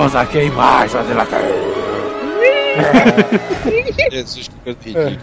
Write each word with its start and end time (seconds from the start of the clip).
Estamos 0.00 0.16
aqui 0.16 0.38
em 0.38 0.50
mais 0.52 0.94
Azila 0.94 1.26
Cast. 1.26 1.46
Jesus, 4.10 4.48
que 4.48 4.54
coisa 4.64 4.78
ridícula. 4.82 5.18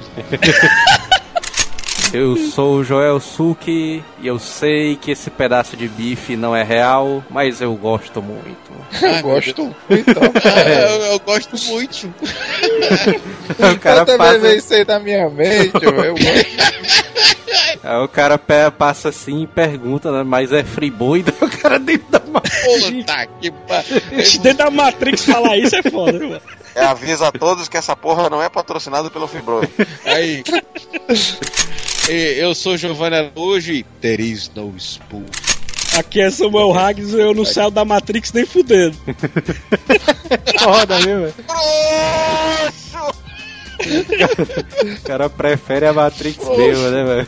Eu 2.14 2.38
sou 2.38 2.76
o 2.78 2.84
Joel 2.86 3.20
Suki 3.20 4.02
e 4.22 4.28
eu 4.28 4.40
sei 4.40 4.96
que 4.96 5.12
esse 5.12 5.30
pedaço 5.30 5.76
de 5.76 5.90
bife 5.90 6.38
não 6.38 6.56
é 6.56 6.64
real, 6.64 7.22
mas 7.30 7.60
eu 7.60 7.74
gosto 7.76 8.22
muito. 8.22 8.72
Eu 9.02 9.22
gosto 9.22 9.64
muito. 9.64 9.76
Ah, 10.46 10.70
eu, 10.70 11.02
eu 11.12 11.20
gosto 11.20 11.58
muito. 11.68 12.08
O 12.08 13.80
cara 13.80 14.00
eu 14.00 14.06
também 14.06 14.40
passa, 14.56 14.76
aí 14.76 14.86
na 14.86 15.00
minha 15.00 15.30
mente, 15.30 15.74
eu 15.82 15.92
gosto. 15.92 17.07
Aí 17.88 18.04
o 18.04 18.08
cara 18.08 18.38
passa 18.72 19.10
assim 19.10 19.44
e 19.44 19.48
pergunta, 19.48 20.12
né? 20.12 20.24
Mas 20.24 20.52
é 20.52 20.64
friboi? 20.64 21.24
Daí 21.24 21.36
o 21.42 21.50
cara 21.50 21.80
dentro 21.80 22.08
da 22.10 22.20
matriz. 22.20 22.86
Puta 22.86 23.28
que 23.40 23.54
Gente, 24.16 24.40
Dentro 24.40 24.66
da 24.66 24.72
Matrix 24.72 25.26
falar 25.26 25.58
isso 25.58 25.76
é 25.76 25.84
foda, 25.84 26.20
mano? 26.20 26.42
É, 26.76 26.86
avisa 26.86 27.30
a 27.30 27.32
todos 27.32 27.68
que 27.68 27.78
essa 27.78 27.96
porra 27.96 28.30
não 28.30 28.44
é 28.44 28.50
patrocinada 28.50 29.10
pelo 29.10 29.28
Fibroi. 29.28 29.68
Aí. 30.06 30.44
E 32.10 32.40
Eu 32.40 32.54
sou 32.54 32.78
Giovanni 32.78 33.16
Araújo 33.16 33.72
e 33.72 33.84
There 34.02 34.22
is 34.22 34.52
no 34.54 34.74
spoon. 34.78 35.26
Aqui 35.98 36.22
é 36.22 36.30
Samuel 36.30 36.78
Hags 36.78 37.14
eu 37.14 37.34
não 37.34 37.44
saio 37.44 37.72
da 37.72 37.84
Matrix 37.84 38.32
nem 38.32 38.46
fudendo. 38.46 38.96
Foda, 40.60 41.00
viu, 41.00 41.22
velho? 41.22 41.34
O 44.98 45.02
cara 45.04 45.30
prefere 45.30 45.88
a 45.88 45.94
Matrix 45.94 46.38
mesmo, 46.50 46.90
né, 46.90 47.04
velho? 47.04 47.28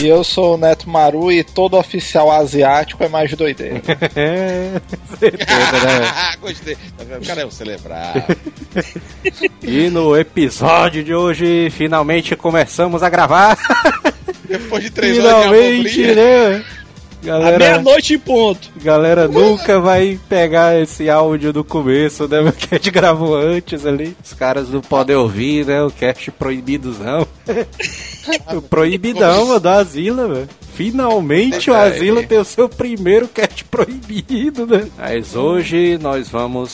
E 0.00 0.06
eu 0.06 0.24
sou 0.24 0.54
o 0.54 0.56
Neto 0.56 0.88
Maru 0.88 1.30
e 1.30 1.44
todo 1.44 1.76
oficial 1.76 2.30
asiático 2.30 3.04
é 3.04 3.08
mais 3.08 3.32
doideira. 3.34 3.82
É, 4.16 4.80
certeza, 5.18 5.86
né? 5.86 6.36
Gostei. 6.40 6.76
O 7.20 7.26
cara 7.26 7.42
é 7.42 7.46
um 7.46 7.50
celebrado. 7.50 8.24
E 9.62 9.88
no 9.90 10.16
episódio 10.16 11.04
de 11.04 11.14
hoje, 11.14 11.68
finalmente 11.70 12.34
começamos 12.34 13.02
a 13.02 13.08
gravar. 13.08 13.56
Depois 14.44 14.84
de 14.84 14.90
três 14.90 15.18
horas 15.18 15.50
de 15.50 15.88
Finalmente, 15.88 16.14
né? 16.14 16.64
À 17.22 17.26
Galera, 17.26 17.58
meia-noite 17.58 18.14
em 18.14 18.18
ponto. 18.18 18.68
galera 18.82 19.28
nunca 19.28 19.80
vai 19.80 20.18
pegar 20.28 20.80
esse 20.80 21.08
áudio 21.08 21.52
do 21.52 21.62
começo, 21.62 22.26
né? 22.26 22.38
Que 22.58 22.74
a 22.74 22.78
gente 22.78 22.90
gravou 22.90 23.36
antes 23.36 23.86
ali. 23.86 24.16
Os 24.22 24.32
caras 24.32 24.68
não 24.70 24.80
podem 24.80 25.14
ouvir, 25.14 25.64
né? 25.64 25.82
O 25.82 25.90
cast 25.90 26.30
proibidozão. 26.32 27.26
o 28.52 28.62
proibidão, 28.62 29.46
mano, 29.46 29.60
do 29.60 29.68
Asila, 29.68 30.26
velho. 30.26 30.48
Finalmente 30.74 31.70
o 31.70 31.74
Asila 31.74 32.22
tem 32.24 32.38
o 32.38 32.44
seu 32.44 32.68
primeiro 32.68 33.28
cast 33.28 33.64
proibido, 33.66 34.66
né? 34.66 34.88
Mas 34.98 35.36
hoje 35.36 35.98
nós 35.98 36.28
vamos 36.28 36.70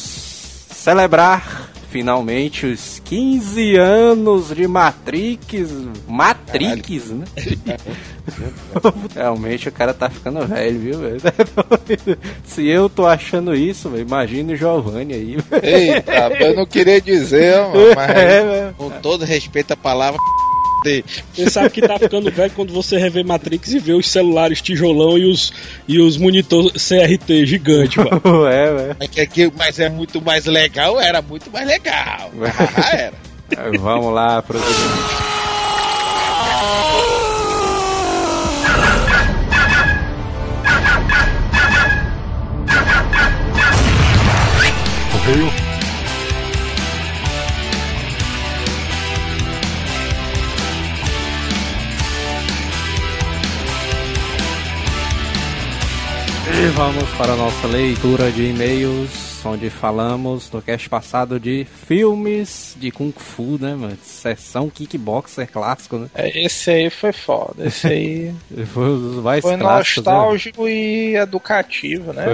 celebrar 0.71 1.71
finalmente 1.91 2.67
os 2.67 3.01
15 3.05 3.77
anos 3.77 4.55
de 4.55 4.67
Matrix. 4.67 5.71
Matrix, 6.07 7.11
né? 7.11 7.25
Realmente 9.15 9.69
o 9.69 9.73
cara 9.73 9.95
tá 9.95 10.11
ficando 10.11 10.47
velho, 10.47 10.79
viu, 10.79 10.99
velho? 10.99 11.21
Se 12.45 12.67
eu 12.67 12.89
tô 12.89 13.07
achando 13.07 13.55
isso, 13.55 13.91
imagina 13.97 14.53
o 14.53 14.57
Giovanni 14.57 15.15
aí. 15.15 15.37
Eita, 15.63 16.13
eu 16.41 16.55
não 16.55 16.67
queria 16.67 17.01
dizer, 17.01 17.59
mano, 17.61 17.75
mas 17.97 18.11
É. 18.11 18.73
Com 18.77 18.91
todo 18.91 19.25
respeito 19.25 19.73
à 19.73 19.77
palavra 19.77 20.19
Você 21.35 21.51
sabe 21.51 21.71
que 21.71 21.81
tá 21.83 21.99
ficando 21.99 22.31
velho 22.31 22.53
quando 22.55 22.73
você 22.73 22.97
revê 22.99 23.23
Matrix 23.25 23.73
e 23.73 23.79
vê 23.79 23.93
os 23.93 24.09
celulares 24.09 24.63
tijolão 24.63 25.19
e 25.19 25.25
os, 25.31 25.53
e 25.89 25.99
os 26.01 26.17
monitor 26.17 26.71
CRT 26.73 27.47
gigante, 27.47 27.99
mano. 27.99 28.21
É, 28.49 28.73
velho. 28.75 28.97
Mas, 28.99 29.09
que 29.11 29.21
aqui- 29.21 29.53
mas 29.57 29.79
é 29.81 29.89
muito 29.89 30.21
mais 30.23 30.47
legal, 30.47 31.01
era 31.01 31.21
muito 31.21 31.51
mais 31.51 31.67
legal. 31.67 32.31
Ah, 32.77 32.97
era. 32.97 33.15
Vamos 33.79 34.13
lá, 34.15 34.43
prosseguir. 34.43 35.29
E 56.61 56.67
vamos 56.71 57.09
para 57.11 57.35
a 57.35 57.37
nossa 57.37 57.69
leitura 57.69 58.33
de 58.33 58.47
e-mails, 58.47 59.47
onde 59.47 59.71
falamos 59.71 60.51
no 60.51 60.61
cast 60.61 60.89
passado 60.89 61.39
de 61.39 61.65
filmes 61.87 62.75
de 62.77 62.91
Kung 62.91 63.13
Fu, 63.17 63.57
né, 63.61 63.77
mano? 63.77 63.97
Sessão 64.03 64.69
kickboxer 64.69 65.49
clássico, 65.53 65.99
né? 65.99 66.09
é, 66.17 66.45
esse 66.45 66.69
aí 66.69 66.91
foi 66.91 67.13
foda. 67.13 67.65
Esse 67.65 67.87
aí 67.87 68.35
Foi 68.75 69.41
foi 69.41 69.57
clássicos, 69.57 70.05
né? 70.05 70.13
nostálgico 70.13 70.69
e 70.69 71.15
educativo, 71.15 72.13
né? 72.13 72.27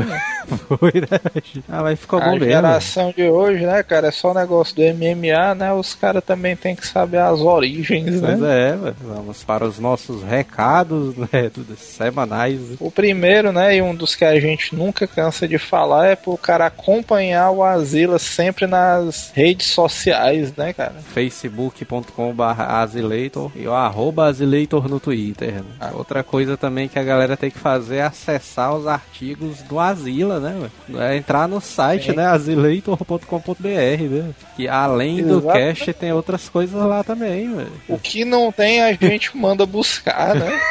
Foi, 0.45 0.93
né? 0.95 1.43
Ah, 1.69 1.83
mas 1.83 1.99
ficou 1.99 2.19
A 2.21 2.25
bom 2.27 2.31
mesmo. 2.33 2.47
geração 2.47 3.13
de 3.17 3.25
hoje, 3.25 3.65
né, 3.67 3.83
cara, 3.83 4.09
é 4.09 4.11
só 4.11 4.33
negócio 4.35 4.75
do 4.77 4.83
MMA, 4.83 5.55
né? 5.55 5.73
Os 5.73 5.95
caras 5.95 6.23
também 6.25 6.55
tem 6.57 6.75
que 6.77 6.87
saber 6.87 7.19
as 7.19 7.41
origens, 7.41 8.21
Pois 8.21 8.39
né? 8.41 8.69
é, 8.71 8.77
velho. 8.77 8.97
vamos 9.03 9.43
para 9.45 9.65
os 9.65 9.79
nossos 9.79 10.23
recados 10.23 11.17
né, 11.17 11.51
semanais. 11.77 12.61
O 12.81 12.91
primeiro, 12.91 13.53
né, 13.53 13.77
e 13.77 13.83
um 13.83 13.95
dos 13.95 14.15
que 14.15 14.25
a 14.25 14.39
gente 14.39 14.75
nunca 14.75 15.07
cansa 15.07 15.47
de 15.49 15.59
falar 15.59 16.07
é 16.09 16.17
pro 16.17 16.37
cara 16.37 16.67
acompanhar 16.67 17.51
o 17.51 17.63
Asila 17.63 18.19
sempre 18.19 18.67
nas 18.67 19.31
redes 19.35 19.67
sociais, 19.69 20.55
né, 20.57 20.73
cara? 20.73 20.95
facebook.com.br 21.13 22.43
azileitor 22.61 23.51
e 23.57 23.67
o 23.67 23.73
arroba 23.73 24.27
azileitor 24.27 24.89
no 24.89 25.01
Twitter. 25.01 25.55
né? 25.55 25.63
Ah. 25.81 25.91
Outra 25.95 26.23
coisa 26.23 26.57
também 26.57 26.89
que 26.89 26.99
a 26.99 27.03
galera 27.03 27.37
tem 27.37 27.51
que 27.51 27.59
fazer 27.59 27.97
é 27.97 28.03
acessar 28.03 28.75
os 28.75 28.87
artigos 28.87 29.63
do 29.63 29.79
Asila, 29.79 30.34
né? 30.41 30.69
velho? 30.89 31.03
É 31.03 31.17
entrar 31.17 31.49
no 31.49 31.61
site, 31.61 32.13
né? 32.13 32.27
azileitor.com.br, 32.27 33.65
né? 33.65 34.31
Que 34.57 34.69
além 34.69 35.23
do 35.23 35.39
Exato. 35.39 35.59
cache 35.59 35.93
tem 35.93 36.13
outras 36.13 36.49
coisas 36.49 36.81
lá 36.83 37.03
também, 37.03 37.55
velho. 37.55 37.73
O 37.89 37.99
que 37.99 38.25
não 38.25 38.51
tem 38.53 38.83
a 38.83 38.93
gente 38.93 39.37
manda 39.37 39.67
buscar, 39.67 40.35
né? 40.35 40.61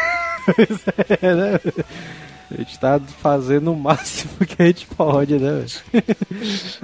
É, 1.22 1.34
né? 1.34 1.60
A 2.54 2.58
gente 2.58 2.78
tá 2.78 3.00
fazendo 3.20 3.72
o 3.72 3.76
máximo 3.76 4.46
que 4.46 4.62
a 4.62 4.66
gente 4.68 4.86
pode, 4.86 5.40
né? 5.40 5.66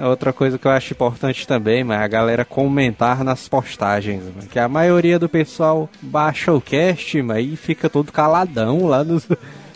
Outra 0.00 0.32
coisa 0.32 0.58
que 0.58 0.66
eu 0.66 0.70
acho 0.70 0.92
importante 0.92 1.46
também, 1.46 1.84
mas 1.84 2.00
é 2.00 2.04
a 2.04 2.08
galera 2.08 2.44
comentar 2.44 3.22
nas 3.22 3.48
postagens, 3.48 4.22
mano. 4.24 4.48
Que 4.50 4.58
a 4.58 4.68
maioria 4.68 5.18
do 5.18 5.28
pessoal 5.28 5.88
baixa 6.02 6.52
o 6.52 6.60
cast, 6.60 7.22
mas 7.22 7.36
aí 7.36 7.54
fica 7.54 7.88
todo 7.88 8.10
caladão 8.10 8.86
lá 8.86 9.04
nos 9.04 9.28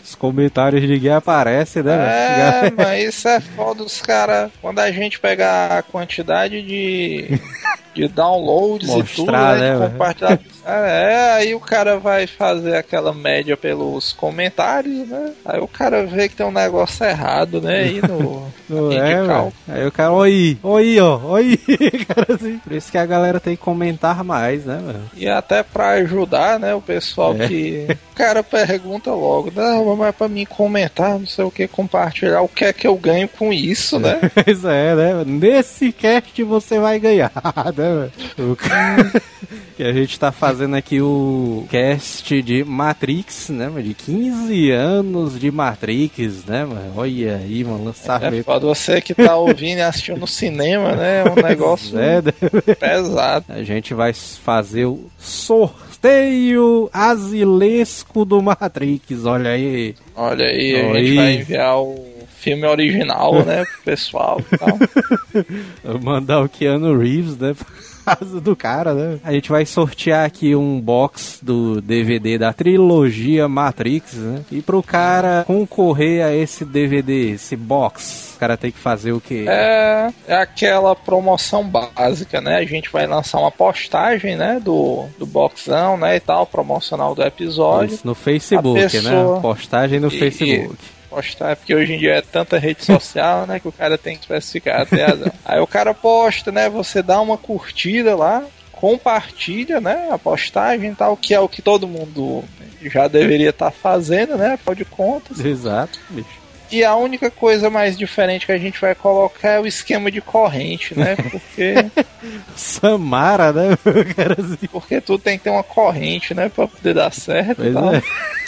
os 0.05 0.13
comentários 0.13 0.87
ninguém 0.87 1.11
aparece, 1.11 1.81
né? 1.81 2.67
É, 2.67 2.71
mas 2.71 3.09
isso 3.09 3.27
é 3.27 3.39
foda 3.39 3.83
os 3.83 3.99
caras. 3.99 4.51
Quando 4.61 4.79
a 4.79 4.91
gente 4.91 5.19
pegar 5.19 5.79
a 5.79 5.81
quantidade 5.81 6.61
de, 6.61 7.39
de 7.95 8.07
downloads 8.07 8.89
e 8.89 9.03
tudo, 9.03 9.31
Mostrar, 9.31 9.57
né? 9.57 9.75
né, 9.79 9.87
compartilhar. 9.89 10.39
É, 10.67 11.33
aí 11.33 11.53
o 11.53 11.59
cara 11.59 11.99
vai 11.99 12.25
fazer 12.25 12.75
aquela 12.75 13.13
média 13.13 13.55
pelos 13.55 14.11
comentários, 14.13 15.07
né? 15.07 15.31
Aí 15.45 15.59
o 15.59 15.67
cara 15.67 16.07
vê 16.07 16.27
que 16.27 16.35
tem 16.35 16.43
um 16.43 16.51
negócio 16.51 17.05
errado, 17.05 17.61
né? 17.61 17.81
Aí 17.81 18.01
no. 18.01 18.47
Não 18.67 18.91
é. 18.91 19.51
Aí 19.67 19.85
o 19.85 19.91
cara, 19.91 20.11
oi, 20.11 20.57
oi, 20.63 20.99
ó, 20.99 21.19
oi, 21.23 21.55
cara 22.09 22.33
assim. 22.33 22.57
Por 22.57 22.73
isso 22.73 22.91
que 22.91 22.97
a 22.97 23.05
galera 23.05 23.39
tem 23.39 23.55
que 23.55 23.61
comentar 23.61 24.23
mais, 24.23 24.65
né, 24.65 24.81
velho? 24.83 25.01
E 25.15 25.27
até 25.29 25.61
pra 25.61 25.89
ajudar, 25.89 26.59
né, 26.59 26.73
o 26.73 26.81
pessoal 26.81 27.35
É. 27.37 27.47
que. 27.47 27.87
O 28.11 28.15
cara 28.15 28.41
pergunta 28.41 29.11
logo, 29.11 29.51
não, 29.53 29.93
mas 29.97 30.15
pra 30.15 30.27
mim 30.29 30.45
comentar, 30.45 31.19
não 31.19 31.27
sei 31.27 31.43
o 31.45 31.51
que, 31.51 31.67
compartilhar, 31.67 32.41
o 32.41 32.47
que 32.47 32.63
é 32.65 32.71
que 32.73 32.87
eu 32.87 32.95
ganho 32.95 33.27
com 33.27 33.51
isso, 33.53 33.99
né? 33.99 34.19
Pois 34.43 34.63
é, 34.65 34.95
né? 34.95 35.23
Nesse 35.27 35.91
cast 35.91 36.41
você 36.43 36.79
vai 36.79 36.97
ganhar, 36.97 37.31
né? 37.75 37.84
Né, 37.85 38.09
velho? 38.37 38.57
Que 39.75 39.83
a 39.83 39.91
gente 39.91 40.17
tá 40.17 40.31
fazendo 40.31 40.73
aqui 40.77 41.01
o 41.01 41.65
cast 41.69 42.41
de 42.41 42.63
Matrix, 42.63 43.49
né, 43.49 43.67
mano? 43.67 43.83
De 43.83 43.93
15 43.93 44.71
anos 44.71 45.37
de 45.37 45.51
Matrix, 45.51 46.45
né, 46.45 46.63
mano? 46.63 46.93
Olha 46.95 47.35
aí, 47.35 47.61
mano, 47.65 47.81
É 47.81 47.85
lançamento. 47.87 48.45
foda, 48.45 48.65
você 48.67 49.01
que 49.01 49.13
tá 49.13 49.35
ouvindo 49.35 49.79
e 49.79 49.81
assistindo 49.81 50.17
no 50.21 50.27
cinema, 50.27 50.95
né? 50.95 51.23
É 51.25 51.29
um 51.29 51.35
negócio 51.45 51.99
É, 51.99 52.21
né? 52.21 52.31
pesado. 52.79 53.45
A 53.49 53.63
gente 53.63 53.93
vai 53.93 54.13
fazer 54.13 54.85
o 54.85 55.09
sorteio 55.19 56.89
asilesco 56.93 58.23
do 58.23 58.41
Matrix, 58.41 59.25
olha 59.25 59.49
aí. 59.51 59.93
Olha 60.15 60.45
aí, 60.45 60.73
a 60.81 60.87
Oi. 60.87 61.03
gente 61.05 61.15
vai 61.17 61.33
enviar 61.35 61.81
o 61.81 62.14
filme 62.45 62.65
original, 62.67 63.43
né, 63.43 63.65
pro 63.65 63.81
pessoal 63.83 64.39
e 64.51 64.57
tal. 64.57 65.99
Mandar 66.01 66.41
o 66.43 66.49
Keanu 66.49 66.97
Reeves, 66.97 67.37
né? 67.37 67.55
Por 68.05 68.17
causa 68.19 68.39
do 68.39 68.55
cara, 68.55 68.93
né? 68.93 69.19
A 69.23 69.31
gente 69.33 69.49
vai 69.49 69.65
sortear 69.65 70.25
aqui 70.27 70.55
um 70.55 70.79
box 70.79 71.39
do 71.41 71.81
DVD 71.81 72.37
da 72.37 72.53
trilogia 72.53 73.47
Matrix, 73.47 74.13
né? 74.13 74.41
E 74.51 74.61
pro 74.61 74.83
cara 74.83 75.43
concorrer 75.47 76.23
a 76.23 76.31
esse 76.31 76.63
DVD, 76.63 77.31
esse 77.31 77.55
box, 77.55 78.33
o 78.35 78.39
cara 78.39 78.55
tem 78.57 78.69
que 78.71 78.77
fazer 78.77 79.11
o 79.11 79.19
quê? 79.19 79.45
É, 79.47 80.09
é 80.27 80.35
aquela 80.35 80.95
promoção 80.95 81.63
básica, 81.67 82.39
né? 82.39 82.57
A 82.57 82.65
gente 82.65 82.91
vai 82.91 83.07
lançar 83.07 83.39
uma 83.39 83.49
postagem, 83.49 84.35
né, 84.35 84.61
do, 84.63 85.05
do 85.17 85.25
boxão, 85.25 85.97
né, 85.97 86.17
e 86.17 86.19
tal, 86.19 86.45
promocional 86.45 87.15
do 87.15 87.23
episódio. 87.23 87.95
Isso, 87.95 88.05
no 88.05 88.13
Facebook, 88.13 88.79
a 88.79 88.83
pessoa- 88.87 89.35
né? 89.37 89.41
Postagem 89.41 89.99
no 89.99 90.09
E- 90.09 90.19
Facebook. 90.19 90.75
Postar, 91.15 91.55
porque 91.55 91.73
hoje 91.73 91.93
em 91.93 91.97
dia 91.97 92.15
é 92.15 92.21
tanta 92.21 92.57
rede 92.57 92.83
social, 92.83 93.47
né, 93.47 93.59
que 93.59 93.67
o 93.67 93.71
cara 93.71 93.97
tem 93.97 94.15
que 94.17 94.23
especificar, 94.23 94.85
tem 94.85 95.01
razão. 95.03 95.31
Aí 95.45 95.59
o 95.59 95.67
cara 95.67 95.93
posta, 95.93 96.51
né, 96.51 96.69
você 96.69 97.01
dá 97.01 97.21
uma 97.21 97.37
curtida 97.37 98.15
lá, 98.15 98.43
compartilha, 98.71 99.79
né, 99.79 100.09
a 100.11 100.17
postagem 100.17 100.91
e 100.91 100.95
tal, 100.95 101.15
que 101.15 101.33
é 101.33 101.39
o 101.39 101.47
que 101.47 101.61
todo 101.61 101.87
mundo 101.87 102.43
já 102.83 103.07
deveria 103.07 103.49
estar 103.51 103.71
fazendo, 103.71 104.35
né, 104.35 104.53
afinal 104.53 104.75
de 104.75 104.85
contas. 104.85 105.39
Exato, 105.39 105.97
bicho. 106.09 106.45
E 106.71 106.83
a 106.83 106.95
única 106.95 107.29
coisa 107.29 107.69
mais 107.69 107.95
diferente 107.95 108.47
que 108.47 108.51
a 108.51 108.57
gente 108.57 108.81
vai 108.81 108.95
colocar 108.95 109.49
é 109.49 109.59
o 109.59 109.67
esquema 109.67 110.09
de 110.11 110.19
corrente, 110.19 110.97
né, 110.97 111.15
porque, 111.31 111.75
Samara, 112.55 113.53
né? 113.53 113.77
Porque 114.71 114.99
tudo 114.99 115.21
tem 115.23 115.37
que 115.37 115.43
ter 115.45 115.51
uma 115.51 115.63
corrente, 115.63 116.33
né, 116.33 116.49
pra 116.49 116.67
poder 116.67 116.93
dar 116.95 117.13
certo 117.13 117.63
e 117.63 117.71
Pois 117.71 117.73
tal. 117.73 117.93
é. 117.95 118.01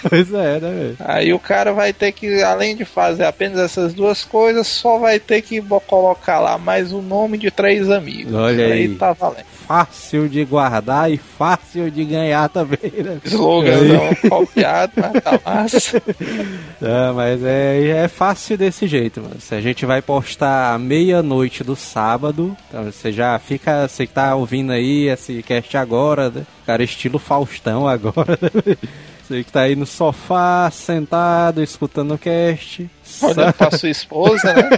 Pois 0.09 0.33
é, 0.33 0.59
né, 0.59 0.59
velho? 0.59 0.97
Aí 0.99 1.33
o 1.33 1.39
cara 1.39 1.73
vai 1.73 1.93
ter 1.93 2.11
que, 2.11 2.41
além 2.43 2.75
de 2.75 2.85
fazer 2.85 3.25
apenas 3.25 3.59
essas 3.59 3.93
duas 3.93 4.23
coisas, 4.23 4.67
só 4.67 4.97
vai 4.97 5.19
ter 5.19 5.41
que 5.41 5.61
colocar 5.87 6.39
lá 6.39 6.57
mais 6.57 6.91
o 6.91 7.01
nome 7.01 7.37
de 7.37 7.51
três 7.51 7.89
amigos. 7.89 8.33
Olha 8.33 8.65
aí. 8.65 8.95
tá 8.95 9.13
valendo. 9.13 9.45
Fácil 9.67 10.29
de 10.29 10.45
guardar 10.45 11.11
e 11.11 11.17
fácil 11.17 11.91
de 11.91 12.05
ganhar 12.05 12.47
também, 12.47 12.91
né? 13.03 13.19
Slogan 13.25 13.75
Aí. 13.75 13.87
não 13.89 14.29
copiado, 14.29 14.93
mas 14.95 15.23
tá 15.23 15.39
massa. 15.45 16.01
É, 16.79 17.11
mas 17.11 17.43
é, 17.43 18.03
é 18.03 18.07
fácil 18.07 18.55
desse 18.55 18.85
jeito, 18.85 19.19
mano. 19.19 19.41
Se 19.41 19.55
a 19.55 19.59
gente 19.59 19.83
vai 19.83 19.99
postar 19.99 20.77
meia-noite 20.77 21.63
do 21.63 21.75
sábado, 21.75 22.55
então 22.69 22.83
você 22.83 23.11
já 23.11 23.37
fica, 23.39 23.87
você 23.87 24.05
que 24.05 24.13
tá 24.13 24.35
ouvindo 24.35 24.71
aí 24.71 25.07
esse 25.09 25.41
cast 25.41 25.75
agora, 25.75 26.29
né? 26.29 26.43
Cara, 26.67 26.83
estilo 26.83 27.17
Faustão 27.17 27.87
agora, 27.87 28.37
né? 28.39 28.77
Você 29.27 29.43
que 29.43 29.51
tá 29.51 29.63
aí 29.63 29.75
no 29.75 29.85
sofá, 29.85 30.71
sentado, 30.71 31.61
escutando 31.61 32.13
o 32.13 32.17
cast. 32.17 32.89
Olhando 33.21 33.53
pra 33.53 33.71
sua 33.71 33.89
esposa, 33.89 34.53
né? 34.53 34.69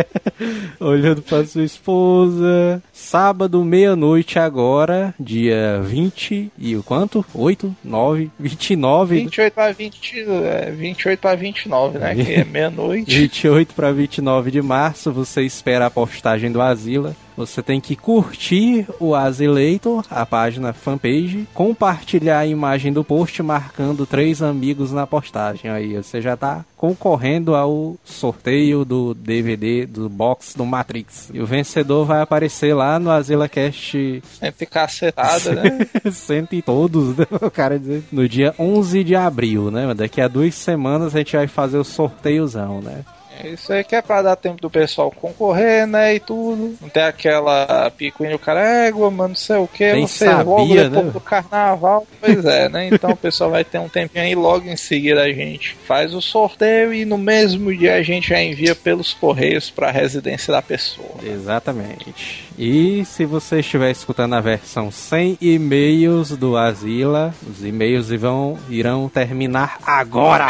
olhando 0.80 1.22
pra 1.22 1.44
sua 1.44 1.64
esposa. 1.64 2.82
Sábado, 2.92 3.64
meia-noite 3.64 4.38
agora, 4.38 5.14
dia 5.18 5.80
20 5.82 6.52
e 6.58 6.76
o 6.76 6.82
quanto? 6.82 7.24
8? 7.34 7.74
9? 7.84 8.30
29? 8.38 9.16
28 9.16 9.52
pra 9.52 9.72
20, 9.72 10.20
é, 10.20 10.70
28 10.70 11.20
pra 11.20 11.34
29, 11.34 11.98
né? 11.98 12.14
Que 12.14 12.34
é 12.34 12.44
meia-noite. 12.44 13.18
28 13.18 13.74
para 13.74 13.92
29 13.92 14.50
de 14.50 14.62
março, 14.62 15.12
você 15.12 15.42
espera 15.42 15.86
a 15.86 15.90
postagem 15.90 16.50
do 16.50 16.60
Asila. 16.60 17.14
Você 17.36 17.62
tem 17.62 17.80
que 17.80 17.96
curtir 17.96 18.86
o 19.00 19.14
Asileitor, 19.14 20.04
a 20.08 20.24
página 20.24 20.72
fanpage, 20.72 21.48
compartilhar 21.52 22.38
a 22.38 22.46
imagem 22.46 22.92
do 22.92 23.02
post 23.02 23.42
marcando 23.42 24.06
três 24.06 24.40
amigos 24.40 24.92
na 24.92 25.04
postagem. 25.04 25.68
Aí 25.68 25.94
você 25.94 26.20
já 26.20 26.36
tá 26.36 26.64
concorrendo 26.76 27.53
ao 27.54 27.96
sorteio 28.04 28.84
do 28.84 29.14
DVD 29.14 29.86
do 29.86 30.08
box 30.08 30.54
do 30.56 30.64
Matrix. 30.64 31.30
E 31.32 31.40
o 31.40 31.46
vencedor 31.46 32.04
vai 32.04 32.20
aparecer 32.20 32.74
lá 32.74 32.98
no 32.98 33.10
AsilaCast 33.10 34.22
Sempre 34.38 34.66
cacetada, 34.66 35.54
né? 35.54 35.86
Sente 36.12 36.60
todos, 36.62 37.16
né? 37.16 37.26
O 37.40 37.50
cara 37.50 37.78
dizer. 37.78 38.02
No 38.10 38.28
dia 38.28 38.54
11 38.58 39.04
de 39.04 39.14
abril, 39.14 39.70
né? 39.70 39.92
Daqui 39.94 40.20
a 40.20 40.28
duas 40.28 40.54
semanas 40.54 41.14
a 41.14 41.18
gente 41.18 41.36
vai 41.36 41.46
fazer 41.46 41.78
o 41.78 41.84
sorteiozão, 41.84 42.80
né? 42.80 43.04
Isso 43.44 43.72
aí 43.72 43.84
que 43.84 43.96
é 43.96 44.02
pra 44.02 44.22
dar 44.22 44.36
tempo 44.36 44.60
do 44.60 44.70
pessoal 44.70 45.10
concorrer, 45.10 45.86
né? 45.86 46.14
E 46.14 46.20
tudo. 46.20 46.76
Não 46.80 46.88
tem 46.88 47.02
aquela 47.02 47.90
picuinha, 47.96 48.36
o 48.36 48.38
cara, 48.38 48.86
égua, 48.86 49.10
mano, 49.10 49.30
não 49.30 49.36
sei 49.36 49.56
o 49.56 49.66
que, 49.66 49.92
Nem 49.92 50.06
você 50.06 50.32
logo 50.32 50.60
sabia, 50.68 50.84
depois 50.88 51.06
né? 51.06 51.12
do 51.12 51.20
carnaval. 51.20 52.06
Pois 52.20 52.44
é, 52.44 52.68
né? 52.68 52.88
Então 52.88 53.10
o 53.10 53.16
pessoal 53.16 53.50
vai 53.50 53.64
ter 53.64 53.78
um 53.78 53.88
tempinho 53.88 54.24
aí, 54.24 54.34
logo 54.34 54.68
em 54.68 54.76
seguida 54.76 55.22
a 55.22 55.32
gente 55.32 55.76
faz 55.86 56.14
o 56.14 56.20
sorteio 56.20 56.94
e 56.94 57.04
no 57.04 57.18
mesmo 57.18 57.74
dia 57.74 57.94
a 57.94 58.02
gente 58.02 58.28
já 58.28 58.40
envia 58.42 58.74
pelos 58.74 59.12
correios 59.12 59.70
pra 59.70 59.90
residência 59.90 60.52
da 60.52 60.62
pessoa. 60.62 61.14
Exatamente. 61.22 62.14
E 62.58 63.04
se 63.04 63.24
você 63.24 63.60
estiver 63.60 63.90
escutando 63.90 64.34
a 64.34 64.40
versão 64.40 64.90
sem 64.90 65.36
e-mails 65.40 66.30
do 66.30 66.56
Asila, 66.56 67.34
os 67.48 67.64
e-mails 67.64 68.10
vão, 68.10 68.58
irão 68.68 69.08
terminar 69.08 69.78
agora! 69.84 70.48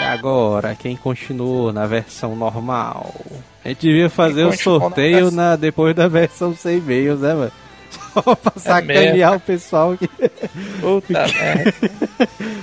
E 0.00 0.04
agora, 0.04 0.74
quem 0.74 0.96
continuou 0.96 1.72
na 1.72 1.86
versão 1.86 2.34
normal? 2.36 3.14
A 3.64 3.68
gente 3.68 3.80
devia 3.86 4.10
fazer 4.10 4.44
o 4.44 4.50
na 4.50 4.56
sorteio 4.56 5.14
versão- 5.16 5.30
na, 5.32 5.56
depois 5.56 5.94
da 5.94 6.08
versão 6.08 6.54
sem 6.54 6.78
e-mails, 6.78 7.20
né, 7.20 7.34
mano? 7.34 7.52
Só 8.12 8.34
pra 8.34 8.52
É 8.56 8.58
sacanear 8.60 9.36
o 9.36 9.40
pessoal 9.40 9.96
que. 9.96 10.06
Puta 10.80 11.26
merda. 11.28 11.74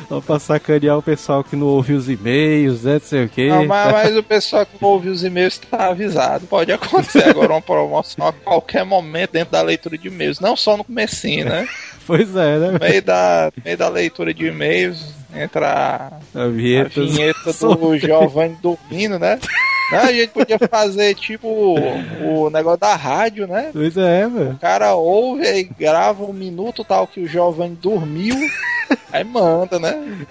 Só 0.08 0.22
pra 0.22 0.40
sacanear 0.40 0.98
o 0.98 1.02
pessoal 1.04 1.44
que 1.44 1.56
não 1.56 1.68
ouve 1.68 1.94
os 1.94 2.08
e-mails, 2.10 2.84
né? 2.84 2.94
Não 2.94 3.00
sei 3.00 3.26
o 3.26 3.30
quê. 3.30 3.48
Não, 3.50 3.66
mas, 3.66 3.92
mas 3.92 4.18
o 4.18 4.24
pessoal 4.24 4.66
que 4.66 4.74
não 4.82 4.90
ouve 4.90 5.10
os 5.10 5.24
e-mails 5.24 5.54
está 5.56 5.90
avisado. 5.90 6.46
Pode 6.48 6.72
acontecer 6.72 7.30
agora 7.30 7.54
uma 7.54 7.62
promoção 7.62 8.28
a 8.28 8.34
qualquer 8.34 8.84
momento 8.86 9.32
dentro 9.34 9.52
da 9.52 9.62
leitura 9.62 9.98
de 9.98 10.08
e-mails. 10.08 10.40
Não 10.40 10.56
só 10.56 10.76
no 10.78 10.84
comecinho, 10.84 11.46
né? 11.46 11.68
Pois 12.10 12.36
é, 12.36 12.58
né? 12.58 12.72
No 12.72 12.80
meio 12.80 13.04
da, 13.04 13.52
no 13.56 13.64
meio 13.64 13.78
da 13.78 13.88
leitura 13.88 14.34
de 14.34 14.48
e-mails, 14.48 15.14
entra 15.34 16.12
a 16.34 16.48
vinheta, 16.48 17.02
a 17.02 17.06
vinheta 17.06 17.54
do. 17.54 17.98
Giovanni 17.98 18.58
dormindo, 18.62 19.20
né? 19.20 19.40
Não, 19.92 20.00
a 20.02 20.14
gente 20.14 20.30
podia 20.30 20.60
fazer 20.60 21.16
tipo 21.16 21.48
o, 21.48 22.46
o 22.46 22.50
negócio 22.52 22.80
da 22.80 22.96
rádio, 22.96 23.48
né? 23.48 23.72
Pois 23.74 23.98
é, 23.98 24.28
mano. 24.28 24.52
O 24.52 24.60
cara 24.60 24.94
ouve 24.94 25.48
e 25.48 25.64
grava 25.64 26.24
um 26.24 26.34
minuto 26.34 26.84
tal 26.84 27.08
que 27.08 27.20
o 27.20 27.28
Giovanni 27.28 27.76
dormiu, 27.76 28.36
aí 29.12 29.24
manda, 29.24 29.80
né? 29.80 30.28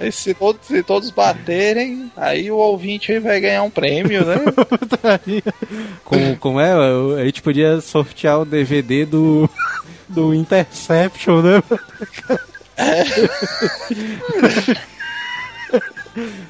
Aí 0.00 0.10
se 0.10 0.34
todos, 0.34 0.66
se 0.66 0.82
todos 0.82 1.10
baterem, 1.10 2.10
aí 2.16 2.50
o 2.50 2.56
ouvinte 2.56 3.12
aí 3.12 3.20
vai 3.20 3.40
ganhar 3.40 3.62
um 3.62 3.70
prêmio, 3.70 4.24
né? 4.24 4.36
como, 6.04 6.36
como 6.38 6.60
é? 6.60 6.72
A 7.20 7.24
gente 7.24 7.40
podia 7.40 7.80
sortear 7.80 8.40
o 8.40 8.44
DVD 8.44 9.06
do. 9.06 9.48
Do 10.08 10.32
Interception, 10.32 11.42
né? 11.42 11.62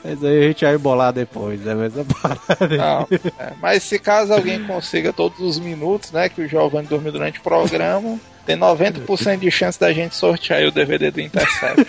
Mas 0.05 0.25
aí 0.25 0.45
a 0.45 0.49
gente 0.49 0.65
vai 0.65 0.79
bolar 0.79 1.13
depois, 1.13 1.61
né? 1.61 1.75
Mas 1.75 1.93
parada. 2.23 2.77
Não, 2.77 3.09
é, 3.39 3.53
mas 3.61 3.83
se 3.83 3.99
caso 3.99 4.33
alguém 4.33 4.65
consiga 4.65 5.13
todos 5.13 5.41
os 5.41 5.59
minutos, 5.59 6.13
né, 6.13 6.29
que 6.29 6.41
o 6.41 6.49
Giovanni 6.49 6.87
dormiu 6.87 7.13
durante 7.13 7.39
o 7.39 7.43
programa, 7.43 8.19
tem 8.47 8.57
90% 8.57 9.39
de 9.39 9.51
chance 9.51 9.79
da 9.79 9.93
gente 9.93 10.17
sortear 10.17 10.61
aí 10.61 10.67
o 10.67 10.73
DVD 10.73 11.11
do 11.11 11.21
Intercept. 11.21 11.87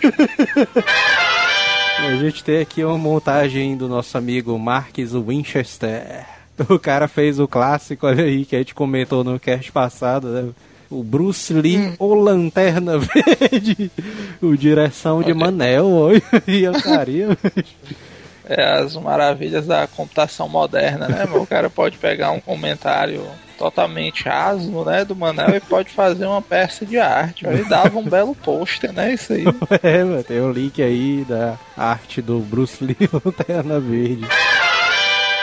A 1.99 2.15
gente 2.15 2.43
tem 2.43 2.61
aqui 2.61 2.83
uma 2.83 2.97
montagem 2.97 3.75
do 3.75 3.87
nosso 3.87 4.17
amigo 4.17 4.57
Marques 4.57 5.11
Winchester. 5.13 6.25
O 6.67 6.77
cara 6.77 7.07
fez 7.07 7.39
o 7.39 7.47
clássico, 7.47 8.05
olha 8.05 8.25
aí, 8.25 8.45
que 8.45 8.55
a 8.55 8.59
gente 8.59 8.73
comentou 8.73 9.23
no 9.23 9.39
cast 9.39 9.71
passado, 9.71 10.27
né? 10.27 10.49
O 10.89 11.03
Bruce 11.03 11.53
Lee, 11.53 11.93
o 11.99 12.13
Lanterna 12.15 12.97
Verde, 12.97 13.91
o 14.41 14.57
Direção 14.57 15.21
de 15.21 15.31
Olha. 15.31 15.35
Manel, 15.35 15.87
olha 15.91 16.21
aí, 16.47 16.63
eu 16.63 16.73
carinha. 16.81 17.37
É 18.43 18.79
as 18.79 18.95
maravilhas 18.95 19.67
da 19.67 19.85
computação 19.85 20.49
moderna, 20.49 21.07
né? 21.07 21.27
meu? 21.29 21.43
O 21.43 21.47
cara 21.47 21.69
pode 21.69 21.97
pegar 21.97 22.31
um 22.31 22.39
comentário 22.39 23.23
totalmente 23.59 24.27
asno, 24.27 24.85
né, 24.85 25.03
do 25.03 25.13
Manel 25.15 25.57
e 25.57 25.59
pode 25.59 25.91
fazer 25.91 26.25
uma 26.25 26.41
peça 26.41 26.85
de 26.85 26.97
arte. 26.97 27.45
Aí 27.45 27.67
dava 27.67 27.99
um 27.99 28.05
belo 28.05 28.33
pôster, 28.33 28.91
né? 28.93 29.13
Isso 29.13 29.33
aí. 29.33 29.43
É, 29.83 30.03
mano, 30.03 30.23
tem 30.23 30.39
o 30.39 30.51
link 30.51 30.81
aí 30.81 31.25
da 31.27 31.59
arte 31.77 32.21
do 32.21 32.39
Bruce 32.39 32.83
Lee 32.83 32.97
Lanterna 33.13 33.79
Verde. 33.79 34.25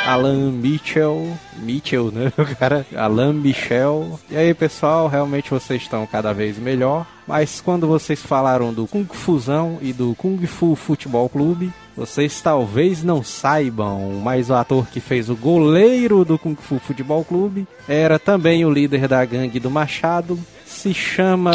Alan 0.06 0.52
Mitchell. 0.52 1.36
Mitchell, 1.58 2.12
né? 2.12 2.32
O 2.38 2.56
cara, 2.56 2.86
Alan 2.94 3.32
Michel. 3.32 4.20
E 4.30 4.36
aí, 4.36 4.54
pessoal, 4.54 5.08
realmente 5.08 5.50
vocês 5.50 5.82
estão 5.82 6.06
cada 6.06 6.32
vez 6.32 6.56
melhor. 6.58 7.04
Mas 7.26 7.60
quando 7.60 7.88
vocês 7.88 8.22
falaram 8.22 8.72
do 8.72 8.86
Kung 8.86 9.04
Fusão 9.04 9.78
e 9.82 9.92
do 9.92 10.14
Kung 10.14 10.38
Fu 10.46 10.76
Futebol 10.76 11.28
Clube, 11.28 11.72
vocês 11.96 12.40
talvez 12.40 13.02
não 13.02 13.24
saibam, 13.24 14.20
mas 14.22 14.48
o 14.48 14.54
ator 14.54 14.86
que 14.86 15.00
fez 15.00 15.28
o 15.28 15.34
goleiro 15.34 16.24
do 16.24 16.38
Kung 16.38 16.54
Fu 16.54 16.78
Futebol 16.78 17.24
Clube 17.24 17.66
era 17.88 18.16
também 18.16 18.64
o 18.64 18.70
líder 18.70 19.08
da 19.08 19.24
gangue 19.24 19.58
do 19.58 19.70
Machado. 19.70 20.38
Se 20.76 20.92
chama. 20.92 21.52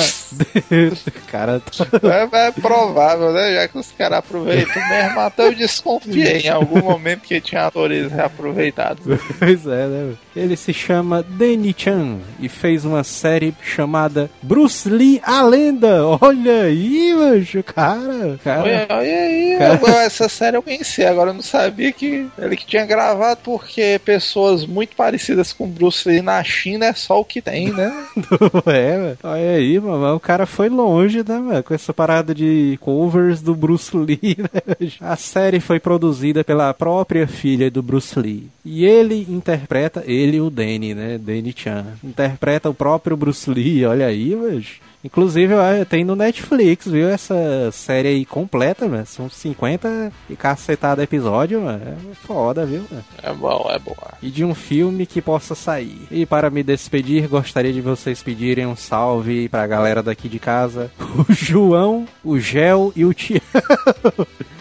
cara, 1.31 1.61
É, 2.03 2.47
é 2.47 2.51
provável, 2.51 3.31
né? 3.31 3.53
Já 3.53 3.67
que 3.67 3.77
os 3.77 3.91
caras 3.91 4.19
aproveitam 4.19 4.89
mesmo, 4.89 5.19
até 5.19 5.47
eu 5.47 5.55
desconfiei 5.55 6.39
em 6.39 6.49
algum 6.49 6.81
momento 6.81 7.21
que 7.21 7.39
tinha 7.39 7.67
atores 7.67 8.11
reaproveitados. 8.11 9.05
Pois 9.37 9.65
é, 9.67 9.87
né? 9.87 10.13
Ele 10.35 10.55
se 10.55 10.73
chama 10.73 11.23
Danny 11.23 11.75
Chan 11.77 12.17
e 12.39 12.49
fez 12.49 12.83
uma 12.83 13.03
série 13.03 13.53
chamada 13.61 14.29
Bruce 14.41 14.89
Lee 14.89 15.21
a 15.23 15.43
Lenda. 15.43 16.05
Olha 16.19 16.63
aí, 16.63 17.13
mancho, 17.13 17.63
cara. 17.63 18.39
cara 18.43 18.63
Olha, 18.63 18.87
olha 18.89 19.21
aí, 19.21 19.57
Cara. 19.57 20.03
essa 20.03 20.27
série 20.27 20.57
eu 20.57 20.63
conheci, 20.63 21.03
agora 21.03 21.29
eu 21.29 21.33
não 21.33 21.41
sabia 21.41 21.91
que 21.91 22.27
ele 22.37 22.55
que 22.55 22.65
tinha 22.65 22.85
gravado, 22.85 23.41
porque 23.43 23.99
pessoas 24.03 24.65
muito 24.65 24.95
parecidas 24.95 25.53
com 25.53 25.67
Bruce 25.67 26.07
Lee 26.07 26.21
na 26.21 26.43
China 26.43 26.85
é 26.85 26.93
só 26.93 27.19
o 27.19 27.25
que 27.25 27.41
tem, 27.41 27.71
né? 27.71 27.91
é. 28.67 29.10
Olha 29.23 29.51
aí, 29.51 29.79
mano. 29.79 30.15
O 30.15 30.19
cara 30.19 30.45
foi 30.45 30.69
longe, 30.69 31.19
né, 31.19 31.37
mano? 31.37 31.63
Com 31.63 31.73
essa 31.73 31.93
parada 31.93 32.33
de 32.33 32.77
covers 32.81 33.41
do 33.41 33.55
Bruce 33.55 33.95
Lee, 33.95 34.37
né? 34.37 34.89
A 34.99 35.15
série 35.15 35.59
foi 35.59 35.79
produzida 35.79 36.43
pela 36.43 36.73
própria 36.73 37.27
filha 37.27 37.69
do 37.69 37.81
Bruce 37.81 38.17
Lee. 38.19 38.49
E 38.63 38.85
ele 38.85 39.25
interpreta, 39.29 40.03
ele 40.05 40.39
o 40.39 40.49
Danny, 40.49 40.93
né? 40.93 41.17
Danny 41.17 41.53
Chan. 41.55 41.85
Interpreta 42.03 42.69
o 42.69 42.73
próprio 42.73 43.17
Bruce 43.17 43.49
Lee, 43.49 43.85
olha 43.85 44.05
aí, 44.05 44.35
mano. 44.35 44.61
Inclusive, 45.03 45.53
tem 45.89 46.03
no 46.03 46.15
Netflix, 46.15 46.85
viu? 46.87 47.09
Essa 47.09 47.71
série 47.71 48.07
aí 48.09 48.25
completa, 48.25 48.87
mano. 48.87 49.05
São 49.05 49.29
50 49.29 50.11
e 50.29 50.35
cacetada 50.35 51.03
episódio, 51.03 51.61
mano. 51.61 51.81
É 52.11 52.15
foda, 52.15 52.65
viu, 52.65 52.85
mano? 52.89 53.03
É 53.21 53.33
bom, 53.33 53.67
é 53.69 53.79
bom. 53.79 53.95
e 54.21 54.29
de 54.29 54.45
um 54.45 54.53
filme 54.53 55.05
que 55.05 55.21
possa 55.21 55.55
sair. 55.55 56.07
E 56.11 56.25
para 56.25 56.49
me 56.49 56.61
despedir, 56.63 57.27
gostaria 57.27 57.73
de 57.73 57.81
vocês 57.81 58.21
pedirem 58.21 58.65
um 58.67 58.75
salve 58.75 59.49
pra 59.49 59.65
galera 59.67 60.03
daqui 60.03 60.29
de 60.29 60.39
casa. 60.39 60.91
O 61.27 61.33
João, 61.33 62.07
o 62.23 62.39
Gel 62.39 62.93
e 62.95 63.03
o 63.03 63.13
Tiago. 63.13 63.41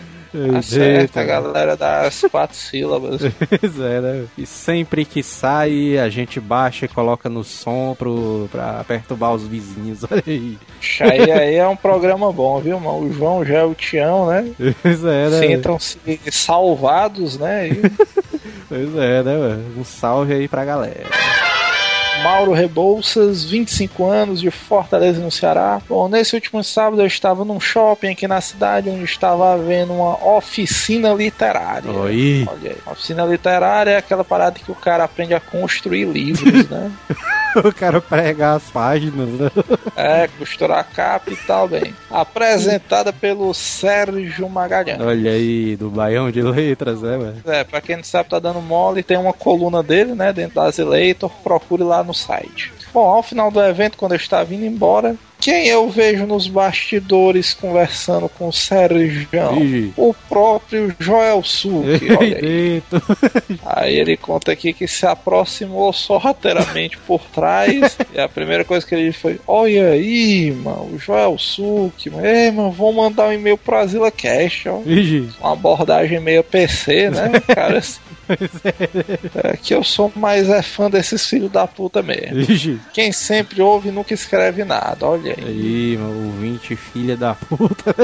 Certo, 0.62 1.16
a 1.18 1.24
galera 1.24 1.76
das 1.76 2.24
quatro 2.30 2.56
sílabas. 2.56 3.20
Pois 3.60 3.80
é, 3.80 4.00
né? 4.00 4.24
E 4.38 4.46
sempre 4.46 5.04
que 5.04 5.22
sai, 5.22 5.98
a 5.98 6.08
gente 6.08 6.38
baixa 6.40 6.84
e 6.84 6.88
coloca 6.88 7.28
no 7.28 7.42
som 7.42 7.94
pro, 7.98 8.48
pra 8.50 8.84
perturbar 8.84 9.34
os 9.34 9.46
vizinhos. 9.46 10.04
Olha 10.10 10.22
aí. 10.26 10.58
Puxa, 10.78 11.04
Aí, 11.04 11.30
aí 11.30 11.54
é 11.56 11.66
um 11.66 11.76
programa 11.76 12.32
bom, 12.32 12.60
viu, 12.60 12.78
mano? 12.78 13.00
O 13.00 13.12
João 13.12 13.44
já 13.44 13.58
é 13.58 13.64
o 13.64 13.74
Tião, 13.74 14.28
né? 14.28 14.52
Pois 14.82 15.04
é, 15.04 15.28
né? 15.28 15.40
Sintam-se 15.40 15.98
salvados, 16.30 17.38
né? 17.38 17.68
E 17.68 17.80
Pois 18.68 18.96
é, 18.96 19.22
né? 19.22 19.36
mano? 19.36 19.64
Um 19.78 19.84
salve 19.84 20.32
aí 20.32 20.46
pra 20.46 20.64
galera. 20.64 21.06
Mauro 22.22 22.52
Rebouças, 22.52 23.44
25 23.44 24.06
anos, 24.06 24.40
de 24.40 24.50
Fortaleza, 24.50 25.20
no 25.20 25.30
Ceará. 25.30 25.80
Bom, 25.88 26.08
nesse 26.08 26.34
último 26.34 26.62
sábado 26.62 27.00
eu 27.00 27.06
estava 27.06 27.44
num 27.44 27.58
shopping 27.58 28.08
aqui 28.08 28.28
na 28.28 28.40
cidade 28.40 28.90
onde 28.90 29.04
estava 29.04 29.54
havendo 29.54 29.92
uma 29.92 30.36
oficina 30.36 31.12
literária. 31.14 31.90
Oi. 31.90 32.46
Olha 32.48 32.70
aí. 32.70 32.76
Oficina 32.86 33.24
literária 33.24 33.92
é 33.92 33.96
aquela 33.96 34.24
parada 34.24 34.58
que 34.58 34.70
o 34.70 34.74
cara 34.74 35.04
aprende 35.04 35.34
a 35.34 35.40
construir 35.40 36.04
livros, 36.04 36.68
né? 36.68 36.90
O 37.64 37.72
cara 37.72 38.00
pregar 38.00 38.56
as 38.56 38.64
páginas, 38.64 39.28
né? 39.28 39.50
É, 39.96 40.28
costurar 40.38 40.78
a 40.78 40.84
capa 40.84 41.30
e 41.30 41.36
tal, 41.36 41.68
bem. 41.68 41.94
Apresentada 42.10 43.12
pelo 43.12 43.52
Sérgio 43.52 44.48
Magalhães. 44.48 45.00
Olha 45.00 45.32
aí, 45.32 45.76
do 45.76 45.90
Baião 45.90 46.30
de 46.30 46.42
Letras, 46.42 47.02
né, 47.02 47.16
mano? 47.16 47.42
É, 47.46 47.64
pra 47.64 47.80
quem 47.80 47.96
não 47.96 48.04
sabe, 48.04 48.28
tá 48.28 48.38
dando 48.38 48.60
mole, 48.60 49.02
tem 49.02 49.16
uma 49.16 49.32
coluna 49.32 49.82
dele, 49.82 50.14
né, 50.14 50.32
dentro 50.32 50.56
da 50.56 50.64
Azileitor, 50.64 51.30
procure 51.42 51.82
lá 51.82 52.02
no 52.02 52.14
site. 52.14 52.72
Bom, 52.92 53.08
ao 53.08 53.22
final 53.22 53.50
do 53.50 53.60
evento, 53.62 53.96
quando 53.96 54.12
eu 54.12 54.16
estava 54.16 54.52
indo 54.54 54.64
embora, 54.64 55.14
quem 55.40 55.66
eu 55.68 55.88
vejo 55.88 56.26
nos 56.26 56.46
bastidores 56.46 57.54
conversando 57.54 58.28
com 58.28 58.48
o 58.48 58.52
Sérgio? 58.52 59.26
Ih. 59.58 59.92
O 59.96 60.14
próprio 60.28 60.94
Joel 60.98 61.42
Suki, 61.42 62.12
olha 62.18 62.36
aí. 62.36 62.82
Aí 63.64 63.98
ele 63.98 64.16
conta 64.16 64.52
aqui 64.52 64.72
que 64.72 64.86
se 64.86 65.06
aproximou 65.06 65.92
sorrateiramente 65.92 66.98
por 66.98 67.20
trás. 67.32 67.96
e 68.14 68.20
a 68.20 68.28
primeira 68.28 68.64
coisa 68.64 68.86
que 68.86 68.94
ele 68.94 69.08
disse 69.08 69.18
foi: 69.18 69.40
Olha 69.46 69.90
aí, 69.90 70.52
mano, 70.52 70.90
o 70.94 70.98
Joel 70.98 71.38
Suki, 71.38 72.10
mano. 72.10 72.26
Ei, 72.26 72.50
mano, 72.50 72.70
vou 72.70 72.92
mandar 72.92 73.28
um 73.28 73.32
e-mail 73.32 73.56
pro 73.56 73.76
Azila 73.76 74.10
Cash, 74.10 74.66
ó. 74.66 74.82
Ih, 74.84 75.28
Uma 75.40 75.52
abordagem 75.54 76.20
meio 76.20 76.44
PC, 76.44 77.10
né? 77.10 77.32
Cara, 77.54 77.78
assim, 77.78 78.00
é 79.42 79.56
que 79.56 79.74
eu 79.74 79.82
sou 79.82 80.12
mais 80.14 80.48
é 80.48 80.62
fã 80.62 80.90
desses 80.90 81.26
filhos 81.26 81.50
da 81.50 81.66
puta 81.66 82.02
mesmo. 82.02 82.40
ih. 82.40 82.78
Quem 82.92 83.10
sempre 83.10 83.62
ouve 83.62 83.90
nunca 83.90 84.12
escreve 84.12 84.64
nada, 84.64 85.06
olha 85.06 85.29
aí. 85.38 85.44
Aí, 85.46 85.98
mano, 85.98 86.26
ouvinte, 86.26 86.76
filha 86.76 87.16
da 87.16 87.34
puta. 87.34 87.94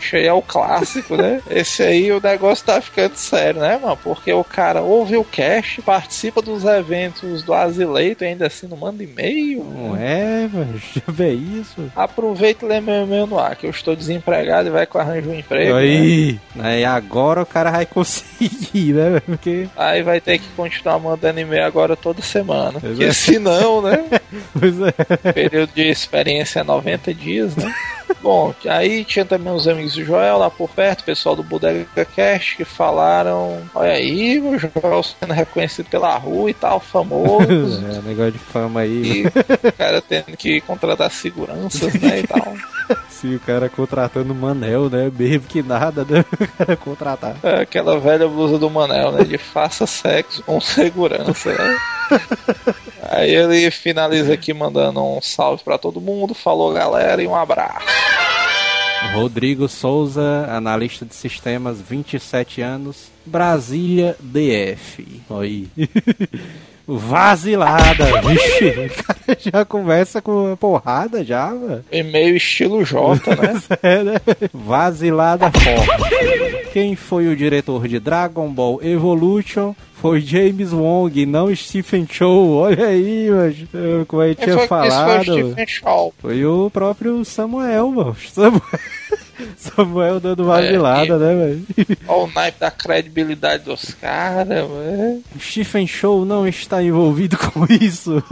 Isso 0.00 0.16
aí 0.16 0.26
é 0.26 0.32
o 0.32 0.42
clássico, 0.42 1.16
né? 1.16 1.40
Esse 1.50 1.82
aí 1.82 2.12
o 2.12 2.20
negócio 2.20 2.64
tá 2.64 2.80
ficando 2.80 3.16
sério, 3.16 3.60
né, 3.60 3.78
mano? 3.80 3.96
Porque 4.02 4.32
o 4.32 4.44
cara 4.44 4.82
ouve 4.82 5.16
o 5.16 5.24
cast, 5.24 5.82
participa 5.82 6.40
dos 6.42 6.64
eventos 6.64 7.42
do 7.42 7.52
Azileito 7.54 8.24
e 8.24 8.28
ainda 8.28 8.46
assim 8.46 8.66
não 8.66 8.76
manda 8.76 9.02
e-mail. 9.02 9.64
Não 9.64 9.96
é, 9.96 10.48
mano, 10.52 10.80
vê 11.08 11.32
isso. 11.32 11.90
Aproveita 11.94 12.64
e 12.64 12.68
lê 12.68 12.80
meu 12.80 13.04
e-mail 13.04 13.26
no 13.26 13.38
ar, 13.38 13.56
que 13.56 13.66
eu 13.66 13.70
estou 13.70 13.94
desempregado 13.96 14.68
e 14.68 14.72
vai 14.72 14.86
que 14.86 14.96
eu 14.96 15.00
arranjo 15.00 15.30
um 15.30 15.34
emprego. 15.34 15.74
né? 15.74 15.80
Aí, 15.80 16.40
aí 16.58 16.84
agora 16.84 17.42
o 17.42 17.46
cara 17.46 17.70
vai 17.70 17.86
conseguir, 17.86 18.92
né? 18.94 19.20
Porque, 19.20 19.68
Aí 19.76 20.02
vai 20.02 20.20
ter 20.20 20.38
que 20.38 20.48
continuar 20.56 20.98
mandando 20.98 21.40
e-mail 21.40 21.64
agora 21.64 21.96
toda 21.96 22.22
semana. 22.22 22.78
Pois 22.80 22.92
Porque 22.92 23.04
é. 23.04 23.12
senão, 23.12 23.82
né? 23.82 24.04
pois 24.58 24.74
é. 24.80 25.32
período 25.32 25.70
de 25.74 25.82
experiência 25.82 26.55
é 26.58 26.64
90 26.64 27.12
dias, 27.14 27.54
né? 27.56 27.72
Bom, 28.22 28.54
aí 28.66 29.04
tinha 29.04 29.24
também 29.24 29.52
os 29.52 29.66
amigos 29.68 29.94
do 29.94 30.04
Joel 30.04 30.38
lá 30.38 30.50
por 30.50 30.68
perto, 30.70 31.00
o 31.00 31.04
pessoal 31.04 31.36
do 31.36 31.42
Bodega 31.42 32.04
Cash, 32.16 32.54
que 32.56 32.64
falaram: 32.64 33.60
Olha 33.74 33.92
aí, 33.92 34.38
o 34.40 34.58
Joel 34.58 35.02
sendo 35.02 35.32
reconhecido 35.32 35.86
pela 35.88 36.16
rua 36.16 36.50
e 36.50 36.54
tal, 36.54 36.80
famoso. 36.80 37.46
É, 37.86 38.08
negócio 38.08 38.32
de 38.32 38.38
fama 38.38 38.80
aí, 38.80 39.02
E 39.02 39.22
mano. 39.24 39.32
o 39.68 39.72
cara 39.72 40.00
tendo 40.02 40.36
que 40.36 40.60
contratar 40.62 41.10
seguranças, 41.10 41.92
né? 41.94 42.20
E 42.20 42.26
tal. 42.26 42.54
Se 43.20 43.34
o 43.34 43.40
cara 43.40 43.70
contratando 43.70 44.34
Manel, 44.34 44.90
né? 44.90 45.10
Mesmo 45.18 45.46
que 45.46 45.62
nada, 45.62 46.04
né? 46.04 46.22
O 46.38 46.48
cara 46.58 46.76
contratar. 46.76 47.36
É 47.42 47.62
aquela 47.62 47.98
velha 47.98 48.28
blusa 48.28 48.58
do 48.58 48.68
Manel, 48.68 49.10
né? 49.12 49.24
De 49.24 49.38
faça 49.38 49.86
sexo 49.86 50.42
com 50.42 50.60
segurança, 50.60 51.50
né? 51.50 51.78
Aí 53.08 53.34
ele 53.34 53.70
finaliza 53.70 54.34
aqui 54.34 54.52
mandando 54.52 55.02
um 55.02 55.20
salve 55.22 55.64
pra 55.64 55.78
todo 55.78 55.98
mundo, 55.98 56.34
falou 56.34 56.74
galera 56.74 57.22
e 57.22 57.26
um 57.26 57.34
abraço. 57.34 57.86
Rodrigo 59.14 59.66
Souza, 59.66 60.46
analista 60.50 61.06
de 61.06 61.14
sistemas, 61.14 61.80
27 61.80 62.60
anos, 62.60 63.10
Brasília 63.24 64.14
DF. 64.20 65.22
Aí. 65.30 65.68
Vazilada, 66.86 68.20
vixe, 68.22 68.68
o 68.86 69.02
cara 69.04 69.38
já 69.38 69.64
começa 69.64 70.22
com 70.22 70.56
porrada 70.56 71.24
já, 71.24 71.48
mano. 71.48 71.84
E-mail 71.90 72.36
estilo 72.36 72.84
J, 72.84 73.18
né? 73.34 73.62
É, 73.82 74.02
né? 74.02 74.14
Vazilada 74.52 75.50
forte. 75.50 76.66
Quem 76.72 76.94
foi 76.94 77.26
o 77.28 77.36
diretor 77.36 77.88
de 77.88 77.98
Dragon 77.98 78.48
Ball 78.48 78.80
Evolution 78.82 79.74
foi 79.94 80.20
James 80.20 80.72
Wong, 80.72 81.26
não 81.26 81.54
Stephen 81.54 82.06
Chow. 82.08 82.52
Olha 82.52 82.86
aí, 82.86 83.30
mano. 83.30 84.06
Como 84.06 84.22
Quem 84.22 84.34
tinha 84.34 84.58
falado. 84.68 85.24
foi? 85.24 86.12
Foi 86.20 86.44
o 86.44 86.70
próprio 86.70 87.24
Samuel, 87.24 87.90
mano. 87.90 88.16
Samuel, 88.32 88.62
Samuel 89.56 90.20
dando 90.20 90.44
vazilada, 90.44 91.14
É, 91.14 91.18
né, 91.18 91.34
velho? 91.34 91.96
Olha 92.08 92.24
o 92.24 92.32
naipe 92.34 92.60
da 92.60 92.70
credibilidade 92.70 93.64
dos 93.64 93.94
caras, 93.94 94.48
velho. 94.48 95.22
Stephen 95.40 95.86
Show 95.86 96.24
não 96.24 96.46
está 96.46 96.82
envolvido 96.82 97.36
com 97.52 97.66
isso. 97.70 98.22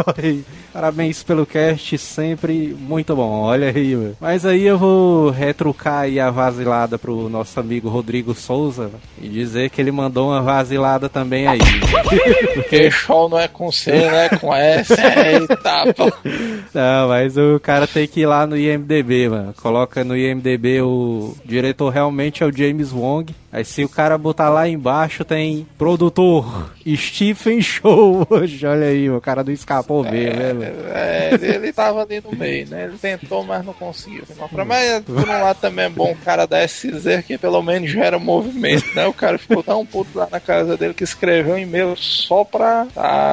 Parabéns 0.73 1.23
pelo 1.23 1.47
cast, 1.47 1.97
sempre 1.99 2.77
muito 2.79 3.15
bom. 3.15 3.43
Olha 3.43 3.69
aí, 3.69 3.95
mano. 3.95 4.17
Mas 4.21 4.45
aí 4.45 4.65
eu 4.65 4.79
vou 4.79 5.31
retrucar 5.31 6.01
aí 6.01 6.19
a 6.19 6.31
vasilada 6.31 6.99
pro 6.99 7.29
nosso 7.29 7.59
amigo 7.61 7.89
Rodrigo 7.89 8.35
Souza 8.35 8.91
e 9.21 9.29
dizer 9.29 9.71
que 9.71 9.81
ele 9.81 9.93
mandou 9.93 10.29
uma 10.31 10.43
vasilada 10.43 11.09
também 11.09 11.47
aí. 11.47 11.61
Porque 12.55 12.91
Shaw 12.91 13.29
não 13.29 13.39
é 13.39 13.47
com 13.49 13.71
C, 13.71 13.93
né? 13.93 14.29
Com 14.41 14.53
S. 14.55 14.93
Eita, 14.93 15.93
pô. 15.95 16.13
Não, 16.73 17.09
mas 17.09 17.37
o 17.37 17.61
cara 17.61 17.87
tem 17.87 18.07
que 18.09 18.21
ir 18.21 18.27
lá 18.27 18.47
no 18.47 18.57
IMDB, 18.57 19.29
mano. 19.29 19.55
Coloca 19.63 20.03
no 20.03 20.17
IMDB 20.17 20.81
o 20.83 20.94
diretor 21.45 21.91
realmente 21.91 22.43
é 22.43 22.47
o 22.47 22.53
James 22.53 22.93
Wong. 22.93 23.35
Aí 23.55 23.65
se 23.65 23.85
o 23.85 23.89
cara 23.89 24.19
botar 24.19 24.49
lá 24.49 24.69
embaixo 24.69 25.25
tem 25.25 25.65
produtor 25.79 26.73
Stephen 26.97 27.63
Show. 27.63 28.27
Olha 28.29 28.87
aí, 28.87 29.09
o 29.09 29.21
cara 29.21 29.45
não 29.45 29.53
escapou 29.53 30.03
bem, 30.03 30.27
né? 30.31 30.53
mano? 30.53 30.89
É, 30.93 31.31
ele, 31.35 31.47
ele 31.47 31.73
tava 31.73 32.03
ali 32.03 32.21
no 32.21 32.37
meio, 32.37 32.69
né? 32.69 32.87
Ele 32.87 32.99
tentou, 32.99 33.45
mas 33.45 33.65
não 33.65 33.73
conseguiu. 33.73 34.25
Mas 34.67 35.05
por 35.05 35.29
um 35.29 35.41
lado 35.41 35.61
também 35.61 35.85
é 35.85 35.89
bom 35.89 36.11
o 36.11 36.17
cara 36.17 36.47
da 36.47 36.67
SZ 36.67 37.25
que 37.25 37.39
pelo 37.39 37.63
menos 37.63 37.89
gera 37.89 38.19
movimento, 38.19 38.93
né? 38.93 39.07
O 39.07 39.13
cara 39.13 39.39
ficou 39.39 39.63
tão 39.63 39.87
puto 39.87 40.19
lá 40.19 40.27
na 40.29 40.41
casa 40.41 40.77
dele 40.77 40.93
que 40.93 41.05
escreveu 41.05 41.55
um 41.55 41.59
e-mail 41.59 41.95
só 41.97 42.43
pra 42.43 42.89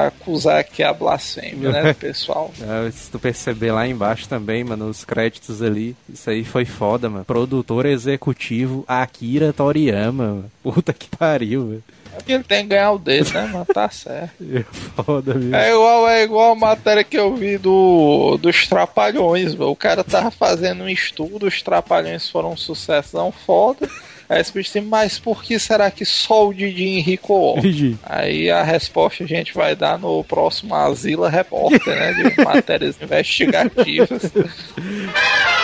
acusar 0.06 0.60
aqui 0.60 0.84
a 0.84 0.92
blasfêmia, 0.92 1.70
né, 1.72 1.92
do 1.92 1.94
pessoal. 1.96 2.52
É, 2.62 2.90
se 2.90 3.10
tu 3.10 3.18
perceber 3.18 3.72
lá 3.72 3.86
embaixo 3.86 4.28
também, 4.28 4.62
mano, 4.62 4.88
os 4.88 5.04
créditos 5.04 5.60
ali, 5.60 5.96
isso 6.08 6.30
aí 6.30 6.44
foi 6.44 6.64
foda, 6.64 7.10
mano. 7.10 7.24
Produtor 7.24 7.86
executivo 7.86 8.84
Akira 8.86 9.52
Toriyama, 9.52 10.11
mano. 10.12 10.50
Puta 10.62 10.92
que 10.92 11.08
pariu, 11.08 11.68
velho. 11.68 11.84
É 12.12 12.16
porque 12.16 12.32
ele 12.32 12.44
tem 12.44 12.62
que 12.62 12.68
ganhar 12.68 12.92
o 12.92 12.98
dele, 12.98 13.28
né? 13.30 13.50
Mas 13.52 13.66
tá 13.68 13.88
certo. 13.88 14.32
É 14.42 14.62
foda, 15.02 15.32
viu? 15.34 15.54
É 15.54 15.70
igual, 15.70 16.08
é 16.08 16.22
igual 16.22 16.52
a 16.52 16.54
matéria 16.54 17.02
que 17.02 17.18
eu 17.18 17.34
vi 17.34 17.56
do, 17.56 18.36
dos 18.40 18.66
Trapalhões, 18.66 19.54
velho. 19.54 19.70
O 19.70 19.76
cara 19.76 20.04
tava 20.04 20.30
fazendo 20.30 20.84
um 20.84 20.88
estudo, 20.88 21.46
os 21.46 21.62
Trapalhões 21.62 22.28
foram 22.28 22.52
um 22.52 22.56
sucessão 22.56 23.32
foda. 23.32 23.88
Aí 24.28 24.40
esse 24.40 24.52
bicho 24.52 24.72
tem, 24.72 24.82
mas 24.82 25.18
por 25.18 25.42
que 25.42 25.58
será 25.58 25.90
que 25.90 26.04
só 26.04 26.48
o 26.48 26.54
Didi 26.54 26.84
enricou? 26.84 27.58
Didi. 27.60 27.98
Aí 28.02 28.50
a 28.50 28.62
resposta 28.62 29.24
a 29.24 29.26
gente 29.26 29.52
vai 29.52 29.76
dar 29.76 29.98
no 29.98 30.24
próximo 30.24 30.74
Asila 30.74 31.28
Repórter, 31.28 31.94
né? 31.94 32.12
De 32.14 32.42
matérias 32.42 32.96
investigativas. 33.00 34.22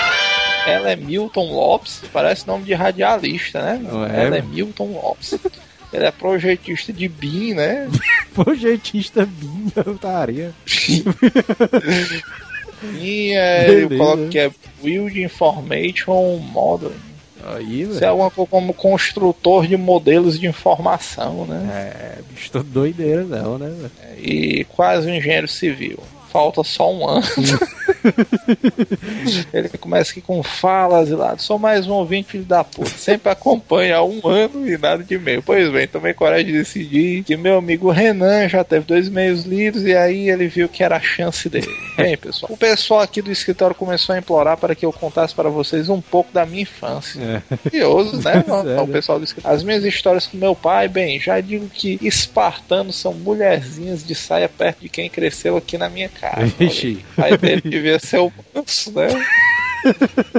Ela 0.67 0.91
é 0.91 0.97
Milton 0.97 1.53
Lopes, 1.53 2.03
parece 2.13 2.47
nome 2.47 2.65
de 2.65 2.75
radialista, 2.75 3.63
né? 3.63 3.81
É, 4.13 4.25
Ela 4.25 4.39
é? 4.39 4.43
Milton 4.43 4.93
Lopes. 4.93 5.39
Ele 5.93 6.05
é 6.05 6.11
projetista 6.11 6.93
de 6.93 7.09
BIM, 7.09 7.55
né? 7.55 7.89
Projetista 8.35 9.27
binha, 9.27 9.73
otaria. 9.87 10.53
E 13.01 13.33
é, 13.35 13.71
eu 13.71 13.89
coloco 13.89 14.29
que 14.29 14.39
é 14.39 14.51
Build 14.81 15.21
Information 15.21 16.37
Modeling. 16.37 16.95
Aí, 17.45 17.83
Isso 17.83 18.05
é 18.05 18.09
alguma 18.09 18.31
coisa 18.31 18.51
como 18.51 18.75
construtor 18.75 19.67
de 19.67 19.77
modelos 19.77 20.39
de 20.39 20.47
informação, 20.47 21.47
né? 21.47 21.69
É, 21.73 22.23
bicho, 22.31 22.51
tô 22.51 22.63
doideira 22.63 23.25
não, 23.25 23.59
né? 23.59 23.91
E 24.19 24.65
quase 24.65 25.09
um 25.09 25.15
engenheiro 25.15 25.49
civil. 25.49 25.99
Falta 26.31 26.63
só 26.63 26.93
um 26.93 27.09
ano. 27.09 27.27
Ele 29.53 29.69
começa 29.69 30.13
aqui 30.13 30.21
com 30.21 30.43
falas 30.43 31.09
e 31.09 31.15
lá. 31.15 31.37
Sou 31.39 31.59
mais 31.59 31.87
um 31.87 31.93
ouvinte, 31.93 32.31
filho 32.31 32.45
da 32.45 32.65
puta. 32.65 32.91
Sempre 32.91 33.31
acompanha 33.31 33.97
há 33.97 34.05
um 34.05 34.21
ano 34.27 34.69
e 34.69 34.77
nada 34.77 35.03
de 35.03 35.15
e-mail. 35.15 35.43
Pois 35.43 35.71
bem, 35.71 35.87
tomei 35.87 36.15
coragem 36.15 36.47
de 36.47 36.53
decidir 36.53 37.25
que 37.25 37.37
meu 37.37 37.59
amigo 37.59 37.91
Renan 37.91 38.49
já 38.49 38.65
teve 38.65 38.85
dois 38.85 39.09
e-mails 39.09 39.45
lidos 39.45 39.85
e 39.85 39.95
aí 39.95 40.29
ele 40.29 40.49
viu 40.49 40.69
que 40.69 40.83
era 40.83 40.97
a 40.97 41.01
chance 41.01 41.49
dele. 41.49 41.69
Bem, 41.97 42.17
pessoal. 42.17 42.53
O 42.53 42.57
pessoal 42.57 43.01
aqui 43.01 43.23
do 43.23 43.31
escritório 43.31 43.75
começou 43.75 44.15
a 44.15 44.19
implorar 44.19 44.57
para 44.57 44.75
que 44.75 44.85
eu 44.85 44.93
contasse 44.93 45.35
para 45.35 45.49
vocês 45.49 45.89
um 45.89 46.01
pouco 46.01 46.33
da 46.33 46.45
minha 46.47 46.63
infância. 46.63 47.43
É. 47.51 47.57
Curioso, 47.57 48.17
né? 48.23 48.45
É, 48.69 48.81
o 48.81 48.89
pessoal 48.89 49.19
do 49.19 49.25
escritório. 49.25 49.57
As 49.57 49.63
minhas 49.63 49.85
histórias 49.85 50.27
com 50.27 50.37
meu 50.37 50.55
pai, 50.55 50.89
bem, 50.89 51.21
já 51.21 51.41
digo 51.41 51.69
que 51.69 51.99
espartanos 52.03 52.97
são 52.97 53.15
mulherzinhas 53.15 54.05
de 54.05 54.15
saia 54.15 54.49
perto 54.49 54.81
de 54.81 54.89
quem 54.89 55.09
cresceu 55.09 55.57
aqui 55.57 55.79
na 55.79 55.89
minha 55.89 56.09
casa. 56.09 56.53
O 57.17 57.21
pai 57.21 57.37
dele 57.39 57.63
devia 57.79 57.99
ser 57.99 58.19
o 58.19 58.33
manso, 58.55 58.93
né? 58.93 59.09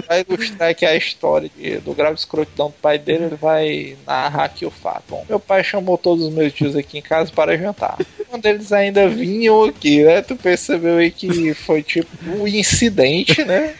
Vai 0.07 0.25
ilustrar 0.27 0.69
aqui 0.69 0.85
a 0.85 0.95
história 0.95 1.49
de- 1.57 1.77
do 1.77 1.93
grave 1.93 2.15
escrotidão 2.15 2.67
do 2.67 2.73
pai 2.73 2.97
dele, 2.99 3.25
ele 3.25 3.35
vai 3.35 3.95
narrar 4.05 4.43
aqui 4.45 4.65
o 4.65 4.71
fato. 4.71 5.03
Bom, 5.09 5.25
meu 5.27 5.39
pai 5.39 5.63
chamou 5.63 5.97
todos 5.97 6.25
os 6.25 6.33
meus 6.33 6.53
tios 6.53 6.75
aqui 6.75 6.97
em 6.97 7.01
casa 7.01 7.31
para 7.33 7.57
jantar. 7.57 7.97
Quando 8.29 8.45
eles 8.45 8.71
ainda 8.71 9.07
vinham 9.07 9.63
aqui, 9.63 10.03
né? 10.03 10.21
Tu 10.21 10.35
percebeu 10.35 10.97
aí 10.97 11.09
que 11.09 11.53
foi 11.53 11.81
tipo 11.81 12.09
um 12.27 12.47
incidente, 12.47 13.43
né? 13.45 13.73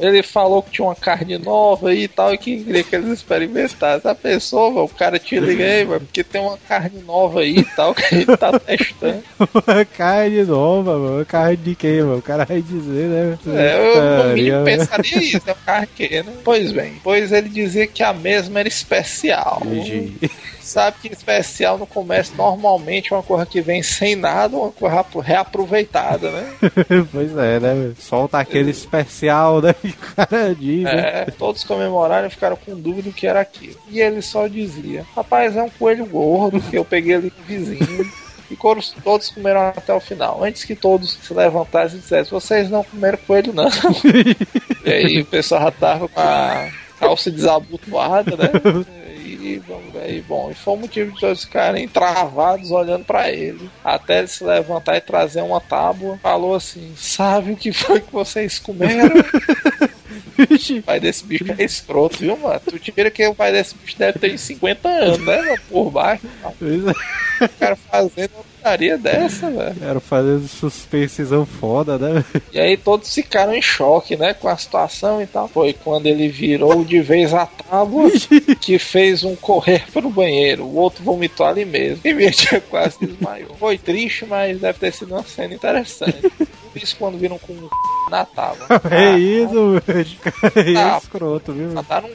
Ele 0.00 0.22
falou 0.22 0.62
que 0.62 0.70
tinha 0.70 0.86
uma 0.86 0.94
carne 0.94 1.38
nova 1.38 1.90
aí 1.90 2.04
e 2.04 2.08
tal, 2.08 2.32
e 2.32 2.38
que 2.38 2.64
queria 2.64 2.82
que 2.82 2.94
eles 2.94 3.10
experimentassem. 3.10 4.10
A 4.10 4.14
pessoa, 4.14 4.82
o 4.82 4.88
cara 4.88 5.18
te 5.18 5.38
liga 5.38 5.64
aí, 5.64 5.84
mano, 5.84 6.00
porque 6.00 6.24
tem 6.24 6.40
uma 6.40 6.58
carne 6.68 7.02
nova 7.02 7.40
aí 7.40 7.58
e 7.58 7.64
tal, 7.64 7.94
que 7.94 8.04
a 8.04 8.18
gente 8.18 8.36
tá 8.36 8.58
testando. 8.58 9.22
Uma 9.38 9.84
carne 9.96 10.42
nova, 10.44 10.98
mano. 10.98 11.26
Carne 11.26 11.56
de 11.56 11.74
quem, 11.74 12.02
mano? 12.02 12.18
O 12.18 12.22
cara 12.22 12.44
vai 12.44 12.62
dizer, 12.62 13.08
né? 13.08 13.38
É, 13.46 13.76
eu 13.76 14.28
no 14.28 14.34
mínimo 14.34 14.64
pensaria 14.64 15.18
isso, 15.18 15.42
é 15.46 15.52
um 15.52 15.56
carne 15.64 15.88
que, 15.94 16.22
né? 16.22 16.32
Pois 16.44 16.72
bem, 16.72 16.94
pois 17.02 17.32
ele 17.32 17.48
dizia 17.48 17.86
que 17.86 18.02
a 18.02 18.12
mesma 18.12 18.60
era 18.60 18.68
especial. 18.68 19.62
Vixe. 19.64 20.30
Sabe 20.68 20.98
que 21.00 21.08
especial 21.08 21.78
no 21.78 21.86
comércio 21.86 22.36
normalmente 22.36 23.10
é 23.10 23.16
uma 23.16 23.22
coisa 23.22 23.46
que 23.46 23.58
vem 23.62 23.82
sem 23.82 24.14
nada, 24.14 24.54
uma 24.54 24.70
coisa 24.70 25.02
reaproveitada, 25.22 26.30
né? 26.30 26.52
pois 27.10 27.34
é, 27.38 27.58
né? 27.58 27.94
Solta 27.98 28.38
aquele 28.38 28.70
especial, 28.70 29.62
né? 29.62 29.72
Que 29.72 29.88
o 29.88 30.14
cara 30.14 30.54
diz, 30.54 30.82
né? 30.82 31.22
É, 31.22 31.30
todos 31.30 31.64
comemoraram 31.64 32.26
e 32.26 32.30
ficaram 32.30 32.54
com 32.54 32.76
dúvida 32.76 33.08
do 33.08 33.14
que 33.14 33.26
era 33.26 33.40
aquilo. 33.40 33.76
E 33.88 33.98
ele 33.98 34.20
só 34.20 34.46
dizia: 34.46 35.06
Rapaz, 35.16 35.56
é 35.56 35.62
um 35.62 35.70
coelho 35.70 36.04
gordo 36.04 36.60
que 36.60 36.76
eu 36.76 36.84
peguei 36.84 37.14
ali 37.14 37.30
com 37.30 37.40
o 37.40 37.46
vizinho. 37.46 38.12
E 38.50 38.56
todos, 38.56 38.94
todos 39.02 39.30
comeram 39.30 39.68
até 39.68 39.94
o 39.94 40.00
final. 40.00 40.44
Antes 40.44 40.64
que 40.64 40.76
todos 40.76 41.18
se 41.22 41.32
levantassem 41.32 41.96
e 41.98 42.02
dissessem: 42.02 42.30
Vocês 42.30 42.68
não 42.68 42.84
comeram 42.84 43.18
coelho, 43.26 43.54
não. 43.54 43.70
e 44.84 44.92
aí 44.92 45.22
o 45.22 45.24
pessoal 45.24 45.62
já 45.62 45.70
tava 45.70 46.08
com 46.08 46.20
a 46.20 46.68
calça 47.00 47.30
desabotoada, 47.30 48.36
né? 48.36 48.50
E, 49.54 49.58
ver, 49.58 50.10
e, 50.10 50.20
bom, 50.22 50.50
e 50.50 50.54
foi 50.54 50.74
o 50.74 50.76
motivo 50.76 51.12
de 51.12 51.20
todos 51.20 51.44
ficarem 51.44 51.88
travados 51.88 52.70
olhando 52.70 53.04
pra 53.04 53.30
ele. 53.30 53.70
Até 53.84 54.18
ele 54.18 54.28
se 54.28 54.44
levantar 54.44 54.96
e 54.96 55.00
trazer 55.00 55.42
uma 55.42 55.60
tábua. 55.60 56.18
Falou 56.22 56.54
assim: 56.54 56.92
Sabe 56.96 57.52
o 57.52 57.56
que 57.56 57.72
foi 57.72 58.00
que 58.00 58.12
vocês 58.12 58.58
comeram? 58.58 59.08
O 60.38 60.82
pai 60.82 61.00
desse 61.00 61.24
bicho 61.24 61.44
é 61.58 61.64
escroto, 61.64 62.18
viu, 62.18 62.36
mano? 62.36 62.60
Tu 62.60 62.78
tira 62.78 63.10
que 63.10 63.26
o 63.26 63.34
pai 63.34 63.50
desse 63.50 63.74
bicho 63.74 63.98
deve 63.98 64.20
ter 64.20 64.32
uns 64.32 64.40
50 64.42 64.88
anos, 64.88 65.18
né, 65.18 65.42
mano? 65.42 65.60
Por 65.68 65.90
baixo. 65.90 66.28
Pois 66.58 66.86
é. 66.86 67.44
O 67.44 67.48
cara 67.58 67.76
fazendo 67.76 68.32
putaria 68.68 68.98
dessa, 68.98 69.50
velho. 69.50 69.74
Quero 69.76 70.00
fazer 70.00 70.40
suspensão 70.48 71.46
foda, 71.46 71.98
né? 71.98 72.24
E 72.52 72.60
aí 72.60 72.76
todos 72.76 73.12
ficaram 73.14 73.54
em 73.54 73.62
choque, 73.62 74.16
né, 74.16 74.34
com 74.34 74.48
a 74.48 74.56
situação 74.56 75.22
e 75.22 75.26
tal. 75.26 75.48
Foi 75.48 75.72
quando 75.72 76.06
ele 76.06 76.28
virou 76.28 76.84
de 76.84 77.00
vez 77.00 77.32
a 77.32 77.46
tábua 77.46 78.10
que 78.60 78.78
fez 78.78 79.24
um 79.24 79.34
correr 79.36 79.84
pro 79.92 80.10
banheiro. 80.10 80.64
O 80.64 80.76
outro 80.76 81.02
vomitou 81.02 81.46
ali 81.46 81.64
mesmo. 81.64 82.00
E 82.04 82.12
minha 82.12 82.30
tia 82.30 82.60
quase 82.60 82.96
desmaiou. 83.00 83.54
Foi 83.58 83.78
triste, 83.78 84.26
mas 84.26 84.58
deve 84.60 84.78
ter 84.78 84.92
sido 84.92 85.14
uma 85.14 85.22
cena 85.24 85.54
interessante. 85.54 86.30
Isso 86.74 86.96
quando 86.98 87.18
viram 87.18 87.38
com 87.38 87.52
um 87.52 87.68
na 88.10 88.24
tábua. 88.24 88.66
É 88.90 89.18
isso, 89.18 89.80
velho. 89.86 90.06
Cara, 90.20 90.52
é 90.70 90.76
Ah. 90.76 90.98
escroto, 91.02 91.52
viu? 91.52 91.70
Mataram 91.72 92.08
um 92.08 92.12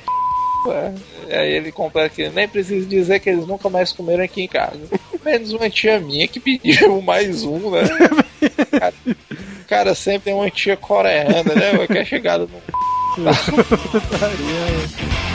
é. 0.72 0.94
E 1.30 1.34
aí 1.34 1.52
ele 1.54 1.72
completa 1.72 2.10
que 2.10 2.30
nem 2.30 2.48
preciso 2.48 2.88
dizer 2.88 3.20
que 3.20 3.30
eles 3.30 3.46
nunca 3.46 3.70
mais 3.70 3.92
comeram 3.92 4.24
aqui 4.24 4.44
em 4.44 4.48
casa. 4.48 4.80
Menos 5.24 5.54
uma 5.54 5.70
tia 5.70 6.00
minha 6.00 6.28
que 6.28 6.40
pediu 6.40 7.02
mais 7.02 7.44
um, 7.44 7.72
né? 7.72 7.82
Cara, 8.80 8.94
o 9.08 9.66
cara 9.68 9.96
sempre 9.96 10.26
tem 10.26 10.34
uma 10.34 10.50
tia 10.50 10.78
coreana, 10.78 11.44
né? 11.44 11.88
Que 11.88 11.98
é 12.00 12.06
chegada 12.06 12.48
no. 12.48 13.24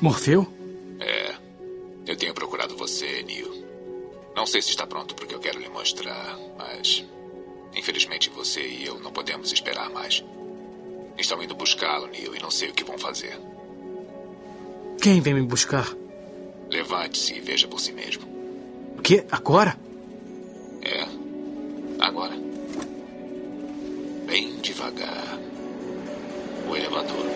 Morfeu? 0.00 0.55
Eu 2.06 2.16
tenho 2.16 2.32
procurado 2.32 2.76
você, 2.76 3.22
Neil. 3.22 3.64
Não 4.34 4.46
sei 4.46 4.62
se 4.62 4.70
está 4.70 4.86
pronto 4.86 5.14
porque 5.14 5.34
eu 5.34 5.40
quero 5.40 5.58
lhe 5.58 5.68
mostrar, 5.68 6.38
mas. 6.56 7.04
Infelizmente 7.74 8.30
você 8.30 8.60
e 8.60 8.86
eu 8.86 8.98
não 9.00 9.12
podemos 9.12 9.52
esperar 9.52 9.90
mais. 9.90 10.24
Estão 11.18 11.42
indo 11.42 11.54
buscá-lo, 11.54 12.06
Neil, 12.06 12.34
e 12.34 12.40
não 12.40 12.50
sei 12.50 12.68
o 12.70 12.74
que 12.74 12.84
vão 12.84 12.98
fazer. 12.98 13.38
Quem 15.00 15.20
vem 15.20 15.34
me 15.34 15.42
buscar? 15.42 15.88
Levante-se 16.70 17.34
e 17.34 17.40
veja 17.40 17.66
por 17.66 17.80
si 17.80 17.92
mesmo. 17.92 18.26
O 18.98 19.02
quê? 19.02 19.24
Agora? 19.30 19.78
É. 20.82 21.06
Agora. 21.98 22.34
Bem 24.26 24.56
devagar. 24.56 25.38
O 26.68 26.76
elevador. 26.76 27.26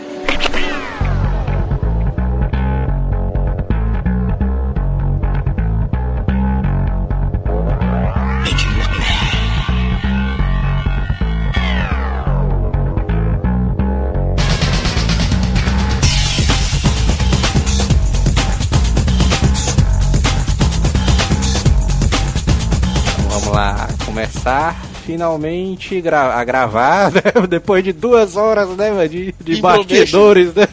Começar 24.20 24.76
finalmente 25.06 26.00
gra- 26.00 26.35
a 26.38 26.44
gravar, 26.44 27.11
né? 27.12 27.22
depois 27.48 27.83
de 27.83 27.92
duas 27.92 28.37
horas, 28.37 28.68
né, 28.70 29.09
de, 29.09 29.35
de 29.40 29.61
bastidores, 29.61 30.52
né? 30.54 30.66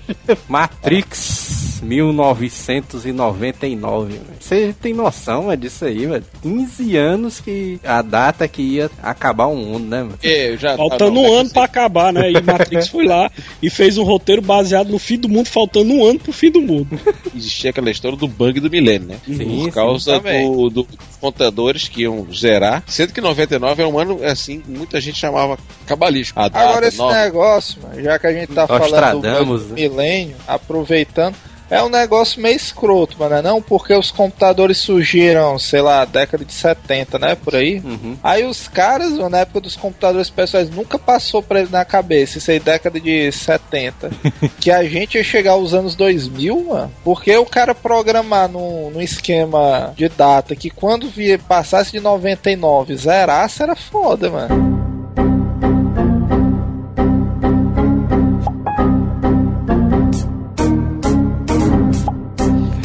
Matrix 0.48 1.63
1999, 1.84 4.12
velho. 4.12 4.24
Você 4.40 4.74
tem 4.80 4.92
noção, 4.92 5.44
mano, 5.44 5.56
disso 5.56 5.84
aí, 5.84 6.06
velho? 6.06 6.24
15 6.42 6.96
anos 6.96 7.40
que 7.40 7.78
a 7.84 8.02
data 8.02 8.46
que 8.48 8.62
ia 8.62 8.90
acabar 9.02 9.46
o 9.46 9.56
mundo, 9.56 9.86
né, 9.86 10.02
mano? 10.02 10.18
É, 10.22 10.50
eu 10.50 10.56
já, 10.58 10.76
Faltando 10.76 11.12
não, 11.12 11.22
um 11.22 11.36
é 11.36 11.40
ano 11.40 11.50
pra 11.50 11.64
acabar, 11.64 12.12
né? 12.12 12.30
E 12.30 12.40
Matrix 12.40 12.88
foi 12.88 13.06
lá 13.06 13.30
e 13.62 13.70
fez 13.70 13.96
um 13.98 14.04
roteiro 14.04 14.42
baseado 14.42 14.88
no 14.90 14.98
fim 14.98 15.18
do 15.18 15.28
mundo, 15.28 15.46
faltando 15.46 15.92
um 15.92 16.04
ano 16.04 16.18
pro 16.18 16.32
fim 16.32 16.50
do 16.50 16.60
mundo. 16.60 16.98
Existia 17.34 17.70
aquela 17.70 17.90
história 17.90 18.16
do 18.16 18.28
bug 18.28 18.60
do 18.60 18.70
milênio, 18.70 19.08
né? 19.08 19.16
Sim, 19.26 19.38
Por 19.38 19.64
sim, 19.64 19.70
causa 19.70 20.16
também. 20.18 20.50
do, 20.50 20.70
do- 20.70 20.82
dos 20.84 21.16
contadores 21.20 21.88
que 21.88 22.02
iam 22.02 22.26
zerar. 22.32 22.82
Sendo 22.86 23.12
que 23.12 23.20
99 23.20 23.82
é 23.82 23.86
um 23.86 23.98
ano, 23.98 24.20
assim, 24.24 24.62
muita 24.68 25.00
gente 25.00 25.18
chamava 25.18 25.58
cabalístico. 25.86 26.38
Agora 26.40 26.86
esse 26.88 26.98
nova. 26.98 27.14
negócio, 27.14 27.80
mano, 27.82 28.02
já 28.02 28.18
que 28.18 28.26
a 28.26 28.32
gente 28.32 28.52
tá 28.52 28.66
Nostradamus, 28.66 29.22
falando 29.24 29.58
do 29.68 29.74
né? 29.74 29.74
milênio, 29.74 30.36
aproveitando, 30.46 31.34
é 31.70 31.82
um 31.82 31.88
negócio 31.88 32.40
meio 32.40 32.56
escroto, 32.56 33.16
mano, 33.18 33.42
não? 33.42 33.62
Porque 33.62 33.94
os 33.94 34.10
computadores 34.10 34.78
surgiram, 34.78 35.58
sei 35.58 35.80
lá, 35.80 36.04
década 36.04 36.44
de 36.44 36.52
70, 36.52 37.18
né, 37.18 37.34
por 37.34 37.54
aí. 37.54 37.80
Uhum. 37.84 38.16
Aí 38.22 38.44
os 38.44 38.68
caras, 38.68 39.12
mano, 39.12 39.30
na 39.30 39.38
época 39.38 39.60
dos 39.60 39.76
computadores 39.76 40.30
pessoais, 40.30 40.70
nunca 40.70 40.98
passou 40.98 41.42
pra 41.42 41.60
eles 41.60 41.70
na 41.70 41.84
cabeça, 41.84 42.38
isso 42.38 42.50
aí 42.50 42.60
década 42.60 43.00
de 43.00 43.30
70, 43.30 44.10
que 44.60 44.70
a 44.70 44.84
gente 44.84 45.16
ia 45.16 45.24
chegar 45.24 45.52
aos 45.52 45.74
anos 45.74 45.94
2000, 45.94 46.64
mano, 46.64 46.92
porque 47.02 47.36
o 47.36 47.46
cara 47.46 47.74
programar 47.74 48.48
num, 48.48 48.90
num 48.90 49.00
esquema 49.00 49.92
de 49.96 50.08
data 50.08 50.54
que 50.54 50.70
quando 50.70 51.08
via, 51.08 51.38
passasse 51.38 51.92
de 51.92 52.00
99 52.00 52.96
zerasse, 52.96 53.62
era 53.62 53.74
foda, 53.74 54.30
mano. 54.30 54.93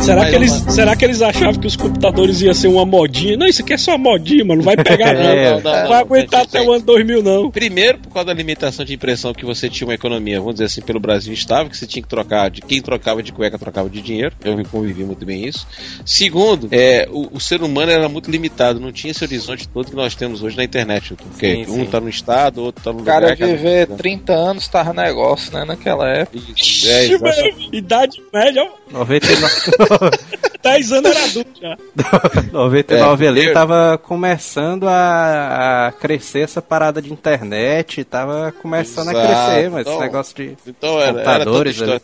Será 0.09 0.25
que, 0.29 0.35
eles, 0.35 0.51
uma- 0.61 0.71
será 0.71 0.95
que 0.95 1.05
eles 1.05 1.21
achavam 1.21 1.59
que 1.59 1.67
os 1.67 1.75
computadores 1.75 2.41
iam 2.41 2.53
ser 2.53 2.67
uma 2.67 2.85
modinha? 2.85 3.37
Não, 3.37 3.45
isso 3.47 3.61
aqui 3.61 3.73
é 3.73 3.77
só 3.77 3.97
modinha, 3.97 4.43
mano. 4.45 4.59
Não 4.59 4.65
vai 4.65 4.75
pegar, 4.75 5.13
não. 5.13 5.21
É, 5.21 5.53
não, 5.53 5.61
vai 5.61 6.01
aguentar 6.01 6.41
até 6.41 6.61
o 6.61 6.71
ano 6.71 6.83
2000, 6.83 7.23
não. 7.23 7.49
Primeiro, 7.51 7.97
por 7.99 8.11
causa 8.13 8.27
da 8.27 8.33
limitação 8.33 8.83
de 8.85 8.93
impressão 8.93 9.33
que 9.33 9.45
você 9.45 9.69
tinha 9.69 9.87
uma 9.87 9.93
economia, 9.93 10.37
vamos 10.39 10.55
dizer 10.55 10.65
assim, 10.65 10.81
pelo 10.81 10.99
Brasil 10.99 11.33
estável, 11.33 11.69
que 11.69 11.77
você 11.77 11.87
tinha 11.87 12.01
que 12.03 12.09
trocar 12.09 12.49
de 12.49 12.61
quem 12.61 12.81
trocava 12.81 13.21
de 13.23 13.31
cueca 13.31 13.57
trocava 13.57 13.89
de 13.89 14.01
dinheiro. 14.01 14.33
Eu 14.43 14.55
me 14.57 14.65
convivi 14.65 15.03
muito 15.03 15.25
bem 15.25 15.45
isso. 15.45 15.65
Segundo, 16.05 16.67
é, 16.71 17.07
o, 17.11 17.29
o 17.37 17.39
ser 17.39 17.61
humano 17.61 17.91
era 17.91 18.09
muito 18.09 18.29
limitado, 18.31 18.79
não 18.79 18.91
tinha 18.91 19.11
esse 19.11 19.23
horizonte 19.23 19.67
todo 19.67 19.89
que 19.89 19.95
nós 19.95 20.15
temos 20.15 20.41
hoje 20.43 20.57
na 20.57 20.63
internet. 20.63 21.13
Porque 21.15 21.65
Sim, 21.65 21.71
um 21.71 21.75
sim. 21.81 21.85
tá 21.85 21.99
no 22.01 22.09
estado, 22.09 22.61
outro 22.63 22.83
tá 22.83 22.91
no 22.91 23.01
O 23.01 23.03
cara 23.03 23.31
lugar. 23.31 23.37
cada- 23.37 23.51
viver 23.55 23.87
30 23.87 24.33
anos 24.33 24.67
tava 24.67 24.93
negócio, 24.93 25.53
né, 25.53 25.63
naquela 25.65 26.07
época. 26.09 26.37
Isso, 26.37 26.87
é, 26.89 27.03
Ixi, 27.05 27.13
exatamente. 27.13 27.41
velho, 27.55 27.69
idade 27.75 28.21
média, 28.33 28.63
ó. 28.91 28.99
99, 28.99 29.53
10 30.62 30.91
anos 30.91 31.12
era 31.12 31.23
adulto 31.25 31.62
já. 31.62 31.77
99 32.51 33.25
É, 33.25 33.27
ali 33.27 33.45
eu- 33.45 33.53
tava 33.53 33.97
começando 34.01 34.88
a, 34.88 35.88
a 35.88 35.91
crescer 35.93 36.39
essa 36.41 36.62
parada 36.62 37.01
de 37.01 37.12
internet, 37.12 38.03
tava 38.03 38.53
começando 38.62 39.09
a 39.09 39.12
Exato. 39.12 39.27
crescer, 39.27 39.69
mas 39.69 39.81
esse 39.81 39.89
Então, 39.89 40.01
negócio 40.01 40.35
de. 40.35 40.57
Então 40.67 40.99
era, 40.99 41.07
era 41.07 41.13
Computadores, 41.15 41.75
história. 41.75 42.01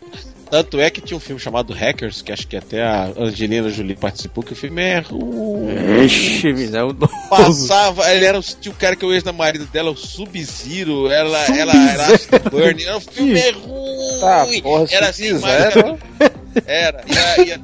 Tanto 0.50 0.80
é 0.80 0.90
que 0.90 1.00
tinha 1.00 1.16
um 1.16 1.20
filme 1.20 1.40
chamado 1.40 1.72
Hackers, 1.72 2.22
que 2.22 2.32
acho 2.32 2.46
que 2.46 2.56
até 2.56 2.82
a 2.82 3.10
Angelina 3.18 3.68
Jolie 3.68 3.96
participou, 3.96 4.44
que 4.44 4.52
o 4.52 4.56
filme 4.56 4.82
é 4.82 4.98
ruim. 5.00 6.04
Ixi, 6.04 6.68
dá 6.68 6.86
um 6.86 6.94
Passava, 7.28 8.10
ele 8.12 8.24
era 8.24 8.38
o, 8.38 8.42
tinha 8.42 8.72
o 8.72 8.76
cara 8.76 8.94
que 8.94 9.04
é 9.04 9.08
o 9.08 9.12
ex-marido 9.12 9.66
dela, 9.66 9.90
o 9.90 9.96
Sub-Zero, 9.96 11.10
ela, 11.10 11.38
ela 11.56 11.72
era 11.74 12.14
Afterburn, 12.14 12.84
era 12.84 12.96
um 12.96 13.00
filme 13.00 13.38
é 13.38 13.50
ruim. 13.50 14.20
Tá, 14.20 14.46
porra, 14.62 14.86
era 14.90 15.08
assim, 15.08 15.32
mas- 15.32 15.74
né? 15.74 16.30
Era, 16.64 17.04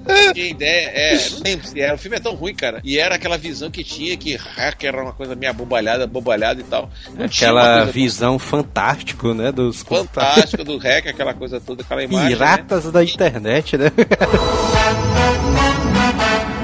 não 0.07 0.33
tinha 0.35 0.49
ideia, 0.49 0.91
é, 0.93 1.31
não 1.31 1.41
lembro 1.45 1.67
se 1.67 1.81
era, 1.81 1.95
o 1.95 1.99
filme 1.99 2.17
é 2.17 2.21
tão 2.21 2.35
ruim, 2.35 2.55
cara. 2.55 2.81
E 2.85 2.99
era 2.99 3.15
aquela 3.15 3.39
visão 3.39 3.71
que 3.71 3.83
tinha 3.83 4.17
que 4.17 4.37
hacker 4.37 4.89
era 4.89 5.03
uma 5.03 5.13
coisa 5.13 5.35
meio 5.35 5.51
abobalhada, 5.51 6.05
abobalhada 6.05 6.61
e 6.61 6.65
tal. 6.65 6.91
Não 7.17 7.25
Aquela 7.25 7.85
visão 7.85 8.39
fantástico, 8.39 9.33
né? 9.33 9.51
Dos 9.51 9.83
fantástica 9.83 10.63
do 10.65 10.77
hacker, 10.77 11.11
aquela 11.13 11.33
coisa 11.33 11.61
toda, 11.61 11.83
aquela 11.83 12.03
imagem. 12.03 12.31
né? 12.31 12.37
Piratas 12.73 12.91
da 12.91 13.05
internet, 13.05 13.77
né? 13.77 13.93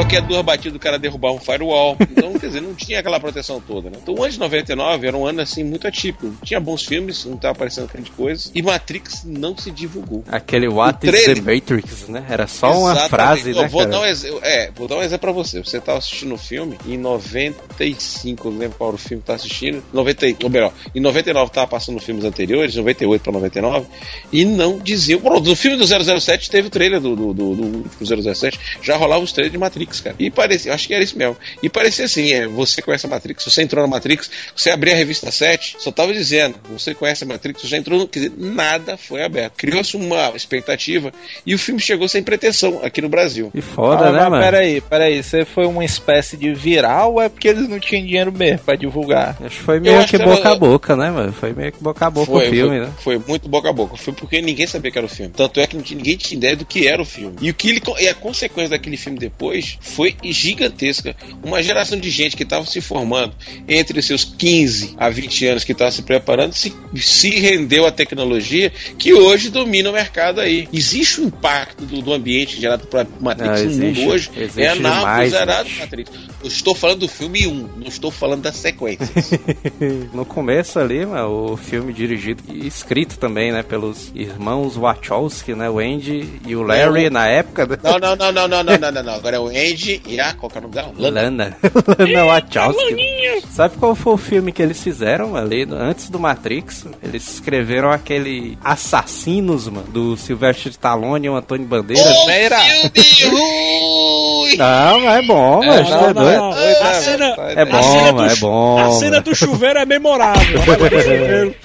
Qualquer 0.00 0.22
duas 0.22 0.42
batidas 0.42 0.76
o 0.76 0.78
cara 0.80 0.98
derrubar 0.98 1.30
um 1.32 1.38
firewall. 1.38 1.94
Então, 2.00 2.32
quer 2.32 2.46
dizer, 2.46 2.62
não 2.62 2.74
tinha 2.74 3.00
aquela 3.00 3.20
proteção 3.20 3.60
toda, 3.60 3.90
né? 3.90 3.98
Então, 4.02 4.14
o 4.14 4.22
ano 4.22 4.32
de 4.32 4.38
99 4.38 5.06
era 5.06 5.14
um 5.16 5.26
ano, 5.26 5.42
assim, 5.42 5.62
muito 5.62 5.86
atípico. 5.86 6.32
Tinha 6.42 6.58
bons 6.58 6.86
filmes, 6.86 7.26
não 7.26 7.36
tava 7.36 7.52
aparecendo 7.52 7.86
grande 7.86 8.10
coisa. 8.12 8.50
E 8.54 8.62
Matrix 8.62 9.24
não 9.26 9.54
se 9.58 9.70
divulgou. 9.70 10.24
Aquele 10.28 10.68
What 10.68 11.06
O 11.06 11.14
is 11.14 11.24
the 11.24 11.34
Matrix, 11.42 12.08
né? 12.08 12.24
Era 12.30 12.46
só 12.46 12.70
uma 12.72 12.92
Exatamente. 12.92 13.10
frase, 13.10 13.52
Não, 13.52 13.62
né, 13.62 13.68
vou 13.68 13.80
cara? 13.80 13.90
dar 13.92 14.00
um 14.00 14.04
ex- 14.06 14.24
é, 14.42 14.70
vou 14.74 14.88
dar 14.88 14.96
um 14.96 15.02
exemplo 15.02 15.18
pra 15.20 15.32
você. 15.32 15.58
Você 15.62 15.78
tava 15.78 15.98
assistindo 15.98 16.34
o 16.34 16.38
filme 16.38 16.78
em 16.86 16.96
95, 16.96 18.48
eu 18.48 18.52
não 18.52 18.58
lembro 18.58 18.78
qual 18.78 18.90
era 18.90 18.96
o 18.96 18.98
filme 18.98 19.20
que 19.20 19.26
tá 19.26 19.34
assistindo. 19.34 19.82
90, 19.92 20.44
ou 20.44 20.50
melhor, 20.50 20.72
em 20.94 21.00
99 21.00 21.50
tava 21.52 21.66
passando 21.66 22.00
filmes 22.00 22.24
anteriores, 22.24 22.74
98 22.74 23.20
pra 23.22 23.32
99, 23.32 23.86
e 24.32 24.46
não 24.46 24.78
diziam. 24.78 25.20
Pronto, 25.20 25.46
no 25.46 25.54
filme 25.54 25.76
do 25.76 25.86
007 25.86 26.48
teve 26.50 26.68
o 26.68 26.70
trailer 26.70 27.00
do, 27.00 27.14
do, 27.14 27.34
do, 27.34 27.54
do 27.54 27.62
último 28.02 28.34
007, 28.34 28.58
já 28.82 28.96
rolava 28.96 29.22
os 29.22 29.32
trailers 29.32 29.52
de 29.52 29.58
Matrix, 29.58 29.89
cara. 29.98 30.14
E 30.18 30.30
parecia, 30.30 30.74
acho 30.74 30.86
que 30.86 30.94
era 30.94 31.02
isso 31.02 31.16
mesmo. 31.18 31.36
E 31.62 31.68
parecia 31.70 32.04
assim: 32.04 32.30
é, 32.32 32.46
você 32.46 32.82
conhece 32.82 33.06
a 33.06 33.08
Matrix, 33.08 33.42
você 33.44 33.62
entrou 33.62 33.82
na 33.82 33.88
Matrix, 33.88 34.30
você 34.54 34.70
abria 34.70 34.92
a 34.92 34.96
revista 34.96 35.30
7, 35.32 35.76
só 35.78 35.90
tava 35.90 36.12
dizendo, 36.12 36.56
você 36.68 36.94
conhece 36.94 37.24
a 37.24 37.26
Matrix, 37.26 37.62
você 37.62 37.68
já 37.68 37.76
entrou, 37.78 37.98
no, 37.98 38.06
quer 38.06 38.20
dizer, 38.20 38.32
nada 38.36 38.96
foi 38.98 39.22
aberto. 39.24 39.54
Criou-se 39.56 39.96
uma 39.96 40.30
expectativa 40.36 41.12
e 41.46 41.54
o 41.54 41.58
filme 41.58 41.80
chegou 41.80 42.06
sem 42.08 42.22
pretensão 42.22 42.80
aqui 42.84 43.00
no 43.00 43.08
Brasil. 43.08 43.50
Que 43.50 43.60
foda, 43.62 44.08
Ah, 44.08 44.12
né, 44.12 44.18
mas 44.20 44.30
mano? 44.30 44.42
peraí, 44.44 44.80
peraí, 44.82 45.22
você 45.22 45.44
foi 45.44 45.66
uma 45.66 45.84
espécie 45.84 46.36
de 46.36 46.52
viral 46.52 47.14
ou 47.14 47.22
é 47.22 47.28
porque 47.28 47.48
eles 47.48 47.66
não 47.68 47.80
tinham 47.80 48.04
dinheiro 48.04 48.30
mesmo 48.32 48.58
pra 48.58 48.76
divulgar? 48.76 49.36
Acho 49.42 49.56
que 49.56 49.62
foi 49.62 49.80
meio 49.80 49.98
que 50.04 50.18
que 50.18 50.18
boca 50.18 50.40
era- 50.40 50.50
a 50.52 50.56
boca, 50.56 50.96
né, 50.96 51.10
mano? 51.10 51.32
Foi 51.32 51.52
meio 51.52 51.72
que 51.72 51.82
boca 51.82 52.06
a 52.06 52.10
boca 52.10 52.32
o 52.32 52.40
filme, 52.40 52.76
foi, 52.78 52.80
né? 52.80 52.92
foi 53.00 53.18
muito 53.26 53.48
boca 53.48 53.70
a 53.70 53.72
boca. 53.72 53.96
Foi 53.96 54.12
porque 54.12 54.42
ninguém 54.42 54.66
sabia 54.66 54.90
que 54.90 54.98
era 54.98 55.06
o 55.06 55.08
filme. 55.10 55.32
Tanto 55.34 55.60
é 55.60 55.66
que 55.66 55.76
ninguém 55.76 56.16
tinha 56.16 56.36
ideia 56.36 56.56
do 56.56 56.64
que 56.64 56.86
era 56.88 57.00
o 57.00 57.04
filme. 57.04 57.36
E 57.40 57.48
o 57.50 57.54
que 57.54 57.68
ele, 57.70 57.80
e 58.00 58.08
a 58.08 58.14
consequência 58.14 58.70
daquele 58.70 58.96
filme 58.96 59.18
depois 59.18 59.69
foi 59.80 60.14
gigantesca. 60.24 61.14
Uma 61.42 61.62
geração 61.62 61.98
de 61.98 62.10
gente 62.10 62.36
que 62.36 62.42
estava 62.42 62.64
se 62.66 62.80
formando 62.80 63.34
entre 63.68 64.00
seus 64.02 64.24
15 64.24 64.94
a 64.96 65.08
20 65.08 65.46
anos 65.46 65.64
que 65.64 65.72
estava 65.72 65.90
se 65.90 66.02
preparando 66.02 66.52
se, 66.52 66.72
se 66.96 67.30
rendeu 67.30 67.86
à 67.86 67.92
tecnologia 67.92 68.72
que 68.98 69.12
hoje 69.12 69.50
domina 69.50 69.90
o 69.90 69.92
mercado 69.92 70.40
aí. 70.40 70.68
Existe 70.72 71.20
um 71.20 71.26
impacto 71.26 71.84
do, 71.84 72.02
do 72.02 72.12
ambiente 72.12 72.60
gerado 72.60 72.86
por 72.86 73.06
Matrix 73.20 73.62
Não, 73.62 73.70
no 73.70 73.86
mundo 73.86 74.06
hoje. 74.08 74.30
É 74.36 74.46
zerado 74.46 75.68
bicho. 75.68 75.80
Matrix. 75.80 76.10
Eu 76.42 76.48
estou 76.48 76.74
falando 76.74 77.00
do 77.00 77.08
filme 77.08 77.46
1, 77.46 77.68
não 77.76 77.88
estou 77.88 78.10
falando 78.10 78.42
da 78.42 78.52
sequência. 78.52 79.08
No 80.12 80.24
começo 80.24 80.78
ali, 80.78 81.04
mano, 81.06 81.52
o 81.52 81.56
filme 81.56 81.92
dirigido 81.92 82.42
e 82.48 82.66
escrito 82.66 83.18
também, 83.18 83.52
né, 83.52 83.62
pelos 83.62 84.10
irmãos 84.14 84.76
Wachowski, 84.76 85.54
né, 85.54 85.68
o 85.70 85.78
Andy 85.78 86.40
e 86.46 86.56
o 86.56 86.62
Larry 86.62 87.04
Não. 87.04 87.12
na 87.12 87.26
época, 87.26 87.66
né? 87.66 87.78
Não, 87.82 87.98
não, 87.98 88.16
não, 88.16 88.32
não, 88.32 88.48
não, 88.48 88.62
não, 88.64 88.78
não, 88.78 88.92
não, 88.92 89.02
não. 89.02 89.14
Agora 89.14 89.36
é 89.36 89.40
o 89.40 89.48
Andy 89.48 89.59
e 90.06 90.20
a. 90.20 90.32
Qual 90.34 90.50
que 90.50 90.58
é 90.58 90.60
o 90.60 90.62
nome 90.62 90.74
dela? 90.74 90.92
Lana. 90.96 91.22
Lana. 91.22 91.56
Lana 91.98 92.24
Wachowski. 92.26 93.42
Sabe 93.50 93.76
qual 93.78 93.94
foi 93.94 94.14
o 94.14 94.16
filme 94.16 94.52
que 94.52 94.62
eles 94.62 94.82
fizeram 94.82 95.36
ali 95.36 95.66
antes 95.70 96.08
do 96.10 96.18
Matrix? 96.18 96.86
Eles 97.02 97.34
escreveram 97.34 97.90
aquele 97.90 98.56
Assassinos, 98.64 99.68
mano, 99.68 99.86
do 99.88 100.16
Sylvester 100.16 100.70
Stallone 100.72 101.26
e 101.26 101.30
o 101.30 101.36
Antônio 101.36 101.66
Bandeiras. 101.66 102.26
Meira. 102.26 102.58
Filme! 102.94 103.40
Não, 104.58 105.00
mas 105.00 105.18
é 105.18 105.22
bom, 105.22 105.62
É, 105.62 105.66
mas 105.68 105.88
não, 105.90 105.98
tá 106.00 106.06
não, 106.06 106.12
doido. 106.14 106.36
não, 106.38 106.50
A 106.50 106.54
não, 106.92 107.00
cena- 107.00 107.34
É 107.50 107.64
não, 107.64 107.78
A 107.78 107.80
bom, 107.80 107.82
cena 107.92 108.12
mano, 108.12 108.28
do- 108.28 108.32
é 108.32 108.36
bom. 108.36 108.78
A 108.78 108.90
cena 108.98 109.20
do 109.20 109.34
chuveiro 109.34 109.78
é 109.78 109.86
memorável. 109.86 110.60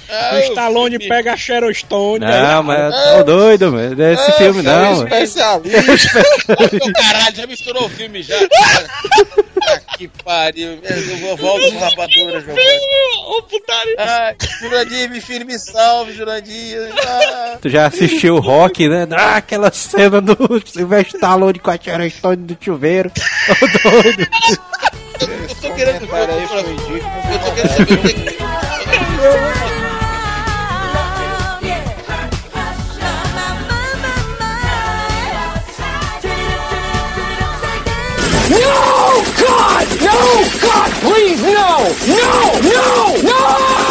Ah, 0.08 0.36
o 0.36 0.40
Stallone 0.40 1.00
pega 1.00 1.34
a 1.34 1.38
Sharon 1.38 1.74
Stone. 1.74 2.20
Não, 2.20 2.60
aí- 2.60 2.64
mas 2.64 2.96
tô 3.18 3.24
doido, 3.24 3.72
mano. 3.72 4.02
É 4.02 4.14
esse 4.14 4.32
filme 4.34 4.62
não, 4.62 4.98
mano. 4.98 5.04
especialista. 5.08 6.24
Caralho, 6.96 7.36
já 7.36 7.48
misturou 7.48 7.85
o 7.86 7.90
filme 7.90 8.22
já. 8.22 8.36
Ah, 9.68 9.80
que 9.98 10.08
pariu. 10.24 10.80
Eu 10.84 11.18
vou 11.18 11.38
volto 11.38 11.72
com 11.72 11.80
rapadura, 11.80 12.40
Giovanni. 12.40 12.60
Ô, 13.26 13.42
putaria. 13.42 13.96
Ai, 13.98 14.36
Jurandir, 14.60 15.10
me 15.10 15.20
filho, 15.20 15.44
me 15.44 15.58
salve, 15.58 16.14
Jurandir. 16.14 16.78
Ah. 17.04 17.58
Tu 17.60 17.70
já 17.70 17.88
assistiu 17.88 18.36
o 18.36 18.40
Rock, 18.40 18.88
né? 18.88 19.08
Ah, 19.12 19.38
aquela 19.38 19.72
cena 19.72 20.22
do 20.22 20.36
Sylvester 20.64 21.16
Stallone 21.16 21.58
com 21.58 21.72
a 21.72 21.80
Sharon 21.82 22.08
Stone 22.10 22.44
do 22.46 22.58
chuveiro. 22.62 23.12
Tô 23.12 23.90
doido. 23.90 24.28
Eu 25.22 25.56
tô 25.56 25.74
querendo 25.74 26.04
Eu 26.04 26.08
tô 27.40 27.52
querendo 27.56 27.70
saber 27.76 27.94
o 27.94 28.04
que. 28.04 29.75
No! 38.50 39.24
God! 39.42 39.88
No! 40.02 40.22
God, 40.62 40.92
please, 41.02 41.42
no! 41.42 41.82
No! 42.08 42.60
No! 42.62 43.22
No! 43.24 43.85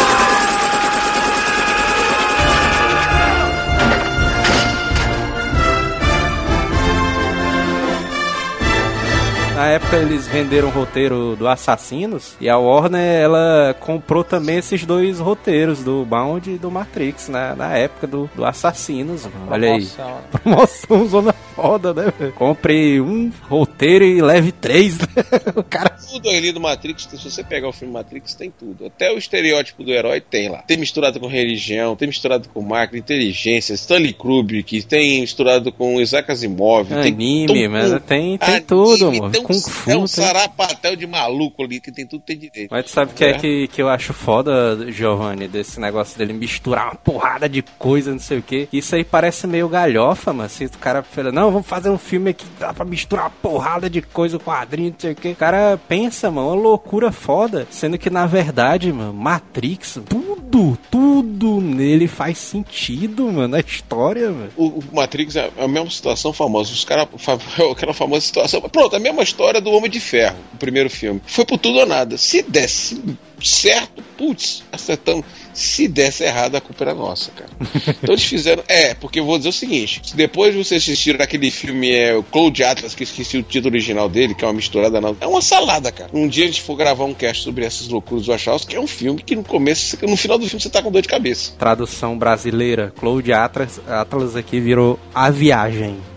Na 9.55 9.67
época 9.67 9.95
eles 9.95 10.27
venderam 10.27 10.67
o 10.67 10.71
roteiro 10.71 11.33
do 11.37 11.47
Assassinos 11.47 12.35
e 12.41 12.49
a 12.49 12.57
Warner 12.57 12.99
ela 12.99 13.73
comprou 13.79 14.21
também 14.21 14.57
esses 14.57 14.85
dois 14.85 15.19
roteiros 15.19 15.81
do 15.81 16.03
Bound 16.03 16.51
e 16.51 16.57
do 16.57 16.69
Matrix 16.69 17.29
na, 17.29 17.55
na 17.55 17.77
época 17.77 18.05
do, 18.05 18.29
do 18.35 18.43
Assassinos. 18.43 19.23
Mano. 19.23 19.47
Olha 19.49 19.73
aí. 19.75 19.85
Promoção. 19.85 20.21
Promoção 20.29 21.07
zona 21.07 21.33
foda, 21.55 21.93
né? 21.93 22.13
velho? 22.19 22.33
Compre 22.33 22.99
um 22.99 23.31
roteiro 23.43 24.03
e 24.03 24.21
leve 24.21 24.51
três. 24.51 24.99
né? 24.99 25.07
o 25.55 25.63
cara 25.63 25.89
Tudo 25.89 26.29
ali 26.29 26.51
do 26.51 26.59
Matrix, 26.59 27.07
se 27.09 27.31
você 27.31 27.41
pegar 27.41 27.69
o 27.69 27.71
filme 27.71 27.93
Matrix, 27.93 28.35
tem 28.35 28.51
tudo. 28.51 28.85
Até 28.85 29.09
o 29.13 29.17
estereótipo 29.17 29.85
do 29.85 29.91
herói 29.93 30.19
tem 30.19 30.49
lá. 30.49 30.63
Tem 30.63 30.77
misturado 30.77 31.17
com 31.17 31.27
religião, 31.27 31.95
tem 31.95 32.09
misturado 32.09 32.49
com 32.49 32.61
máquina, 32.61 32.99
inteligência, 32.99 33.73
Stanley 33.73 34.11
Kubrick, 34.11 34.83
tem 34.83 35.21
misturado 35.21 35.71
com 35.71 36.01
Isaac 36.01 36.29
Asimov, 36.29 36.89
tem 36.89 36.97
anime, 36.97 37.47
Tom 37.47 37.69
mas 37.69 37.91
tem, 38.03 38.37
tem 38.37 38.49
anime, 38.49 38.61
tudo, 38.61 39.13
mano. 39.13 39.31
tem 39.31 39.44
Kung 39.45 39.61
Fu. 39.61 39.91
É 39.91 39.95
um 39.95 39.99
tem... 39.99 40.07
sarapatel 40.07 40.95
de 40.95 41.05
maluco 41.05 41.63
ali 41.63 41.79
que 41.79 41.91
tem 41.91 42.07
tudo 42.07 42.21
tem 42.21 42.37
direito. 42.37 42.69
Mas 42.71 42.85
tu 42.85 42.91
sabe 42.91 43.11
o 43.11 43.13
que 43.13 43.23
é 43.23 43.33
que, 43.33 43.67
que 43.67 43.81
eu 43.81 43.87
acho 43.87 44.11
foda, 44.11 44.91
Giovanni, 44.91 45.47
desse 45.47 45.79
negócio 45.79 46.17
dele 46.17 46.33
misturar 46.33 46.85
uma 46.85 46.95
porrada 46.95 47.47
de 47.47 47.61
coisa, 47.61 48.11
não 48.11 48.19
sei 48.19 48.39
o 48.39 48.41
que. 48.41 48.67
Isso 48.73 48.95
aí 48.95 49.03
parece 49.03 49.45
meio 49.45 49.69
galhofa, 49.69 50.33
mano. 50.33 50.49
Se 50.49 50.65
o 50.65 50.69
cara 50.71 51.03
fala, 51.03 51.31
não, 51.31 51.51
vamos 51.51 51.67
fazer 51.67 51.89
um 51.89 51.97
filme 51.97 52.31
aqui 52.31 52.45
que 52.45 52.59
dá 52.59 52.73
pra 52.73 52.83
misturar 52.83 53.25
uma 53.25 53.29
porrada 53.29 53.89
de 53.89 54.01
coisa, 54.01 54.39
quadrinho, 54.39 54.91
não 54.91 54.99
sei 54.99 55.11
o 55.11 55.15
que. 55.15 55.29
O 55.29 55.35
cara 55.35 55.79
pensa, 55.87 56.31
mano, 56.31 56.47
uma 56.47 56.55
loucura 56.55 57.11
foda. 57.11 57.67
Sendo 57.69 57.97
que, 57.99 58.09
na 58.09 58.25
verdade, 58.25 58.91
mano, 58.91 59.13
Matrix, 59.13 59.99
tudo, 60.09 60.77
tudo 60.89 61.61
nele 61.61 62.07
faz 62.07 62.39
sentido, 62.39 63.31
mano, 63.31 63.49
na 63.49 63.59
história, 63.59 64.31
mano. 64.31 64.49
O, 64.55 64.79
o 64.79 64.83
Matrix 64.91 65.35
é 65.35 65.51
a 65.59 65.67
mesma 65.67 65.89
situação 65.89 66.33
famosa. 66.33 66.71
Os 66.71 66.83
caras. 66.83 67.07
Aquela 67.71 67.93
famosa 67.93 68.21
situação. 68.21 68.61
Pronto, 68.61 68.95
a 68.95 68.99
mesma 68.99 69.23
história 69.35 69.59
do 69.59 69.69
Homem 69.71 69.91
de 69.91 69.99
Ferro, 69.99 70.37
o 70.53 70.57
primeiro 70.57 70.89
filme. 70.89 71.21
Foi 71.27 71.43
por 71.43 71.59
tudo 71.59 71.79
ou 71.79 71.85
nada. 71.85 72.17
Se 72.17 72.41
desse 72.41 73.03
certo, 73.43 74.01
putz, 74.17 74.63
acertamos. 74.71 75.25
Se 75.53 75.89
desse 75.89 76.23
errado, 76.23 76.55
a 76.55 76.61
culpa 76.61 76.85
era 76.85 76.93
nossa, 76.93 77.31
cara. 77.31 77.49
Então 78.01 78.13
eles 78.13 78.23
fizeram. 78.23 78.63
É, 78.67 78.93
porque 78.93 79.19
eu 79.19 79.25
vou 79.25 79.37
dizer 79.37 79.49
o 79.49 79.53
seguinte: 79.53 80.01
se 80.03 80.15
depois 80.15 80.55
vocês 80.55 80.81
assistiram 80.81 81.21
aquele 81.21 81.51
filme, 81.51 81.91
é, 81.91 82.15
o 82.15 82.23
Cloud 82.23 82.63
Atlas, 82.63 82.95
que 82.95 83.03
esqueci 83.03 83.37
o 83.37 83.43
título 83.43 83.73
original 83.73 84.07
dele, 84.07 84.33
que 84.33 84.43
é 84.43 84.47
uma 84.47 84.53
misturada, 84.53 85.01
não. 85.01 85.15
É 85.19 85.27
uma 85.27 85.41
salada, 85.41 85.91
cara. 85.91 86.09
Um 86.13 86.27
dia 86.27 86.45
a 86.45 86.47
gente 86.47 86.61
for 86.61 86.75
gravar 86.75 87.03
um 87.03 87.13
cast 87.13 87.43
sobre 87.43 87.65
essas 87.65 87.89
loucuras 87.89 88.25
do 88.25 88.31
Wachowski, 88.31 88.71
que 88.71 88.75
é 88.77 88.79
um 88.79 88.87
filme 88.87 89.21
que 89.21 89.35
no 89.35 89.43
começo, 89.43 89.97
no 90.05 90.15
final 90.15 90.37
do 90.37 90.47
filme, 90.47 90.61
você 90.61 90.69
tá 90.69 90.81
com 90.81 90.91
dor 90.91 91.01
de 91.01 91.09
cabeça. 91.09 91.51
Tradução 91.57 92.17
brasileira, 92.17 92.93
Cloud 92.97 93.31
Atlas, 93.33 93.81
Atlas 93.87 94.35
aqui 94.35 94.59
virou 94.59 94.99
A 95.13 95.29
Viagem. 95.29 96.14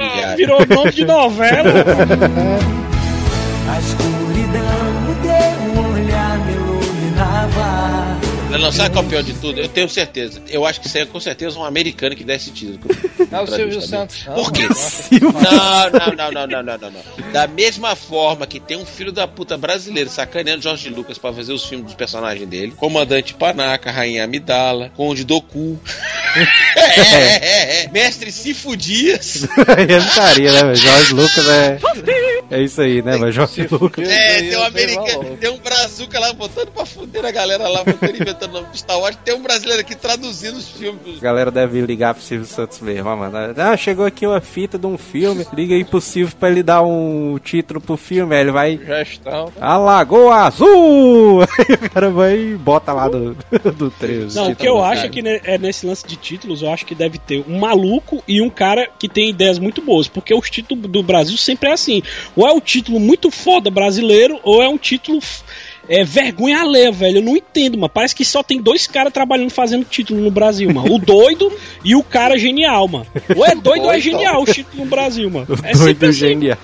Ah, 0.00 0.34
Virou 0.36 0.66
nome 0.66 0.90
de 0.92 1.04
novela. 1.04 1.70
A 3.68 3.78
escuridão, 3.80 5.10
o 5.10 5.14
teu 5.22 5.92
olhar 5.92 6.38
me 6.46 6.52
iluminava. 6.52 8.24
Não, 8.58 8.70
sabe 8.70 8.90
qual 8.90 9.02
é 9.02 9.06
o 9.06 9.10
pior 9.10 9.22
de 9.22 9.34
tudo? 9.34 9.60
Eu 9.60 9.68
tenho 9.68 9.88
certeza. 9.88 10.40
Eu 10.48 10.64
acho 10.64 10.80
que 10.80 10.88
aí 10.96 11.02
é 11.02 11.06
com 11.06 11.18
certeza 11.18 11.58
um 11.58 11.64
americano 11.64 12.14
que 12.14 12.22
dá 12.24 12.34
esse 12.34 12.50
título. 12.52 12.78
Não 13.30 13.40
é 13.40 13.42
o 13.42 13.46
Silvio. 13.46 13.80
Santos. 13.82 14.22
Por 14.22 14.52
quê? 14.52 14.62
Não, 15.20 15.32
Não, 15.32 15.90
não, 15.90 16.30
não, 16.30 16.30
não, 16.30 16.46
não, 16.46 16.62
não, 16.62 16.78
não, 16.78 16.90
não. 16.90 17.32
Da 17.32 17.46
mesma 17.48 17.96
forma 17.96 18.46
que 18.46 18.60
tem 18.60 18.76
um 18.76 18.86
filho 18.86 19.10
da 19.10 19.26
puta 19.26 19.58
brasileiro 19.58 20.08
sacaneando 20.08 20.62
Jorge 20.62 20.88
Lucas 20.88 21.18
pra 21.18 21.32
fazer 21.32 21.52
os 21.52 21.64
filmes 21.64 21.86
dos 21.86 21.94
personagens 21.94 22.48
dele, 22.48 22.72
Comandante 22.76 23.34
Panaca, 23.34 23.90
Rainha 23.90 24.22
Amidala, 24.24 24.90
Conde 24.96 25.24
Doku. 25.24 25.78
É, 26.36 27.00
é, 27.00 27.38
é, 27.42 27.84
é. 27.84 27.88
Mestre 27.88 28.30
Cifu 28.32 28.76
Dias. 28.76 29.46
Eu 29.88 29.98
não 29.98 30.06
estaria, 30.06 30.52
né, 30.52 30.60
velho? 30.62 30.76
Jorge 30.76 31.14
Lucas 31.14 31.48
é. 31.48 31.78
É 32.50 32.62
isso 32.62 32.80
aí, 32.80 33.02
né, 33.02 33.16
velho? 33.16 33.32
Jorge 33.32 33.66
Lucas. 33.70 34.08
É, 34.08 34.38
tem 34.40 34.56
um 34.56 34.64
americano, 34.64 35.36
tem 35.36 35.50
um 35.50 35.58
brazuca 35.58 36.18
lá 36.18 36.32
botando 36.32 36.70
pra 36.72 36.84
fuder 36.84 37.24
a 37.24 37.30
galera 37.30 37.68
lá, 37.68 37.84
botando 37.84 38.20
inventando 38.20 38.50
o 38.50 38.54
nome 38.54 38.68
de 38.72 38.78
Star 38.78 38.98
Wars. 38.98 39.16
Tem 39.24 39.34
um 39.34 39.42
brasileiro 39.42 39.80
aqui 39.80 39.94
traduzindo 39.94 40.56
os 40.56 40.68
filmes. 40.68 41.18
A 41.18 41.20
galera 41.20 41.50
deve 41.50 41.80
ligar 41.80 42.14
pro 42.14 42.22
Silvio 42.22 42.46
Santos 42.46 42.80
mesmo, 42.80 43.08
ó, 43.08 43.16
mano. 43.16 43.54
Ah, 43.56 43.76
chegou 43.76 44.04
aqui 44.04 44.26
uma 44.26 44.40
fita 44.40 44.78
de 44.78 44.86
um 44.86 44.98
filme. 44.98 45.46
Liga 45.52 45.74
aí 45.74 45.84
pro 45.84 46.00
Silvio 46.00 46.36
pra 46.36 46.50
ele 46.50 46.62
dar 46.62 46.82
um 46.82 47.38
título 47.42 47.80
pro 47.80 47.96
filme. 47.96 48.34
Aí 48.34 48.40
ele 48.42 48.52
vai. 48.52 48.78
Gestão. 48.78 49.52
A 49.60 49.76
Lagoa 49.76 50.46
Azul! 50.46 51.42
Aí 51.58 51.74
o 51.74 51.90
cara 51.90 52.10
vai 52.10 52.36
e 52.36 52.56
bota 52.56 52.92
lá 52.92 53.08
do, 53.08 53.36
do 53.76 53.90
13. 53.90 54.36
Não, 54.36 54.50
o 54.50 54.56
que 54.56 54.68
eu 54.68 54.82
acho 54.82 55.06
é 55.06 55.08
que 55.08 55.20
é 55.44 55.58
nesse 55.58 55.86
lance 55.86 56.06
de 56.06 56.16
títulos, 56.24 56.62
eu 56.62 56.70
acho 56.70 56.86
que 56.86 56.94
deve 56.94 57.18
ter 57.18 57.44
um 57.46 57.58
maluco 57.58 58.22
e 58.26 58.40
um 58.40 58.48
cara 58.48 58.88
que 58.98 59.08
tem 59.08 59.28
ideias 59.28 59.58
muito 59.58 59.82
boas. 59.82 60.08
Porque 60.08 60.34
os 60.34 60.48
títulos 60.48 60.90
do 60.90 61.02
Brasil 61.02 61.36
sempre 61.36 61.68
é 61.68 61.72
assim. 61.72 62.02
Ou 62.34 62.48
é 62.48 62.52
um 62.52 62.60
título 62.60 62.98
muito 62.98 63.30
foda 63.30 63.70
brasileiro, 63.70 64.40
ou 64.42 64.62
é 64.62 64.68
um 64.68 64.78
título. 64.78 65.20
É 65.88 66.04
vergonha 66.04 66.60
alheia, 66.60 66.90
velho. 66.92 67.18
Eu 67.18 67.22
não 67.22 67.36
entendo, 67.36 67.76
mano. 67.76 67.88
Parece 67.88 68.14
que 68.14 68.24
só 68.24 68.42
tem 68.42 68.60
dois 68.60 68.86
caras 68.86 69.12
trabalhando 69.12 69.50
fazendo 69.50 69.84
título 69.84 70.20
no 70.20 70.30
Brasil, 70.30 70.72
mano. 70.72 70.94
O 70.94 70.98
doido 70.98 71.52
e 71.84 71.94
o 71.94 72.02
cara 72.02 72.38
genial, 72.38 72.88
mano. 72.88 73.06
Ou 73.36 73.44
é 73.44 73.54
doido 73.54 73.84
ou 73.84 73.92
é 73.92 74.00
genial 74.00 74.42
o 74.42 74.46
título 74.46 74.84
no 74.84 74.90
Brasil, 74.90 75.30
mano. 75.30 75.46
É 75.62 75.72
Doido 75.72 75.78
sempre 75.88 76.08
assim. 76.08 76.18
genial. 76.18 76.58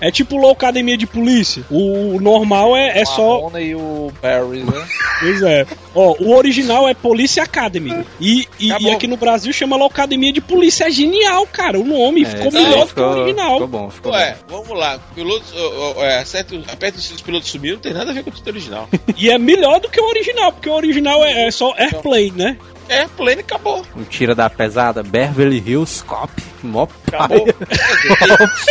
É 0.00 0.10
tipo 0.10 0.36
Low 0.36 0.50
Academia 0.52 0.96
de 0.96 1.06
Polícia. 1.06 1.62
O 1.70 2.18
normal 2.20 2.76
é, 2.76 3.00
é 3.00 3.04
só. 3.04 3.42
Marrone 3.42 3.64
e 3.64 3.74
o 3.74 4.12
Barry, 4.22 4.62
né? 4.62 4.86
Pois 5.20 5.42
é. 5.42 5.66
Ó, 5.94 6.14
o 6.20 6.34
original 6.36 6.88
é 6.88 6.94
Police 6.94 7.40
Academy. 7.40 8.04
E, 8.20 8.46
e, 8.58 8.68
e 8.68 8.90
aqui 8.90 9.06
no 9.06 9.16
Brasil 9.16 9.52
chama 9.52 9.76
lá 9.76 9.86
Academia 9.86 10.32
de 10.32 10.40
Polícia. 10.40 10.84
É 10.84 10.90
genial, 10.90 11.46
cara. 11.46 11.78
O 11.78 11.84
nome 11.84 12.24
ficou 12.24 12.46
esse 12.48 12.56
melhor 12.56 12.86
do 12.86 12.94
que 12.94 13.00
o 13.00 13.04
original. 13.04 13.52
Ficou 13.54 13.66
bom, 13.68 13.90
ficou 13.90 14.12
Ué, 14.12 14.36
vamos 14.48 14.68
lá. 14.78 14.98
Pilotos, 15.14 15.52
ó, 15.56 15.94
ó, 15.98 16.04
é, 16.04 16.18
acerta, 16.18 16.54
o- 16.54 16.62
aperta 16.70 16.98
o 16.98 17.00
os 17.00 17.20
pilotos 17.22 17.48
sumiram, 17.50 17.76
não 17.76 17.82
tem 17.82 17.92
nada 17.92 18.10
a 18.10 18.14
ver 18.14 18.22
com 18.22 18.30
o 18.38 18.44
título 18.44 18.56
original. 18.56 18.88
E 19.16 19.30
é 19.30 19.38
melhor 19.38 19.80
do 19.80 19.88
que 19.88 20.00
o 20.00 20.06
original, 20.06 20.52
porque 20.52 20.68
o 20.68 20.74
original 20.74 21.24
é, 21.24 21.46
é 21.46 21.50
só 21.50 21.74
Airplane, 21.76 22.32
né? 22.32 22.58
É, 22.88 23.06
plane 23.06 23.40
acabou. 23.40 23.84
Um 23.94 24.02
tira 24.04 24.34
da 24.34 24.48
pesada, 24.48 25.02
Beverly 25.02 25.58
Hills 25.58 26.02
Cop. 26.02 26.30
Mó 26.68 26.86
Acabou. 27.06 27.46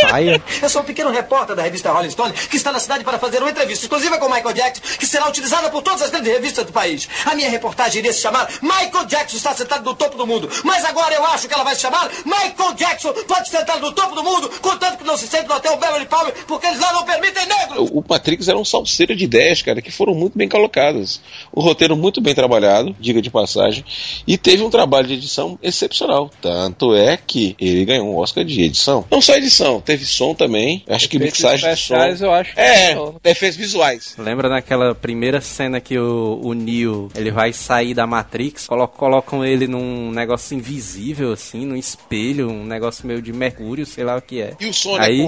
paia. 0.09 0.41
Eu 0.61 0.69
sou 0.69 0.81
um 0.81 0.85
pequeno 0.85 1.11
repórter 1.11 1.55
da 1.55 1.63
revista 1.63 1.91
Rolling 1.91 2.09
Stone 2.09 2.33
que 2.33 2.55
está 2.55 2.71
na 2.71 2.79
cidade 2.79 3.03
para 3.03 3.19
fazer 3.19 3.39
uma 3.39 3.49
entrevista 3.49 3.85
exclusiva 3.85 4.17
com 4.17 4.27
Michael 4.27 4.53
Jackson, 4.53 4.81
que 4.97 5.05
será 5.05 5.27
utilizada 5.27 5.69
por 5.69 5.81
todas 5.81 6.01
as 6.03 6.09
grandes 6.09 6.31
revistas 6.31 6.65
do 6.65 6.71
país. 6.71 7.07
A 7.25 7.35
minha 7.35 7.49
reportagem 7.49 7.99
iria 7.99 8.13
se 8.13 8.21
chamar 8.21 8.47
Michael 8.61 9.05
Jackson 9.05 9.37
está 9.37 9.53
sentado 9.53 9.83
no 9.83 9.95
topo 9.95 10.17
do 10.17 10.27
mundo. 10.27 10.49
Mas 10.63 10.85
agora 10.85 11.13
eu 11.15 11.25
acho 11.25 11.47
que 11.47 11.53
ela 11.53 11.63
vai 11.63 11.75
se 11.75 11.81
chamar 11.81 12.09
Michael 12.25 12.73
Jackson 12.75 13.13
pode 13.27 13.49
sentar 13.49 13.79
no 13.79 13.91
topo 13.91 14.15
do 14.15 14.23
mundo, 14.23 14.49
contanto 14.61 14.97
que 14.97 15.03
não 15.03 15.17
se 15.17 15.27
sente 15.27 15.47
no 15.47 15.55
hotel 15.55 15.77
Beverly 15.77 16.05
Palmer, 16.05 16.33
porque 16.47 16.67
eles 16.67 16.79
lá 16.79 16.93
não 16.93 17.03
permitem 17.03 17.45
negros. 17.45 17.89
O 17.91 18.03
Matrix 18.07 18.47
era 18.47 18.57
um 18.57 18.65
salseiro 18.65 19.15
de 19.15 19.23
ideias, 19.25 19.61
cara, 19.61 19.81
que 19.81 19.91
foram 19.91 20.13
muito 20.13 20.37
bem 20.37 20.47
colocadas. 20.47 21.21
O 21.51 21.61
roteiro 21.61 21.95
muito 21.95 22.21
bem 22.21 22.35
trabalhado, 22.35 22.95
diga 22.99 23.21
de 23.21 23.29
passagem, 23.29 23.83
e 24.25 24.37
teve 24.37 24.63
um 24.63 24.69
trabalho 24.69 25.07
de 25.07 25.13
edição 25.13 25.57
excepcional. 25.61 26.29
Tanto 26.41 26.95
é 26.95 27.17
que 27.17 27.55
ele 27.59 27.85
ganhou 27.87 28.07
um 28.07 28.17
Oscar 28.17 28.43
de 28.45 28.61
edição. 28.61 29.03
Não 29.09 29.21
só 29.21 29.35
edição, 29.35 29.81
teve 29.81 30.05
som 30.05 30.33
também. 30.35 30.83
Acho 30.87 31.09
que 31.09 31.17
mixagem 31.17 31.73
de 31.73 31.79
som. 31.79 31.95
eu 31.95 32.33
acho 32.33 32.53
que 32.53 32.59
É, 32.59 32.87
funcionou. 32.89 33.19
efeitos 33.23 33.57
visuais. 33.57 34.13
Lembra 34.17 34.49
naquela 34.49 34.93
primeira 34.93 35.41
cena 35.41 35.79
que 35.81 35.97
o, 35.97 36.39
o 36.43 36.53
Neo 36.53 37.09
ele 37.15 37.31
vai 37.31 37.51
sair 37.53 37.93
da 37.93 38.05
Matrix, 38.05 38.67
colo- 38.67 38.87
colocam 38.87 39.43
ele 39.43 39.67
num 39.67 40.11
negócio 40.11 40.55
invisível, 40.55 41.31
assim, 41.31 41.65
num 41.65 41.75
espelho, 41.75 42.49
um 42.49 42.63
negócio 42.65 43.07
meio 43.07 43.21
de 43.21 43.31
mercúrio, 43.33 43.85
sei 43.85 44.03
lá 44.03 44.17
o 44.17 44.21
que 44.21 44.41
é. 44.41 44.53
E 44.59 44.65
o 44.67 44.73
som 44.73 44.95
Aí, 44.97 45.25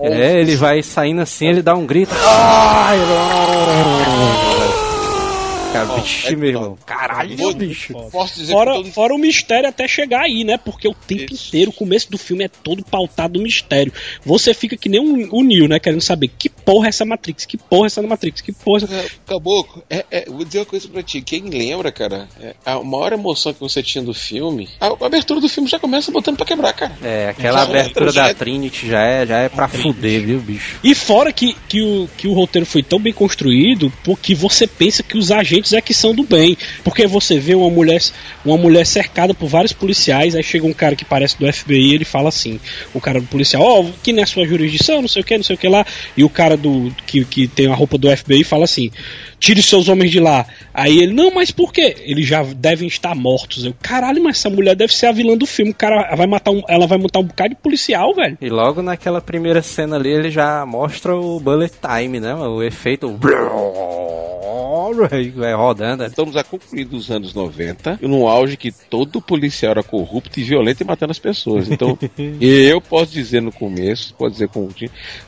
é... 0.00 0.08
é, 0.36 0.40
ele 0.40 0.56
vai 0.56 0.82
saindo 0.82 1.20
assim, 1.20 1.46
ele 1.46 1.62
dá 1.62 1.74
um 1.74 1.86
grito. 1.86 2.14
Ai, 2.24 2.98
Cara, 5.72 5.84
vixe, 6.00 6.34
meu 6.36 6.48
irmão. 6.48 6.78
Caralho, 6.86 7.36
Vou- 7.36 7.54
bicho. 7.54 7.92
Posso 8.10 8.38
dizer 8.40 8.52
Fora, 8.52 8.72
que 8.72 8.82
todo... 8.84 8.92
fora 8.92 9.14
o 9.14 9.18
mistério 9.18 9.68
até 9.68 9.86
chegar 9.86 10.22
aí, 10.22 10.42
né? 10.44 10.56
Porque 10.56 10.88
o 10.88 10.94
tempo 10.94 11.32
Isso. 11.34 11.48
inteiro, 11.48 11.70
o 11.70 11.74
começo 11.74 12.10
do 12.10 12.16
filme 12.18 12.44
é 12.44 12.48
todo 12.48 12.82
pautado 12.84 13.38
no 13.38 13.42
mistério. 13.44 13.92
Você 14.24 14.54
fica 14.54 14.76
que 14.76 14.88
nem 14.88 15.00
um, 15.00 15.28
o 15.30 15.42
Neo, 15.44 15.68
né? 15.68 15.78
Querendo 15.78 16.00
saber 16.00 16.28
que 16.36 16.48
porra 16.48 16.86
é 16.86 16.88
essa 16.88 17.04
Matrix, 17.04 17.44
que 17.44 17.56
porra 17.56 17.86
é 17.86 17.88
essa 17.88 18.02
Matrix, 18.02 18.40
que 18.40 18.52
porra 18.52 18.80
é 18.82 18.84
essa... 18.84 18.94
É, 18.94 19.10
Caboclo, 19.26 19.82
é, 19.90 20.04
é, 20.10 20.24
vou 20.26 20.44
dizer 20.44 20.58
uma 20.60 20.64
coisa 20.66 20.88
pra 20.88 21.02
ti. 21.02 21.20
Quem 21.20 21.42
lembra, 21.42 21.92
cara, 21.92 22.28
é, 22.40 22.54
a 22.64 22.82
maior 22.82 23.12
emoção 23.12 23.52
que 23.52 23.60
você 23.60 23.82
tinha 23.82 24.02
do 24.02 24.14
filme, 24.14 24.68
a, 24.80 24.86
a 24.88 25.06
abertura 25.06 25.40
do 25.40 25.48
filme 25.48 25.68
já 25.68 25.78
começa 25.78 26.10
botando 26.10 26.36
pra 26.36 26.46
quebrar, 26.46 26.72
cara. 26.72 26.96
É, 27.02 27.28
aquela 27.28 27.58
Já- 27.58 27.64
abertura 27.64 28.10
já- 28.10 28.28
da 28.28 28.34
Trinity 28.34 28.88
já 28.88 29.02
é, 29.02 29.26
já 29.26 29.38
é 29.40 29.48
pra 29.48 29.68
fuder, 29.68 30.22
viu, 30.24 30.40
bicho? 30.40 30.78
E 30.82 30.94
fora 30.94 31.32
que, 31.32 31.54
que, 31.68 31.82
o, 31.82 32.08
que 32.16 32.26
o 32.26 32.32
roteiro 32.32 32.64
foi 32.66 32.82
tão 32.82 32.98
bem 32.98 33.12
construído, 33.12 33.92
porque 34.02 34.34
você 34.34 34.66
pensa 34.66 35.02
que 35.02 35.18
os 35.18 35.30
agentes 35.30 35.57
é 35.72 35.80
que 35.80 35.94
são 35.94 36.14
do 36.14 36.22
bem. 36.22 36.56
Porque 36.84 37.06
você 37.06 37.38
vê 37.38 37.54
uma 37.54 37.70
mulher, 37.70 38.00
uma 38.44 38.56
mulher 38.56 38.86
cercada 38.86 39.34
por 39.34 39.48
vários 39.48 39.72
policiais, 39.72 40.34
aí 40.34 40.42
chega 40.42 40.66
um 40.66 40.72
cara 40.72 40.96
que 40.96 41.04
parece 41.04 41.38
do 41.38 41.50
FBI 41.52 41.94
ele 41.94 42.04
fala 42.04 42.28
assim, 42.28 42.60
o 42.94 43.00
cara 43.00 43.20
do 43.20 43.26
policial, 43.26 43.62
ó, 43.62 43.80
oh, 43.80 43.92
que 44.02 44.18
é 44.18 44.26
sua 44.26 44.46
jurisdição, 44.46 45.00
não 45.00 45.08
sei 45.08 45.22
o 45.22 45.24
que, 45.24 45.36
não 45.36 45.44
sei 45.44 45.54
o 45.54 45.58
que 45.58 45.68
lá, 45.68 45.86
e 46.16 46.24
o 46.24 46.28
cara 46.28 46.56
do 46.56 46.92
que, 47.06 47.24
que 47.24 47.46
tem 47.46 47.66
a 47.66 47.74
roupa 47.74 47.96
do 47.98 48.14
FBI 48.14 48.44
fala 48.44 48.64
assim, 48.64 48.90
tire 49.38 49.62
seus 49.62 49.88
homens 49.88 50.10
de 50.10 50.20
lá. 50.20 50.46
Aí 50.72 50.98
ele, 50.98 51.12
não, 51.12 51.30
mas 51.30 51.50
por 51.50 51.72
quê? 51.72 51.96
Eles 52.00 52.26
já 52.26 52.42
devem 52.42 52.88
estar 52.88 53.14
mortos. 53.14 53.64
Eu, 53.64 53.74
caralho, 53.80 54.22
mas 54.22 54.38
essa 54.38 54.50
mulher 54.50 54.74
deve 54.74 54.94
ser 54.94 55.06
a 55.06 55.12
vilã 55.12 55.36
do 55.36 55.46
filme. 55.46 55.72
O 55.72 55.74
cara 55.74 56.14
vai 56.14 56.26
matar 56.26 56.50
um, 56.50 56.62
ela 56.68 56.86
vai 56.86 56.98
montar 56.98 57.20
um 57.20 57.24
bocado 57.24 57.50
de 57.50 57.56
policial, 57.56 58.14
velho. 58.14 58.38
E 58.40 58.48
logo 58.48 58.82
naquela 58.82 59.20
primeira 59.20 59.62
cena 59.62 59.96
ali, 59.96 60.10
ele 60.10 60.30
já 60.30 60.64
mostra 60.64 61.14
o 61.16 61.40
bullet 61.40 61.74
time, 61.80 62.20
né? 62.20 62.34
O 62.34 62.62
efeito. 62.62 63.18
Vai 65.34 65.54
rodando. 65.54 66.04
Estamos 66.04 66.36
a 66.36 66.44
concluir 66.44 66.84
dos 66.84 67.10
anos 67.10 67.34
90, 67.34 67.98
num 68.02 68.26
auge 68.26 68.56
que 68.56 68.72
todo 68.72 69.20
policial 69.20 69.72
era 69.72 69.82
corrupto 69.82 70.38
e 70.40 70.42
violento 70.42 70.82
e 70.82 70.86
matando 70.86 71.10
as 71.10 71.18
pessoas. 71.18 71.70
Então, 71.70 71.98
eu 72.40 72.80
posso 72.80 73.12
dizer 73.12 73.42
no 73.42 73.52
começo, 73.52 74.14
pode 74.14 74.32
dizer 74.32 74.48
com 74.48 74.68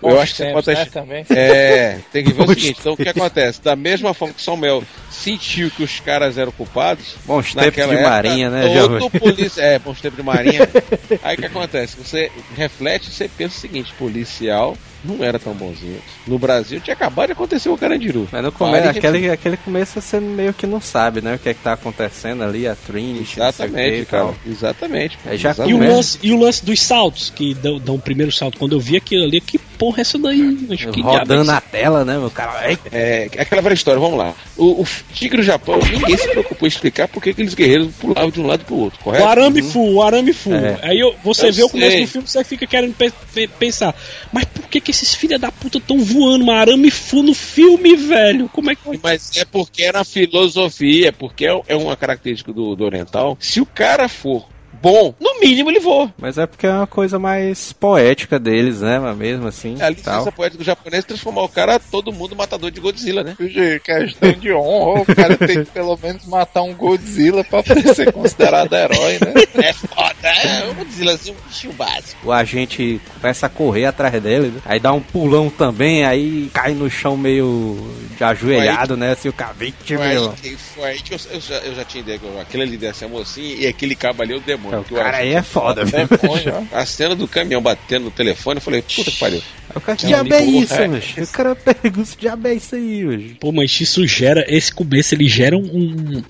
eu 0.02 0.20
acho 0.20 0.34
que 0.34 0.42
você 0.42 0.52
pode 0.52 0.70
né, 0.70 0.84
também. 0.86 1.24
É, 1.30 1.98
tem 2.12 2.24
que 2.24 2.32
ver 2.32 2.42
o 2.42 2.48
seguinte, 2.48 2.76
então 2.80 2.92
o 2.92 2.96
que 2.96 3.08
acontece? 3.08 3.62
Da 3.62 3.74
mesma 3.74 3.99
forma 4.14 4.34
que 4.34 4.42
Samuel 4.42 4.82
sentiu 5.10 5.70
que 5.70 5.82
os 5.82 6.00
caras 6.00 6.38
eram 6.38 6.52
culpados, 6.52 7.16
bons 7.24 7.54
tempos 7.54 7.74
de 7.74 7.80
época, 7.80 8.08
marinha, 8.08 8.50
né, 8.50 8.74
todo 8.98 9.10
polícia, 9.10 9.62
é, 9.62 9.78
bons 9.78 10.00
tempos 10.00 10.16
de 10.16 10.22
marinha. 10.22 10.68
Aí 11.22 11.36
o 11.36 11.38
que 11.38 11.46
acontece? 11.46 11.96
Você 11.96 12.30
reflete, 12.56 13.10
você 13.10 13.28
pensa 13.28 13.56
o 13.56 13.60
seguinte, 13.60 13.92
policial 13.98 14.76
não 15.04 15.24
era 15.24 15.38
tão 15.38 15.52
bonzinho. 15.54 15.98
No 16.26 16.38
Brasil 16.38 16.80
tinha 16.80 16.94
acabado 16.94 17.26
de 17.26 17.32
acontecer 17.32 17.68
o 17.68 17.76
Carandiru. 17.76 18.28
Mas 18.30 18.42
no 18.42 18.52
começo, 18.52 18.88
aquele, 18.88 19.30
aquele 19.30 19.56
começo 19.56 20.00
você 20.00 20.20
meio 20.20 20.52
que 20.52 20.66
não 20.66 20.80
sabe, 20.80 21.20
né? 21.20 21.34
O 21.34 21.38
que 21.38 21.48
é 21.48 21.54
que 21.54 21.60
tá 21.62 21.72
acontecendo 21.72 22.42
ali, 22.42 22.66
a 22.66 22.74
Trinity, 22.74 23.40
Exatamente, 23.40 24.06
cara. 24.06 24.34
Exatamente. 24.46 25.18
Aí 25.26 25.36
já 25.36 25.54
e, 25.66 25.74
o 25.74 25.78
lance, 25.78 26.18
e 26.22 26.32
o 26.32 26.38
lance 26.38 26.64
dos 26.64 26.80
saltos, 26.80 27.30
que 27.30 27.54
dão, 27.54 27.78
dão 27.78 27.94
o 27.96 28.00
primeiro 28.00 28.32
salto. 28.32 28.58
Quando 28.58 28.72
eu 28.72 28.80
vi 28.80 28.96
aquilo 28.96 29.24
ali, 29.24 29.40
que 29.40 29.58
porra 29.58 29.98
é 29.98 30.00
essa 30.02 30.18
daí? 30.18 30.66
Acho 30.70 30.88
que 30.90 31.00
Rodando 31.00 31.44
na 31.44 31.60
tela, 31.60 32.04
né, 32.04 32.18
meu 32.18 32.30
cara? 32.30 32.70
É, 32.70 32.78
é 32.92 33.24
aquela 33.42 33.62
velha 33.62 33.74
história, 33.74 34.00
vamos 34.00 34.18
lá. 34.18 34.34
O, 34.56 34.82
o 34.82 34.86
Tigre 35.14 35.38
do 35.38 35.42
Japão, 35.42 35.78
ninguém 35.78 36.16
se 36.16 36.28
preocupou 36.28 36.66
em 36.66 36.68
explicar 36.68 37.08
por 37.08 37.22
que 37.22 37.30
aqueles 37.30 37.54
guerreiros 37.54 37.94
pulavam 37.96 38.30
de 38.30 38.40
um 38.40 38.46
lado 38.46 38.64
pro 38.64 38.76
outro, 38.76 38.98
correto? 39.00 39.24
O 39.24 39.28
arame 39.28 39.62
uhum. 39.62 39.70
full, 39.70 39.94
o 39.94 40.02
arame 40.02 40.32
full. 40.32 40.54
É. 40.54 40.78
Aí 40.82 40.98
eu, 41.00 41.14
você 41.24 41.48
Eu 41.48 41.52
vê 41.52 41.62
o 41.62 41.68
começo 41.68 41.92
sei. 41.92 42.04
do 42.04 42.08
filme, 42.08 42.28
você 42.28 42.44
fica 42.44 42.66
querendo 42.66 42.94
pe- 42.94 43.12
pe- 43.32 43.48
pensar, 43.48 43.94
mas 44.32 44.44
por 44.44 44.68
que 44.68 44.80
que 44.80 44.89
esses 44.90 45.14
filha 45.14 45.38
da 45.38 45.50
puta 45.50 45.80
tão 45.80 45.98
voando 45.98 46.44
uma 46.44 46.56
arame 46.56 46.90
full 46.90 47.22
no 47.22 47.34
filme, 47.34 47.96
velho? 47.96 48.48
Como 48.48 48.70
é 48.70 48.74
que 48.74 49.00
Mas 49.02 49.36
é 49.36 49.44
porque 49.44 49.82
era 49.82 50.04
filosofia, 50.04 51.08
é 51.08 51.12
porque 51.12 51.46
é 51.46 51.60
é 51.68 51.76
uma 51.76 51.96
característica 51.96 52.52
do, 52.52 52.74
do 52.74 52.84
oriental. 52.84 53.36
Se 53.40 53.60
o 53.60 53.66
cara 53.66 54.08
for 54.08 54.46
bom, 54.82 55.14
no 55.20 55.40
mínimo 55.40 55.70
ele 55.70 55.80
voa. 55.80 56.12
Mas 56.18 56.38
é 56.38 56.46
porque 56.46 56.66
é 56.66 56.72
uma 56.72 56.86
coisa 56.86 57.18
mais 57.18 57.72
poética 57.72 58.38
deles, 58.38 58.80
né? 58.80 58.98
Mas 58.98 59.16
mesmo 59.16 59.46
assim. 59.48 59.76
É 59.78 59.84
a 59.84 59.90
licença 59.90 60.10
tal. 60.24 60.32
poética 60.32 60.58
do 60.58 60.64
japonês 60.64 61.04
transformar 61.04 61.42
o 61.42 61.48
cara 61.48 61.78
todo 61.78 62.12
mundo 62.12 62.34
matador 62.36 62.70
de 62.70 62.80
Godzilla, 62.80 63.22
né? 63.22 63.36
De 63.38 63.80
questão 63.80 64.32
de 64.32 64.52
honra, 64.52 65.02
o 65.02 65.06
cara 65.14 65.36
tem 65.36 65.64
que 65.64 65.70
pelo 65.70 65.98
menos 66.02 66.26
matar 66.26 66.62
um 66.62 66.74
Godzilla 66.74 67.44
pra 67.44 67.62
ser 67.94 68.12
considerado 68.12 68.72
herói, 68.74 69.18
né? 69.20 69.34
É 69.60 69.72
foda, 69.74 70.28
é 70.28 70.64
um 70.70 70.74
Godzillazinho, 70.74 71.36
um 71.36 71.48
bichinho 71.48 71.72
básico. 71.74 72.16
O 72.24 72.32
agente 72.32 73.00
começa 73.20 73.46
a 73.46 73.48
correr 73.48 73.84
atrás 73.86 74.20
dele, 74.22 74.48
né? 74.48 74.60
aí 74.64 74.80
dá 74.80 74.92
um 74.92 75.00
pulão 75.00 75.50
também, 75.50 76.04
aí 76.04 76.50
cai 76.54 76.72
no 76.72 76.88
chão 76.88 77.16
meio 77.16 77.76
de 78.16 78.24
ajoelhado, 78.24 78.96
né? 78.96 79.12
Assim, 79.12 79.28
o 79.28 79.32
cara, 79.32 79.52
"Vixe, 79.52 79.96
Foi 79.96 80.06
aí, 80.06 80.14
meu. 80.14 80.32
que- 80.32 80.56
foi 80.56 80.84
aí 80.90 81.00
que 81.00 81.12
eu, 81.14 81.18
eu 81.32 81.40
já, 81.40 81.56
eu 81.58 81.74
já 81.74 81.84
tinha 81.84 82.00
ideia 82.02 82.18
que 82.18 82.38
aquele 82.38 82.62
ali 82.62 82.76
deve 82.76 82.96
ser 82.96 83.04
a 83.04 83.08
mocinha 83.08 83.54
e 83.54 83.66
aquele 83.66 83.94
cabo 83.94 84.22
ali 84.22 84.32
é 84.32 84.36
o 84.36 84.40
demônio. 84.40 84.69
O 84.78 84.84
cara 84.94 85.16
aí 85.18 85.32
é 85.34 85.42
foda, 85.42 85.82
ó. 85.82 86.76
A 86.78 86.86
cena 86.86 87.14
do 87.16 87.26
caminhão 87.26 87.60
batendo 87.60 88.04
no 88.04 88.10
telefone, 88.10 88.58
eu 88.58 88.62
falei, 88.62 88.82
puta 88.82 89.10
que 89.10 89.18
pariu. 89.18 89.42
O 89.74 89.80
cara, 89.80 89.96
que 89.96 90.06
diabo 90.06 90.34
é 90.34 90.44
isso, 90.44 90.74
é. 90.74 90.88
bicho? 90.88 91.20
O 91.22 91.26
cara 91.28 91.54
pergunta, 91.54 92.10
que 92.10 92.20
diabo 92.22 92.48
é 92.48 92.54
isso 92.54 92.74
aí, 92.74 93.04
bicho? 93.06 93.34
Pô, 93.38 93.52
mas 93.52 93.80
isso 93.80 94.04
gera, 94.06 94.44
esse 94.48 94.72
começo 94.72 95.14
ele 95.14 95.28
gera 95.28 95.56
um- 95.56 95.60
um, 95.62 96.22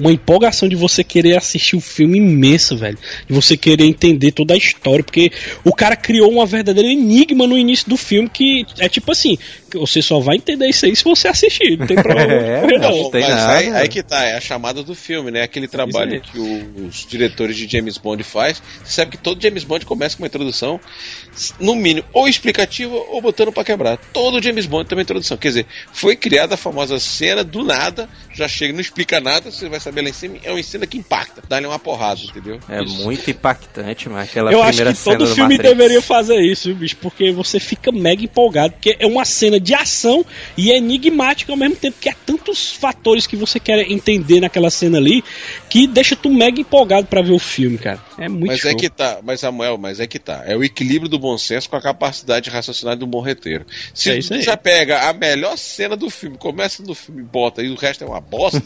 uma 0.00 0.10
empolgação 0.12 0.68
de 0.68 0.74
você 0.74 1.04
querer 1.04 1.36
assistir 1.36 1.76
o 1.76 1.80
filme 1.80 2.18
imenso, 2.18 2.76
velho. 2.76 2.98
De 3.28 3.32
você 3.34 3.56
querer 3.56 3.84
entender 3.84 4.32
toda 4.32 4.54
a 4.54 4.56
história, 4.56 5.04
porque 5.04 5.30
o 5.64 5.72
cara 5.72 5.94
criou 5.94 6.30
uma 6.32 6.44
verdadeira 6.46 6.88
enigma 6.88 7.46
no 7.46 7.56
início 7.56 7.88
do 7.88 7.96
filme 7.96 8.28
que 8.28 8.66
é 8.78 8.88
tipo 8.88 9.12
assim, 9.12 9.38
você 9.76 10.00
só 10.00 10.18
vai 10.20 10.36
entender 10.36 10.66
isso 10.68 10.86
aí 10.86 10.94
se 10.96 11.04
você 11.04 11.28
assistir, 11.28 11.76
não 11.78 11.86
tem 11.86 11.96
problema. 12.02 12.32
É, 12.32 12.78
não. 12.78 13.02
não 13.02 13.10
tem 13.10 13.20
Mas 13.22 13.34
nada. 13.34 13.52
aí, 13.58 13.68
aí 13.74 13.88
que 13.88 14.02
tá, 14.02 14.24
é 14.24 14.36
a 14.36 14.40
chamada 14.40 14.82
do 14.82 14.94
filme, 14.94 15.30
né? 15.30 15.42
Aquele 15.42 15.66
trabalho 15.68 16.20
que 16.20 16.38
o- 16.38 16.86
os 16.86 17.04
diretores 17.06 17.56
de 17.56 17.66
James 17.68 17.98
Bond 17.98 18.22
faz. 18.22 18.62
Você 18.84 18.92
sabe 18.92 19.10
que 19.10 19.18
todo 19.18 19.42
James 19.42 19.64
Bond 19.64 19.84
começa 19.84 20.16
com 20.16 20.22
uma 20.22 20.28
introdução, 20.28 20.80
no 21.60 21.74
mínimo, 21.74 22.06
ou 22.12 22.28
explicativa 22.28 22.94
ou 22.94 23.20
botando 23.20 23.52
pra 23.52 23.64
quebrar. 23.64 23.96
Todo 24.12 24.42
James 24.42 24.66
Bond 24.66 24.88
tem 24.88 24.96
uma 24.96 25.02
introdução. 25.02 25.36
Quer 25.36 25.48
dizer, 25.48 25.66
foi 25.92 26.14
criada 26.16 26.54
a 26.54 26.56
famosa 26.56 26.98
cena 26.98 27.42
do 27.44 27.64
nada, 27.64 28.08
já 28.38 28.48
chega, 28.48 28.72
não 28.72 28.80
explica 28.80 29.20
nada, 29.20 29.50
você 29.50 29.68
vai 29.68 29.80
saber 29.80 30.02
lá 30.02 30.08
em 30.08 30.12
cima, 30.12 30.36
é 30.42 30.50
uma 30.52 30.62
cena 30.62 30.86
que 30.86 30.96
impacta, 30.98 31.42
dá-lhe 31.48 31.66
uma 31.66 31.78
porrada, 31.78 32.20
entendeu? 32.22 32.58
É 32.68 32.82
Isso. 32.82 32.94
muito 33.02 33.30
impactante, 33.30 34.08
mas 34.08 34.28
aquela 34.28 34.52
Eu 34.52 34.62
acho 34.62 34.68
primeira 34.76 34.92
que 34.94 35.02
todo 35.04 35.12
cena 35.12 35.18
do 35.28 35.34
filme 35.34 35.54
Matrix. 35.56 35.76
deveria 35.76 36.02
fazer 36.02 36.40
isso, 36.40 36.68
viu, 36.68 36.76
bicho, 36.76 36.96
porque 36.96 37.30
você 37.32 37.58
fica 37.60 37.90
mega 37.92 38.22
empolgado, 38.22 38.72
porque 38.74 38.96
é 38.98 39.06
uma 39.06 39.24
cena 39.24 39.58
de 39.60 39.74
ação 39.74 40.24
e 40.56 40.70
é 40.72 40.78
enigmática 40.78 41.52
ao 41.52 41.56
mesmo 41.58 41.76
tempo, 41.76 41.96
que 42.00 42.08
há 42.08 42.14
tantos 42.24 42.72
fatores 42.72 43.26
que 43.26 43.36
você 43.36 43.58
quer 43.60 43.80
entender 43.90 44.40
naquela 44.40 44.70
cena 44.70 44.98
ali, 44.98 45.22
que 45.68 45.86
deixa 45.86 46.14
tu 46.16 46.30
mega 46.30 46.60
empolgado 46.60 47.06
pra 47.06 47.20
ver 47.22 47.32
o 47.32 47.38
filme, 47.38 47.78
cara. 47.78 48.00
É 48.18 48.28
muito 48.28 48.46
Mas 48.48 48.60
show. 48.60 48.70
é 48.70 48.74
que 48.74 48.88
tá, 48.90 49.18
mas 49.22 49.40
Samuel, 49.40 49.78
mas 49.78 50.00
é 50.00 50.06
que 50.06 50.18
tá. 50.18 50.42
É 50.46 50.56
o 50.56 50.64
equilíbrio 50.64 51.08
do 51.08 51.18
bom 51.18 51.36
senso 51.38 51.68
com 51.68 51.76
a 51.76 51.80
capacidade 51.82 52.44
de 52.44 52.50
raciocinar 52.50 52.96
do 52.96 53.06
bom 53.06 53.20
roteiro. 53.22 53.64
Se 53.94 54.10
É 54.10 54.18
isso 54.18 54.28
tu 54.30 54.34
aí. 54.34 54.42
já 54.42 54.56
pega 54.56 55.08
a 55.08 55.12
melhor 55.12 55.56
cena 55.56 55.96
do 55.96 56.10
filme, 56.10 56.36
começa 56.36 56.82
no 56.82 56.94
filme, 56.94 57.22
bota 57.22 57.62
e 57.62 57.70
o 57.70 57.76
resto 57.76 58.02
é 58.04 58.06
uma 58.06 58.20
bosta, 58.28 58.60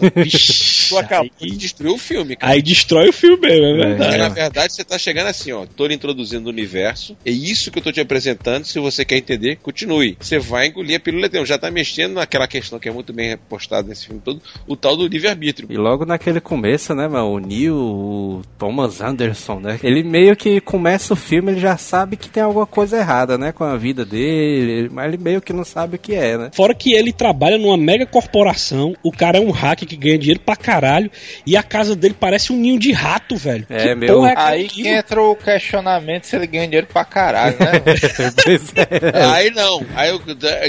tu 0.88 0.98
acabou 0.98 1.30
aí- 1.40 1.50
de 1.50 1.56
destruir 1.56 1.92
o 1.92 1.98
filme, 1.98 2.36
cara. 2.36 2.52
Aí 2.52 2.62
destrói 2.62 3.08
o 3.08 3.12
filme 3.12 3.40
mesmo, 3.48 3.64
é 3.66 3.74
verdade. 3.74 3.96
Porque, 4.02 4.16
na 4.18 4.28
verdade, 4.28 4.72
você 4.72 4.84
tá 4.84 4.98
chegando 4.98 5.28
assim, 5.28 5.52
ó. 5.52 5.66
Tô 5.76 5.86
lhe 5.86 5.94
introduzindo 5.94 6.46
o 6.46 6.52
universo. 6.52 7.16
É 7.24 7.30
isso 7.30 7.70
que 7.70 7.78
eu 7.78 7.82
tô 7.82 7.92
te 7.92 8.00
apresentando. 8.00 8.64
Se 8.64 8.78
você 8.78 9.04
quer 9.04 9.16
entender, 9.16 9.56
continue. 9.62 10.16
Você 10.20 10.38
vai 10.38 10.68
engolir 10.68 10.96
a 10.96 11.00
pílula 11.00 11.26
então, 11.26 11.46
Já 11.46 11.58
tá 11.58 11.70
mexendo 11.70 12.14
naquela 12.14 12.46
questão 12.46 12.78
que 12.78 12.88
é 12.88 12.92
muito 12.92 13.12
bem 13.12 13.30
repostada 13.30 13.88
nesse 13.88 14.06
filme 14.06 14.20
todo, 14.24 14.40
o 14.66 14.76
tal 14.76 14.96
do 14.96 15.06
livre-arbítrio. 15.06 15.68
E 15.70 15.76
logo 15.76 16.04
naquele 16.04 16.40
começo, 16.40 16.94
né, 16.94 17.06
mano, 17.08 17.32
o 17.32 17.38
Neil, 17.38 17.74
o 17.76 18.42
Thomas 18.58 19.00
Anderson, 19.00 19.60
né? 19.60 19.78
Ele 19.82 20.02
meio 20.02 20.36
que 20.36 20.60
começa 20.60 21.12
o 21.12 21.16
filme, 21.16 21.52
ele 21.52 21.60
já 21.60 21.76
sabe 21.76 22.16
que 22.16 22.28
tem 22.28 22.42
alguma 22.42 22.66
coisa 22.66 22.96
errada, 22.98 23.36
né, 23.38 23.52
com 23.52 23.64
a 23.64 23.76
vida 23.76 24.04
dele, 24.04 24.88
mas 24.92 25.08
ele 25.08 25.22
meio 25.22 25.40
que 25.40 25.52
não 25.52 25.64
sabe 25.64 25.96
o 25.96 25.98
que 25.98 26.14
é, 26.14 26.36
né? 26.36 26.50
Fora 26.54 26.74
que 26.74 26.92
ele 26.92 27.12
trabalha 27.12 27.58
numa 27.58 27.76
mega 27.76 28.06
corporação, 28.06 28.94
o 29.02 29.12
cara 29.12 29.38
é 29.38 29.40
um 29.40 29.51
hacker 29.52 29.86
que 29.88 29.96
ganha 29.96 30.18
dinheiro 30.18 30.40
pra 30.40 30.56
caralho, 30.56 31.10
e 31.46 31.56
a 31.56 31.62
casa 31.62 31.94
dele 31.94 32.16
parece 32.18 32.52
um 32.52 32.56
ninho 32.56 32.78
de 32.78 32.90
rato, 32.92 33.36
velho. 33.36 33.64
É, 33.70 33.88
que 33.88 33.94
meu- 33.94 34.26
é 34.26 34.34
Aí 34.36 34.68
que 34.68 34.88
entra 34.88 35.22
o 35.22 35.36
questionamento 35.36 36.24
se 36.24 36.34
ele 36.36 36.46
ganha 36.46 36.64
dinheiro 36.66 36.86
pra 36.92 37.04
caralho, 37.04 37.56
né? 37.58 37.72
É. 39.12 39.24
Aí 39.26 39.50
não. 39.50 39.84
Aí 39.94 40.10
eu- 40.10 40.20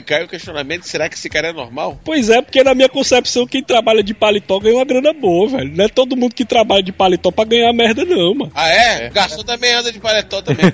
cai 0.06 0.24
o 0.24 0.28
questionamento: 0.28 0.84
será 0.84 1.08
que 1.10 1.16
esse 1.16 1.30
cara 1.30 1.50
é 1.50 1.54
normal? 1.54 2.00
Pois 2.04 2.30
é, 2.30 2.42
porque 2.42 2.64
na 2.64 2.76
minha 2.76 2.90
concepção, 2.90 3.48
quem 3.48 3.64
trabalha 3.64 4.04
de 4.04 4.14
paletó 4.14 4.60
ganha 4.60 4.76
uma 4.76 4.86
grana 4.86 5.14
boa, 5.14 5.48
velho. 5.50 5.72
Não 5.76 5.86
é 5.86 5.88
todo 5.88 6.16
mundo 6.18 6.36
que 6.36 6.46
trabalha 6.46 6.84
de 6.84 6.92
paletó 6.92 7.32
pra 7.32 7.46
ganhar 7.46 7.72
merda, 7.74 8.04
não, 8.06 8.34
mano. 8.36 8.52
Ah, 8.54 8.70
é? 8.70 9.10
Garçom 9.10 9.44
também 9.44 9.74
anda 9.74 9.92
de 9.92 10.00
paletó 10.00 10.42
também. 10.42 10.72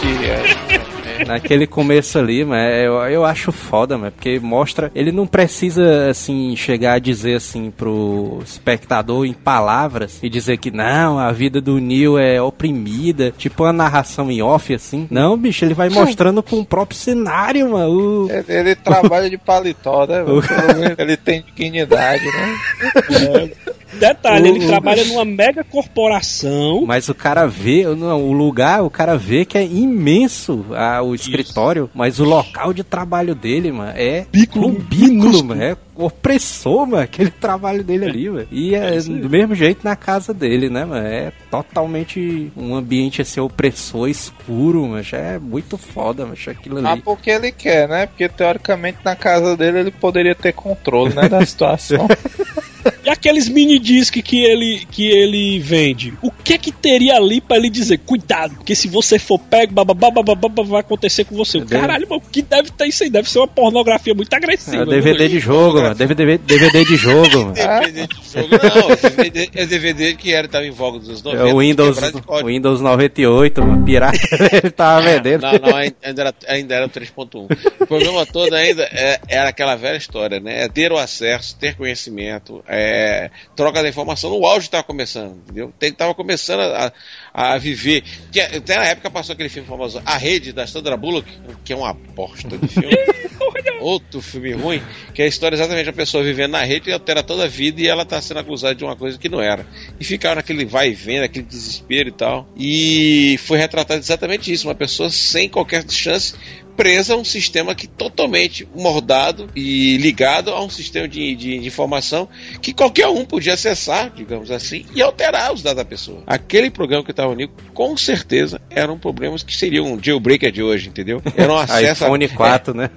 Que 0.00 0.26
é- 0.30 0.95
Naquele 1.26 1.66
começo 1.66 2.18
ali, 2.18 2.44
mas 2.44 2.84
eu, 2.84 2.94
eu 3.08 3.24
acho 3.24 3.52
foda, 3.52 3.96
mas 3.96 4.12
porque 4.12 4.38
mostra. 4.40 4.90
Ele 4.94 5.12
não 5.12 5.26
precisa, 5.26 6.08
assim, 6.10 6.54
chegar 6.56 6.94
a 6.94 6.98
dizer 6.98 7.34
assim 7.36 7.70
pro 7.70 8.40
espectador 8.44 9.24
em 9.24 9.32
palavras 9.32 10.18
e 10.22 10.28
dizer 10.28 10.56
que 10.58 10.70
não, 10.70 11.18
a 11.18 11.30
vida 11.32 11.60
do 11.60 11.78
Neil 11.78 12.18
é 12.18 12.40
oprimida, 12.40 13.32
tipo 13.36 13.62
uma 13.64 13.72
narração 13.72 14.30
em 14.30 14.42
off, 14.42 14.74
assim. 14.74 15.06
Não, 15.10 15.36
bicho, 15.36 15.64
ele 15.64 15.74
vai 15.74 15.88
mostrando 15.88 16.42
com 16.42 16.60
o 16.60 16.64
próprio 16.64 16.98
cenário, 16.98 17.70
mano. 17.70 18.24
o- 18.26 18.30
Ele, 18.30 18.44
ele 18.48 18.74
trabalha 18.74 19.30
de 19.30 19.38
paletó, 19.38 20.06
né? 20.06 20.22
menos 20.76 20.98
Ele 20.98 21.16
tem 21.16 21.42
dignidade, 21.42 22.24
né? 22.24 23.50
Detalhe, 23.94 24.48
ele 24.48 24.64
O- 24.64 24.66
trabalha 24.66 25.04
numa 25.04 25.24
mega 25.24 25.62
corporação. 25.64 26.84
Mas 26.86 27.08
o 27.08 27.14
cara 27.14 27.46
vê, 27.46 27.84
não, 27.94 28.22
o 28.24 28.32
lugar, 28.32 28.82
o 28.82 28.90
cara 28.90 29.16
vê 29.16 29.44
que 29.44 29.56
é 29.56 29.64
imenso 29.64 30.64
ah, 30.72 31.02
o 31.02 31.14
escritório, 31.14 31.88
mas 31.94 32.18
o 32.20 32.24
local 32.24 32.72
de 32.72 32.82
trabalho 32.84 33.34
dele, 33.34 33.70
mano, 33.72 33.92
é 33.96 34.26
cubículo, 34.50 34.70
minúsculo. 34.90 35.44
mano, 35.44 35.62
é 35.62 35.76
opressor, 35.94 36.86
mano, 36.86 37.02
aquele 37.02 37.30
trabalho 37.40 37.82
dele 37.82 38.04
ali, 38.04 38.28
mano. 38.28 38.46
E 38.50 38.74
é, 38.74 38.96
isso 38.96 39.10
aí. 39.12 39.18
do 39.18 39.30
mesmo 39.30 39.54
jeito 39.54 39.80
na 39.84 39.96
casa 39.96 40.34
dele, 40.34 40.68
né, 40.68 40.84
mano? 40.84 41.06
É 41.06 41.32
totalmente 41.50 42.50
um 42.56 42.74
ambiente 42.74 43.22
assim 43.22 43.40
opressor, 43.40 44.08
escuro, 44.08 44.86
mas 44.88 45.12
é 45.12 45.38
muito 45.38 45.78
foda, 45.78 46.26
mas 46.26 46.46
aquilo 46.48 46.84
Ah, 46.86 46.92
ali. 46.92 47.02
porque 47.02 47.30
ele 47.30 47.50
quer, 47.52 47.88
né? 47.88 48.06
Porque 48.06 48.28
teoricamente 48.28 48.98
na 49.04 49.16
casa 49.16 49.56
dele 49.56 49.78
ele 49.78 49.90
poderia 49.90 50.34
ter 50.34 50.52
controle, 50.52 51.14
né, 51.14 51.28
da 51.28 51.44
situação. 51.46 52.06
E 53.04 53.10
aqueles 53.10 53.48
mini 53.48 53.78
discs 53.78 54.20
que 54.22 54.44
ele, 54.44 54.86
que 54.90 55.06
ele 55.08 55.58
vende? 55.60 56.14
O 56.22 56.30
que 56.30 56.54
é 56.54 56.58
que 56.58 56.72
teria 56.72 57.16
ali 57.16 57.40
pra 57.40 57.56
ele 57.56 57.70
dizer? 57.70 57.98
Cuidado, 57.98 58.54
porque 58.56 58.74
se 58.74 58.88
você 58.88 59.18
for 59.18 59.38
pego, 59.38 59.72
bababá, 59.72 60.10
bababá, 60.10 60.62
vai 60.62 60.80
acontecer 60.80 61.24
com 61.24 61.34
você. 61.36 61.58
Deve- 61.60 61.80
Caralho, 61.80 62.08
mano, 62.08 62.22
o 62.26 62.30
que 62.30 62.42
deve 62.42 62.70
ter 62.70 62.86
isso 62.86 63.02
aí? 63.04 63.10
Deve 63.10 63.28
ser 63.30 63.38
uma 63.38 63.48
pornografia 63.48 64.14
muito 64.14 64.32
agressiva. 64.34 64.82
É 64.82 64.86
DVD 64.86 65.24
né? 65.24 65.28
de 65.28 65.38
jogo, 65.38 65.80
mano. 65.80 65.94
DVD, 65.94 66.38
DVD 66.38 66.84
de 66.84 66.96
jogo, 66.96 67.38
mano. 67.38 67.52
DVD 67.54 68.06
de 68.06 68.16
jogo, 68.32 68.48
não, 68.50 69.10
DVD, 69.10 69.50
esse 69.54 69.66
DVD 69.66 70.14
que 70.14 70.32
era, 70.32 70.48
tava 70.48 70.66
em 70.66 70.70
voga 70.70 70.98
dos 70.98 71.08
anos 71.08 71.22
90. 71.22 71.42
É 71.48 71.52
o 71.54 71.58
Windows, 71.58 71.98
o 72.42 72.46
Windows 72.46 72.80
98, 72.80 73.62
mano, 73.64 73.84
pirata, 73.84 74.18
ele 74.52 74.70
tava 74.70 75.02
vendendo. 75.02 75.42
Não, 75.42 75.52
não, 75.52 75.76
ainda 75.76 76.22
era, 76.22 76.34
ainda 76.48 76.74
era 76.74 76.86
o 76.86 76.90
3.1. 76.90 77.56
O 77.80 77.86
problema 77.86 78.26
todo 78.26 78.54
ainda 78.54 78.82
é- 78.84 79.20
era 79.28 79.48
aquela 79.50 79.76
velha 79.76 79.96
história, 79.96 80.40
né? 80.40 80.64
É 80.64 80.68
ter 80.68 80.92
o 80.92 80.96
acesso, 80.98 81.56
ter 81.58 81.74
conhecimento, 81.76 82.62
é, 82.76 83.30
troca 83.54 83.82
da 83.82 83.88
informação. 83.88 84.30
O 84.38 84.46
auge 84.46 84.66
estava 84.66 84.84
começando, 84.84 85.36
entendeu? 85.36 85.72
Tem 85.78 85.90
que 85.90 85.96
tava 85.96 86.14
começando 86.14 86.60
a, 86.60 86.92
a 87.32 87.56
viver. 87.56 88.04
Que, 88.30 88.40
até 88.40 88.76
na 88.76 88.84
época 88.84 89.10
passou 89.10 89.32
aquele 89.32 89.48
filme 89.48 89.66
famoso, 89.66 90.02
A 90.04 90.18
Rede, 90.18 90.52
da 90.52 90.66
Sandra 90.66 90.96
Bullock, 90.96 91.26
que 91.64 91.72
é 91.72 91.76
uma 91.76 91.94
bosta 91.94 92.58
de 92.58 92.68
filme. 92.68 92.94
Outro 93.80 94.20
filme 94.20 94.52
ruim, 94.52 94.82
que 95.14 95.22
é 95.22 95.24
a 95.24 95.28
história 95.28 95.54
exatamente 95.54 95.86
da 95.86 95.92
pessoa 95.92 96.22
vivendo 96.22 96.52
na 96.52 96.62
rede 96.62 96.88
e 96.88 96.92
altera 96.92 97.22
toda 97.22 97.44
a 97.44 97.48
vida 97.48 97.80
e 97.80 97.86
ela 97.86 98.04
tá 98.04 98.20
sendo 98.20 98.40
acusada 98.40 98.74
de 98.74 98.82
uma 98.84 98.96
coisa 98.96 99.18
que 99.18 99.28
não 99.28 99.40
era. 99.40 99.66
E 100.00 100.04
ficaram 100.04 100.36
naquele 100.36 100.64
vai 100.64 100.90
e 100.90 100.94
vem, 100.94 101.20
naquele 101.20 101.44
desespero 101.44 102.08
e 102.08 102.12
tal. 102.12 102.48
E 102.56 103.38
foi 103.44 103.58
retratado 103.58 104.00
exatamente 104.00 104.50
isso, 104.52 104.66
uma 104.66 104.74
pessoa 104.74 105.10
sem 105.10 105.48
qualquer 105.48 105.84
chance 105.90 106.34
presa 106.76 107.14
a 107.14 107.16
um 107.16 107.24
sistema 107.24 107.74
que 107.74 107.86
totalmente 107.86 108.66
mordado 108.74 109.48
e 109.56 109.96
ligado 109.96 110.50
a 110.50 110.62
um 110.62 110.68
sistema 110.70 111.08
de, 111.08 111.34
de- 111.34 111.58
de 111.58 111.66
informação 111.66 112.28
que 112.60 112.72
qualquer 112.72 113.08
um 113.08 113.24
podia 113.24 113.54
acessar, 113.54 114.12
digamos 114.14 114.50
assim, 114.50 114.84
e 114.94 115.00
alterar 115.02 115.52
os 115.52 115.62
dados 115.62 115.76
da 115.78 115.84
pessoa. 115.84 116.22
Aquele 116.26 116.70
programa 116.70 117.02
que 117.04 117.10
estava 117.10 117.32
unido, 117.32 117.52
com 117.72 117.96
certeza, 117.96 118.60
eram 118.70 118.98
problemas 118.98 119.42
que 119.42 119.56
seriam 119.56 119.92
um 119.94 120.02
jailbreaker 120.02 120.52
de 120.52 120.62
hoje, 120.62 120.88
entendeu? 120.88 121.22
Era 121.36 121.52
um 121.52 121.56
acesso 121.58 122.04
a- 122.04 122.06
iPhone 122.08 122.28
4, 122.28 122.74
né? 122.74 122.90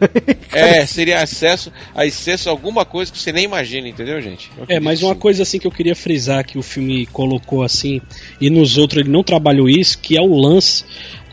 é, 0.52 0.86
seria 0.86 1.22
acesso 1.22 1.72
a 1.96 2.04
acesso 2.04 2.50
a 2.50 2.52
alguma 2.52 2.84
coisa 2.86 3.12
que 3.12 3.18
você 3.20 3.32
nem 3.32 3.46
imagina, 3.46 3.88
entendeu, 3.88 4.20
gente? 4.22 4.50
Eu 4.58 4.66
É, 4.68 4.80
mas 4.80 5.02
uma 5.04 5.16
coisa 5.16 5.44
assim 5.44 5.60
que 5.60 5.68
eu 5.68 5.72
queria 5.72 5.96
frisar 5.96 6.44
que 6.46 6.58
o 6.58 6.64
filme 6.64 7.06
colocou 7.06 7.64
assim, 7.64 8.02
e 8.42 8.50
nos 8.50 8.78
outros 8.78 9.02
ele 9.02 9.10
não 9.10 9.24
trabalhou 9.24 9.70
isso, 9.70 9.98
que 10.00 10.18
é 10.18 10.22
o 10.22 10.36
lance 10.36 10.84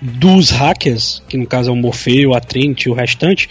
dos 0.01 0.51
hackers, 0.51 1.23
que 1.29 1.37
no 1.37 1.47
caso 1.47 1.71
é 1.71 1.73
o 1.73 1.77
Morfeu, 1.77 2.35
a 2.35 2.41
Trinity 2.41 2.89
e 2.89 2.91
o 2.91 2.95
restante. 2.95 3.49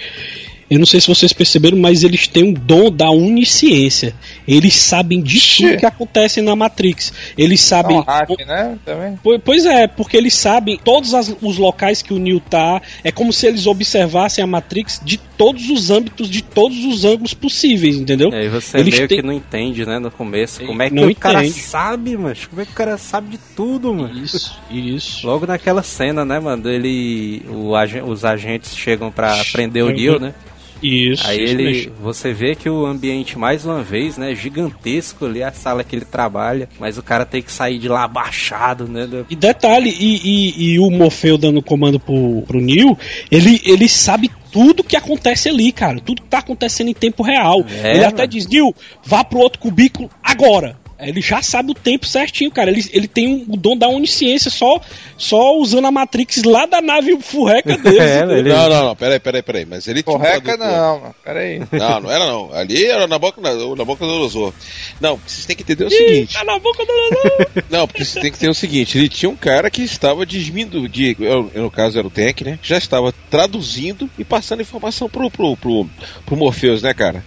Eu 0.69 0.79
não 0.79 0.85
sei 0.85 0.99
se 0.99 1.07
vocês 1.07 1.31
perceberam, 1.31 1.77
mas 1.77 2.03
eles 2.03 2.27
têm 2.27 2.43
um 2.43 2.53
dom 2.53 2.91
da 2.91 3.09
onisciência. 3.09 4.15
Eles 4.47 4.75
sabem 4.75 5.21
de 5.21 5.39
tudo 5.57 5.77
que 5.77 5.85
acontece 5.85 6.41
na 6.41 6.55
Matrix. 6.55 7.11
Eles 7.37 7.61
É 7.63 7.63
sabem. 7.67 7.97
um 7.97 8.01
hack, 8.01 8.29
né? 8.45 8.77
Também. 8.85 9.15
Po- 9.17 9.39
Pois 9.39 9.65
é, 9.65 9.87
porque 9.87 10.15
eles 10.17 10.33
sabem 10.35 10.77
todos 10.83 11.13
as- 11.13 11.35
os 11.41 11.57
locais 11.57 12.01
que 12.01 12.13
o 12.13 12.19
Neo 12.19 12.39
tá. 12.39 12.81
É 13.03 13.11
como 13.11 13.31
se 13.33 13.47
eles 13.47 13.65
observassem 13.67 14.43
a 14.43 14.47
Matrix 14.47 15.01
de 15.03 15.17
todos 15.17 15.69
os 15.69 15.89
âmbitos, 15.89 16.29
de 16.29 16.41
todos 16.41 16.77
os 16.85 17.03
ângulos 17.05 17.33
possíveis, 17.33 17.97
entendeu? 17.97 18.29
E 18.31 18.35
aí 18.35 18.49
você 18.49 18.77
Eles 18.77 18.95
meio 18.95 19.07
têm- 19.07 19.17
que 19.21 19.25
não 19.25 19.33
entende, 19.33 19.85
né, 19.85 19.99
no 19.99 20.09
começo. 20.11 20.63
Como 20.65 20.81
é 20.81 20.89
que 20.89 20.95
Não 20.95 21.07
o 21.09 21.15
cara 21.15 21.45
entende. 21.45 21.61
sabe, 21.63 22.17
mano? 22.17 22.35
Como 22.49 22.61
é 22.61 22.65
que 22.65 22.71
o 22.71 22.75
cara 22.75 22.97
sabe 22.97 23.29
de 23.31 23.37
tudo, 23.55 23.93
mano? 23.93 24.17
Isso, 24.23 24.57
isso. 24.71 25.25
Logo 25.27 25.45
naquela 25.45 25.83
cena, 25.83 26.23
né, 26.23 26.39
mano? 26.39 26.69
Ele. 26.69 27.41
o 27.49 27.73
os 28.07 28.23
agentes 28.25 28.75
chegam 28.75 29.11
pra 29.11 29.43
prender 29.51 29.83
o. 29.83 29.89
Neo, 29.89 30.19
né? 30.19 30.33
Isso. 30.81 31.25
Aí 31.27 31.43
isso 31.43 31.53
ele. 31.53 31.63
mesmo. 31.63 31.93
Você 32.01 32.33
vê 32.33 32.55
que 32.55 32.69
o 32.69 32.85
ambiente, 32.85 33.37
mais 33.37 33.65
uma 33.65 33.81
vez, 33.81 34.17
né, 34.17 34.35
gigantesco 34.35 35.25
ali, 35.25 35.41
a 35.43 35.51
sala 35.51 35.83
que 35.83 35.95
ele 35.95 36.05
trabalha. 36.05 36.67
Mas 36.79 36.97
o 36.97 37.03
cara 37.03 37.25
tem 37.25 37.41
que 37.41 37.51
sair 37.51 37.79
de 37.79 37.87
lá 37.87 38.03
abaixado, 38.03 38.87
né? 38.87 39.05
do- 39.07 39.25
E 39.29 39.35
detalhe, 39.35 39.89
e, 39.89 40.15
e- 40.23 40.73
e 40.73 40.79
o 40.79 40.89
Morfeu 40.89 41.37
dando 41.37 41.61
comando 41.61 41.99
pro, 41.99 42.43
pro 42.47 42.59
Neo, 42.61 42.97
ele, 43.31 43.61
ele 43.65 43.87
sabe 43.89 44.29
tudo 44.51 44.83
que 44.83 44.95
acontece 44.95 45.49
ali, 45.49 45.71
cara. 45.71 45.99
Tudo 45.99 46.21
que 46.21 46.27
tá 46.29 46.39
acontecendo 46.39 46.89
em 46.89 46.93
tempo 46.93 47.23
real. 47.23 47.65
É, 47.83 47.95
ele 47.95 48.05
até 48.05 48.23
mano. 48.23 48.27
diz, 48.29 48.47
Neo, 48.47 48.73
vá 49.03 49.23
pro 49.23 49.39
outro 49.39 49.59
cubículo 49.59 50.09
agora. 50.23 50.77
Ele 50.97 51.19
já 51.19 51.41
sabe 51.41 51.71
o 51.71 51.73
tempo 51.73 52.05
certinho, 52.05 52.49
cara. 52.49 52.71
Ele, 52.71 52.81
ele 52.93 53.07
tem 53.07 53.27
um- 53.27 53.45
o 53.49 53.57
dom 53.57 53.75
da 53.75 53.87
onisciência 53.89 54.49
só, 54.49 54.79
só 55.17 55.57
usando 55.57 55.85
a 55.87 55.91
Matrix 55.91 56.43
lá 56.43 56.65
da 56.65 56.81
nave 56.81 57.17
furreca 57.21 57.75
dele. 57.77 57.99
É, 57.99 58.21
ele- 58.21 58.49
Não, 58.49 58.69
não, 58.69 58.85
não, 58.85 58.95
peraí, 58.95 59.19
peraí, 59.19 59.41
peraí. 59.41 59.65
Mas 59.65 59.87
ele 59.89 59.99
um 60.07 60.17
tradutor. 60.17 60.57
não, 60.57 60.99
mano. 61.01 61.15
Pera 61.23 61.39
aí. 61.41 61.59
Não, 61.71 61.99
não 61.99 62.11
era 62.11 62.25
não. 62.25 62.53
Ali 62.53 62.85
era 62.85 63.07
na 63.07 63.19
boca, 63.19 63.41
na, 63.41 63.53
na 63.53 63.83
boca 63.83 64.05
do 64.05 64.11
Lozor. 64.11 64.53
Não, 65.01 65.17
vocês 65.17 65.45
têm 65.45 65.55
que 65.55 65.63
entender 65.63 65.83
o 65.85 65.89
seguinte. 65.89 66.33
Tá 66.33 66.43
na 66.45 66.57
boca 66.59 66.85
do 66.85 67.63
Não, 67.69 67.87
porque 67.87 68.05
você 68.05 68.21
tem 68.21 68.31
que 68.31 68.39
ter 68.39 68.49
o 68.49 68.53
seguinte: 68.53 68.97
ele 68.97 69.09
tinha 69.09 69.29
um 69.29 69.35
cara 69.35 69.69
que 69.69 69.81
estava 69.81 70.25
desmindo, 70.25 70.87
de, 70.87 71.15
eu- 71.19 71.51
no 71.55 71.69
caso 71.69 71.99
era 71.99 72.07
o 72.07 72.11
Tank, 72.11 72.41
né? 72.41 72.57
Já 72.63 72.77
estava 72.77 73.13
traduzindo 73.29 74.09
e 74.17 74.23
passando 74.23 74.61
informação 74.61 75.09
pro, 75.09 75.29
pro, 75.29 75.57
pro, 75.57 75.89
pro 76.25 76.37
Morpheus, 76.37 76.81
né, 76.81 76.93
cara? 76.93 77.23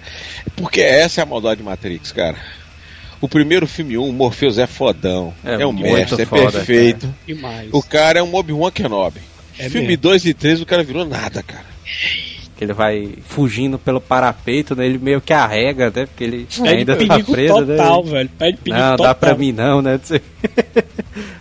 Porque 0.56 0.80
essa 0.80 1.20
é 1.20 1.22
a 1.22 1.26
maldade 1.26 1.58
de 1.58 1.64
Matrix, 1.64 2.12
cara. 2.12 2.36
O 3.20 3.28
primeiro 3.28 3.66
filme 3.66 3.98
1, 3.98 4.02
um, 4.02 4.08
o 4.10 4.12
Morpheus 4.12 4.58
é 4.58 4.66
fodão. 4.66 5.34
É 5.44 5.54
É, 5.62 5.66
um 5.66 5.72
mestre, 5.72 6.22
é 6.22 6.26
foda, 6.26 6.52
perfeito. 6.52 7.12
Demais. 7.26 7.68
O 7.72 7.82
cara 7.82 8.20
é 8.20 8.22
um 8.22 8.34
Obi-Wan 8.34 8.70
Kenobi. 8.70 9.20
É 9.58 9.68
filme 9.68 9.88
mesmo. 9.88 10.02
2 10.02 10.24
e 10.26 10.34
3 10.34 10.60
o 10.60 10.66
cara 10.66 10.84
virou 10.84 11.04
nada, 11.04 11.42
cara. 11.42 11.66
Que 12.58 12.64
ele 12.64 12.72
vai 12.72 13.08
fugindo 13.24 13.78
pelo 13.78 14.00
parapeito, 14.00 14.74
né? 14.74 14.84
Ele 14.84 14.98
meio 14.98 15.20
que 15.20 15.32
arrega, 15.32 15.92
né? 15.94 16.06
Porque 16.06 16.24
ele 16.24 16.46
Pede 16.56 16.68
ainda 16.68 16.96
tá 16.96 17.20
preso, 17.20 17.64
total, 17.64 18.04
né? 18.04 18.10
velho. 18.10 18.30
Pede 18.36 18.58
perigo 18.58 18.82
Não, 18.82 18.90
total. 18.96 19.06
dá 19.06 19.14
pra 19.14 19.34
mim 19.36 19.52
não, 19.52 19.80
né? 19.80 20.00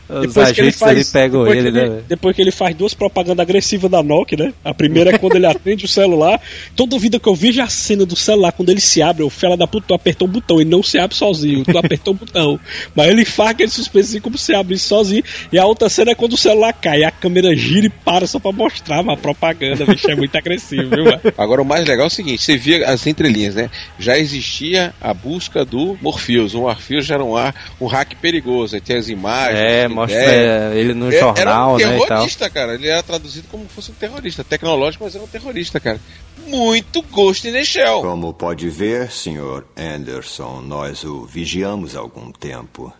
Os 0.10 0.28
Depois 0.28 0.52
que 0.54 0.62
ele 0.62 0.72
faz, 0.72 1.12
pegam 1.12 1.44
depois 1.44 1.60
ele, 1.60 1.72
que 1.72 1.78
ele, 1.78 1.90
né? 1.90 2.02
depois 2.08 2.36
que 2.36 2.42
ele 2.42 2.52
faz 2.52 2.74
duas 2.76 2.94
propagandas 2.94 3.40
agressivas 3.42 3.92
da 3.92 4.02
Nokia, 4.02 4.38
né? 4.38 4.54
A 4.64 4.74
primeira 4.74 5.10
é 5.14 5.18
quando 5.18 5.36
ele 5.36 5.46
atende 5.46 5.84
o 5.84 5.88
celular. 5.88 6.40
Toda 6.78 6.98
vida 6.98 7.20
que 7.20 7.28
eu 7.28 7.36
vejo 7.36 7.62
a 7.62 7.68
cena 7.68 8.06
do 8.06 8.16
celular, 8.16 8.54
quando 8.54 8.70
ele 8.70 8.80
se 8.80 9.02
abre, 9.02 9.22
eu 9.24 9.30
falo 9.30 9.58
da 9.58 9.68
puta, 9.68 9.88
tu 9.90 9.94
apertou 9.94 10.26
o 10.26 10.32
botão, 10.32 10.62
ele 10.62 10.70
não 10.70 10.82
se 10.82 10.98
abre 10.98 11.16
sozinho, 11.16 11.66
tu 11.66 11.78
apertou 11.78 12.14
o 12.14 12.18
botão. 12.18 12.58
Mas 12.96 13.10
ele 13.10 13.26
faz 13.26 13.50
aquele 13.52 13.70
suspense 13.70 14.12
assim 14.12 14.22
como 14.22 14.38
se 14.38 14.54
abre 14.56 14.78
sozinho. 14.78 15.24
E 15.52 15.60
a 15.60 15.66
outra 15.66 15.90
cena 15.90 16.12
é 16.12 16.16
quando 16.16 16.34
o 16.34 16.38
celular 16.38 16.72
cai, 16.72 17.04
a 17.04 17.12
câmera 17.12 17.54
gira 17.54 17.88
e 17.88 17.90
para 17.90 18.26
só 18.28 18.40
pra 18.40 18.54
mostrar 18.54 19.02
uma 19.02 19.18
propaganda, 19.18 19.86
bicho, 19.86 20.10
é 20.10 20.16
muito 20.16 20.36
agressivo, 20.38 20.90
viu, 20.90 21.07
Agora 21.38 21.62
o 21.62 21.66
mais 21.66 21.86
legal 21.88 22.06
é 22.06 22.08
o 22.08 22.12
seguinte, 22.12 22.42
você 22.42 22.58
via 22.58 22.90
as 22.90 23.06
entrelinhas, 23.08 23.56
né? 23.56 23.70
Já 24.00 24.18
existia 24.18 24.94
a 25.02 25.14
busca 25.14 25.64
do 25.66 25.98
Morpheus. 26.02 26.54
O 26.54 26.62
Morpheus 26.62 27.06
já 27.06 27.16
era 27.16 27.24
um, 27.24 27.36
ar, 27.36 27.54
um 27.80 27.86
hack 27.88 28.16
perigoso, 28.22 28.76
aí 28.76 28.82
tem 28.82 28.98
as 28.98 29.10
imagens. 29.10 29.60
É, 29.60 29.88
mostra 29.88 30.20
é, 30.20 30.78
ele 30.78 30.94
no 30.94 31.12
É, 31.12 31.20
jornal, 31.20 31.80
era 31.80 31.88
um 31.90 31.92
né, 31.92 31.96
e 31.96 32.00
tal. 32.00 32.08
terrorista, 32.08 32.50
cara. 32.50 32.74
Ele 32.76 32.88
era 32.88 33.04
traduzido 33.04 33.48
como 33.50 33.64
se 33.64 33.74
fosse 33.74 33.92
um 33.92 33.96
terrorista. 33.96 34.44
Tecnológico, 34.44 35.04
mas 35.04 35.16
era 35.16 35.24
um 35.24 35.28
terrorista, 35.28 35.80
cara. 35.80 36.00
Muito 36.46 37.02
Ghost 37.02 37.48
in 37.48 37.52
the 37.52 37.64
Shell. 37.64 38.02
Como 38.02 38.34
pode 38.34 38.70
ver, 38.70 39.12
Sr. 39.12 39.64
Anderson, 39.76 40.62
nós 40.62 41.04
o 41.04 41.26
vigiamos 41.26 41.96
há 41.96 42.00
algum 42.00 42.32
tempo. 42.32 42.94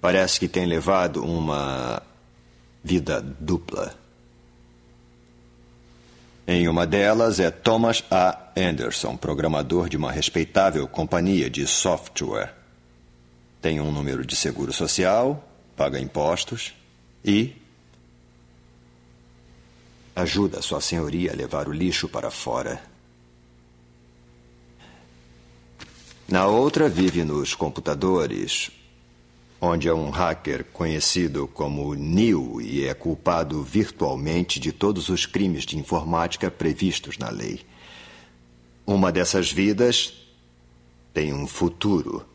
Parece 0.00 0.40
que 0.40 0.48
tem 0.48 0.66
levado 0.66 1.22
uma 1.24 2.02
vida 2.82 3.20
dupla. 3.20 3.94
Em 6.46 6.66
uma 6.66 6.86
delas 6.86 7.38
é 7.38 7.50
Thomas 7.50 8.02
A. 8.10 8.50
Anderson, 8.56 9.16
programador 9.16 9.88
de 9.88 9.96
uma 9.96 10.10
respeitável 10.10 10.88
companhia 10.88 11.48
de 11.48 11.66
software. 11.66 12.52
Tem 13.60 13.80
um 13.80 13.92
número 13.92 14.26
de 14.26 14.34
seguro 14.34 14.72
social, 14.72 15.48
paga 15.76 16.00
impostos 16.00 16.74
e 17.24 17.54
ajuda 20.16 20.60
Sua 20.60 20.80
Senhoria 20.80 21.32
a 21.32 21.36
levar 21.36 21.68
o 21.68 21.72
lixo 21.72 22.08
para 22.08 22.30
fora. 22.30 22.82
Na 26.28 26.46
outra 26.48 26.88
vive 26.88 27.24
nos 27.24 27.54
computadores, 27.54 28.70
onde 29.64 29.86
é 29.86 29.94
um 29.94 30.10
hacker 30.10 30.64
conhecido 30.72 31.46
como 31.46 31.94
Neo 31.94 32.60
e 32.60 32.84
é 32.84 32.92
culpado 32.92 33.62
virtualmente 33.62 34.58
de 34.58 34.72
todos 34.72 35.08
os 35.08 35.24
crimes 35.24 35.64
de 35.64 35.78
informática 35.78 36.50
previstos 36.50 37.16
na 37.16 37.30
lei. 37.30 37.60
Uma 38.84 39.12
dessas 39.12 39.52
vidas 39.52 40.14
tem 41.14 41.32
um 41.32 41.46
futuro. 41.46 42.26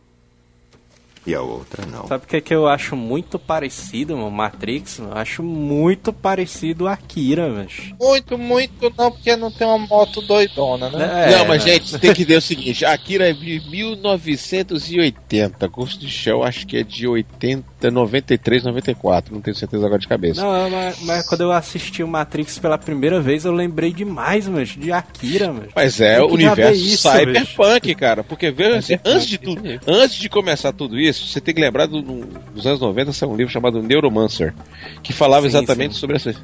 E 1.28 1.36
a 1.36 1.41
outra 1.41 1.86
não. 1.86 2.07
Sabe 2.07 2.23
o 2.23 2.28
que, 2.28 2.38
é 2.38 2.41
que 2.41 2.55
eu 2.55 2.69
acho 2.69 2.95
muito 2.95 3.38
parecido, 3.38 4.15
mano? 4.15 4.32
Matrix? 4.32 4.99
Eu 4.99 5.11
acho 5.13 5.43
muito 5.43 6.13
parecido 6.13 6.88
a 6.88 6.93
Akira, 6.93 7.49
mas. 7.49 7.93
Muito, 7.99 8.38
muito 8.38 8.93
não, 8.97 9.11
porque 9.11 9.36
não 9.36 9.51
tem 9.51 9.67
uma 9.67 9.78
moto 9.78 10.21
doidona, 10.21 10.89
né? 10.89 11.38
não, 11.38 11.45
mas 11.45 11.63
gente, 11.63 11.89
você 11.89 11.99
tem 11.99 12.13
que 12.13 12.23
ver 12.23 12.38
o 12.38 12.41
seguinte: 12.41 12.86
a 12.86 12.93
Akira 12.93 13.30
é 13.30 13.34
de 13.34 13.61
1980. 13.69 15.67
Ghost 15.67 16.05
of 16.05 16.13
Shell 16.13 16.43
acho 16.43 16.65
que 16.65 16.78
é 16.78 16.84
de 16.84 17.05
80, 17.05 17.65
93, 17.82 18.63
94. 18.63 19.34
Não 19.34 19.41
tenho 19.41 19.55
certeza 19.55 19.86
agora 19.86 19.99
de 19.99 20.07
cabeça. 20.07 20.41
Não, 20.41 20.69
mas, 20.69 21.01
mas 21.03 21.28
quando 21.28 21.41
eu 21.41 21.51
assisti 21.51 22.03
o 22.03 22.07
Matrix 22.07 22.57
pela 22.57 22.78
primeira 22.78 23.19
vez, 23.19 23.45
eu 23.45 23.51
lembrei 23.51 23.93
demais, 23.93 24.47
mas 24.47 24.69
de 24.69 24.91
Akira, 24.91 25.53
mas. 25.53 25.69
Mas 25.75 26.01
é 26.01 26.21
o 26.21 26.32
universo 26.34 26.82
isso, 26.82 27.09
cyberpunk, 27.09 27.95
cara. 27.95 28.23
Porque 28.23 28.51
veja 28.51 28.78
assim, 28.78 28.99
antes 29.05 29.28
de 29.28 29.38
tudo, 29.38 29.61
antes 29.86 30.15
de 30.15 30.30
começar 30.30 30.73
tudo 30.73 30.99
isso, 30.99 31.28
você 31.28 31.39
tem 31.39 31.53
que 31.53 31.61
lembrar 31.61 31.86
do, 31.86 32.01
dos 32.01 32.65
anos 32.65 32.80
90, 32.80 33.13
saiu 33.13 33.32
um 33.32 33.36
livro 33.36 33.53
chamado 33.53 33.82
Neuromancer, 33.82 34.53
que 35.03 35.13
falava 35.13 35.43
Sim, 35.43 35.57
exatamente 35.57 35.93
sim. 35.93 35.99
sobre 35.99 36.15
essa 36.15 36.36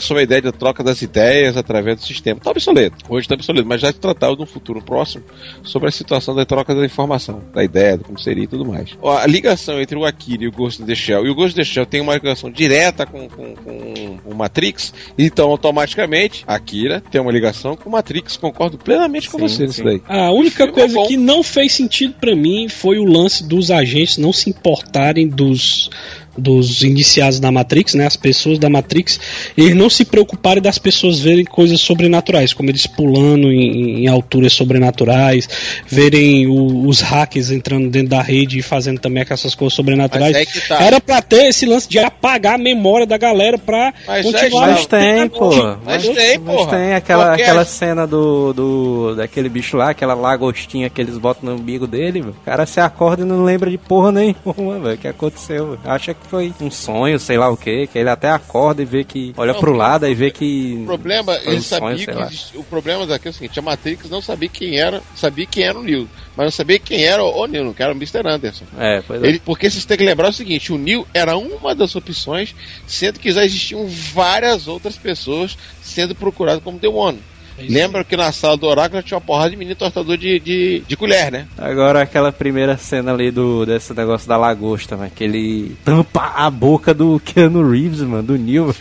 sobre 0.00 0.22
a 0.22 0.24
ideia 0.24 0.42
da 0.42 0.52
troca 0.52 0.82
das 0.82 1.02
ideias 1.02 1.56
através 1.56 1.96
do 1.96 2.02
sistema. 2.02 2.40
Tá 2.40 2.50
obsoleto. 2.50 2.96
Hoje 3.08 3.28
tá 3.28 3.34
obsoleto, 3.34 3.66
mas 3.66 3.80
já 3.80 3.92
se 3.92 3.98
tratava 3.98 4.34
no 4.34 4.46
futuro 4.46 4.82
próximo 4.82 5.24
sobre 5.62 5.88
a 5.88 5.92
situação 5.92 6.34
da 6.34 6.44
troca 6.44 6.74
da 6.74 6.84
informação, 6.84 7.42
da 7.52 7.62
ideia, 7.62 7.96
do 7.98 8.04
como 8.04 8.18
seria 8.18 8.44
e 8.44 8.46
tudo 8.46 8.64
mais. 8.64 8.96
A 9.02 9.26
ligação 9.26 9.80
entre 9.80 9.96
o 9.96 10.04
Akira 10.04 10.44
e 10.44 10.48
o 10.48 10.52
Ghost 10.62 10.82
in 10.82 10.86
the 10.86 10.94
Shell, 10.94 11.26
e 11.26 11.30
o 11.30 11.34
Ghost 11.34 11.58
in 11.58 11.62
the 11.62 11.64
Shell 11.64 11.86
tem 11.86 12.00
uma 12.00 12.14
ligação 12.14 12.50
direta 12.50 13.04
com, 13.06 13.28
com, 13.28 13.54
com 13.54 14.18
o 14.24 14.34
Matrix, 14.34 14.92
então 15.18 15.50
automaticamente 15.50 16.44
Akira 16.46 17.02
tem 17.10 17.20
uma 17.20 17.32
ligação 17.32 17.76
com 17.76 17.88
o 17.88 17.92
Matrix. 17.92 18.36
Concordo 18.36 18.78
plenamente 18.78 19.28
com 19.28 19.38
Sim, 19.38 19.48
você 19.48 19.62
nisso 19.66 19.74
sim. 19.74 19.84
daí. 19.84 20.02
A 20.06 20.30
única 20.30 20.64
é 20.64 20.68
coisa 20.68 20.94
bom. 20.94 21.06
que 21.06 21.16
não 21.16 21.42
fez 21.42 21.72
sentido 21.72 22.14
pra 22.20 22.34
mim 22.34 22.68
foi 22.68 22.98
o 22.98 23.04
lance 23.04 23.44
dos 23.44 23.70
agentes 23.70 24.18
não 24.18 24.32
se 24.32 24.50
importarem 24.50 25.28
dos 25.28 25.90
dos 26.36 26.82
iniciados 26.82 27.38
da 27.38 27.50
Matrix, 27.52 27.94
né, 27.94 28.06
as 28.06 28.16
pessoas 28.16 28.58
da 28.58 28.70
Matrix, 28.70 29.20
eles 29.56 29.74
não 29.74 29.90
se 29.90 30.04
preocuparem 30.04 30.62
das 30.62 30.78
pessoas 30.78 31.18
verem 31.20 31.44
coisas 31.44 31.80
sobrenaturais, 31.80 32.52
como 32.52 32.70
eles 32.70 32.86
pulando 32.86 33.50
em, 33.52 34.04
em 34.04 34.08
alturas 34.08 34.52
sobrenaturais, 34.52 35.48
verem 35.86 36.46
o- 36.46 36.86
os 36.88 37.00
hackers 37.00 37.50
entrando 37.50 37.88
dentro 37.90 38.08
da 38.08 38.22
rede 38.22 38.58
e 38.58 38.62
fazendo 38.62 38.98
também 38.98 39.24
essas 39.28 39.54
coisas 39.54 39.74
sobrenaturais. 39.74 40.32
Mas 40.32 40.42
é 40.42 40.46
que 40.46 40.68
tá. 40.68 40.82
Era 40.82 41.00
pra 41.00 41.20
ter 41.22 41.48
esse 41.48 41.66
lance 41.66 41.88
de 41.88 41.98
apagar 41.98 42.54
a 42.54 42.58
memória 42.58 43.06
da 43.06 43.16
galera 43.18 43.58
pra 43.58 43.92
Mas 44.06 44.24
continuar. 44.26 44.68
Mas 44.72 44.86
tem, 44.86 45.28
pô. 45.28 45.50
Mas 45.84 46.02
tem, 46.08 46.38
Mas 46.38 46.56
porra. 46.56 46.76
tem 46.78 46.94
aquela, 46.94 47.24
Qualquer- 47.26 47.42
aquela 47.44 47.64
cena 47.64 48.06
do, 48.06 48.52
do. 48.52 49.14
daquele 49.16 49.48
bicho 49.48 49.76
lá, 49.76 49.90
aquela 49.90 50.14
lagostinha 50.14 50.88
que 50.90 51.00
eles 51.00 51.18
botam 51.18 51.50
no 51.50 51.60
umbigo 51.60 51.86
dele. 51.86 52.20
O 52.20 52.34
cara 52.44 52.66
se 52.66 52.80
acorda 52.80 53.22
e 53.22 53.26
não 53.26 53.44
lembra 53.44 53.70
de 53.70 53.78
porra 53.78 54.10
nenhuma, 54.12 54.78
velho. 54.80 54.94
O 54.94 54.98
que 54.98 55.08
aconteceu, 55.08 55.66
velho. 55.70 55.80
Acha 55.84 56.14
que 56.14 56.21
foi 56.28 56.54
um 56.60 56.70
sonho, 56.70 57.18
sei 57.18 57.38
lá 57.38 57.48
o 57.50 57.56
que, 57.56 57.86
que 57.86 57.98
ele 57.98 58.08
até 58.08 58.30
acorda 58.30 58.82
e 58.82 58.84
vê 58.84 59.04
que. 59.04 59.32
Olha 59.36 59.52
Não, 59.52 59.60
pro 59.60 59.72
lado 59.72 60.06
e 60.06 60.14
vê 60.14 60.30
que. 60.30 60.78
O 60.82 60.86
problema, 60.86 61.34
ele 61.44 61.56
um 61.56 61.62
sonho, 61.62 61.80
sabia 61.80 61.96
sei 61.96 62.06
que 62.06 62.12
lá. 62.20 62.26
existia, 62.26 62.60
o 62.60 62.64
problema 62.64 63.06
daqui 63.06 63.28
é 63.28 63.30
o 63.30 63.34
seguinte, 63.34 63.58
a 63.58 63.62
Matrix 63.62 64.10
não 64.10 64.22
sabia 64.22 64.48
quem 64.48 64.78
era, 64.78 65.02
sabia 65.14 65.46
quem 65.46 65.64
era 65.64 65.78
o 65.78 65.82
Neo, 65.82 66.08
mas 66.36 66.44
não 66.44 66.50
sabia 66.50 66.78
quem 66.78 67.04
era 67.04 67.22
o 67.22 67.46
Neo, 67.46 67.74
que 67.74 67.82
era 67.82 67.92
o 67.92 67.96
Mr. 67.96 68.26
Anderson. 68.26 68.64
É, 68.78 69.02
pois 69.06 69.22
é. 69.22 69.26
Ele, 69.26 69.38
porque 69.40 69.70
vocês 69.70 69.84
têm 69.84 69.96
que 69.96 70.04
lembrar 70.04 70.28
o 70.28 70.32
seguinte, 70.32 70.72
o 70.72 70.78
Neo 70.78 71.06
era 71.12 71.36
uma 71.36 71.74
das 71.74 71.94
opções, 71.96 72.54
sendo 72.86 73.18
que 73.18 73.30
já 73.30 73.44
existiam 73.44 73.86
várias 73.86 74.68
outras 74.68 74.96
pessoas 74.96 75.56
sendo 75.82 76.14
procuradas 76.14 76.62
como 76.62 76.78
The 76.78 76.88
One. 76.88 77.18
Lembra 77.58 78.04
que 78.04 78.16
na 78.16 78.32
sala 78.32 78.56
do 78.56 78.66
oráculo 78.66 79.02
tinha 79.02 79.16
uma 79.16 79.24
porrada 79.24 79.50
de 79.50 79.56
menino 79.56 79.76
tortador 79.76 80.16
de, 80.16 80.40
de, 80.40 80.82
de 80.86 80.96
colher, 80.96 81.30
né? 81.30 81.46
Agora 81.56 82.02
aquela 82.02 82.32
primeira 82.32 82.76
cena 82.76 83.12
ali 83.12 83.30
do 83.30 83.64
desse 83.66 83.94
negócio 83.94 84.28
da 84.28 84.36
lagosta, 84.36 84.96
mano, 84.96 85.10
que 85.14 85.24
ele 85.24 85.76
tampa 85.84 86.32
a 86.36 86.50
boca 86.50 86.92
do 86.94 87.20
Keanu 87.20 87.68
Reeves, 87.70 88.00
mano, 88.00 88.22
do 88.22 88.36
Neil. 88.36 88.74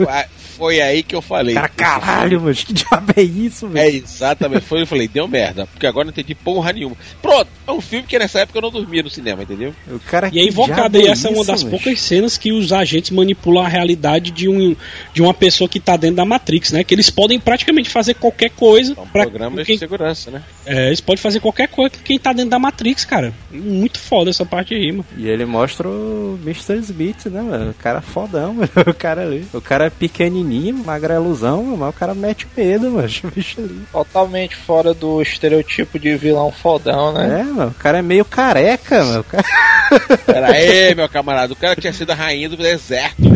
Foi, 0.61 0.79
aí 0.79 1.01
que 1.01 1.15
eu 1.15 1.23
falei. 1.23 1.55
Cara, 1.55 1.67
caralho, 1.69 2.39
mano, 2.39 2.53
que 2.55 2.71
diabo 2.71 3.13
é 3.15 3.21
isso, 3.23 3.65
É, 3.65 3.69
velho? 3.69 3.97
exatamente. 3.97 4.61
Foi 4.61 4.81
eu 4.83 4.85
falei, 4.85 5.07
deu 5.07 5.27
merda. 5.27 5.65
Porque 5.65 5.87
agora 5.87 6.05
não 6.05 6.11
entendi 6.11 6.35
porra 6.35 6.71
nenhuma. 6.71 6.95
Pronto, 7.19 7.47
é 7.67 7.71
um 7.71 7.81
filme 7.81 8.05
que 8.07 8.19
nessa 8.19 8.41
época 8.41 8.59
eu 8.59 8.61
não 8.61 8.69
dormia 8.69 9.01
no 9.01 9.09
cinema, 9.09 9.41
entendeu? 9.41 9.73
O 9.89 9.99
cara 9.99 10.29
E 10.31 10.37
aí, 10.37 10.45
que 10.45 10.51
invocada 10.51 10.81
diabo 10.89 10.97
aí, 10.97 11.07
é 11.07 11.09
essa 11.11 11.29
é 11.29 11.31
uma 11.31 11.43
das 11.43 11.63
poucas 11.63 11.99
cenas 11.99 12.37
que 12.37 12.51
os 12.51 12.71
agentes 12.71 13.09
manipulam 13.09 13.65
a 13.65 13.67
realidade 13.67 14.29
de, 14.29 14.47
um, 14.47 14.75
de 15.13 15.21
uma 15.23 15.33
pessoa 15.33 15.67
que 15.67 15.79
tá 15.79 15.97
dentro 15.97 16.17
da 16.17 16.25
Matrix, 16.25 16.71
né? 16.71 16.83
Que 16.83 16.93
eles 16.93 17.09
podem 17.09 17.39
praticamente 17.39 17.89
fazer 17.89 18.13
qualquer 18.13 18.51
coisa. 18.51 18.93
É 18.95 19.01
um 19.01 19.07
pra 19.07 19.23
programa 19.23 19.57
de 19.57 19.65
quem, 19.65 19.77
segurança, 19.79 20.29
né? 20.29 20.43
é, 20.65 20.87
eles 20.87 21.01
podem 21.01 21.21
fazer 21.21 21.39
qualquer 21.39 21.69
coisa 21.69 21.89
com 21.95 22.03
quem 22.03 22.19
tá 22.19 22.33
dentro 22.33 22.51
da 22.51 22.59
Matrix, 22.59 23.03
cara. 23.03 23.33
Muito 23.49 23.97
foda 23.97 24.29
essa 24.29 24.45
parte 24.45 24.75
aí, 24.75 24.91
mano. 24.91 25.05
E 25.17 25.27
ele 25.27 25.45
mostra 25.45 25.87
o 25.87 26.39
Mr. 26.43 26.77
Smith, 26.81 27.25
né, 27.25 27.41
mano? 27.41 27.71
O 27.71 27.73
cara 27.73 27.99
fodão, 28.01 28.53
mano. 28.53 28.69
O 28.87 28.93
cara 28.93 29.23
ali. 29.23 29.45
O 29.53 29.61
cara 29.61 29.85
é 29.85 29.89
pequenininho, 29.89 30.50
magreluzão, 30.73 31.63
mano, 31.63 31.77
mas 31.77 31.89
o 31.89 31.93
cara 31.93 32.13
mete 32.13 32.47
medo, 32.57 32.89
mano. 32.91 33.07
Bicho 33.35 33.59
ali. 33.61 33.81
Totalmente 33.91 34.55
fora 34.55 34.93
do 34.93 35.21
estereotipo 35.21 35.97
de 35.99 36.15
vilão 36.15 36.51
fodão, 36.51 37.13
né? 37.13 37.41
É, 37.41 37.43
mano. 37.43 37.71
O 37.71 37.81
cara 37.81 37.99
é 37.99 38.01
meio 38.01 38.25
careca, 38.25 39.03
mano. 39.03 39.23
Cara... 39.23 39.43
Pera 40.25 40.47
aí, 40.51 40.95
meu 40.95 41.07
camarada. 41.09 41.53
O 41.53 41.55
cara 41.55 41.75
tinha 41.79 41.93
sido 41.93 42.11
a 42.11 42.15
rainha 42.15 42.49
do 42.49 42.57
deserto. 42.57 43.15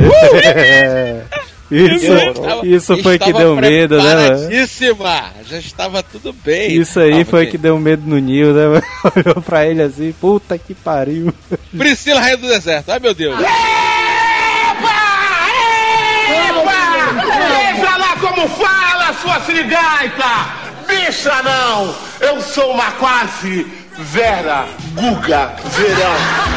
É. 0.56 1.22
Isso, 1.72 2.14
estava- 2.14 2.68
isso 2.68 2.98
foi 3.02 3.18
que 3.18 3.34
deu 3.34 3.56
medo, 3.56 3.98
né, 3.98 4.16
mano? 4.16 4.52
Já 5.50 5.58
estava 5.58 6.04
tudo 6.04 6.32
bem. 6.32 6.76
Isso 6.76 7.00
aí 7.00 7.22
Ah, 7.22 7.26
foi 7.26 7.48
que 7.48 7.58
deu 7.58 7.80
medo 7.80 8.04
no 8.06 8.20
Nil, 8.20 8.54
né? 8.54 8.68
mano? 8.68 8.84
Olhou 9.16 9.42
pra 9.42 9.66
ele 9.66 9.82
assim, 9.82 10.14
puta 10.22 10.60
que 10.60 10.76
pariu. 10.76 11.34
Priscila, 11.76 12.20
rainha 12.22 12.38
do 12.38 12.48
deserto. 12.48 12.92
Ai, 12.92 13.00
meu 13.00 13.16
Deus. 13.16 13.36
Como 18.22 18.48
fala, 18.50 19.14
sua 19.14 19.40
sirigaita! 19.42 20.66
Bicha 20.88 21.42
não! 21.44 21.96
Eu 22.22 22.42
sou 22.42 22.72
uma 22.74 22.92
quase 22.94 23.66
Vera 23.98 24.66
Guga 24.94 25.54
Verão. 25.66 26.56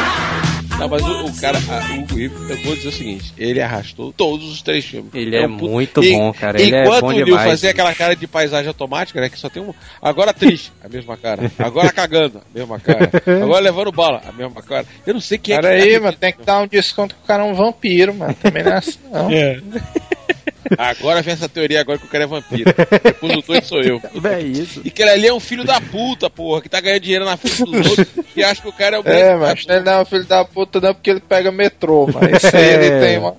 Não, 0.79 0.87
mas 0.87 1.01
o, 1.01 1.25
o 1.25 1.41
cara, 1.41 1.57
a- 1.57 2.13
o 2.13 2.17
Ivo, 2.19 2.49
eu 2.49 2.57
vou 2.63 2.73
dizer 2.73 2.87
o 2.87 2.91
seguinte: 2.93 3.33
ele 3.37 3.61
arrastou 3.61 4.13
todos 4.13 4.49
os 4.49 4.61
três 4.61 4.85
filmes. 4.85 5.13
Ele 5.13 5.35
é 5.35 5.45
um 5.45 5.57
puto- 5.57 5.71
muito 5.71 6.01
E- 6.03 6.13
bom, 6.13 6.31
cara. 6.31 6.61
Ele 6.61 6.73
é 6.73 6.83
enquanto 6.83 7.01
bom 7.01 7.07
o 7.07 7.11
Neil 7.11 7.37
fazia 7.37 7.71
aquela 7.71 7.93
cara 7.93 8.15
de 8.15 8.25
paisagem 8.25 8.69
automática, 8.69 9.19
né? 9.19 9.27
Que 9.27 9.37
só 9.37 9.49
tem 9.49 9.61
um. 9.61 9.73
Agora 10.01 10.33
triste, 10.33 10.71
a 10.81 10.87
mesma 10.87 11.17
cara. 11.17 11.51
Agora 11.59 11.91
cagando, 11.91 12.37
a 12.37 12.57
mesma 12.57 12.79
cara. 12.79 13.11
Agora 13.43 13.59
levando 13.59 13.91
bala, 13.91 14.21
a 14.25 14.31
mesma 14.31 14.61
cara. 14.61 14.85
Eu 15.05 15.13
não 15.15 15.21
sei 15.21 15.37
quem 15.37 15.55
é 15.55 15.59
Pera 15.61 15.75
que. 15.77 15.83
aí, 15.83 15.93
tá 15.95 15.99
mano, 16.01 16.17
tem 16.17 16.31
que 16.33 16.43
dar 16.45 16.61
um 16.61 16.67
desconto 16.67 17.13
que 17.13 17.21
o 17.23 17.27
cara 17.27 17.43
é 17.43 17.45
um 17.45 17.53
vampiro, 17.53 18.13
mano. 18.13 18.33
Também 18.41 18.63
não 18.63 18.71
é 18.71 18.75
assim, 18.77 18.99
não. 19.11 19.29
É. 19.29 19.59
Agora 20.77 21.21
vem 21.21 21.33
essa 21.33 21.47
teoria 21.49 21.81
agora 21.81 21.97
que 21.97 22.05
o 22.05 22.09
cara 22.09 22.23
é 22.23 22.27
vampiro. 22.27 22.73
Depois 23.03 23.37
o 23.37 23.41
doido 23.41 23.65
sou 23.65 23.81
eu. 23.81 24.01
É 24.29 24.41
isso. 24.41 24.81
E 24.83 24.91
que 24.91 25.01
ele 25.01 25.11
ali 25.11 25.27
é 25.27 25.33
um 25.33 25.39
filho 25.39 25.63
da 25.63 25.79
puta, 25.81 26.29
porra, 26.29 26.61
que 26.61 26.69
tá 26.69 26.79
ganhando 26.81 26.99
dinheiro 27.01 27.25
na 27.25 27.37
frente 27.37 27.63
dos 27.63 27.87
outros 27.87 28.07
e 28.35 28.43
acha 28.43 28.61
que 28.61 28.67
o 28.67 28.73
cara 28.73 28.97
é 28.97 28.99
o 28.99 29.07
É, 29.07 29.35
mas 29.35 29.65
ele 29.67 29.79
não 29.81 29.91
é 29.93 30.01
um 30.01 30.05
filho 30.05 30.25
da 30.25 30.43
puta, 30.45 30.79
não, 30.81 30.93
porque 30.93 31.09
ele 31.09 31.19
pega 31.21 31.51
metrô, 31.51 32.07
mas 32.13 32.43
esse 32.43 32.55
aí 32.55 32.73
ele 32.73 32.85
É. 32.85 32.99
tem 32.99 33.17
uma. 33.17 33.35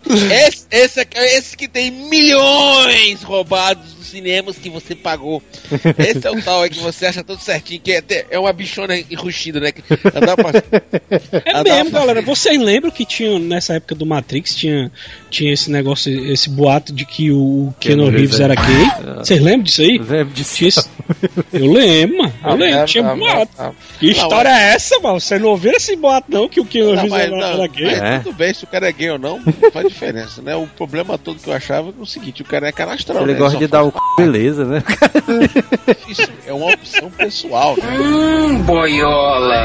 Esse, 0.46 0.66
esse, 0.70 1.06
esse 1.14 1.56
que 1.56 1.68
tem 1.68 1.90
milhões 1.90 3.22
roubados 3.22 3.92
dos 3.94 3.99
cinemas 4.10 4.56
que 4.56 4.68
você 4.68 4.94
pagou. 4.94 5.42
Esse 5.98 6.26
é 6.26 6.30
o 6.30 6.42
tal 6.42 6.62
aí 6.62 6.70
que 6.70 6.78
você 6.80 7.06
acha 7.06 7.22
tudo 7.24 7.40
certinho, 7.40 7.80
que 7.80 7.92
é, 7.92 7.98
até- 7.98 8.26
é 8.30 8.38
uma 8.38 8.52
bichona 8.52 8.96
enrustida, 9.10 9.60
né? 9.60 9.72
Que 9.72 9.82
andava 10.14 10.36
pra... 10.36 10.62
É 11.44 11.50
andava 11.56 11.64
mesmo, 11.76 11.90
pra- 11.90 12.00
galera. 12.00 12.22
Vocês 12.22 12.60
lembram 12.60 12.90
que 12.90 13.04
tinha, 13.04 13.38
nessa 13.38 13.74
época 13.74 13.94
do 13.94 14.04
Matrix, 14.06 14.54
tinha, 14.54 14.90
tinha 15.30 15.52
esse 15.52 15.70
negócio, 15.70 16.12
esse 16.32 16.48
boato 16.50 16.92
de 16.92 17.04
que 17.04 17.30
o 17.32 17.72
Keanu 17.80 18.08
Reeves 18.10 18.40
era 18.40 18.54
é- 18.54 18.56
gay? 18.56 19.14
Vocês 19.18 19.40
lembram 19.40 19.62
disso 19.62 19.82
aí? 19.82 19.96
Eu 19.96 20.04
lembro 20.04 20.34
disso. 20.34 20.56
Tinha 20.56 20.68
esse- 20.68 20.88
Eu 21.52 21.72
lembro, 21.72 22.18
mano. 22.18 22.32
Eu 22.44 22.50
Ah, 22.50 22.54
lembro, 22.54 22.78
é, 22.80 22.84
tinha 22.84 23.06
ah, 23.06 23.16
boato. 23.16 23.52
ah, 23.58 23.72
Que 23.98 24.10
história 24.10 24.48
é 24.48 24.74
essa, 24.74 24.98
mano? 25.00 25.20
Você 25.20 25.38
não 25.38 25.48
ouviu 25.50 25.72
esse 25.72 25.94
boato, 25.96 26.30
não? 26.30 26.48
Que 26.48 26.60
o 26.60 26.64
Keanu 26.64 26.94
Reeves 26.94 27.12
era, 27.12 27.30
não, 27.30 27.38
era 27.62 27.66
gay? 27.66 27.94
É. 27.94 28.18
tudo 28.20 28.34
bem, 28.34 28.54
se 28.54 28.64
o 28.64 28.66
cara 28.66 28.88
é 28.88 28.92
gay 28.92 29.10
ou 29.10 29.18
não, 29.18 29.38
não 29.40 29.70
faz 29.70 29.86
diferença, 29.88 30.40
né? 30.42 30.54
O 30.56 30.66
problema 30.66 31.18
todo 31.18 31.38
que 31.40 31.48
eu 31.48 31.54
achava 31.54 31.88
é 31.90 31.92
o 32.02 32.06
seguinte, 32.06 32.42
o 32.42 32.44
cara 32.44 32.68
é 32.68 32.72
canastrão, 32.72 33.22
Ele 33.22 33.32
né? 33.32 33.38
gosta 33.38 33.58
de 33.58 33.66
dar 33.66 33.84
o. 33.84 33.92
beleza, 34.16 34.64
né? 34.64 34.82
Isso 36.08 36.30
é 36.46 36.52
uma 36.52 36.72
opção 36.72 37.10
pessoal, 37.10 37.76
né? 37.76 37.96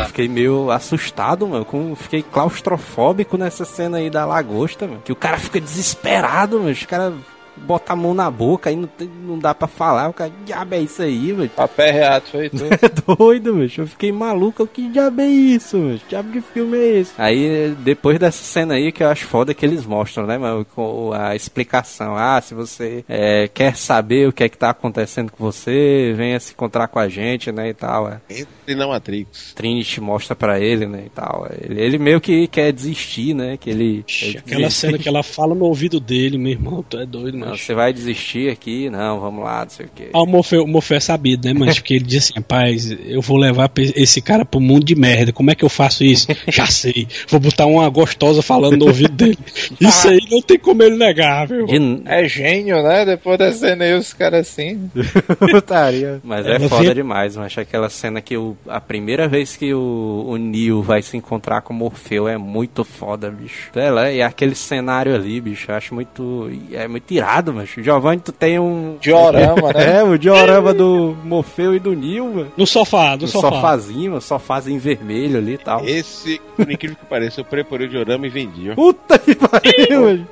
Fiquei 0.08 0.28
meio 0.28 0.72
assustado, 0.72 1.48
mano. 1.48 1.66
Com, 1.66 1.96
fiquei 1.96 2.24
claustrofóbico 2.24 3.38
nessa 3.38 3.66
cena 3.66 3.98
aí 3.98 4.10
da 4.10 4.26
lagosta, 4.26 4.88
mano. 4.88 5.02
Que 5.04 5.12
o 5.12 5.16
cara 5.16 5.38
fica 5.38 5.60
desesperado, 5.60 6.58
mano. 6.60 6.72
Os 6.72 6.84
caras 6.86 7.14
bota 7.58 7.94
a 7.94 7.96
mão 7.96 8.14
na 8.14 8.30
boca, 8.30 8.70
aí 8.70 8.76
não, 8.76 8.88
tem- 8.88 9.10
não 9.26 9.38
dá 9.40 9.54
pra 9.54 9.68
falar. 9.68 10.10
O 10.10 10.14
cara, 10.14 10.30
que 10.30 10.46
diabo 10.46 10.76
é 10.76 10.80
isso 10.82 11.02
aí, 11.02 11.32
velho? 11.32 11.50
Papel 11.50 11.94
reato 11.94 12.30
foi 12.32 12.50
tudo. 12.52 12.66
É 12.66 13.16
doido, 13.18 13.54
bicho. 13.56 13.82
Eu 13.82 13.88
fiquei 13.88 14.12
maluco. 14.12 14.64
Eu, 14.64 14.68
Que 14.68 14.90
diabo 14.90 15.22
é 15.22 15.28
isso, 15.28 15.78
bicho? 15.80 16.04
Que 16.04 16.10
diabo 16.10 16.32
de 16.32 16.42
filme 16.42 16.78
é 16.78 17.00
esse? 17.00 17.14
Aí, 17.18 17.76
depois 17.80 18.20
dessa 18.20 18.44
cena 18.44 18.76
aí, 18.76 18.92
que 18.92 19.04
eu 19.04 19.10
acho 19.10 19.26
foda 19.26 19.54
que 19.54 19.66
eles 19.66 19.86
mostram, 19.86 20.26
né, 20.26 20.38
mano? 20.38 20.66
Com 20.76 21.12
a 21.14 21.36
explicação. 21.36 22.16
Ah, 22.16 22.40
se 22.42 22.54
você 22.54 23.04
é, 23.08 23.48
quer 23.48 23.76
saber 23.76 24.28
o 24.28 24.34
que 24.34 24.44
é 24.44 24.50
que 24.50 24.58
tá 24.58 24.70
acontecendo 24.70 25.32
com 25.32 25.44
você, 25.44 26.14
venha 26.16 26.40
se 26.40 26.54
encontrar 26.54 26.88
com 26.88 27.00
a 27.00 27.08
gente, 27.08 27.52
né, 27.52 27.70
e 27.70 27.74
tal. 27.74 28.10
É. 28.10 28.20
Entre 28.30 28.76
na 28.76 28.88
Matrix. 28.88 29.54
Trinity 29.56 30.02
mostra 30.02 30.36
pra 30.36 30.60
ele, 30.60 30.86
né, 30.86 31.04
e 31.06 31.10
tal. 31.10 31.48
Ele, 31.62 31.82
ele 31.82 31.98
meio 31.98 32.20
que 32.22 32.48
quer 32.48 32.72
desistir, 32.72 33.34
né, 33.34 33.58
que 33.58 33.70
ele... 33.70 34.04
ele 34.22 34.38
Aquela 34.40 34.70
cena 34.70 34.98
que 34.98 35.08
ela 35.08 35.24
fala 35.24 35.56
no 35.56 35.66
ouvido 35.66 36.00
dele, 36.00 36.38
meu 36.38 36.52
irmão, 36.52 36.84
tu 36.88 36.98
é 36.98 37.06
doido, 37.06 37.38
Não, 37.46 37.58
você 37.58 37.74
vai 37.74 37.94
desistir 37.94 38.50
aqui? 38.52 38.90
Não, 38.90 39.20
vamos 39.20 39.44
lá, 39.44 39.64
não 39.64 39.70
sei 39.70 39.86
o 39.86 39.90
quê. 39.94 40.10
Ah, 40.14 40.22
o 40.22 40.26
Morfeu, 40.26 40.64
o 40.64 40.68
Morfeu 40.68 40.98
é 40.98 41.00
sabido, 41.00 41.48
né, 41.48 41.54
mas 41.54 41.76
porque 41.80 41.94
ele 41.96 42.06
diz 42.06 42.24
assim, 42.26 42.34
rapaz, 42.36 42.92
eu 43.06 43.22
vou 43.22 43.38
levar 43.38 43.72
esse 43.96 44.22
cara 44.22 44.44
pro 44.46 44.60
mundo 44.60 44.84
de 44.86 44.96
merda, 44.96 45.32
como 45.32 45.52
é 45.52 45.56
que 45.56 45.64
eu 45.64 45.70
faço 45.70 46.04
isso? 46.04 46.28
Já 46.48 46.66
sei, 46.66 47.08
vou 47.28 47.40
botar 47.40 47.66
uma 47.66 47.88
gostosa 47.90 48.42
falando 48.42 48.78
no 48.78 48.88
ouvido 48.88 49.14
dele. 49.14 49.38
Isso 49.80 50.08
aí 50.08 50.20
não 50.32 50.42
tem 50.42 50.58
como 50.58 50.82
ele 50.84 50.96
negar, 50.96 51.48
viu? 51.48 51.66
É 52.06 52.28
gênio, 52.28 52.82
né? 52.82 53.06
Depois 53.06 53.38
da 53.38 53.52
cena 53.52 53.86
aí, 53.86 53.94
os 53.94 54.14
caras 54.14 54.48
assim. 54.48 54.90
Putaria. 55.52 56.20
Mas 56.24 56.46
é 56.46 56.56
Ela 56.56 56.70
foda 56.70 56.84
vê- 56.90 56.94
demais, 56.94 57.36
mas 57.36 57.58
aquela 57.58 57.90
cena 57.90 58.22
que 58.22 58.38
o, 58.38 58.56
a 58.68 58.80
primeira 58.82 59.28
vez 59.28 59.56
que 59.56 59.74
o, 59.74 60.26
o 60.28 60.38
Neo 60.38 60.82
vai 60.82 61.02
se 61.02 61.16
encontrar 61.18 61.62
com 61.62 61.74
o 61.74 61.78
Morfeu 61.78 62.28
é 62.28 62.38
muito 62.38 62.84
foda, 62.84 63.30
bicho. 63.30 63.70
Lá, 63.76 64.12
e 64.12 64.22
aquele 64.22 64.56
cenário 64.56 65.14
ali, 65.14 65.40
bicho, 65.42 65.70
eu 65.72 65.76
acho 65.76 65.94
muito. 65.94 66.50
É 66.72 66.88
muito 66.88 67.12
irado, 67.14 67.35
bicho. 67.42 67.82
Giovanni, 67.84 68.22
tu 68.22 68.32
tem 68.32 68.60
um. 68.60 68.98
Diorama, 69.00 69.72
né? 69.74 69.86
É, 69.96 70.04
o 70.04 70.18
diorama 70.18 70.74
do 70.74 71.16
Morfeu 71.24 71.76
e 71.76 71.80
do 71.80 71.94
Neo, 71.96 72.26
mano. 72.34 72.52
No 72.58 72.66
sofá, 72.66 73.16
do 73.16 73.22
No 73.24 73.28
sofá. 73.28 73.50
sofazinho, 73.50 74.12
mano, 74.12 74.22
sofázinho 74.22 74.80
vermelho 74.80 75.38
ali 75.38 75.54
e 75.54 75.58
tal. 75.58 75.86
Esse, 75.86 76.42
por 76.56 76.70
incrível 76.70 76.98
que 76.98 77.06
pareça, 77.06 77.42
eu 77.42 77.46
preparei 77.46 77.88
o 77.88 77.90
diorama 77.90 78.26
e 78.26 78.30
vendi. 78.30 78.72
ó. 78.72 78.76
Puta 78.76 79.18
que 79.20 79.36
pariu, 79.36 80.02
mano. 80.02 80.28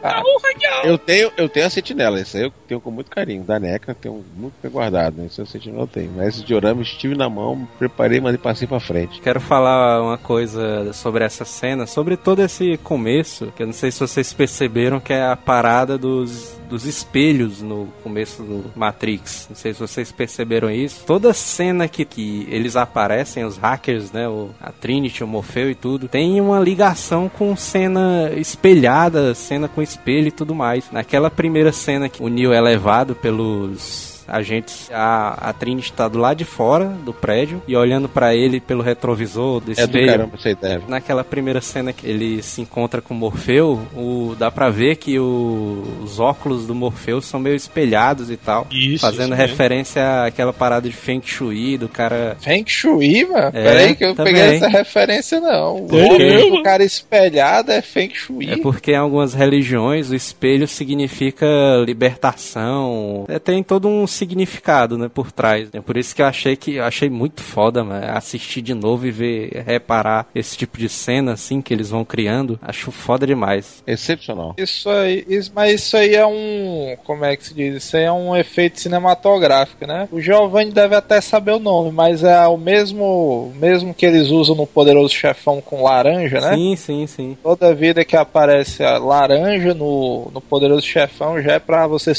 Eu 0.84 0.98
tenho, 0.98 1.32
eu 1.38 1.48
tenho 1.48 1.66
a 1.66 1.70
sentinela, 1.70 2.20
esse 2.20 2.38
aí 2.38 2.44
eu 2.44 2.54
tenho 2.68 2.82
com 2.82 2.92
muito 2.92 3.10
carinho. 3.12 3.44
Da 3.44 3.60
NECA, 3.60 3.96
tenho 4.00 4.24
muito 4.36 4.54
bem 4.62 4.72
guardado, 4.72 5.18
né? 5.18 5.26
Esse 5.28 5.40
é 5.40 5.44
o 5.44 5.48
sentinela 5.48 5.84
eu 5.84 5.88
tenho. 5.88 6.12
Mas 6.16 6.30
esse 6.36 6.44
diorama 6.44 6.80
eu 6.80 6.84
estive 6.84 7.16
na 7.16 7.30
mão, 7.30 7.68
preparei, 7.78 8.20
mandei 8.20 8.38
passei 8.38 8.68
pra 8.68 8.80
frente. 8.80 9.22
Quero 9.22 9.40
falar 9.40 10.02
uma 10.02 10.18
coisa 10.18 10.92
sobre 10.94 11.24
essa 11.24 11.46
cena, 11.46 11.86
sobre 11.86 12.18
todo 12.18 12.42
esse 12.42 12.78
começo, 12.78 13.52
que 13.56 13.62
eu 13.64 13.68
não 13.68 13.74
sei 13.74 13.92
se 13.92 14.00
vocês 14.00 14.34
perceberam 14.34 15.00
que 15.00 15.14
é 15.14 15.26
a 15.26 15.36
parada 15.36 15.98
dos, 15.98 16.58
dos 16.74 16.86
espelhos 16.86 17.62
no 17.62 17.88
começo 18.02 18.42
do 18.42 18.66
Matrix. 18.76 19.46
Não 19.48 19.56
sei 19.56 19.76
se 19.76 19.80
vocês 19.80 20.12
perceberam 20.12 20.72
isso. 20.72 21.04
Toda 21.06 21.32
cena 21.32 21.88
que, 21.88 22.04
que 22.04 22.48
eles 22.50 22.76
aparecem, 22.76 23.46
os 23.46 23.58
hackers, 23.58 24.12
né, 24.12 24.28
o, 24.28 24.50
a 24.60 24.72
Trinity, 24.72 25.24
o 25.24 25.28
Morfeu 25.28 25.70
e 25.70 25.76
tudo, 25.76 26.08
tem 26.08 26.42
uma 26.42 26.60
ligação 26.60 27.30
com 27.30 27.56
cena 27.56 28.32
espelhada, 28.36 29.36
cena 29.36 29.68
com 29.68 29.84
espelho 29.84 30.30
e 30.30 30.32
tudo 30.32 30.56
mais. 30.56 30.90
Naquela 30.92 31.30
primeira 31.30 31.72
cena 31.72 32.10
que 32.10 32.24
o 32.24 32.28
Neo 32.28 32.52
é 32.52 32.60
levado 32.60 33.14
pelos 33.14 34.13
agentes, 34.28 34.90
a, 34.92 35.50
a 35.50 35.54
Trinity 35.54 35.92
tá 35.94 36.08
do 36.08 36.18
lado 36.20 36.38
de 36.38 36.46
fora 36.46 36.86
do 36.86 37.14
prédio 37.14 37.62
e 37.68 37.76
olhando 37.76 38.08
pra 38.10 38.36
ele 38.36 38.60
pelo 38.60 38.82
retrovisor 38.84 39.60
do 39.60 39.72
É 39.72 39.76
do 39.76 39.82
espelho. 39.82 40.08
caramba 40.08 40.36
essa 40.38 40.50
ideia. 40.50 40.82
Naquela 40.88 41.24
primeira 41.24 41.62
cena 41.62 41.92
que 41.94 42.06
ele 42.08 42.42
se 42.42 42.62
encontra 42.62 43.02
com 43.02 43.14
o 43.14 43.18
Morfeu, 43.18 43.80
o, 43.96 44.36
dá 44.38 44.50
pra 44.52 44.70
ver 44.70 44.96
que 44.98 45.20
o- 45.20 45.84
os 46.04 46.20
óculos 46.20 46.66
do 46.68 46.76
Morfeu 46.76 47.22
são 47.22 47.40
meio 47.40 47.56
espelhados 47.56 48.30
e 48.32 48.38
tal. 48.38 48.68
Isso, 48.72 49.02
fazendo 49.02 49.34
isso 49.34 49.42
referência 49.42 50.26
àquela 50.26 50.54
parada 50.54 50.88
de 50.90 50.96
Feng 50.96 51.22
Shui, 51.24 51.78
do 51.78 51.88
cara. 51.90 52.38
Feng 52.40 52.64
Shui, 52.68 53.26
mano? 53.26 53.48
É, 53.48 53.64
Peraí 53.64 53.96
que 53.96 54.06
eu 54.06 54.16
também. 54.16 54.34
peguei 54.34 54.56
essa 54.58 54.68
referência, 54.68 55.40
não. 55.40 55.84
O 55.84 55.88
Por 55.88 56.00
quê? 56.18 56.36
óculos 56.38 56.58
do 56.58 56.64
cara 56.64 56.84
espelhado 56.84 57.72
é 57.72 57.82
Feng 57.82 58.12
Shui. 58.14 58.50
É 58.52 58.58
porque 58.58 58.92
em 58.92 58.96
algumas 58.98 59.34
religiões 59.34 60.10
o 60.10 60.16
espelho 60.16 60.68
significa 60.68 61.46
libertação. 61.86 63.26
É, 63.28 63.40
tem 63.40 63.64
todo 63.64 63.88
um 63.88 64.06
significado, 64.14 64.98
né, 64.98 65.10
por 65.14 65.32
trás. 65.32 65.70
É 65.74 65.82
por 65.82 65.98
isso 65.98 66.16
que 66.16 66.22
eu 66.22 66.26
achei 66.26 66.56
que 66.56 66.76
eu 66.76 66.84
achei 66.84 67.10
muito 67.10 67.42
foda, 67.42 67.84
mano, 67.84 68.06
assistir 68.18 68.62
de 68.62 68.74
novo 68.74 69.06
e 69.08 69.12
ver, 69.12 69.64
reparar 69.66 70.28
esse 70.34 70.58
tipo 70.58 70.78
de 70.78 70.88
cena 70.90 71.34
assim 71.34 71.62
que 71.62 71.74
eles 71.74 71.90
vão 71.90 72.04
criando. 72.06 72.60
Acho 72.62 72.92
foda 72.92 73.26
demais. 73.28 73.84
Excepcional. 73.86 74.54
Isso 74.58 74.90
aí, 74.90 75.26
isso- 75.28 75.52
mas 75.56 75.74
isso 75.82 75.98
aí 75.98 76.16
é 76.16 76.26
um. 76.26 76.96
Como 77.04 77.26
é 77.26 77.36
que 77.36 77.46
se 77.48 77.54
diz? 77.54 77.76
Isso 77.84 77.98
aí 77.98 78.04
é 78.04 78.12
um 78.12 78.36
efeito 78.36 78.80
cinematográfico, 78.80 79.86
né? 79.88 80.08
O 80.12 80.20
Giovanni 80.22 80.72
deve 80.72 80.96
até 80.96 81.20
saber 81.22 81.52
o 81.52 81.60
nome, 81.60 81.92
mas 81.92 82.24
é 82.24 82.46
o 82.48 82.58
mesmo, 82.58 83.52
mesmo 83.56 83.94
que 83.94 84.06
eles 84.06 84.30
usam 84.30 84.56
no 84.56 84.68
Poderoso 84.68 85.14
Chefão 85.14 85.62
com 85.62 85.84
laranja, 85.84 86.40
né? 86.40 86.56
Sim, 86.56 86.76
sim, 86.76 87.08
sim. 87.08 87.38
Toda 87.42 87.74
vida 87.74 88.04
que 88.06 88.16
aparece 88.16 88.84
a 88.84 88.98
laranja 88.98 89.74
no, 89.74 90.30
no 90.34 90.42
Poderoso 90.42 90.86
Chefão 90.86 91.42
já 91.42 91.54
é 91.54 91.60
pra 91.60 91.88
você 91.88 92.14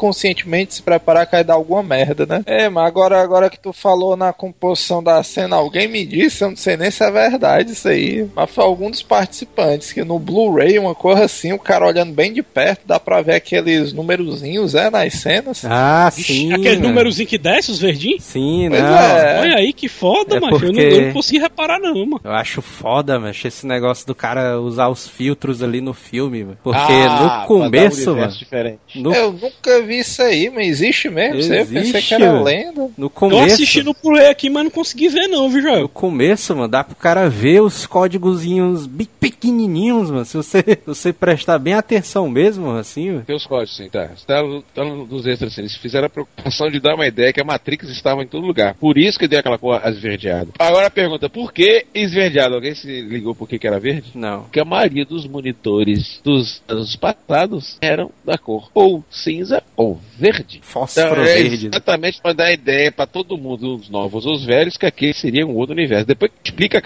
subconscientemente 0.00 0.74
se 0.74 0.82
preparar 0.82 1.26
que 1.26 1.36
vai 1.40 1.44
dar 1.44 1.54
alguma 1.54 1.82
merda, 1.82 2.26
né? 2.26 2.42
É, 2.46 2.68
mas 2.68 2.86
agora, 2.86 3.20
agora 3.20 3.48
que 3.50 3.58
tu 3.58 3.72
falou 3.72 4.16
na 4.16 4.32
composição 4.32 5.02
da 5.02 5.22
cena, 5.22 5.56
alguém 5.56 5.88
me 5.88 6.04
disse, 6.04 6.44
eu 6.44 6.50
não 6.50 6.56
sei 6.56 6.76
nem 6.76 6.90
se 6.90 7.02
é 7.02 7.10
verdade 7.10 7.72
isso 7.72 7.88
aí, 7.88 8.28
mas 8.34 8.50
foi 8.50 8.64
algum 8.64 8.90
dos 8.90 9.02
participantes 9.02 9.92
que 9.92 10.04
no 10.04 10.18
Blu-ray, 10.18 10.78
uma 10.78 10.94
coisa 10.94 11.24
assim, 11.24 11.52
o 11.52 11.58
cara 11.58 11.86
olhando 11.86 12.12
bem 12.12 12.32
de 12.32 12.42
perto, 12.42 12.82
dá 12.86 13.00
pra 13.00 13.22
ver 13.22 13.34
aqueles 13.34 13.92
numerozinhos, 13.92 14.74
é, 14.74 14.90
nas 14.90 15.14
cenas. 15.14 15.64
Ah, 15.64 16.10
Vixe, 16.14 16.32
sim. 16.34 16.52
Aquele 16.52 16.76
númerozinho 16.80 17.28
que 17.28 17.38
desce, 17.38 17.70
os 17.70 17.78
verdinhos? 17.78 18.22
Sim, 18.22 18.66
Pois 18.70 18.82
não. 18.82 18.88
é. 18.88 19.40
Olha 19.40 19.56
aí 19.56 19.72
que 19.72 19.88
foda, 19.88 20.36
É 20.36 20.40
mano. 20.40 20.56
Eu, 20.56 20.60
não, 20.60 20.74
porque- 20.74 20.80
eu 20.80 21.02
não 21.06 21.12
consegui 21.12 21.38
reparar, 21.38 21.78
não, 21.78 21.94
mano. 21.94 22.20
Eu 22.22 22.32
acho 22.32 22.60
foda, 22.60 23.18
mas 23.18 23.40
esse 23.44 23.66
negócio 23.66 24.06
do 24.06 24.14
cara 24.14 24.60
usar 24.60 24.88
os 24.88 25.06
filtros 25.08 25.62
ali 25.62 25.80
no 25.80 25.94
filme, 25.94 26.44
mano. 26.44 26.58
Porque 26.62 26.92
Ah, 26.92 27.40
no 27.42 27.46
começo, 27.46 28.12
um 28.12 28.16
mano. 28.16 28.32
Diferente. 28.32 28.80
No, 28.96 29.14
Eu 29.14 29.32
nunca 29.32 29.80
vi 29.82 30.00
isso 30.00 30.22
aí, 30.22 30.50
mas 30.50 30.66
existe 30.66 31.08
mesmo, 31.08 31.29
isso 31.38 31.52
aí, 31.52 31.58
eu 31.60 31.66
pensei 31.66 31.80
Existe, 31.82 32.08
que 32.08 32.14
era 32.14 32.32
mano. 32.32 32.44
lenda. 32.44 32.90
no 32.96 33.06
Eu 33.06 33.10
começo. 33.10 33.54
assisti 33.54 33.82
no 33.82 33.94
Blu-ray 34.02 34.26
aqui, 34.28 34.50
mas 34.50 34.64
não 34.64 34.70
consegui 34.70 35.08
ver, 35.08 35.28
não, 35.28 35.48
viu, 35.48 35.60
No 35.62 35.68
Joel? 35.68 35.88
começo, 35.88 36.54
mano, 36.56 36.68
dá 36.68 36.82
pro 36.84 36.94
cara 36.96 37.28
ver 37.28 37.60
os 37.62 37.86
códigozinhos 37.86 38.86
bem 38.86 39.08
pequenininhos, 39.18 40.10
mano. 40.10 40.24
Se 40.24 40.36
você, 40.36 40.62
você 40.86 41.12
prestar 41.12 41.58
bem 41.58 41.74
atenção 41.74 42.28
mesmo, 42.28 42.70
assim, 42.72 43.10
mano. 43.10 43.24
Tem 43.26 43.36
os 43.36 43.46
códigos, 43.46 43.76
sim, 43.76 43.88
tá. 43.88 44.10
Tá, 44.26 44.42
no- 44.42 44.62
tá 44.62 44.84
no- 44.84 45.06
nos 45.06 45.26
extras, 45.26 45.52
assim. 45.52 45.62
Eles 45.62 45.76
fizeram 45.76 46.06
a 46.06 46.10
preocupação 46.10 46.70
de 46.70 46.80
dar 46.80 46.94
uma 46.94 47.06
ideia 47.06 47.32
que 47.32 47.40
a 47.40 47.44
Matrix 47.44 47.88
estava 47.90 48.22
em 48.22 48.26
todo 48.26 48.46
lugar. 48.46 48.74
Por 48.74 48.96
isso 48.98 49.18
que 49.18 49.28
deu 49.28 49.38
aquela 49.40 49.58
cor 49.58 49.80
esverdeada. 49.86 50.48
Agora 50.58 50.86
a 50.86 50.90
pergunta, 50.90 51.28
por 51.28 51.52
que 51.52 51.86
esverdeado? 51.94 52.54
Alguém 52.54 52.74
se 52.74 53.00
ligou 53.02 53.34
por 53.34 53.48
que 53.48 53.58
que 53.58 53.66
era 53.66 53.78
verde? 53.80 54.10
Não. 54.14 54.42
Porque 54.42 54.60
a 54.60 54.64
maioria 54.64 55.04
dos 55.04 55.26
monitores 55.26 56.20
dos 56.24 56.62
anos 56.68 56.96
passados 56.96 57.76
eram 57.80 58.10
da 58.24 58.38
cor 58.38 58.70
ou 58.74 59.04
cinza 59.10 59.62
ou 59.76 60.00
verde. 60.18 60.60
Fósforo 60.62 61.19
É 61.20 61.42
verde. 61.42 61.66
exatamente 61.68 62.20
para 62.20 62.32
dar 62.32 62.52
ideia 62.52 62.90
para 62.90 63.06
todo 63.06 63.38
mundo, 63.38 63.76
os 63.76 63.88
novos, 63.88 64.26
os 64.26 64.44
velhos, 64.44 64.76
que 64.76 64.86
aquele 64.86 65.12
seria 65.12 65.46
um 65.46 65.54
outro 65.54 65.74
universo. 65.74 66.06
Depois 66.06 66.30
explica, 66.44 66.82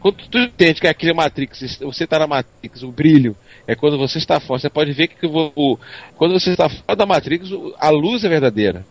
quando 0.00 0.16
tu 0.28 0.38
entende 0.38 0.80
que 0.80 0.86
aquele 0.86 1.12
Matrix, 1.12 1.78
você 1.80 2.06
tá 2.06 2.18
na 2.18 2.26
Matrix, 2.26 2.82
o 2.82 2.92
brilho 2.92 3.36
é 3.66 3.74
quando 3.74 3.98
você 3.98 4.18
está 4.18 4.40
fora. 4.40 4.60
Você 4.60 4.70
pode 4.70 4.92
ver 4.92 5.08
que 5.08 5.26
o, 5.26 5.78
quando 6.16 6.38
você 6.38 6.50
está 6.50 6.68
fora 6.68 6.96
da 6.96 7.06
Matrix, 7.06 7.50
a 7.78 7.90
luz 7.90 8.24
é 8.24 8.28
verdadeira. 8.28 8.84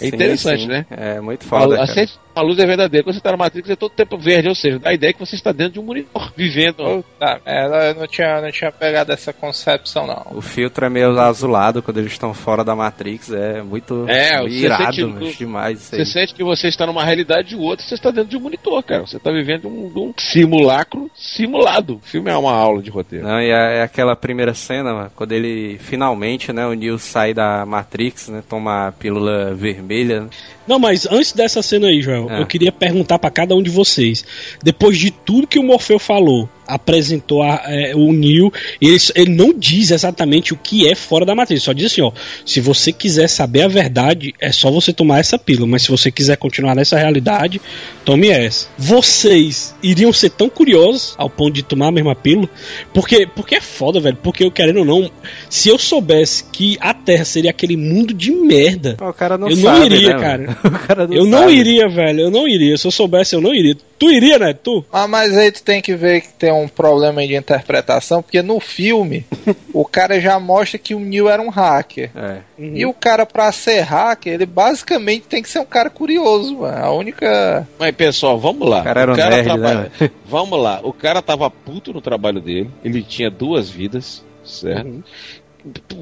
É 0.00 0.08
Sim, 0.08 0.14
interessante, 0.14 0.62
sim. 0.62 0.68
né? 0.68 0.86
É 0.90 1.20
muito 1.20 1.44
foda, 1.44 1.82
a, 1.82 2.40
a 2.40 2.42
luz 2.42 2.58
é 2.58 2.66
verdadeira. 2.66 3.04
Quando 3.04 3.14
você 3.14 3.18
está 3.20 3.30
na 3.32 3.36
Matrix, 3.36 3.68
é 3.70 3.76
todo 3.76 3.90
tempo 3.92 4.16
verde, 4.16 4.48
ou 4.48 4.54
seja, 4.54 4.78
dá 4.78 4.90
a 4.90 4.94
ideia 4.94 5.12
que 5.12 5.18
você 5.20 5.34
está 5.34 5.52
dentro 5.52 5.74
de 5.74 5.80
um 5.80 5.82
monitor, 5.82 6.32
vivendo. 6.36 6.76
Puta 7.02 7.40
merda, 7.44 7.76
eu 7.88 7.94
não 7.96 8.06
tinha, 8.06 8.40
não 8.40 8.50
tinha 8.50 8.72
pegado 8.72 9.12
essa 9.12 9.32
concepção, 9.32 10.06
não. 10.06 10.26
O 10.38 10.40
filtro 10.40 10.84
é 10.86 10.88
meio 10.88 11.18
azulado 11.20 11.82
quando 11.82 11.98
eles 11.98 12.12
estão 12.12 12.32
fora 12.32 12.64
da 12.64 12.74
Matrix. 12.74 13.30
É 13.32 13.62
muito 13.62 14.06
É, 14.08 14.40
você 14.40 14.48
irado, 14.48 14.94
sente- 14.94 15.04
mas 15.06 15.36
demais 15.36 15.80
isso 15.82 15.94
aí. 15.94 16.04
Você 16.04 16.12
sente 16.12 16.34
que 16.34 16.42
você 16.44 16.68
está 16.68 16.86
numa 16.86 17.04
realidade 17.04 17.54
e 17.54 17.58
outra, 17.58 17.84
você 17.84 17.94
está 17.94 18.10
dentro 18.10 18.30
de 18.30 18.36
um 18.36 18.40
monitor, 18.40 18.82
cara. 18.82 19.06
Você 19.06 19.16
está 19.18 19.30
vivendo 19.30 19.68
um, 19.68 19.92
um 19.94 20.14
simulacro 20.18 21.10
simulado. 21.14 21.96
O 21.96 22.00
filme 22.00 22.30
é 22.30 22.36
uma 22.36 22.52
aula 22.52 22.82
de 22.82 22.90
roteiro. 22.90 23.26
Não, 23.26 23.40
e 23.40 23.50
é, 23.50 23.78
é 23.78 23.82
aquela 23.82 24.16
primeira 24.16 24.54
cena, 24.54 24.94
mano, 24.94 25.12
quando 25.14 25.32
ele 25.32 25.78
finalmente, 25.78 26.52
né, 26.52 26.66
o 26.66 26.72
Neo 26.74 26.98
sai 26.98 27.34
da 27.34 27.66
Matrix, 27.66 28.28
né, 28.28 28.42
toma 28.48 28.88
a 28.88 28.92
pílula 28.92 29.52
vermelha 29.54 29.89
vermelha. 29.90 30.30
Não, 30.70 30.78
mas 30.78 31.04
antes 31.10 31.32
dessa 31.32 31.62
cena 31.62 31.88
aí, 31.88 32.00
Joel, 32.00 32.28
Ah. 32.30 32.38
eu 32.38 32.46
queria 32.46 32.70
perguntar 32.70 33.18
pra 33.18 33.28
cada 33.28 33.56
um 33.56 33.62
de 33.62 33.68
vocês. 33.70 34.24
Depois 34.62 34.96
de 34.96 35.10
tudo 35.10 35.44
que 35.48 35.58
o 35.58 35.64
Morfeu 35.64 35.98
falou, 35.98 36.48
apresentou 36.64 37.42
a- 37.42 37.60
é, 37.66 37.92
o 37.96 38.12
Neo, 38.12 38.52
ele, 38.80 38.96
ele 39.16 39.30
não 39.34 39.52
diz 39.52 39.90
exatamente 39.90 40.52
o 40.52 40.56
que 40.56 40.86
é 40.88 40.94
fora 40.94 41.26
da 41.26 41.34
matriz, 41.34 41.64
só 41.64 41.72
diz 41.72 41.86
assim, 41.86 42.00
ó, 42.02 42.12
se 42.46 42.60
você 42.60 42.92
quiser 42.92 43.26
saber 43.28 43.62
a 43.62 43.68
verdade, 43.68 44.32
é 44.40 44.52
só 44.52 44.70
você 44.70 44.92
tomar 44.92 45.18
essa 45.18 45.36
pílula, 45.36 45.66
mas 45.66 45.82
se 45.82 45.90
você 45.90 46.12
quiser 46.12 46.36
continuar 46.36 46.76
nessa 46.76 46.96
realidade, 46.96 47.60
tome 48.04 48.28
essa. 48.28 48.68
Vocês 48.78 49.74
iriam 49.82 50.12
ser 50.12 50.30
tão 50.30 50.48
curiosos 50.48 51.14
ao 51.18 51.28
ponto 51.28 51.52
de 51.54 51.64
tomar 51.64 51.88
a 51.88 51.92
mesma 51.92 52.14
pílula? 52.14 52.48
Porque, 52.94 53.26
porque 53.26 53.56
é 53.56 53.60
foda, 53.60 53.98
velho, 53.98 54.18
porque 54.22 54.44
eu 54.44 54.50
querendo 54.52 54.78
ou 54.78 54.84
não, 54.84 55.10
se 55.48 55.68
eu 55.68 55.76
soubesse 55.78 56.44
que 56.52 56.78
a 56.80 56.94
Terra 56.94 57.24
seria 57.24 57.50
aquele 57.50 57.76
mundo 57.76 58.14
de 58.14 58.30
merda, 58.30 58.96
O 59.00 59.12
cara 59.12 59.36
não 59.36 59.48
eu 59.48 59.56
sabe, 59.56 59.78
não 59.80 59.86
iria, 59.86 60.14
né, 60.16 60.20
cara. 60.20 60.58
cara 60.86 61.06
não 61.06 61.14
eu 61.14 61.24
não 61.24 61.38
sabe. 61.40 61.52
iria, 61.54 61.88
velho, 61.88 62.20
eu 62.20 62.30
não 62.30 62.46
iria. 62.48 62.76
Se 62.76 62.86
eu 62.86 62.90
soubesse, 62.90 63.34
eu 63.34 63.40
não 63.40 63.54
iria. 63.54 63.76
Tu 63.98 64.10
iria, 64.10 64.38
né? 64.38 64.52
Tu? 64.54 64.84
Ah, 64.92 65.06
mas 65.06 65.36
aí 65.36 65.50
tu 65.52 65.62
tem 65.62 65.80
que 65.82 65.94
ver 65.94 66.20
que 66.22 66.32
tem 66.32 66.52
um 66.52 66.66
problema 66.68 67.20
aí 67.20 67.28
de 67.28 67.34
interpretação, 67.36 68.22
porque 68.22 68.40
no 68.42 68.58
filme 68.60 69.24
o 69.72 69.84
cara 69.84 70.20
já 70.20 70.38
mostra 70.40 70.78
que 70.78 70.94
o 70.94 71.00
Neo 71.00 71.28
era 71.28 71.40
um 71.42 71.50
hacker. 71.50 72.10
É. 72.14 72.38
E 72.58 72.84
o 72.86 72.92
cara, 72.94 73.24
pra 73.26 73.50
ser 73.52 73.80
hacker, 73.80 74.32
ele 74.34 74.46
basicamente 74.46 75.26
tem 75.26 75.42
que 75.42 75.48
ser 75.48 75.58
um 75.60 75.64
cara 75.66 75.90
curioso, 75.90 76.58
mano. 76.58 76.84
A 76.84 76.90
única. 76.92 77.68
Mas 77.78 77.94
pessoal, 77.94 78.38
vamos 78.38 78.68
lá. 78.68 78.80
O 78.80 78.84
cara 78.84 79.00
era 79.02 79.12
um 79.12 79.16
nerd, 79.16 79.44
trabalha- 79.44 79.92
né? 80.00 80.10
Vamos 80.26 80.62
lá. 80.62 80.80
O 80.82 80.92
cara 80.92 81.20
tava 81.20 81.50
puto 81.50 81.92
no 81.92 82.00
trabalho 82.00 82.40
dele. 82.40 82.70
Ele 82.84 83.02
tinha 83.02 83.28
duas 83.30 83.68
vidas, 83.68 84.24
certo? 84.44 84.86
Uhum. 84.86 85.02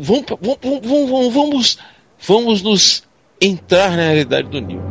Vamos, 0.01 0.25
vamos, 0.41 0.59
vamos, 0.63 1.11
vamos, 1.11 1.35
vamos, 1.35 1.79
vamos 2.21 2.63
nos 2.63 3.03
entrar 3.41 3.91
na 3.91 4.03
realidade 4.03 4.49
do 4.49 4.61
Neo. 4.61 4.83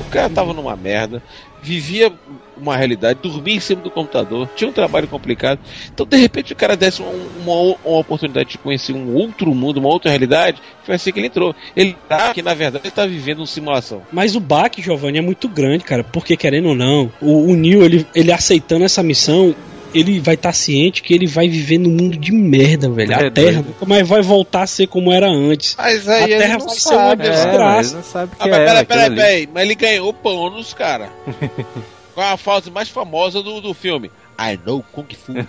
O 0.00 0.10
cara 0.10 0.30
tava 0.30 0.52
numa 0.52 0.76
merda, 0.76 1.22
vivia 1.62 2.12
uma 2.56 2.76
realidade, 2.76 3.18
dormia 3.22 3.56
em 3.56 3.60
cima 3.60 3.82
do 3.82 3.90
computador, 3.90 4.48
tinha 4.56 4.68
um 4.68 4.72
trabalho 4.72 5.08
complicado. 5.08 5.58
Então, 5.92 6.06
de 6.06 6.16
repente, 6.16 6.52
o 6.52 6.56
cara 6.56 6.76
desse 6.76 7.02
um- 7.02 7.28
uma, 7.42 7.76
uma 7.84 7.98
oportunidade 7.98 8.50
de 8.50 8.58
conhecer 8.58 8.92
um 8.92 9.14
outro 9.14 9.54
mundo, 9.54 9.78
uma 9.78 9.88
outra 9.88 10.10
realidade, 10.10 10.60
foi 10.84 10.94
assim 10.94 11.12
que 11.12 11.18
ele 11.20 11.26
entrou. 11.28 11.54
Ele 11.76 11.96
tá 12.08 12.32
que, 12.32 12.42
na 12.42 12.54
verdade, 12.54 12.84
ele 12.86 12.92
tá 12.92 13.06
vivendo 13.06 13.38
uma 13.38 13.46
simulação. 13.46 14.02
Mas 14.12 14.34
o 14.36 14.40
baque, 14.40 14.82
Giovanni, 14.82 15.18
é 15.18 15.22
muito 15.22 15.48
grande, 15.48 15.84
cara. 15.84 16.04
Porque, 16.04 16.36
querendo 16.36 16.68
ou 16.68 16.74
não, 16.74 17.10
o, 17.20 17.50
o 17.50 17.54
Neo, 17.56 17.82
ele, 17.84 18.06
ele 18.14 18.32
aceitando 18.32 18.84
essa 18.84 19.02
missão, 19.02 19.54
ele 19.94 20.18
vai 20.18 20.34
estar 20.34 20.52
ciente 20.52 21.02
que 21.02 21.14
ele 21.14 21.24
vai 21.26 21.48
viver 21.48 21.78
num 21.78 21.90
mundo 21.90 22.16
de 22.16 22.32
merda, 22.32 22.88
velho. 22.90 23.12
É 23.12 23.14
a 23.14 23.30
Terra 23.30 23.52
doido. 23.62 23.66
nunca 23.68 23.86
mais 23.86 24.08
vai 24.08 24.22
voltar 24.22 24.62
a 24.62 24.66
ser 24.66 24.88
como 24.88 25.12
era 25.12 25.28
antes. 25.28 25.76
Mas 25.78 26.08
a 26.08 26.14
aí 26.16 26.32
ele 26.32 26.36
Terra 26.42 26.58
não 26.58 26.66
vai 26.66 26.74
ser 26.76 26.88
uma 26.88 26.98
sabe, 27.06 27.22
É, 27.22 27.28
mas 27.28 27.36
desgraça. 27.44 27.88
ele 27.90 27.96
não 27.96 28.02
sabe 28.02 28.32
o 28.32 28.36
Ah, 28.38 28.42
que 28.44 28.50
mas 28.50 28.58
é. 28.60 28.64
peraí, 28.66 28.84
peraí, 28.84 29.14
peraí. 29.14 29.48
Mas 29.54 29.62
ele 29.64 29.74
ganhou 29.76 30.12
bônus, 30.12 30.74
cara. 30.74 31.10
Com 32.14 32.20
a 32.20 32.36
frase 32.36 32.70
mais 32.70 32.88
famosa 32.88 33.42
do, 33.42 33.60
do 33.60 33.74
filme. 33.74 34.10
I 34.38 34.58
know 34.64 34.84
Kung 34.92 35.06
Fu. 35.14 35.32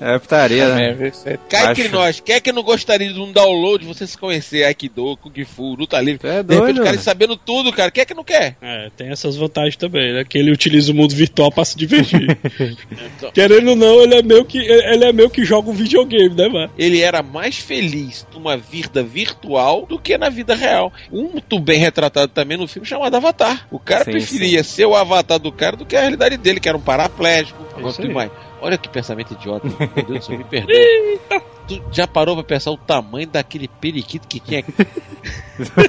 É 0.00 0.18
putaria, 0.18 0.74
né? 0.74 1.12
Cá 1.48 1.70
entre 1.70 1.84
Acho. 1.84 1.92
nós, 1.92 2.20
quem 2.20 2.34
é 2.34 2.40
que 2.40 2.52
não 2.52 2.62
gostaria 2.62 3.12
de 3.12 3.20
um 3.20 3.32
download 3.32 3.84
você 3.84 4.06
se 4.06 4.16
conhecer 4.16 4.64
Aikido, 4.64 5.16
Kung 5.16 5.44
Fu, 5.44 5.74
luta 5.74 6.00
livre? 6.00 6.28
É 6.28 6.42
de 6.42 6.54
repente 6.54 6.74
doido, 6.74 6.80
o 6.80 6.84
cara 6.84 6.98
sabendo 6.98 7.36
tudo, 7.36 7.72
cara. 7.72 7.90
Quem 7.90 8.02
é 8.02 8.04
que 8.04 8.14
não 8.14 8.24
quer? 8.24 8.56
É, 8.60 8.90
tem 8.96 9.10
essas 9.10 9.36
vantagens 9.36 9.76
também, 9.76 10.12
né? 10.12 10.24
Que 10.24 10.38
ele 10.38 10.50
utiliza 10.50 10.92
o 10.92 10.94
mundo 10.94 11.14
virtual 11.14 11.50
pra 11.50 11.64
se 11.64 11.76
divertir. 11.76 12.38
Querendo 13.32 13.70
ou 13.70 13.76
não, 13.76 14.00
ele 14.00 14.14
é 14.14 14.22
meio 14.22 14.44
que 14.44 14.58
ele 14.58 15.04
é 15.04 15.12
meio 15.12 15.30
que 15.30 15.44
joga 15.44 15.70
um 15.70 15.74
videogame, 15.74 16.34
né, 16.34 16.48
mano? 16.48 16.72
Ele 16.76 17.00
era 17.00 17.22
mais 17.22 17.58
feliz 17.58 18.26
numa 18.32 18.56
vida 18.56 19.02
virtual 19.02 19.86
do 19.86 19.98
que 19.98 20.16
na 20.18 20.28
vida 20.28 20.54
real. 20.54 20.92
Um 21.10 21.32
muito 21.32 21.58
bem 21.58 21.78
retratado 21.78 22.28
também 22.28 22.56
no 22.56 22.66
filme 22.66 22.86
chamado 22.86 23.14
Avatar. 23.14 23.66
O 23.70 23.78
cara 23.78 24.04
Sim, 24.04 24.12
preferia 24.12 24.64
ser 24.64 24.86
o 24.86 24.94
avatar 24.94 25.38
do 25.38 25.52
cara 25.52 25.76
do 25.76 25.84
que 25.84 25.96
a 25.96 26.00
realidade 26.00 26.36
dele, 26.36 26.60
que 26.60 26.68
era 26.68 26.78
um 26.78 26.80
paraplégico. 26.80 27.62
Agora 27.88 28.14
mais. 28.14 28.32
Olha 28.60 28.78
que 28.78 28.88
pensamento 28.88 29.32
idiota. 29.32 29.66
Meu 29.94 30.04
Deus 30.04 30.18
do 30.20 30.24
céu, 30.24 30.38
me 30.38 30.44
perdoa. 30.44 31.42
Tu 31.68 31.80
já 31.92 32.06
parou 32.06 32.34
pra 32.34 32.44
pensar 32.44 32.70
o 32.70 32.76
tamanho 32.76 33.26
daquele 33.26 33.68
periquito 33.68 34.26
que 34.28 34.40
tinha 34.40 34.62
que 34.66 34.72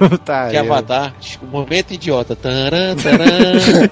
Putaria. 0.08 0.60
Avatar? 0.60 1.12
O 1.42 1.46
momento 1.46 1.92
idiota. 1.92 2.36
Taran, 2.36 2.94
taran. 2.96 3.88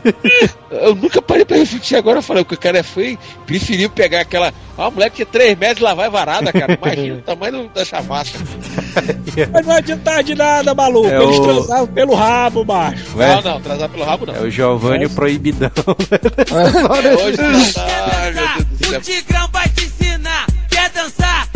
eu 0.71 0.95
nunca 0.95 1.21
parei 1.21 1.45
pra 1.45 1.57
refletir 1.57 1.97
agora. 1.97 2.19
Eu 2.19 2.23
falei, 2.23 2.43
o 2.43 2.47
que 2.47 2.55
o 2.55 2.59
cara 2.59 2.79
é 2.79 2.83
foi, 2.83 3.19
preferiu 3.47 3.91
pegar 3.91 4.21
aquela. 4.21 4.53
Ah, 4.79 4.87
a 4.87 4.91
mulher 4.91 5.11
que 5.11 5.17
tinha 5.17 5.27
3 5.27 5.59
metros 5.59 5.81
lá 5.81 5.93
vai 5.95 6.09
varada, 6.09 6.53
cara. 6.53 6.79
Imagina 6.81 7.17
o 7.17 7.23
tamanho 7.23 7.69
da 7.75 7.85
chavasca. 7.85 8.39
Mas 9.53 9.67
não 9.67 9.75
adianta 9.75 10.23
de 10.23 10.35
nada, 10.35 10.75
maluco. 10.75 11.09
É 11.09 11.23
Eles 11.23 11.39
o- 11.39 11.43
transavam 11.43 11.87
pelo 11.89 12.15
rabo, 12.15 12.65
macho. 12.65 13.17
Ué, 13.17 13.35
Não, 13.37 13.43
não, 13.43 13.61
trazar 13.61 13.89
pelo 13.89 14.05
rabo 14.05 14.27
não. 14.27 14.35
É 14.37 14.41
o 14.41 14.51
Giovanni 14.51 15.09
proibidão. 15.09 15.71
É 16.11 17.15
hoje 17.17 17.39
Ai, 17.79 18.33
meu 18.33 18.45
Deus 18.65 18.65
do 18.79 18.87
céu. 18.87 18.99
O 18.99 19.03
Tigrão 19.03 19.49
vai 19.53 19.69
te 19.69 19.85
ensinar. 19.85 20.47
Quer 20.71 20.91
dançar? 20.91 21.49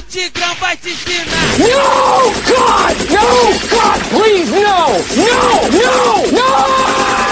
O 0.00 0.02
Tigrão 0.04 0.54
vai 0.54 0.74
te 0.78 0.88
ensinar. 0.88 1.58
No, 1.58 2.32
God! 2.48 2.96
No, 3.10 3.68
God, 3.68 4.00
please, 4.08 4.50
no! 4.50 4.60
No, 5.14 5.44
no, 5.78 6.32
no! 6.32 7.29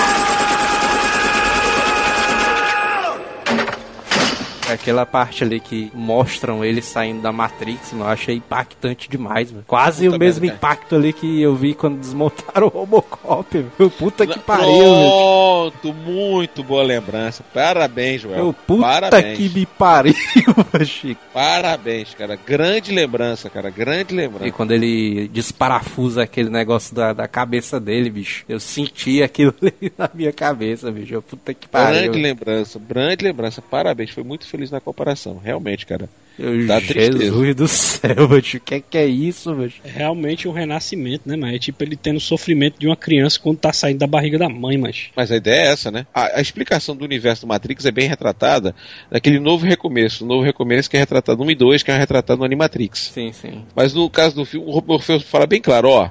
Aquela 4.70 5.06
parte 5.06 5.42
ali 5.44 5.60
que 5.60 5.90
mostram 5.94 6.64
ele 6.64 6.82
saindo 6.82 7.22
da 7.22 7.32
Matrix, 7.32 7.92
mano, 7.92 8.04
eu 8.04 8.08
achei 8.08 8.36
impactante 8.36 9.08
demais, 9.08 9.50
mano. 9.50 9.64
Quase 9.66 10.04
Puta 10.06 10.16
o 10.16 10.18
mesmo 10.18 10.42
merda, 10.42 10.56
impacto 10.56 10.94
ali 10.96 11.12
que 11.12 11.40
eu 11.40 11.54
vi 11.54 11.74
quando 11.74 11.98
desmontaram 11.98 12.66
o 12.66 12.70
Robocop. 12.70 13.64
Meu, 13.78 13.90
puta 13.90 14.26
que 14.26 14.38
pariu. 14.38 14.66
Pronto, 14.66 15.92
muito 15.94 16.62
boa 16.62 16.82
lembrança. 16.82 17.42
Parabéns, 17.54 18.22
Joel. 18.22 18.36
Meu, 18.44 18.52
puta 18.52 18.82
Parabéns. 18.82 19.36
que 19.38 19.48
me 19.48 19.64
pariu, 19.66 20.14
Chico. 20.84 21.20
Parabéns, 21.32 22.14
cara. 22.14 22.36
Grande 22.36 22.92
lembrança, 22.92 23.48
cara. 23.48 23.70
Grande 23.70 24.12
E 24.12 24.16
lembrança. 24.16 24.50
quando 24.52 24.72
ele 24.72 25.28
desparafusa 25.28 26.22
aquele 26.22 26.50
negócio 26.50 26.94
da, 26.94 27.12
da 27.12 27.28
cabeça 27.28 27.78
dele, 27.80 28.10
bicho, 28.10 28.44
eu 28.48 28.58
senti 28.60 29.22
aquilo 29.22 29.54
ali 29.62 29.92
na 29.96 30.10
minha 30.12 30.32
cabeça, 30.32 30.90
bicho. 30.90 31.14
Eu, 31.14 31.22
Puta 31.22 31.52
que 31.52 31.68
pariu. 31.68 32.02
Grande 32.02 32.18
lembrança, 32.22 32.78
grande 32.78 33.24
lembrança. 33.24 33.60
Parabéns, 33.60 34.10
foi 34.10 34.22
muito 34.24 34.46
feliz 34.46 34.57
na 34.70 34.80
comparação. 34.80 35.40
Realmente, 35.42 35.86
cara. 35.86 36.08
Eu, 36.38 36.66
Dá 36.66 36.80
tristeza. 36.80 37.18
Jesus 37.18 37.56
do 37.56 37.66
céu, 37.66 38.28
bicho. 38.30 38.58
O 38.58 38.60
que 38.60 38.76
é, 38.76 38.80
que 38.80 38.96
é 38.96 39.06
isso, 39.06 39.52
bicho? 39.54 39.80
É 39.84 39.90
realmente 39.90 40.46
um 40.46 40.52
renascimento, 40.52 41.28
né, 41.28 41.36
mas 41.36 41.54
é 41.54 41.58
tipo 41.58 41.82
ele 41.82 41.96
tendo 41.96 42.18
o 42.18 42.20
sofrimento 42.20 42.78
de 42.78 42.86
uma 42.86 42.96
criança 42.96 43.40
quando 43.40 43.58
tá 43.58 43.72
saindo 43.72 43.98
da 43.98 44.06
barriga 44.06 44.38
da 44.38 44.48
mãe, 44.48 44.78
mas. 44.78 45.06
Mas 45.16 45.32
a 45.32 45.36
ideia 45.36 45.62
é 45.62 45.72
essa, 45.72 45.90
né? 45.90 46.06
A, 46.14 46.38
a 46.38 46.40
explicação 46.40 46.94
do 46.94 47.04
universo 47.04 47.42
do 47.42 47.48
Matrix 47.48 47.84
é 47.84 47.90
bem 47.90 48.08
retratada 48.08 48.74
naquele 49.10 49.40
novo 49.40 49.66
recomeço. 49.66 50.24
O 50.24 50.28
novo 50.28 50.44
recomeço 50.44 50.88
que 50.88 50.96
é 50.96 51.00
retratado 51.00 51.38
no 51.38 51.44
1 51.48 51.50
e 51.50 51.54
2, 51.56 51.82
que 51.82 51.90
é 51.90 51.98
retratado 51.98 52.38
no 52.38 52.44
Animatrix. 52.44 53.10
Sim, 53.12 53.32
sim. 53.32 53.64
Mas 53.74 53.92
no 53.92 54.08
caso 54.08 54.36
do 54.36 54.44
filme, 54.44 54.66
o 54.68 54.82
Morpheus 54.86 55.24
fala 55.24 55.46
bem 55.46 55.60
claro, 55.60 55.88
ó. 55.88 56.10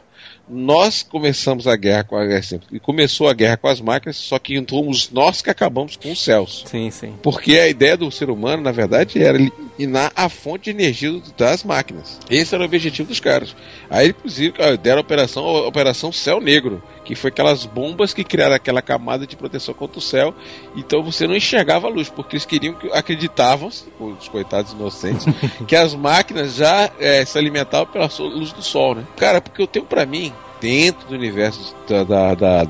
Nós 0.49 1.03
começamos 1.03 1.67
a 1.67 1.75
guerra 1.75 2.03
com 2.03 2.15
a 2.15 2.25
e 2.71 2.79
começou 2.79 3.27
a 3.27 3.33
guerra 3.33 3.57
com 3.57 3.67
as 3.67 3.81
máquinas, 3.81 4.15
só 4.17 4.39
que 4.39 4.63
fomos 4.67 5.09
nós 5.11 5.41
que 5.41 5.49
acabamos 5.49 5.95
com 5.95 6.11
os 6.11 6.23
céus. 6.23 6.63
Sim, 6.65 6.89
sim. 6.91 7.13
Porque 7.21 7.57
a 7.57 7.67
ideia 7.67 7.97
do 7.97 8.09
ser 8.11 8.29
humano, 8.29 8.63
na 8.63 8.71
verdade, 8.71 9.21
era 9.21 9.37
eliminar 9.37 10.11
a 10.15 10.29
fonte 10.29 10.65
de 10.65 10.69
energia 10.71 11.21
das 11.37 11.63
máquinas. 11.63 12.19
Esse 12.29 12.55
era 12.55 12.63
o 12.63 12.65
objetivo 12.65 13.09
dos 13.09 13.19
caras. 13.19 13.55
Aí, 13.89 14.09
inclusive, 14.09 14.53
deram 14.81 14.99
a 14.99 15.01
operação, 15.01 15.45
a 15.45 15.67
operação 15.67 16.11
Céu 16.11 16.39
Negro, 16.39 16.81
que 17.07 17.15
foi 17.15 17.29
aquelas 17.29 17.65
bombas 17.65 18.13
que 18.13 18.23
criaram 18.23 18.53
aquela 18.53 18.81
camada 18.81 19.25
de 19.25 19.35
proteção 19.35 19.73
contra 19.73 19.97
o 19.97 20.01
céu. 20.01 20.35
Então 20.75 21.01
você 21.01 21.25
não 21.25 21.35
enxergava 21.35 21.87
a 21.87 21.89
luz, 21.89 22.09
porque 22.09 22.35
eles 22.35 22.45
queriam 22.45 22.73
que 22.73 22.91
acreditavam, 22.91 23.69
os 23.69 24.27
coitados 24.27 24.73
inocentes, 24.73 25.25
que 25.65 25.75
as 25.75 25.95
máquinas 25.95 26.55
já 26.55 26.91
eh, 26.99 27.23
se 27.23 27.37
alimentavam 27.37 27.91
pela 27.91 28.09
luz 28.19 28.51
do 28.51 28.61
sol, 28.61 28.95
né? 28.95 29.03
Cara, 29.15 29.39
porque 29.39 29.61
eu 29.61 29.67
tenho 29.67 29.85
pra 29.85 30.05
mim, 30.05 30.33
dentro 30.61 31.07
do 31.07 31.15
universo 31.15 31.75
da, 31.87 32.03
da, 32.03 32.33
da, 32.35 32.63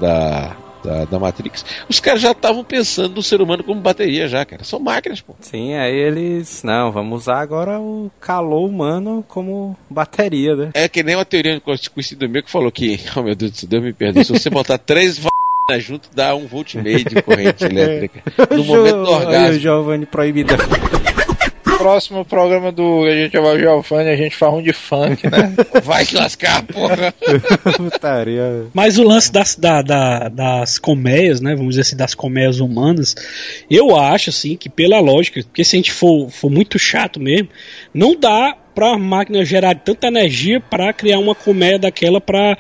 da, 0.84 1.06
da- 1.06 1.20
Matrix, 1.20 1.66
os 1.90 2.00
caras 2.00 2.22
já 2.22 2.32
estavam 2.32 2.64
pensando 2.64 3.16
no 3.16 3.24
ser 3.24 3.42
humano 3.42 3.64
como 3.64 3.82
bateria 3.82 4.28
já, 4.28 4.46
cara. 4.46 4.64
São 4.64 4.80
máquinas, 4.80 5.20
pô. 5.22 5.36
Sim, 5.42 5.74
aí 5.76 5.94
eles. 5.96 6.64
Não, 6.64 6.92
vamos 6.92 7.24
usar 7.24 7.40
agora 7.42 7.80
o 7.80 8.10
calor 8.22 8.68
humano 8.68 9.24
como 9.28 9.76
bateria, 9.90 10.56
né? 10.56 10.70
É 10.74 10.88
que 10.88 11.04
nem 11.04 11.16
uma 11.16 11.26
teoria 11.26 11.56
de 11.60 11.90
conhecido 11.90 12.30
meu 12.30 12.44
que 12.44 12.52
falou 12.52 12.72
que, 12.72 13.00
oh 13.16 13.22
meu 13.24 13.36
Deus 13.36 13.52
do 13.52 13.58
céu, 13.58 13.70
Deus 13.70 13.84
me 13.84 13.94
perdoe, 13.94 14.24
se 14.24 14.32
você 14.32 14.50
botar 14.50 14.78
três 14.78 15.20
junto, 15.80 16.10
dá 16.16 16.34
um 16.34 16.48
volt 16.48 16.76
e 16.76 16.78
meio 16.82 17.04
de 17.04 17.22
corrente 17.22 17.66
elétrica. 17.66 18.24
No 18.56 18.64
momento 18.64 18.96
do 19.04 19.12
Olha 19.12 19.26
o 19.26 19.26
orgasmo. 19.28 19.60
Giovanni 19.60 20.06
proibidão. 20.06 20.58
Próximo 21.88 22.26
programa 22.26 22.72
do 22.72 23.06
A 23.06 23.12
gente 23.12 23.38
vai 23.40 23.56
o 23.56 23.60
Giovanni, 23.60 24.10
a 24.10 24.16
gente 24.16 24.36
faz 24.36 24.54
um 24.54 24.62
de 24.62 24.74
funk, 24.74 25.30
né? 25.30 25.54
Vai 25.84 26.06
te 26.06 26.16
lascar, 26.16 26.64
porra! 26.64 27.14
Putaria. 27.78 28.66
Mas 28.74 28.98
o 28.98 29.04
lance 29.04 29.32
das, 29.32 29.56
da- 29.56 29.82
da- 29.82 30.28
das 30.30 30.80
colmeias, 30.80 31.40
né? 31.40 31.56
Vamos 31.56 31.70
dizer 31.72 31.82
assim, 31.82 31.96
das 31.96 32.16
colmeias 32.16 32.60
humanas, 32.60 33.16
eu 33.70 33.96
acho 33.96 34.30
assim 34.32 34.58
que 34.58 34.70
pela 34.70 35.00
lógica, 35.00 35.42
porque 35.44 35.64
se 35.64 35.76
a 35.76 35.80
gente 35.80 35.92
for, 35.92 36.30
for 36.30 36.50
muito 36.50 36.80
chato 36.80 37.20
mesmo, 37.20 37.50
não 37.94 38.20
dá 38.20 38.56
pra 38.74 38.98
máquina 38.98 39.44
gerar 39.46 39.76
tanta 39.76 40.08
energia 40.08 40.60
pra 40.60 40.92
criar 40.94 41.20
uma 41.20 41.34
colmeia 41.36 41.80
daquela 41.80 42.20
pra 42.22 42.58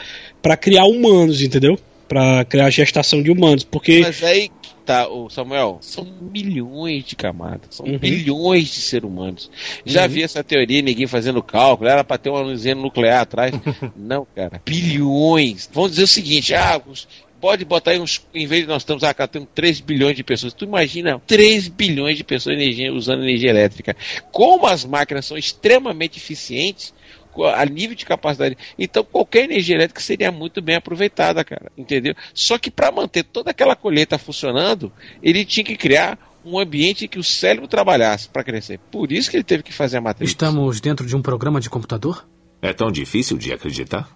criar 0.59 0.85
humanos, 0.85 1.41
entendeu? 1.41 1.77
Pra 2.07 2.45
criar 2.45 2.65
a 2.67 2.69
gestação 2.69 3.21
de 3.21 3.29
humanos. 3.31 3.63
Porque. 3.63 3.99
Mas 4.01 4.23
aí 4.23 4.49
tá, 4.85 5.09
o 5.09 5.29
Samuel, 5.29 5.79
são 5.81 6.07
milhões 6.31 7.03
de 7.03 7.15
camadas, 7.17 7.67
são 7.71 7.85
Uhum. 7.85 7.97
bilhões 7.97 8.65
de 8.69 8.79
seres 8.79 9.03
humanos. 9.09 9.51
Já 9.85 10.03
Uhum. 10.03 10.07
vi 10.09 10.23
essa 10.23 10.41
teoria, 10.43 10.81
ninguém 10.81 11.05
fazendo 11.07 11.43
cálculo, 11.43 11.89
era 11.89 12.03
pra 12.05 12.17
ter 12.17 12.29
uma 12.29 12.41
usina 12.43 12.79
nuclear 12.81 13.21
atrás. 13.21 13.51
Não, 13.97 14.25
cara, 14.33 14.61
bilhões. 14.65 15.69
Vamos 15.73 15.91
dizer 15.91 16.03
o 16.03 16.07
seguinte, 16.07 16.53
ah, 16.55 16.81
os- 16.87 17.05
pode 17.41 17.65
botar 17.65 17.91
aí 17.91 17.99
uns, 17.99 18.21
em 18.33 18.47
vez 18.47 18.61
de 18.63 18.67
nós 18.67 18.81
estamos, 18.81 19.03
ah, 19.03 19.13
cá 19.13 19.27
temos 19.27 19.49
3 19.53 19.79
bilhões 19.81 20.15
de 20.15 20.23
pessoas. 20.23 20.53
Tu 20.53 20.63
imagina 20.65 21.21
3 21.27 21.67
bilhões 21.67 22.17
de 22.17 22.23
pessoas 22.23 22.55
energia- 22.55 22.93
usando 22.93 23.23
energia 23.23 23.49
elétrica. 23.49 23.95
Como 24.31 24.65
as 24.65 24.85
máquinas 24.85 25.25
são 25.25 25.37
extremamente 25.37 26.17
eficientes, 26.17 26.93
a 27.45 27.65
nível 27.65 27.95
de 27.95 28.05
capacidade. 28.05 28.57
Então, 28.77 29.03
qualquer 29.03 29.45
energia 29.45 29.75
elétrica 29.75 30.01
seria 30.01 30.31
muito 30.31 30.61
bem 30.61 30.75
aproveitada, 30.75 31.43
cara. 31.43 31.71
Entendeu? 31.77 32.15
Só 32.33 32.57
que 32.57 32.71
para 32.71 32.91
manter 32.91 33.23
toda 33.23 33.51
aquela 33.51 33.75
colheita 33.75 34.17
funcionando, 34.17 34.91
ele 35.21 35.45
tinha 35.45 35.63
que 35.63 35.75
criar 35.75 36.17
um 36.43 36.57
ambiente 36.57 37.05
em 37.05 37.07
que 37.07 37.19
o 37.19 37.23
cérebro 37.23 37.67
trabalhasse 37.67 38.29
para 38.29 38.43
crescer. 38.43 38.79
Por 38.91 39.11
isso 39.11 39.29
que 39.29 39.37
ele 39.37 39.43
teve 39.43 39.63
que 39.63 39.73
fazer 39.73 39.97
a 39.97 40.01
matriz. 40.01 40.29
Estamos 40.29 40.79
dentro 40.79 41.05
de 41.05 41.15
um 41.15 41.21
programa 41.21 41.59
de 41.59 41.69
computador? 41.69 42.25
É 42.61 42.73
tão 42.73 42.91
difícil 42.91 43.37
de 43.37 43.51
acreditar? 43.51 44.09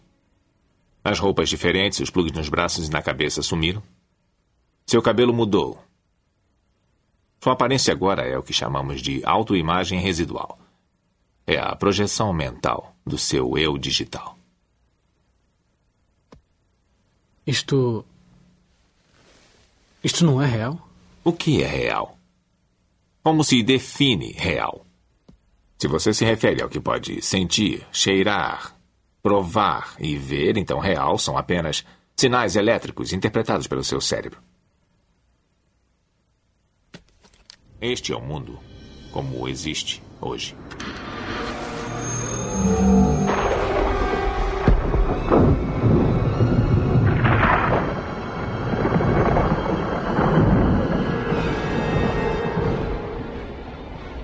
As 1.04 1.20
roupas 1.20 1.50
diferentes, 1.50 2.00
os 2.00 2.10
plugs 2.10 2.32
nos 2.32 2.48
braços 2.48 2.88
e 2.88 2.92
na 2.92 3.02
cabeça 3.02 3.42
sumiram. 3.42 3.84
Seu 4.86 5.02
cabelo 5.02 5.34
mudou. 5.34 5.80
Sua 7.44 7.54
aparência 7.54 7.92
agora 7.92 8.22
é 8.22 8.38
o 8.38 8.44
que 8.44 8.54
chamamos 8.54 9.02
de 9.02 9.22
autoimagem 9.26 10.00
residual. 10.00 10.60
É 11.52 11.60
a 11.60 11.76
projeção 11.76 12.32
mental 12.32 12.96
do 13.06 13.18
seu 13.18 13.58
eu 13.58 13.78
digital. 13.78 14.38
Isto. 17.46 18.06
Isto 20.02 20.24
não 20.24 20.42
é 20.42 20.46
real? 20.46 20.88
O 21.26 21.34
que 21.34 21.62
é 21.62 21.68
real? 21.68 22.18
Como 23.22 23.44
se 23.44 23.62
define 23.62 24.32
real? 24.32 24.86
Se 25.78 25.90
você 25.90 26.14
se 26.14 26.24
refere 26.24 26.62
ao 26.62 26.70
que 26.70 26.80
pode 26.80 27.22
sentir, 27.22 27.86
cheirar, 27.92 28.74
provar 29.22 29.96
e 30.00 30.16
ver, 30.16 30.56
então 30.56 30.80
real 30.80 31.18
são 31.18 31.38
apenas 31.38 31.86
sinais 32.16 32.56
elétricos 32.56 33.12
interpretados 33.12 33.68
pelo 33.68 33.84
seu 33.84 34.00
cérebro. 34.00 34.42
Este 37.82 38.14
é 38.14 38.16
o 38.16 38.22
mundo 38.22 38.58
como 39.12 39.50
existe 39.50 40.02
hoje. 40.22 40.56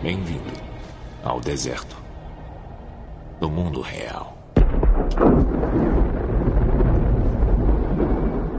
Bem-vindo 0.01 0.53
ao 1.23 1.41
deserto 1.41 1.97
do 3.39 3.49
mundo 3.49 3.81
real. 3.81 4.37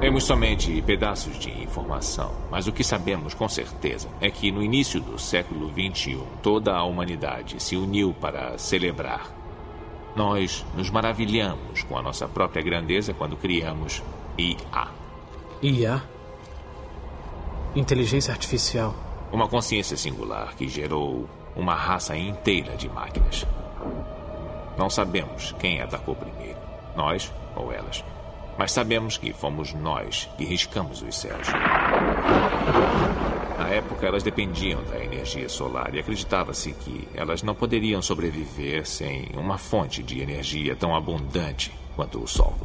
Temos 0.01 0.25
somente 0.25 0.83
pedaços 0.83 1.39
de 1.39 1.51
informação, 1.63 2.33
mas 2.51 2.67
o 2.67 2.73
que 2.73 2.83
sabemos 2.83 3.35
com 3.35 3.49
certeza 3.49 4.09
é 4.21 4.31
que 4.31 4.51
no 4.51 4.63
início 4.63 5.01
do 5.01 5.19
século 5.19 5.71
XXI 5.71 6.23
toda 6.43 6.75
a 6.75 6.83
humanidade 6.83 7.63
se 7.63 7.77
uniu 7.77 8.13
para 8.13 8.59
celebrar. 8.59 9.38
Nós 10.19 10.67
nos 10.75 10.91
maravilhamos 10.91 11.85
com 11.85 11.97
a 11.97 12.03
nossa 12.03 12.27
própria 12.27 12.61
grandeza 12.61 13.15
quando 13.15 13.37
criamos 13.37 14.03
IA. 14.37 14.89
IA? 15.63 16.03
Inteligência 17.77 18.33
artificial. 18.33 18.97
Uma 19.31 19.47
consciência 19.47 19.97
singular 19.97 20.57
que 20.57 20.67
gerou 20.67 21.29
uma 21.55 21.73
raça 21.73 22.17
inteira 22.17 22.77
de 22.77 22.89
máquinas. 22.89 23.47
Não 24.77 24.91
sabemos 24.91 25.55
quem 25.61 25.81
atacou 25.81 26.17
primeiro, 26.17 26.59
nós 26.97 27.33
ou 27.55 27.73
elas. 27.73 28.05
Mas 28.59 28.73
sabemos 28.73 29.17
que 29.17 29.33
fomos 29.33 29.73
nós 29.73 30.29
que 30.37 30.45
riscamos 30.45 31.01
os 31.01 31.17
céus. 31.17 31.47
Na 33.69 33.75
época, 33.75 34.07
elas 34.07 34.23
dependiam 34.23 34.83
da 34.85 34.99
energia 34.99 35.47
solar 35.47 35.95
e 35.95 35.99
acreditava-se 35.99 36.73
que 36.73 37.07
elas 37.13 37.43
não 37.43 37.55
poderiam 37.55 38.01
sobreviver 38.01 38.87
sem 38.87 39.29
uma 39.35 39.59
fonte 39.59 40.03
de 40.03 40.23
energia 40.23 40.75
tão 40.75 40.97
abundante 40.97 41.71
quanto 41.95 42.19
o 42.19 42.27
Sol. 42.27 42.57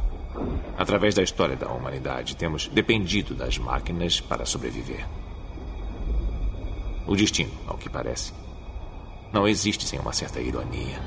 Através 0.78 1.14
da 1.14 1.22
história 1.22 1.56
da 1.56 1.68
humanidade, 1.68 2.34
temos 2.34 2.68
dependido 2.68 3.34
das 3.34 3.58
máquinas 3.58 4.18
para 4.18 4.46
sobreviver. 4.46 5.06
O 7.06 7.14
destino, 7.14 7.52
ao 7.66 7.76
que 7.76 7.90
parece, 7.90 8.32
não 9.30 9.46
existe 9.46 9.86
sem 9.86 10.00
uma 10.00 10.14
certa 10.14 10.40
ironia. 10.40 11.02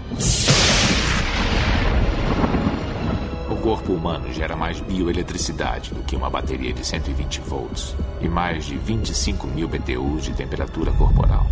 Corpo 3.67 3.91
humano 3.91 4.31
gera 4.31 4.55
mais 4.55 4.79
bioeletricidade 4.79 5.93
do 5.93 6.01
que 6.01 6.15
uma 6.15 6.29
bateria 6.29 6.71
de 6.71 6.85
120 6.85 7.41
volts 7.41 7.97
e 8.21 8.29
mais 8.29 8.63
de 8.63 8.77
25 8.77 9.45
mil 9.45 9.67
BTUs 9.67 10.23
de 10.23 10.31
temperatura 10.31 10.89
corporal. 10.93 11.45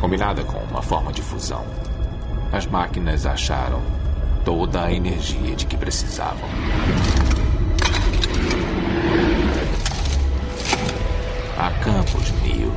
Combinada 0.00 0.42
com 0.42 0.58
uma 0.58 0.82
forma 0.82 1.12
de 1.12 1.22
fusão, 1.22 1.64
as 2.52 2.66
máquinas 2.66 3.26
acharam 3.26 3.80
toda 4.44 4.86
a 4.86 4.92
energia 4.92 5.54
de 5.54 5.66
que 5.66 5.76
precisavam. 5.76 6.48
Há 11.56 11.70
campos, 11.84 12.32
Neo. 12.42 12.76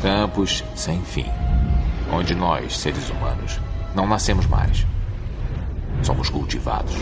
Campos 0.00 0.64
sem 0.74 0.98
fim. 1.02 1.30
Onde 2.10 2.34
nós, 2.34 2.78
seres 2.78 3.10
humanos, 3.10 3.60
não 3.94 4.06
nascemos 4.06 4.46
mais. 4.46 4.86
Somos 6.02 6.28
cultivados. 6.30 6.94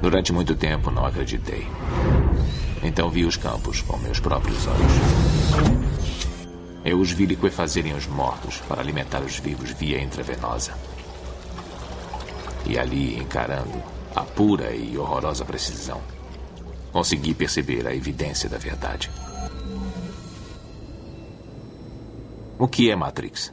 Durante 0.00 0.32
muito 0.32 0.54
tempo 0.54 0.90
não 0.90 1.06
acreditei. 1.06 1.66
Então 2.82 3.08
vi 3.08 3.24
os 3.24 3.38
campos 3.38 3.80
com 3.80 3.96
meus 3.96 4.20
próprios 4.20 4.66
olhos. 4.66 4.92
Eu 6.84 7.00
os 7.00 7.10
vi 7.10 7.24
liquefazerem 7.24 7.94
os 7.94 8.06
mortos 8.06 8.58
para 8.68 8.82
alimentar 8.82 9.22
os 9.22 9.38
vivos 9.38 9.70
via 9.70 9.98
intravenosa. 9.98 10.74
E 12.66 12.78
ali, 12.78 13.16
encarando 13.18 13.82
a 14.14 14.20
pura 14.20 14.74
e 14.74 14.98
horrorosa 14.98 15.44
precisão, 15.46 16.02
consegui 16.92 17.32
perceber 17.32 17.86
a 17.86 17.94
evidência 17.94 18.48
da 18.50 18.58
verdade. 18.58 19.10
O 22.58 22.68
que 22.68 22.90
é 22.90 22.96
Matrix? 22.96 23.52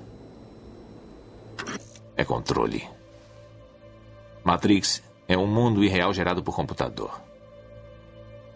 É 2.15 2.23
controle. 2.23 2.87
Matrix 4.43 5.01
é 5.27 5.37
um 5.37 5.47
mundo 5.47 5.83
irreal 5.83 6.13
gerado 6.13 6.43
por 6.43 6.55
computador. 6.55 7.19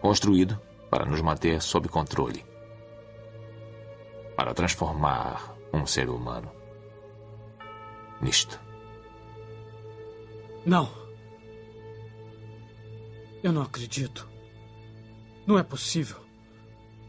Construído 0.00 0.60
para 0.88 1.04
nos 1.04 1.20
manter 1.20 1.60
sob 1.60 1.88
controle. 1.88 2.44
Para 4.36 4.54
transformar 4.54 5.56
um 5.72 5.84
ser 5.86 6.08
humano 6.08 6.50
nisto. 8.20 8.60
Não. 10.64 10.90
Eu 13.42 13.52
não 13.52 13.62
acredito. 13.62 14.28
Não 15.46 15.58
é 15.58 15.62
possível. 15.62 16.25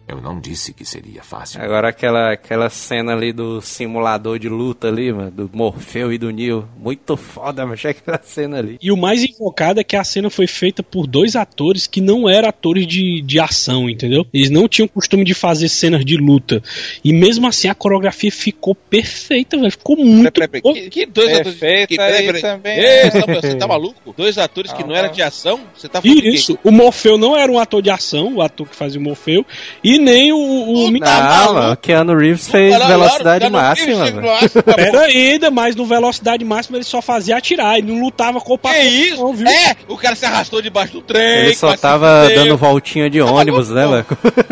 Eu 0.08 0.22
não 0.22 0.40
disse 0.40 0.74
que 0.74 0.86
seria 0.86 1.22
fácil. 1.22 1.62
Agora 1.62 1.90
aquela, 1.90 2.32
aquela 2.32 2.70
cena 2.70 3.12
ali 3.12 3.34
do 3.34 3.60
simulador 3.62 4.40
de 4.40 4.48
luta 4.48 4.88
ali, 4.88 5.12
mano, 5.12 5.30
do 5.30 5.50
Morfeu 5.54 6.14
e 6.14 6.18
do 6.18 6.32
Neo. 6.32 6.66
Muito 6.78 7.18
foda, 7.18 7.66
mas 7.66 7.74
achei 7.80 7.92
aquela 7.92 8.22
cena 8.24 8.58
ali. 8.58 8.78
E 8.82 8.90
o 8.90 8.96
mais 8.96 9.22
invocado 9.22 9.82
é 9.82 9.84
que 9.84 9.98
a 9.98 10.04
cena 10.06 10.30
foi 10.30 10.48
feita 10.48 10.82
por 10.82 11.06
dois 11.08 11.36
atores 11.36 11.88
que 11.88 12.00
não 12.00 12.30
eram 12.30 12.48
atores 12.48 12.88
de, 12.88 13.22
de 13.22 13.38
ação, 13.38 13.90
entendeu? 13.90 14.26
Eles 14.34 14.50
não 14.50 14.68
tinham 14.70 14.88
costume 14.88 15.26
de 15.26 15.34
fazer 15.34 15.68
cenas 15.68 16.06
de 16.06 16.16
luta. 16.16 16.64
E 17.04 17.12
mesmo 17.12 17.46
assim 17.46 17.68
a 17.68 17.76
coreografia 17.76 18.32
ficou 18.32 18.74
perfeita, 18.74 19.58
velho. 19.58 19.72
Ficou 19.72 19.98
muito 19.98 20.32
Peraí, 20.32 20.48
peraí, 20.48 20.62
boa. 20.62 20.74
que, 20.74 20.90
que 20.90 21.06
dois 21.06 21.34
atores. 21.34 21.60
Perfeita 21.60 21.96
que, 21.96 22.02
aí 22.02 22.26
peraí. 22.26 22.42
também. 22.42 22.80
Ei, 22.80 23.10
você 23.42 23.56
tá 23.56 23.68
maluco? 23.68 24.14
Dois 24.16 24.38
atores 24.38 24.72
que 24.72 24.84
Não, 24.84 24.90
não 24.90 24.96
eram 24.96 25.12
de 25.12 25.22
ação? 25.22 25.60
Você 25.76 25.90
tá 25.90 26.02
falando 26.02 26.26
Isso, 26.26 26.58
o 26.64 26.72
Morfeu 26.72 27.18
não 27.18 27.36
era 27.36 27.52
um 27.52 27.60
ator 27.60 27.82
de 27.82 27.90
ação, 27.90 28.36
o 28.36 28.42
ator 28.42 28.68
que 28.68 28.76
fazia 28.76 29.00
o 29.00 29.04
Morfeu, 29.04 29.46
e 29.84 29.97
e 29.98 30.00
nem 30.00 30.32
o. 30.32 30.38
o 30.38 30.92
Não, 30.92 31.54
mano, 31.54 31.74
o 31.74 31.78
Keanu 31.78 32.16
Reeves 32.18 32.48
fez 32.48 32.74
Olha 32.76 32.88
velocidade 32.88 33.40
Keanu 33.42 33.58
máxima, 33.58 34.04
Reeves 34.06 34.54
velho. 34.54 34.64
Pera 34.64 35.02
ainda, 35.02 35.52
mas 35.52 35.76
no 35.76 35.86
velocidade 35.86 36.46
máxima 36.46 36.78
ele 36.78 36.84
só 36.86 37.02
fazia 37.02 37.38
atirar, 37.38 37.78
ele 37.78 37.92
não 37.92 38.02
lutava 38.02 38.40
com 38.40 38.54
o 38.54 38.58
Que 38.58 38.78
isso? 38.80 39.18
não, 39.22 39.34
viu? 39.34 39.48
É, 39.48 39.76
o 39.88 39.98
cara 39.98 40.16
se 40.16 40.26
arrastou 40.26 40.62
debaixo 40.62 40.94
do 40.94 41.02
trem. 41.02 41.40
Ele 41.46 41.56
só 41.56 41.76
tava 41.76 42.28
dando 42.34 42.56
voltinha 42.58 43.10
de 43.10 43.22
ônibus, 43.22 43.70
né, 43.70 43.86
velho? 43.88 44.06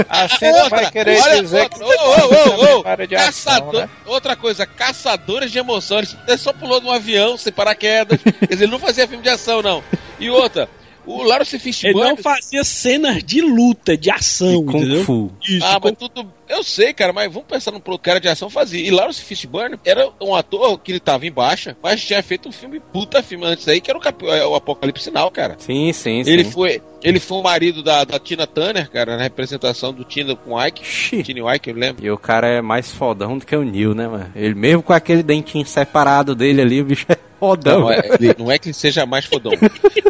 A 0.10 0.28
cena 0.30 0.64
Outra, 0.64 0.70
vai 0.82 0.92
querer 0.92 1.22
olha, 1.22 1.42
dizer 1.42 1.62
outra, 1.64 1.78
que 1.80 1.84
ô, 1.84 1.88
ô, 1.88 2.76
ô, 2.78 2.82
ô, 2.82 2.88
área 2.88 3.08
de 3.08 3.16
ação, 3.16 3.54
caçador- 3.54 3.82
né? 3.82 3.90
Outra 4.06 4.36
coisa, 4.36 4.66
caçadores 4.66 5.52
de 5.52 5.60
emoções. 5.60 6.16
Ele 6.28 6.38
só 6.38 6.52
pulou 6.54 6.80
de 6.80 6.88
um 6.88 6.92
avião 6.92 7.38
sem 7.38 7.52
paraquedas. 7.54 8.20
Quer 8.22 8.48
dizer, 8.50 8.64
ele 8.66 8.72
não 8.72 8.80
fazia 8.80 9.08
filme 9.08 9.24
de 9.24 9.30
ação, 9.30 9.62
não. 9.62 9.84
E 10.20 10.30
outra, 10.30 10.68
o 11.06 11.24
Lawrence 11.24 11.56
Ele 11.56 11.64
Fishburne... 11.64 12.10
não 12.10 12.18
fazia 12.18 12.64
cenas 12.64 13.24
de 13.24 13.42
luta, 13.42 13.98
de 13.98 14.10
ação, 14.12 14.64
Kung 14.66 14.78
entendeu? 14.78 15.04
Fu. 15.04 15.32
Isso, 15.48 15.66
Ah, 15.66 15.80
com- 15.80 15.90
mas 15.90 15.98
tudo. 15.98 16.34
Eu 16.48 16.64
sei, 16.64 16.94
cara, 16.94 17.12
mas 17.12 17.32
vamos 17.34 17.48
pensar 17.48 17.72
no 17.72 17.80
pro 17.80 17.98
cara 17.98 18.20
de 18.20 18.28
ação 18.28 18.52
fazia. 18.52 18.80
E 18.80 18.92
Lawrence 18.92 19.20
Fishburne 19.20 19.80
era 19.84 20.08
um 20.22 20.36
ator 20.36 20.78
que 20.78 20.92
ele 20.92 21.00
tava 21.00 21.26
em 21.26 21.32
baixa, 21.32 21.76
mas 21.82 22.04
tinha 22.06 22.22
feito 22.22 22.48
um 22.48 22.52
filme, 22.52 22.80
puta 22.94 23.24
filme 23.24 23.46
antes 23.46 23.68
aí, 23.68 23.82
que 23.82 23.90
era 23.90 23.98
o, 23.98 24.02
Cap- 24.02 24.24
é, 24.28 24.46
o 24.46 24.54
Apocalipse 24.54 25.06
Sinal, 25.06 25.32
cara. 25.32 25.56
Sim, 25.58 25.92
sim, 25.92 26.24
sim. 26.24 26.30
Ele 26.30 26.44
foi, 26.44 26.84
ele 27.02 27.20
foi 27.20 27.40
o 27.40 27.42
marido 27.44 27.82
da, 27.82 28.04
da 28.04 28.20
Tina 28.20 28.46
Turner, 28.46 28.88
cara, 28.92 29.18
na 29.18 29.24
representação 29.24 29.92
do 29.92 30.04
Tina 30.04 30.36
com 30.36 30.52
o 30.54 30.64
Ike. 30.64 30.86
Xi. 30.86 31.24
Tina 31.24 31.56
Ike, 31.56 31.72
eu 31.72 31.76
lembro. 31.76 32.06
E 32.06 32.12
o 32.12 32.18
cara 32.18 32.48
é 32.48 32.62
mais 32.62 32.92
fodão 32.92 33.40
do 33.40 33.46
que 33.46 33.56
o 33.56 33.64
Neil, 33.64 33.96
né, 33.96 34.08
mano? 34.08 34.32
Ele 34.36 34.54
mesmo 34.54 34.84
com 34.84 34.94
aquele 34.94 35.24
dentinho 35.24 35.66
separado 35.66 36.36
dele 36.36 36.62
ali, 36.62 36.80
o 36.80 36.86
bicho 36.86 37.08
é 37.10 37.18
fodão. 37.46 37.82
Não 37.82 37.92
é, 37.92 38.02
não 38.38 38.52
é 38.52 38.58
que 38.58 38.70
ele 38.70 38.74
seja 38.74 39.06
mais 39.06 39.26
fodão. 39.26 39.52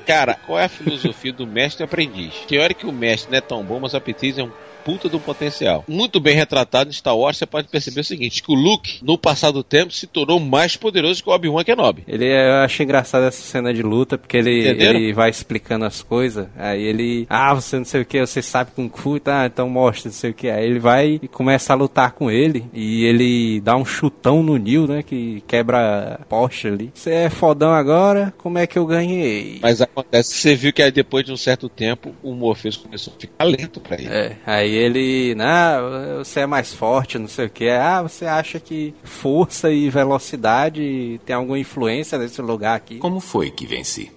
Cara, 0.06 0.38
qual 0.46 0.60
é 0.60 0.66
a 0.66 0.70
filosofia 0.70 1.34
do 1.34 1.46
mestre 1.46 1.84
aprendiz? 1.84 2.34
Hora 2.60 2.74
que 2.74 2.86
o 2.86 2.92
mestre 2.92 3.32
não 3.32 3.38
é 3.38 3.42
tão 3.42 3.64
bom, 3.64 3.80
mas 3.80 3.94
o 3.94 3.98
aprendiz 3.98 4.38
é 4.38 4.44
um 4.44 4.52
puta 4.86 5.10
do 5.10 5.20
potencial. 5.20 5.84
Muito 5.88 6.20
bem 6.20 6.36
retratado 6.36 6.92
em 6.92 6.94
Star 6.94 7.18
Wars, 7.18 7.38
você 7.38 7.46
pode 7.48 7.68
perceber 7.68 8.02
o 8.02 8.04
seguinte, 8.04 8.44
que 8.44 8.52
o 8.52 8.56
Luke, 8.56 9.00
no 9.02 9.18
passar 9.18 9.50
do 9.50 9.64
tempo, 9.64 9.92
se 9.92 10.06
tornou 10.06 10.40
mais 10.40 10.78
poderoso 10.78 11.24
que 11.24 11.30
o 11.30 11.34
Obi-Wan 11.34 11.64
Kenobi. 11.64 12.04
Ele 12.08 12.26
eu 12.26 12.56
acho 12.58 12.84
engraçado 12.84 13.24
essa 13.26 13.42
cena 13.42 13.74
de 13.74 13.82
luta, 13.82 14.16
porque 14.16 14.38
ele, 14.38 14.62
Entenderam? 14.62 15.00
ele 15.00 15.12
vai 15.12 15.32
explicando 15.32 15.86
as 15.86 16.04
coisas, 16.04 16.48
aí 16.56 16.84
ele, 16.84 17.26
ah, 17.28 17.56
você 17.56 17.78
não 17.78 17.86
sei 17.86 18.02
o 18.02 18.06
que, 18.06 18.20
você 18.20 18.44
sabe 18.44 18.72
Kung 18.76 18.92
Fu, 18.94 19.20
tá, 19.20 19.48
então 19.48 19.68
mostra, 19.68 20.10
não 20.10 20.16
sei 20.16 20.30
o 20.30 20.34
que. 20.34 20.50
Aí 20.50 20.66
ele 20.66 20.80
vai 20.80 21.20
e 21.22 21.28
começa 21.28 21.74
a 21.74 21.76
lutar 21.76 22.12
com 22.12 22.30
ele, 22.30 22.66
e 22.72 23.06
ele 23.06 23.60
dá 23.62 23.76
um 23.76 23.86
chutão 23.86 24.44
no 24.44 24.58
Neil, 24.58 24.86
né, 24.86 25.02
que 25.02 25.44
quebra 25.48 26.20
a 26.22 26.26
Porsche 26.26 26.68
ali. 26.68 26.92
Você 26.94 27.12
é 27.12 27.30
fodão 27.30 27.74
agora, 27.74 28.32
como 28.38 28.60
é 28.60 28.68
que 28.68 28.78
eu 28.78 28.86
ganhei? 28.86 29.58
Mas 29.62 29.82
acontece, 29.82 30.36
você 30.36 30.54
viu 30.54 30.72
que 30.72 30.84
aí 30.84 30.92
depois 30.92 31.26
de 31.26 31.32
um 31.32 31.38
certo 31.38 31.68
tempo, 31.68 32.14
o 32.22 32.34
Morpheus 32.34 32.78
começou 32.78 33.14
a 33.16 33.20
ficar 33.20 33.44
lento 33.46 33.80
pra 33.80 33.96
ele. 33.96 34.08
É, 34.08 34.38
aí 34.46 34.75
ele, 34.76 35.36
não, 35.36 36.18
você 36.24 36.42
é 36.42 36.46
mais 36.46 36.74
forte, 36.74 37.18
não 37.18 37.28
sei 37.28 37.46
o 37.46 37.50
que. 37.50 37.70
Ah, 37.70 38.02
você 38.02 38.26
acha 38.26 38.60
que 38.60 38.94
força 39.04 39.72
e 39.72 39.90
velocidade 39.90 41.20
tem 41.26 41.36
alguma 41.36 41.60
influência 41.60 42.18
nesse 42.18 42.42
lugar 42.42 42.76
aqui? 42.76 42.98
Como 42.98 43.20
foi 43.20 43.52
que 43.52 43.66
venci? 43.66 44.12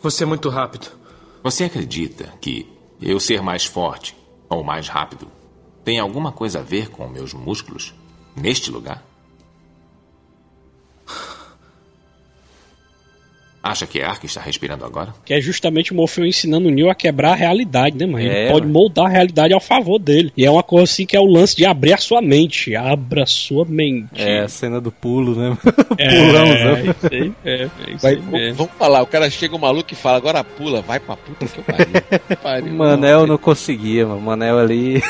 Você 0.00 0.22
é 0.22 0.26
muito 0.26 0.48
rápido. 0.48 0.86
Você 1.42 1.64
acredita 1.64 2.32
que 2.40 2.72
eu 3.00 3.18
ser 3.18 3.42
mais 3.42 3.64
forte 3.64 4.16
ou 4.48 4.62
mais 4.62 4.88
rápido 4.88 5.28
tem 5.88 5.98
alguma 5.98 6.30
coisa 6.30 6.58
a 6.58 6.62
ver 6.62 6.90
com 6.90 7.08
meus 7.08 7.32
músculos 7.32 7.94
neste 8.36 8.70
lugar? 8.70 9.02
Acha 13.62 13.86
que 13.86 13.98
é 13.98 14.04
ar 14.04 14.20
que 14.20 14.26
está 14.26 14.40
respirando 14.40 14.84
agora? 14.84 15.12
Que 15.24 15.34
é 15.34 15.40
justamente 15.40 15.92
o 15.92 15.94
Morfeu 15.96 16.24
ensinando 16.24 16.68
o 16.68 16.70
Neo 16.70 16.88
a 16.88 16.94
quebrar 16.94 17.32
a 17.32 17.34
realidade, 17.34 17.96
né, 17.98 18.06
mano? 18.06 18.20
Ele 18.20 18.28
É, 18.32 18.46
pode 18.52 18.66
mano. 18.66 18.72
moldar 18.72 19.06
a 19.06 19.08
realidade 19.08 19.52
ao 19.52 19.60
favor 19.60 19.98
dele. 19.98 20.32
E 20.36 20.44
é 20.46 20.50
uma 20.50 20.62
coisa 20.62 20.84
assim 20.84 21.04
que 21.04 21.16
é 21.16 21.20
o 21.20 21.26
lance 21.26 21.56
de 21.56 21.66
abrir 21.66 21.92
a 21.92 21.98
sua 21.98 22.22
mente. 22.22 22.76
Abra 22.76 23.24
a 23.24 23.26
sua 23.26 23.64
mente. 23.64 24.08
É 24.14 24.40
a 24.42 24.48
cena 24.48 24.80
do 24.80 24.92
pulo, 24.92 25.34
né? 25.34 25.58
É, 25.98 26.08
Pulãozão. 26.08 26.94
é 27.10 27.16
aí, 27.16 27.32
é, 27.44 27.54
é 27.62 27.90
isso 27.90 28.02
Vai, 28.02 28.14
aí 28.14 28.20
mesmo. 28.22 28.54
vamos 28.56 28.72
falar, 28.78 29.02
o 29.02 29.06
cara 29.06 29.28
chega 29.28 29.56
um 29.56 29.58
maluco 29.58 29.92
e 29.92 29.96
fala, 29.96 30.16
agora 30.16 30.44
pula, 30.44 30.80
vai 30.80 31.00
pra 31.00 31.16
puta 31.16 31.44
que 31.46 31.58
eu 31.58 31.64
pariu. 31.64 32.36
pariu. 32.42 32.72
O 32.72 32.76
Manel 32.76 33.26
não 33.26 33.36
conseguia, 33.38 34.06
mano. 34.06 34.18
O 34.20 34.22
Manel 34.22 34.58
ali. 34.58 35.02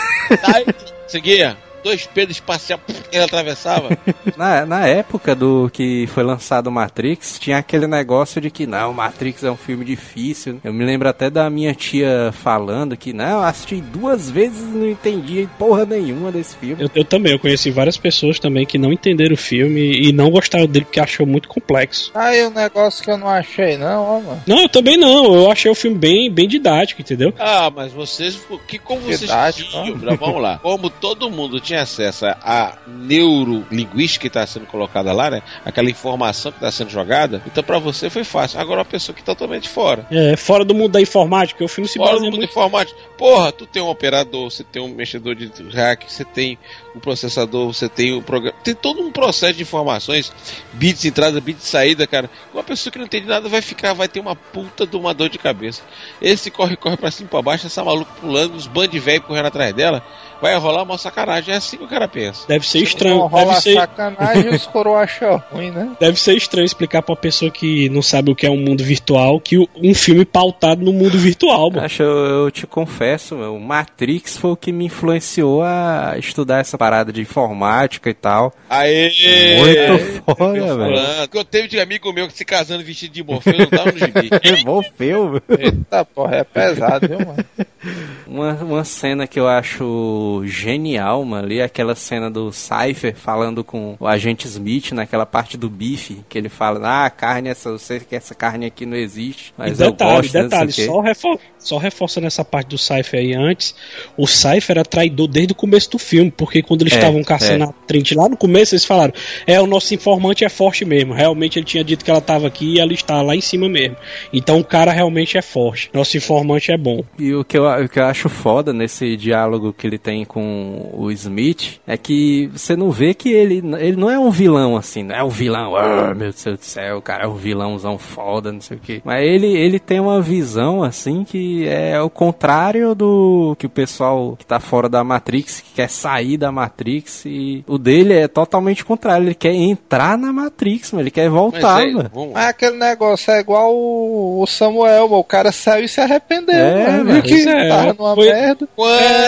Aí, 0.55 0.65
seguia, 1.07 1.57
dois 1.83 2.07
pedos 2.07 2.37
espacial, 2.37 2.81
ele 3.13 3.25
atravessava. 3.25 3.89
Na, 4.37 4.65
na 4.65 4.87
época 4.87 5.35
do 5.35 5.71
que 5.73 6.07
foi 6.09 6.23
lançado 6.23 6.71
Matrix, 6.71 7.39
tinha 7.39 7.59
aquele 7.59 7.87
negócio 7.87 8.41
de 8.41 8.51
que 8.51 8.67
não, 8.67 8.93
Matrix 8.93 9.43
é 9.43 9.51
um 9.51 9.57
filme 9.57 9.85
difícil. 9.85 10.61
Eu 10.63 10.73
me 10.73 10.85
lembro 10.85 11.09
até 11.09 11.29
da 11.31 11.49
minha 11.51 11.75
tia 11.75 12.33
falando 12.33 12.97
que 12.97 13.13
não, 13.13 13.41
assisti 13.41 13.81
duas 13.81 14.31
vezes 14.31 14.61
e 14.63 14.77
não 14.77 14.89
entendi 14.89 15.49
porra 15.59 15.85
nenhuma 15.85 16.31
desse 16.31 16.57
filme. 16.57 16.83
Eu, 16.83 16.91
eu 16.95 17.05
também, 17.05 17.33
eu 17.33 17.39
conheci 17.39 17.71
várias 17.71 17.97
pessoas 17.97 18.39
também 18.39 18.67
que 18.67 18.79
não 18.79 18.93
entenderam 18.93 19.35
o 19.35 19.39
filme 19.39 19.93
e 20.01 20.13
não 20.13 20.31
gostaram 20.31 20.67
dele 20.67 20.85
porque 20.85 21.01
achou 21.01 21.27
muito 21.27 21.49
complexo. 21.49 22.11
Aí 22.15 22.45
o 22.45 22.51
negócio 22.51 23.03
que 23.03 23.11
eu 23.11 23.19
não 23.19 23.29
achei, 23.29 23.77
não, 23.77 24.03
ó, 24.05 24.21
mano. 24.21 24.43
Não, 24.47 24.63
eu 24.63 24.69
também 24.69 24.97
não. 24.97 25.35
Eu 25.35 25.51
achei 25.51 25.71
o 25.71 25.75
filme 25.75 25.97
bem, 25.97 26.31
bem 26.31 26.47
didático, 26.47 27.01
entendeu? 27.01 27.33
Ah, 27.39 27.71
mas 27.75 27.93
vocês, 27.93 28.39
que 28.67 28.79
como 28.79 29.01
vocês 29.03 29.21
Didático, 29.21 29.71
tinham, 29.71 29.99
ó. 30.07 30.17
vamos 30.17 30.43
lá, 30.43 30.59
como 30.59 30.91
todo 30.91 31.31
mundo 31.31 31.61
tinha 31.69 31.83
acesso 31.83 32.27
à 32.27 32.77
neurolinguística 32.87 34.23
que 34.23 34.29
está 34.29 34.47
sendo 34.47 34.67
colocada 34.67 35.13
lá, 35.13 35.31
né, 35.31 35.43
aquela 35.65 35.91
informação 35.91 36.51
que 36.51 36.59
está 36.59 36.71
sendo 36.71 36.91
jogada, 36.91 37.43
então 37.47 37.63
pra 37.63 37.79
você 37.79 38.09
foi 38.09 38.25
fácil. 38.25 38.59
Agora 38.59 38.81
uma 38.81 38.85
pessoa 38.85 39.15
que 39.15 39.23
tá 39.23 39.35
totalmente 39.35 39.69
fora. 39.69 40.07
É, 40.11 40.37
fora 40.37 40.65
do 40.65 40.75
mundo 40.75 40.93
da 40.93 41.01
informática, 41.01 41.63
o 41.65 41.69
filme 41.69 41.89
se 41.89 41.99
Fora 41.99 42.17
do 42.17 42.25
mundo 42.25 42.37
muito. 42.37 42.51
informático. 42.51 42.99
Porra, 43.17 43.53
tu 43.53 43.67
tem 43.67 43.83
um 43.83 43.89
operador, 43.89 44.51
você 44.51 44.65
tem 44.65 44.81
um 44.81 44.89
mexedor 44.89 45.35
de 45.35 45.51
hack, 45.73 46.05
você 46.09 46.25
tem 46.25 46.59
um 46.95 47.01
processador, 47.01 47.67
você 47.73 47.89
tem 47.89 48.15
o 48.15 48.23
programa. 48.23 48.57
Tem 48.63 48.75
todo 48.75 49.03
um 49.03 49.11
processo 49.11 49.55
de 49.55 49.63
informações, 49.63 50.33
bits 50.73 51.03
de 51.03 51.09
entrada, 51.09 51.41
bits 51.41 51.63
de 51.63 51.69
saída, 51.69 52.07
cara. 52.07 52.31
Uma 52.53 52.63
pessoa 52.63 52.93
que 52.93 52.99
não 52.99 53.07
entende 53.07 53.27
nada 53.27 53.49
vai 53.49 53.61
ficar, 53.61 53.93
vai 53.93 54.09
ter 54.09 54.21
uma 54.21 54.35
puta 54.35 54.87
de 54.87 54.97
uma 54.97 55.13
dor 55.13 55.29
de 55.29 55.39
cabeça. 55.39 55.83
Esse 56.23 56.51
corre, 56.51 56.77
corre 56.77 56.97
pra 56.97 57.11
cima 57.11 57.27
e 57.27 57.31
pra 57.31 57.43
baixo, 57.43 57.67
essa 57.67 57.85
maluca 57.85 58.13
pulando, 58.21 58.55
os 58.55 58.67
band 58.67 58.89
velho 58.89 59.23
correndo 59.23 59.47
atrás 59.47 59.75
dela, 59.75 60.03
vai 60.41 60.57
rolar 60.57 60.83
uma 60.83 60.99
sacanagem. 60.99 61.55
É 61.55 61.57
assim 61.57 61.77
que 61.77 61.85
o 61.85 61.89
cara 61.89 62.09
pensa. 62.09 62.47
Deve 62.49 62.67
ser 62.67 62.79
Não 62.79 62.85
estranho. 62.85 63.19
rola 63.27 63.45
Deve 63.55 63.61
ser, 63.63 63.75
sacanagem 63.75 64.45
e 64.53 64.55
os 64.55 64.67
coroa 64.69 65.01
acham 65.01 65.43
ruim, 65.53 65.71
né? 65.71 65.91
deve 66.01 66.19
ser 66.19 66.35
estranho 66.37 66.65
explicar 66.65 67.03
pra 67.03 67.13
uma 67.15 67.21
pessoa 67.21 67.51
que 67.51 67.89
não 67.89 68.03
sabe 68.03 68.31
o 68.31 68.35
que 68.35 68.47
é 68.47 68.51
um 68.51 68.57
mundo 68.59 68.83
virtual 68.85 69.41
que 69.41 69.59
um 69.59 69.95
filme 69.95 70.25
pautado 70.25 70.85
no 70.85 70.93
mundo 70.93 71.17
virtual, 71.19 71.71
mano. 71.71 71.85
Acho, 71.85 72.03
eu, 72.03 72.45
eu 72.45 72.51
te 72.51 72.67
confesso, 72.67 73.35
meu, 73.37 73.55
o 73.57 73.61
Matrix 73.61 74.37
foi 74.37 74.51
o 74.53 74.57
que 74.57 74.73
me 74.73 74.87
influenciou 74.87 75.63
a 75.63 76.15
estudar 76.19 76.59
essa 76.61 76.77
parada 76.79 77.13
de 77.13 77.21
informática 77.21 78.09
e 78.11 78.15
tal. 78.15 78.53
Aê! 78.69 79.57
Muito 79.59 80.23
foda, 80.25 80.57
Eu 80.59 80.77
velho. 80.79 80.97
eu 81.33 81.45
teve 81.45 81.69
de 81.69 81.81
amigo 81.81 82.13
meu 82.13 82.27
que 82.29 82.35
se 82.35 82.45
casando 82.45 82.83
vestido 82.85 83.13
de 83.13 83.23
morfeu 83.25 83.57
não 83.59 83.67
tava 83.67 83.93
no 83.93 83.99
gibi. 83.99 84.31
Morfeu. 84.65 85.41
Eita 85.59 86.05
porra, 86.05 86.37
é 86.37 86.45
pesado, 86.45 87.09
viu, 87.09 87.19
mano? 87.19 87.45
Uma, 88.29 88.53
uma 88.55 88.85
cena 88.85 89.27
que 89.27 89.41
eu 89.41 89.49
acho 89.49 90.43
genial, 90.45 91.25
mano, 91.25 91.45
ali 91.45 91.61
é 91.61 91.65
aquela 91.65 91.95
cena 91.95 92.31
do 92.31 92.53
Cypher 92.53 93.15
falando 93.17 93.65
com 93.65 93.97
o 93.99 94.07
agente 94.07 94.47
Smith 94.47 94.93
naquela 94.93 95.25
parte 95.25 95.57
do 95.57 95.71
bife, 95.71 96.21
que 96.29 96.37
ele 96.37 96.49
fala, 96.49 97.07
ah, 97.07 97.11
carne, 97.11 97.49
essa, 97.49 97.71
eu 97.71 97.79
sei 97.79 98.01
que 98.01 98.15
essa 98.15 98.35
carne 98.35 98.67
aqui 98.67 98.85
não 98.85 98.97
existe, 98.97 99.55
mas 99.57 99.81
e 99.81 99.83
eu 99.83 99.91
detalhe, 99.91 100.29
gosto, 100.29 100.33
detalhe, 100.33 100.71
o 100.71 100.75
quê." 100.75 100.87
só, 100.87 101.01
refor 101.01 101.39
só 101.59 101.79
reforçando 101.79 102.27
essa 102.27 102.45
parte 102.45 102.69
do 102.69 102.79
Cypher 102.79 103.21
aí 103.21 103.35
antes, 103.35 103.75
o 104.17 104.27
Cypher 104.27 104.77
era 104.79 104.85
traidor 104.85 105.27
desde 105.29 105.53
o 105.53 105.57
começo 105.57 105.91
do 105.91 105.99
filme, 105.99 106.31
porque 106.31 106.63
quando 106.63 106.83
eles 106.83 106.93
É, 106.93 106.97
estavam 106.97 107.23
caçando 107.23 107.65
é. 107.65 107.67
a 107.69 107.73
Trent 107.87 108.13
lá 108.13 108.29
no 108.29 108.37
começo, 108.37 108.75
eles 108.75 108.85
falaram, 108.85 109.13
é, 109.47 109.61
o 109.61 109.67
nosso 109.67 109.95
informante 109.95 110.45
é 110.45 110.49
forte 110.49 110.85
mesmo, 110.85 111.15
realmente 111.15 111.59
ele 111.59 111.67
tinha 111.67 111.85
dito 111.85 112.05
que 112.05 112.11
ela 112.11 112.21
estava 112.21 112.47
aqui 112.47 112.75
e 112.75 112.81
ela 112.81 112.93
está 112.93 113.23
lá 113.23 113.35
em 113.35 113.41
cima 113.41 113.69
mesmo. 113.69 113.97
Então 114.33 114.59
o 114.61 114.65
cara 114.65 114.93
realmente 114.93 115.39
é 115.39 115.43
forte, 115.43 115.91
nosso 115.95 116.17
informante 116.17 116.71
é 116.71 116.77
bom. 116.77 117.03
E 117.19 117.35
o 117.35 117.45
que, 117.45 117.57
eu, 117.57 117.65
o 117.65 117.89
que 117.89 117.99
eu 117.99 118.05
acho 118.05 118.18
foda 118.27 118.73
nesse 118.73 119.17
diálogo 119.17 119.73
que 119.73 119.87
ele 119.87 119.99
tem 119.99 120.25
com 120.25 120.91
o 120.95 121.11
Smith 121.13 121.79
é 121.87 121.97
que 121.99 122.49
você 122.55 122.75
não 122.75 122.91
vê 122.91 123.13
que 123.13 123.29
ele, 123.31 123.63
ele 123.79 123.97
não 123.97 124.11
é 124.11 124.19
um 124.19 124.31
vilão 124.31 124.77
assim, 124.77 125.03
não 125.03 125.15
é 125.15 125.23
um 125.23 125.29
vilão, 125.29 125.77
ah, 125.77 126.15
meu 126.15 126.33
Deus 126.33 126.43
do 126.45 126.57
céu, 126.65 126.97
o 126.97 127.03
cara 127.03 127.25
é 127.25 127.29
um 127.29 127.35
vilãozão 127.35 127.99
foda, 127.99 128.51
não 128.51 128.61
sei 128.63 128.77
o 128.79 128.81
que. 128.81 129.03
Mas 129.05 129.23
ele, 129.25 129.47
ele 129.55 129.79
tem 129.79 130.01
uma 130.01 130.21
visão 130.23 130.83
assim 130.83 131.23
que 131.25 131.69
é 131.69 132.01
o 132.01 132.09
contrário 132.09 132.95
do 132.95 133.55
que 133.59 133.67
o 133.67 133.71
pessoal 133.71 134.35
que 134.39 134.47
tá 134.47 134.59
fora 134.59 134.89
da 134.89 135.05
Matrix, 135.05 135.61
que 135.61 135.75
quer 135.75 135.91
sair 135.91 136.37
da 136.39 136.51
Matrix 136.51 137.25
e 137.27 137.63
o 137.67 137.77
dele 137.77 138.15
é 138.15 138.27
totalmente 138.29 138.85
contrário, 138.85 139.27
ele 139.27 139.35
quer 139.35 139.53
entrar 139.53 140.17
na 140.17 140.33
Matrix, 140.33 140.93
mano, 140.93 141.03
ele 141.03 141.11
quer 141.11 141.29
voltar, 141.29 141.79
aí, 141.79 141.93
mano. 141.93 142.11
vamos- 142.15 142.33
Mas 142.33 142.47
aquele 142.49 142.79
negócio 142.79 143.31
é 143.33 143.41
igual 143.41 143.75
o 143.77 144.45
Samuel, 144.47 145.09
mano. 145.09 145.21
o 145.21 145.25
cara 145.25 145.53
saiu 145.53 145.85
e 145.85 145.89
se 145.89 146.01
arrependeu. 146.01 146.55
É, 146.55 147.21
que 147.23 147.49
É, 147.49 147.69
Tava 147.69 147.95
numa 148.09 148.15
foi- 148.15 148.33
merda. 148.33 148.69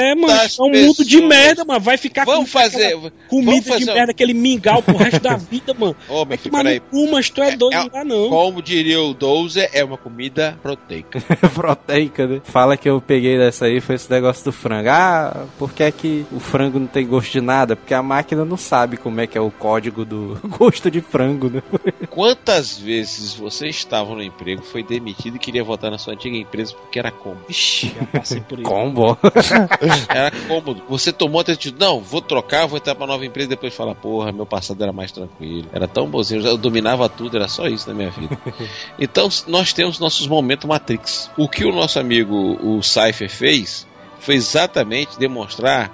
É, 0.00 0.14
mano, 0.14 0.32
é 0.32 0.46
um 0.62 0.86
mundo 0.86 1.04
de 1.04 1.22
merda, 1.22 1.64
mano. 1.64 1.80
Vai 1.80 1.96
ficar 1.96 2.24
Vamos 2.24 2.50
com 2.52 2.58
fazer- 2.58 2.94
comida 3.28 3.50
vamos 3.52 3.66
fazer 3.66 3.84
de 3.86 3.92
merda, 3.92 4.10
aquele 4.12 4.34
mingau 4.34 4.82
pro 4.82 4.96
resto 4.96 5.20
da 5.20 5.36
vida, 5.50 5.74
mano. 5.74 5.96
Ô, 6.08 6.24
meu 6.24 6.38
filho, 6.38 6.54
peraí. 6.54 6.82
mas 7.10 7.30
tu 7.30 7.42
é 7.42 7.56
doido, 7.56 7.74
não 7.76 7.88
dá 7.88 8.04
não. 8.04 8.28
Como 8.28 8.62
diria 8.62 9.00
o 9.00 9.14
Dozer, 9.14 9.70
é 9.72 9.84
uma 9.84 9.96
comida 9.98 10.58
proteica. 10.62 11.20
Proteica, 11.54 12.26
né? 12.26 12.40
Fala 12.44 12.76
que 12.76 12.88
eu 12.88 13.00
peguei 13.00 13.36
dessa 13.38 13.66
aí 13.66 13.80
foi 13.80 13.94
esse 13.96 14.10
negócio 14.10 14.44
do 14.44 14.52
frango. 14.52 14.88
Ah, 14.88 15.46
por 15.58 15.72
que 15.72 15.82
é 15.82 15.90
que 15.92 16.24
o 16.32 16.40
frango 16.40 16.78
não 16.78 16.86
tem 16.86 17.06
gosto 17.06 17.32
de 17.32 17.40
nada? 17.40 17.76
Porque 17.76 17.92
a 17.94 18.02
máquina 18.02 18.44
não 18.44 18.56
sabe 18.56 18.96
como 18.96 19.20
é 19.20 19.26
que 19.26 19.36
é 19.36 19.40
o 19.40 19.50
código 19.50 20.04
do 20.04 20.38
gosto 20.58 20.90
de 20.90 21.00
frango, 21.00 21.48
né? 21.50 21.62
Quantas 22.08 22.78
vezes 22.78 23.34
você 23.34 23.68
estava 23.68 24.14
no 24.14 24.22
emprego, 24.22 24.62
foi 24.62 24.82
demitido 24.82 25.36
e 25.36 25.38
queria 25.38 25.62
voltar 25.64 25.90
na 25.90 25.98
sua 25.98 26.14
antiga 26.14 26.36
empresa 26.36 26.74
porque 26.74 26.98
era 26.98 27.10
cômodo? 27.10 27.44
Ixi, 27.48 27.92
já 27.98 28.06
passei 28.06 28.40
por 28.40 28.58
isso. 28.60 28.69
Combo. 28.70 29.18
Era 30.08 30.30
cômodo. 30.46 30.80
Você 30.88 31.12
tomou 31.12 31.40
a 31.40 31.42
atitude, 31.42 31.74
não, 31.76 32.00
vou 32.00 32.20
trocar, 32.20 32.66
vou 32.66 32.78
entrar 32.78 32.94
pra 32.94 33.04
nova 33.04 33.26
empresa 33.26 33.48
e 33.48 33.50
depois 33.50 33.74
falar, 33.74 33.96
porra, 33.96 34.30
meu 34.30 34.46
passado 34.46 34.80
era 34.80 34.92
mais 34.92 35.10
tranquilo. 35.10 35.68
Era 35.72 35.88
tão 35.88 36.08
bonzinho, 36.08 36.46
eu 36.46 36.56
dominava 36.56 37.08
tudo, 37.08 37.36
era 37.36 37.48
só 37.48 37.66
isso 37.66 37.88
na 37.88 37.94
minha 37.94 38.10
vida. 38.10 38.38
Então, 38.98 39.28
nós 39.46 39.72
temos 39.72 39.98
nossos 39.98 40.26
momentos 40.26 40.68
Matrix. 40.68 41.30
O 41.36 41.48
que 41.48 41.64
o 41.64 41.72
nosso 41.72 41.98
amigo, 41.98 42.58
o 42.62 42.82
Cypher, 42.82 43.28
fez 43.28 43.86
foi 44.20 44.34
exatamente 44.34 45.18
demonstrar 45.18 45.90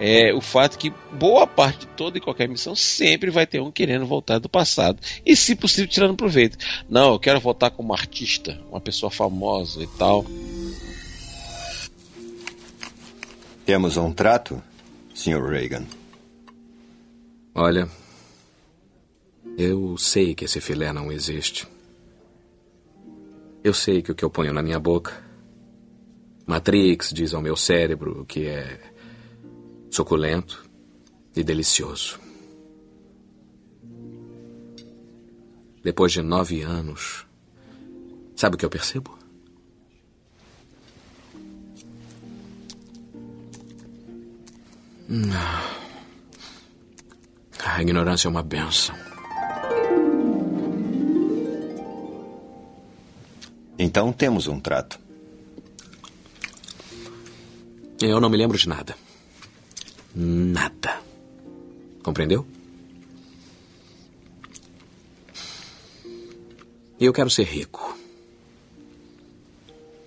é, 0.00 0.32
o 0.34 0.40
fato 0.40 0.76
que 0.76 0.92
boa 1.12 1.46
parte 1.46 1.80
de 1.80 1.86
toda 1.88 2.18
e 2.18 2.20
qualquer 2.20 2.48
missão 2.48 2.74
sempre 2.74 3.30
vai 3.30 3.46
ter 3.46 3.60
um 3.60 3.70
querendo 3.70 4.06
voltar 4.06 4.38
do 4.38 4.48
passado. 4.48 4.98
E, 5.24 5.34
se 5.34 5.54
possível, 5.54 5.88
tirando 5.88 6.16
proveito. 6.16 6.58
Não, 6.88 7.12
eu 7.12 7.18
quero 7.18 7.40
voltar 7.40 7.70
como 7.70 7.92
artista, 7.92 8.60
uma 8.70 8.80
pessoa 8.80 9.10
famosa 9.10 9.82
e 9.82 9.86
tal. 9.86 10.24
Temos 13.68 13.98
um 13.98 14.14
trato, 14.14 14.62
Sr. 15.14 15.42
Reagan. 15.42 15.84
Olha, 17.54 17.86
eu 19.58 19.94
sei 19.98 20.34
que 20.34 20.46
esse 20.46 20.58
filé 20.58 20.90
não 20.90 21.12
existe. 21.12 21.68
Eu 23.62 23.74
sei 23.74 24.00
que 24.00 24.10
o 24.10 24.14
que 24.14 24.24
eu 24.24 24.30
ponho 24.30 24.54
na 24.54 24.62
minha 24.62 24.80
boca, 24.80 25.22
Matrix 26.46 27.12
diz 27.12 27.34
ao 27.34 27.42
meu 27.42 27.56
cérebro 27.56 28.24
que 28.24 28.46
é 28.46 28.80
suculento 29.90 30.64
e 31.36 31.44
delicioso. 31.44 32.18
Depois 35.84 36.10
de 36.10 36.22
nove 36.22 36.62
anos, 36.62 37.26
sabe 38.34 38.54
o 38.56 38.58
que 38.58 38.64
eu 38.64 38.70
percebo? 38.70 39.17
A 47.64 47.80
ignorância 47.80 48.28
é 48.28 48.30
uma 48.30 48.42
benção. 48.42 48.94
Então 53.78 54.12
temos 54.12 54.46
um 54.48 54.60
trato. 54.60 55.00
Eu 58.02 58.20
não 58.20 58.28
me 58.28 58.36
lembro 58.36 58.58
de 58.58 58.68
nada. 58.68 58.94
Nada. 60.14 61.00
Compreendeu? 62.02 62.46
Eu 67.00 67.12
quero 67.14 67.30
ser 67.30 67.44
rico. 67.44 67.96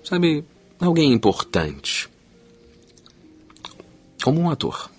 Sabe, 0.03 0.45
alguém 0.79 1.11
importante. 1.11 2.10
Como 4.23 4.39
um 4.41 4.49
ator. 4.49 4.89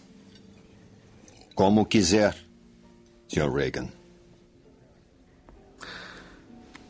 Como 1.55 1.87
quiser, 1.87 2.37
Sr. 3.29 3.53
Reagan. 3.53 3.89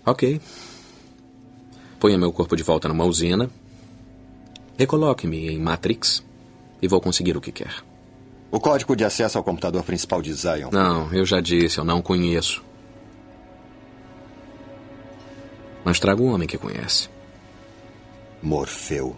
Ok. 0.04 0.40
Ponha 2.00 2.18
meu 2.18 2.32
corpo 2.32 2.56
de 2.56 2.62
volta 2.62 2.88
numa 2.88 3.04
usina. 3.04 3.50
Recoloque-me 4.78 5.48
em 5.48 5.58
Matrix 5.58 6.24
e 6.80 6.88
vou 6.88 7.00
conseguir 7.00 7.36
o 7.36 7.40
que 7.40 7.52
quer. 7.52 7.84
O 8.50 8.58
código 8.58 8.96
de 8.96 9.04
acesso 9.04 9.38
ao 9.38 9.44
computador 9.44 9.82
principal 9.84 10.20
de 10.20 10.32
Zion. 10.32 10.70
Não, 10.72 11.12
eu 11.12 11.24
já 11.24 11.40
disse, 11.40 11.78
eu 11.78 11.84
não 11.84 12.02
conheço. 12.02 12.64
Mas 15.84 16.00
trago 16.00 16.24
um 16.24 16.32
homem 16.34 16.48
que 16.48 16.58
conhece. 16.58 17.08
Morfeu. 18.42 19.16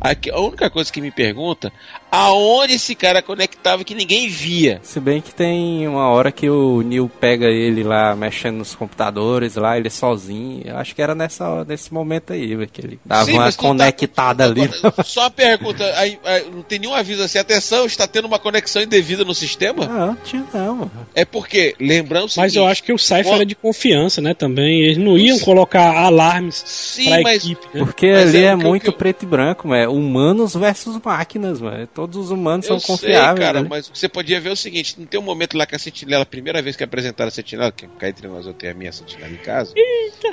A 0.00 0.40
única 0.40 0.70
coisa 0.70 0.92
que 0.92 1.00
me 1.00 1.12
pergunta, 1.12 1.72
aonde 2.10 2.74
esse 2.74 2.94
cara 2.94 3.22
conectava 3.22 3.84
que 3.84 3.94
ninguém 3.94 4.28
via? 4.28 4.80
Se 4.82 4.98
bem 5.00 5.20
que 5.20 5.34
tem 5.34 5.86
uma 5.86 6.08
hora 6.08 6.32
que 6.32 6.48
o 6.48 6.82
Neil 6.82 7.10
pega 7.20 7.46
ele 7.46 7.82
lá 7.82 8.14
mexendo 8.16 8.56
nos 8.56 8.74
computadores 8.74 9.56
lá, 9.56 9.76
ele 9.76 9.90
sozinho. 9.90 10.62
Eu 10.64 10.76
acho 10.76 10.94
que 10.94 11.02
era 11.02 11.14
nessa, 11.14 11.64
nesse 11.64 11.92
momento 11.92 12.32
aí, 12.32 12.54
velho, 12.54 12.68
que 12.70 12.80
ele 12.80 13.00
dava 13.04 13.26
Sim, 13.26 13.32
uma 13.34 13.50
tá- 13.52 13.58
conectada 13.58 14.44
ali. 14.44 14.68
Só 15.04 15.26
a 15.26 15.30
pergunta, 15.30 15.84
aí, 15.96 16.18
aí, 16.24 16.44
não 16.52 16.62
tem 16.62 16.78
nenhum 16.78 16.94
aviso 16.94 17.22
assim, 17.22 17.38
atenção, 17.38 17.86
está 17.86 18.06
tendo 18.06 18.26
uma 18.26 18.38
conexão 18.38 18.82
indevida 18.82 19.24
no 19.24 19.34
sistema? 19.34 19.86
Não, 19.86 20.14
tinha 20.16 20.44
não, 20.52 20.74
mano. 20.76 20.90
É 21.14 21.24
porque, 21.24 21.74
lembrando 21.80 22.26
o 22.26 22.30
Mas 22.36 22.54
eu 22.56 22.66
acho 22.66 22.82
que 22.82 22.92
o 22.92 22.98
Cypher 22.98 23.34
era 23.34 23.46
de 23.46 23.54
confiança, 23.54 24.20
né, 24.20 24.34
também. 24.34 24.80
Eles 24.80 24.98
não 24.98 25.16
iam 25.16 25.38
colocar 25.40 25.96
alarmes 25.96 26.62
Sim, 26.66 27.04
pra 27.08 27.20
mas- 27.22 27.44
equipe, 27.44 27.66
né? 27.72 27.80
Porque 27.84 28.10
Mas 28.12 28.28
ali 28.28 28.38
é 28.38 28.46
é, 28.46 28.56
muito 28.56 28.86
eu- 28.88 28.92
preto 28.92 29.22
e 29.22 29.26
branco, 29.26 29.68
mano. 29.68 29.80
É 29.82 29.88
humanos 29.88 30.54
versus 30.54 30.98
máquinas, 31.04 31.60
mano. 31.60 31.86
Todos 32.00 32.16
os 32.16 32.30
humanos 32.30 32.66
eu 32.66 32.80
são 32.80 32.96
sei, 32.96 33.08
confiáveis. 33.10 33.46
cara, 33.46 33.60
né? 33.62 33.66
mas 33.68 33.88
o 33.88 33.92
que 33.92 33.98
você 33.98 34.08
podia 34.08 34.40
ver 34.40 34.48
o 34.50 34.56
seguinte, 34.56 34.94
não 34.98 35.04
tem 35.06 35.20
um 35.20 35.22
momento 35.22 35.54
lá 35.56 35.66
que 35.66 35.74
a 35.76 35.78
sentinela, 35.78 36.22
a 36.22 36.26
primeira 36.26 36.62
vez 36.62 36.74
que 36.76 36.82
apresentaram 36.82 37.28
a 37.28 37.30
sentinela, 37.30 37.70
que 37.70 37.86
cá 37.98 38.08
entre 38.08 38.26
nós 38.26 38.46
eu 38.46 38.54
tenho 38.54 38.72
a 38.72 38.74
minha 38.74 38.90
sentinela 38.90 39.30
em 39.32 39.36
casa, 39.36 39.74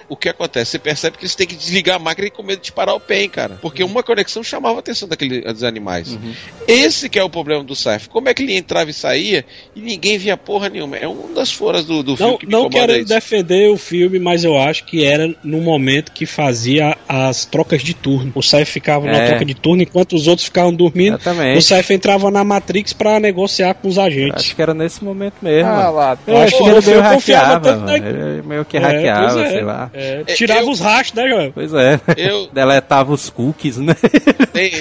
o 0.07 0.15
que 0.15 0.29
acontece? 0.29 0.71
Você 0.71 0.79
percebe 0.79 1.17
que 1.17 1.23
eles 1.25 1.35
têm 1.35 1.45
que 1.45 1.55
desligar 1.55 1.97
a 1.97 1.99
máquina 1.99 2.27
e 2.27 2.31
com 2.31 2.41
medo 2.41 2.61
de 2.61 2.71
parar 2.71 2.93
o 2.93 2.99
PEN, 3.01 3.27
cara. 3.27 3.57
Porque 3.61 3.83
uma 3.83 4.01
conexão 4.01 4.41
chamava 4.43 4.77
a 4.77 4.79
atenção 4.79 5.07
daqueles 5.09 5.43
dos 5.43 5.63
animais. 5.63 6.13
Uhum. 6.13 6.33
Esse 6.67 7.09
que 7.09 7.19
é 7.19 7.23
o 7.23 7.29
problema 7.29 7.63
do 7.63 7.75
Cypher. 7.75 8.07
Como 8.09 8.29
é 8.29 8.33
que 8.33 8.43
ele 8.43 8.55
entrava 8.55 8.89
e 8.89 8.93
saía 8.93 9.45
e 9.75 9.81
ninguém 9.81 10.17
via 10.17 10.37
porra 10.37 10.69
nenhuma? 10.69 10.95
É 10.97 11.07
uma 11.07 11.33
das 11.33 11.51
foras 11.51 11.83
do, 11.85 12.01
do 12.01 12.15
filme 12.15 12.31
Não, 12.31 12.37
que 12.37 12.45
me 12.45 12.51
não 12.51 12.69
quero 12.69 12.93
isso. 12.95 13.05
defender 13.09 13.69
o 13.69 13.77
filme, 13.77 14.19
mas 14.19 14.43
eu 14.43 14.57
acho 14.57 14.85
que 14.85 15.03
era 15.03 15.33
no 15.43 15.59
momento 15.59 16.11
que 16.11 16.25
fazia 16.25 16.95
as 17.07 17.45
trocas 17.45 17.81
de 17.81 17.93
turno. 17.93 18.31
O 18.35 18.41
Cypher 18.41 18.65
ficava 18.65 19.05
na 19.05 19.17
É. 19.17 19.27
troca 19.29 19.45
de 19.45 19.53
turno 19.53 19.81
enquanto 19.83 20.13
os 20.15 20.27
outros 20.27 20.45
ficavam 20.45 20.73
dormindo. 20.73 21.15
Exatamente. 21.15 21.56
O 21.57 21.61
Cypher 21.61 21.95
entrava 21.95 22.29
na 22.31 22.43
Matrix 22.43 22.93
pra 22.93 23.19
negociar 23.19 23.73
com 23.75 23.87
os 23.87 23.97
agentes. 23.97 24.41
Acho 24.45 24.55
que 24.55 24.61
era 24.61 24.73
nesse 24.73 25.03
momento 25.03 25.35
mesmo. 25.41 25.69
Ah, 25.69 25.89
lá, 25.89 26.17
eu 26.27 26.37
acho 26.37 26.45
acho 26.45 26.57
que 26.57 26.63
que 26.63 26.69
ele 26.69 26.85
meio 26.99 27.03
confiava 27.13 27.45
hackeava, 27.53 27.59
tanto 27.59 27.79
mano. 27.85 27.85
na- 27.99 28.09
Ele 28.33 28.41
meio 28.43 28.65
que 28.65 28.77
É, 28.77 28.79
hackeava, 28.79 29.41
é. 29.45 29.49
sei 29.49 29.61
lá. 29.63 29.89
É, 29.93 30.23
tirava 30.35 30.61
eu- 30.61 30.69
os 30.69 30.79
rastros, 30.79 31.13
né, 31.23 31.29
Joel? 31.29 31.51
Pois 31.53 31.73
é. 31.73 31.99
Eu- 32.17 32.47
Deletava 32.53 33.13
os 33.13 33.29
cookies, 33.29 33.77
né? 33.77 33.95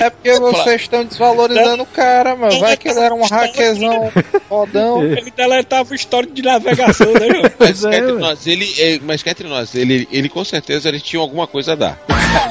É 0.00 0.10
porque 0.10 0.32
vocês 0.38 0.82
estão 0.82 1.04
desvalorizando 1.04 1.82
o 1.82 1.86
cara, 1.86 2.34
mano. 2.36 2.58
Vai 2.60 2.76
que 2.76 2.88
ele 2.88 3.00
era 3.00 3.14
um 3.14 3.24
hackerzão 3.26 4.10
fodão. 4.48 5.02
Ele 5.16 5.30
deletava 5.36 5.90
o 5.92 5.94
histórico 5.94 6.32
de 6.34 6.42
navegação, 6.42 7.12
né, 7.12 7.28
Joel? 7.30 7.52
Mas 7.58 7.84
é, 7.84 7.96
entre 7.98 8.12
nós, 8.12 8.46
ele, 8.46 8.74
é, 8.78 8.98
mas 9.02 9.26
entre 9.26 9.48
nós, 9.48 9.74
ele, 9.74 10.08
ele 10.10 10.28
com 10.28 10.44
certeza 10.44 10.88
ele 10.88 11.00
tinha 11.00 11.20
alguma 11.20 11.46
coisa 11.46 11.72
a 11.72 11.74
dar. 11.76 11.98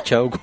Tinha 0.04 0.20
algum... 0.20 0.38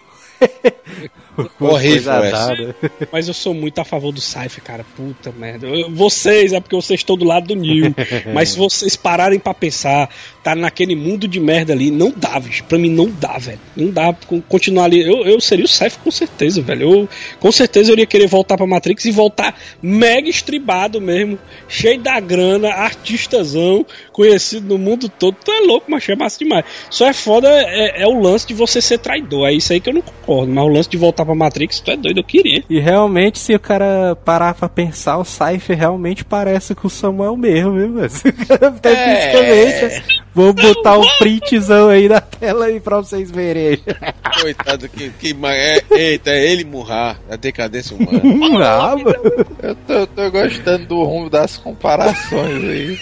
Horrível 1.61 2.12
essa. 2.24 2.76
Mas 3.11 3.28
eu 3.28 3.35
sou 3.35 3.55
muito 3.55 3.78
a 3.80 3.85
favor 3.85 4.12
do 4.12 4.20
Cypher, 4.20 4.62
cara. 4.62 4.85
Puta 4.97 5.33
merda. 5.33 5.66
Eu- 5.66 5.91
vocês, 5.91 6.53
é 6.53 6.61
porque 6.61 6.76
vocês 6.76 7.01
estão 7.01 7.16
do 7.16 7.24
lado 7.24 7.47
do 7.49 7.55
Neil. 7.57 7.95
Mas 8.35 8.51
se 8.51 8.59
vocês 8.59 8.97
pararem 8.97 9.39
pra 9.39 9.55
pensar, 9.55 10.09
tá 10.43 10.55
naquele 10.55 10.95
mundo 10.95 11.26
de 11.26 11.41
merda 11.41 11.72
ali, 11.72 11.91
não 11.91 12.12
dá, 12.14 12.39
bicho. 12.39 12.64
Pra 12.64 12.78
mim 12.78 12.91
não 12.91 13.07
dá, 13.11 13.39
velho. 13.39 13.59
Não 13.76 13.91
dá 13.91 14.14
con- 14.26 14.43
continuar 14.49 14.85
ali. 14.85 15.01
Eu, 15.03 15.24
eu 15.24 15.41
seria 15.41 15.64
o 15.64 15.68
Cypher 15.68 15.99
com 16.05 16.11
certeza, 16.11 16.61
velho. 16.62 16.83
Eu, 16.93 17.09
com 17.41 17.51
certeza 17.53 17.91
eu 17.91 17.95
iria 17.95 18.07
querer 18.07 18.26
voltar 18.26 18.57
pra 18.57 18.66
Matrix 18.66 19.05
e 19.05 19.11
voltar 19.11 19.59
mega 19.83 20.28
estribado 20.28 21.01
mesmo. 21.01 21.39
Cheio 21.68 22.01
da 22.01 22.18
grana, 22.20 22.68
artistazão, 22.70 23.85
conhecido 24.12 24.66
no 24.68 24.78
mundo 24.78 25.09
todo. 25.09 25.37
Tu 25.45 25.51
é 25.51 25.61
louco, 25.61 25.91
mas 25.91 26.09
é 26.09 26.14
massa 26.16 26.39
demais. 26.39 26.64
Só 26.91 27.07
é 27.09 27.12
foda 27.12 27.49
é, 27.49 28.03
é 28.03 28.07
o 28.07 28.20
lance 28.20 28.47
de 28.47 28.55
você 28.55 28.80
ser 28.80 28.99
traidor. 28.99 29.49
É 29.49 29.53
isso 29.53 29.72
aí 29.72 29.80
que 29.80 29.89
eu 29.89 29.95
não 29.95 30.03
concordo. 30.03 30.53
Mas 30.53 30.64
o 30.64 30.68
lance 30.68 30.89
de 30.89 30.97
voltar 30.97 31.21
pra 31.24 31.34
Matrix, 31.34 31.80
tu 31.80 31.90
é 31.90 31.96
doido, 31.96 32.18
eu 32.20 32.24
queria. 32.24 32.62
E 32.68 32.78
realmente, 32.78 33.38
se 33.38 33.54
o 33.54 33.60
cara 33.60 34.16
parar 34.24 34.54
pra 34.54 34.68
pensar, 34.68 35.18
o 35.18 35.24
Cypher 35.24 35.76
realmente 35.78 36.24
parece 36.24 36.74
com 36.74 36.86
o 36.86 36.90
Samuel 36.90 37.36
mesmo, 37.36 37.72
viu? 37.72 37.92
velho? 37.94 38.10
Até 38.76 38.92
É. 38.92 39.72
fisicamente. 39.90 40.22
Vou 40.34 40.52
botar 40.54 40.96
o 40.98 41.18
printzão 41.18 41.90
aí 41.90 42.08
na 42.08 42.20
tela 42.20 42.64
aí 42.66 42.80
pra 42.80 42.96
vocês 42.98 43.30
verem 43.30 43.66
aí. 43.68 43.82
Coitado, 44.40 44.88
que, 44.88 45.10
que 45.10 45.36
é, 45.44 45.82
eita, 45.90 46.30
é 46.30 46.50
ele 46.50 46.64
murrar, 46.64 47.20
a 47.30 47.36
decadência 47.36 47.96
humana. 47.96 48.22
Ah, 48.64 48.96
mano. 48.96 49.14
Eu 49.62 49.74
tô, 49.74 49.92
eu 49.92 50.06
tô 50.06 50.30
gostando 50.30 50.86
do 50.86 51.02
rumo 51.04 51.28
das 51.28 51.56
comparações 51.58 52.64
aí. 52.64 52.98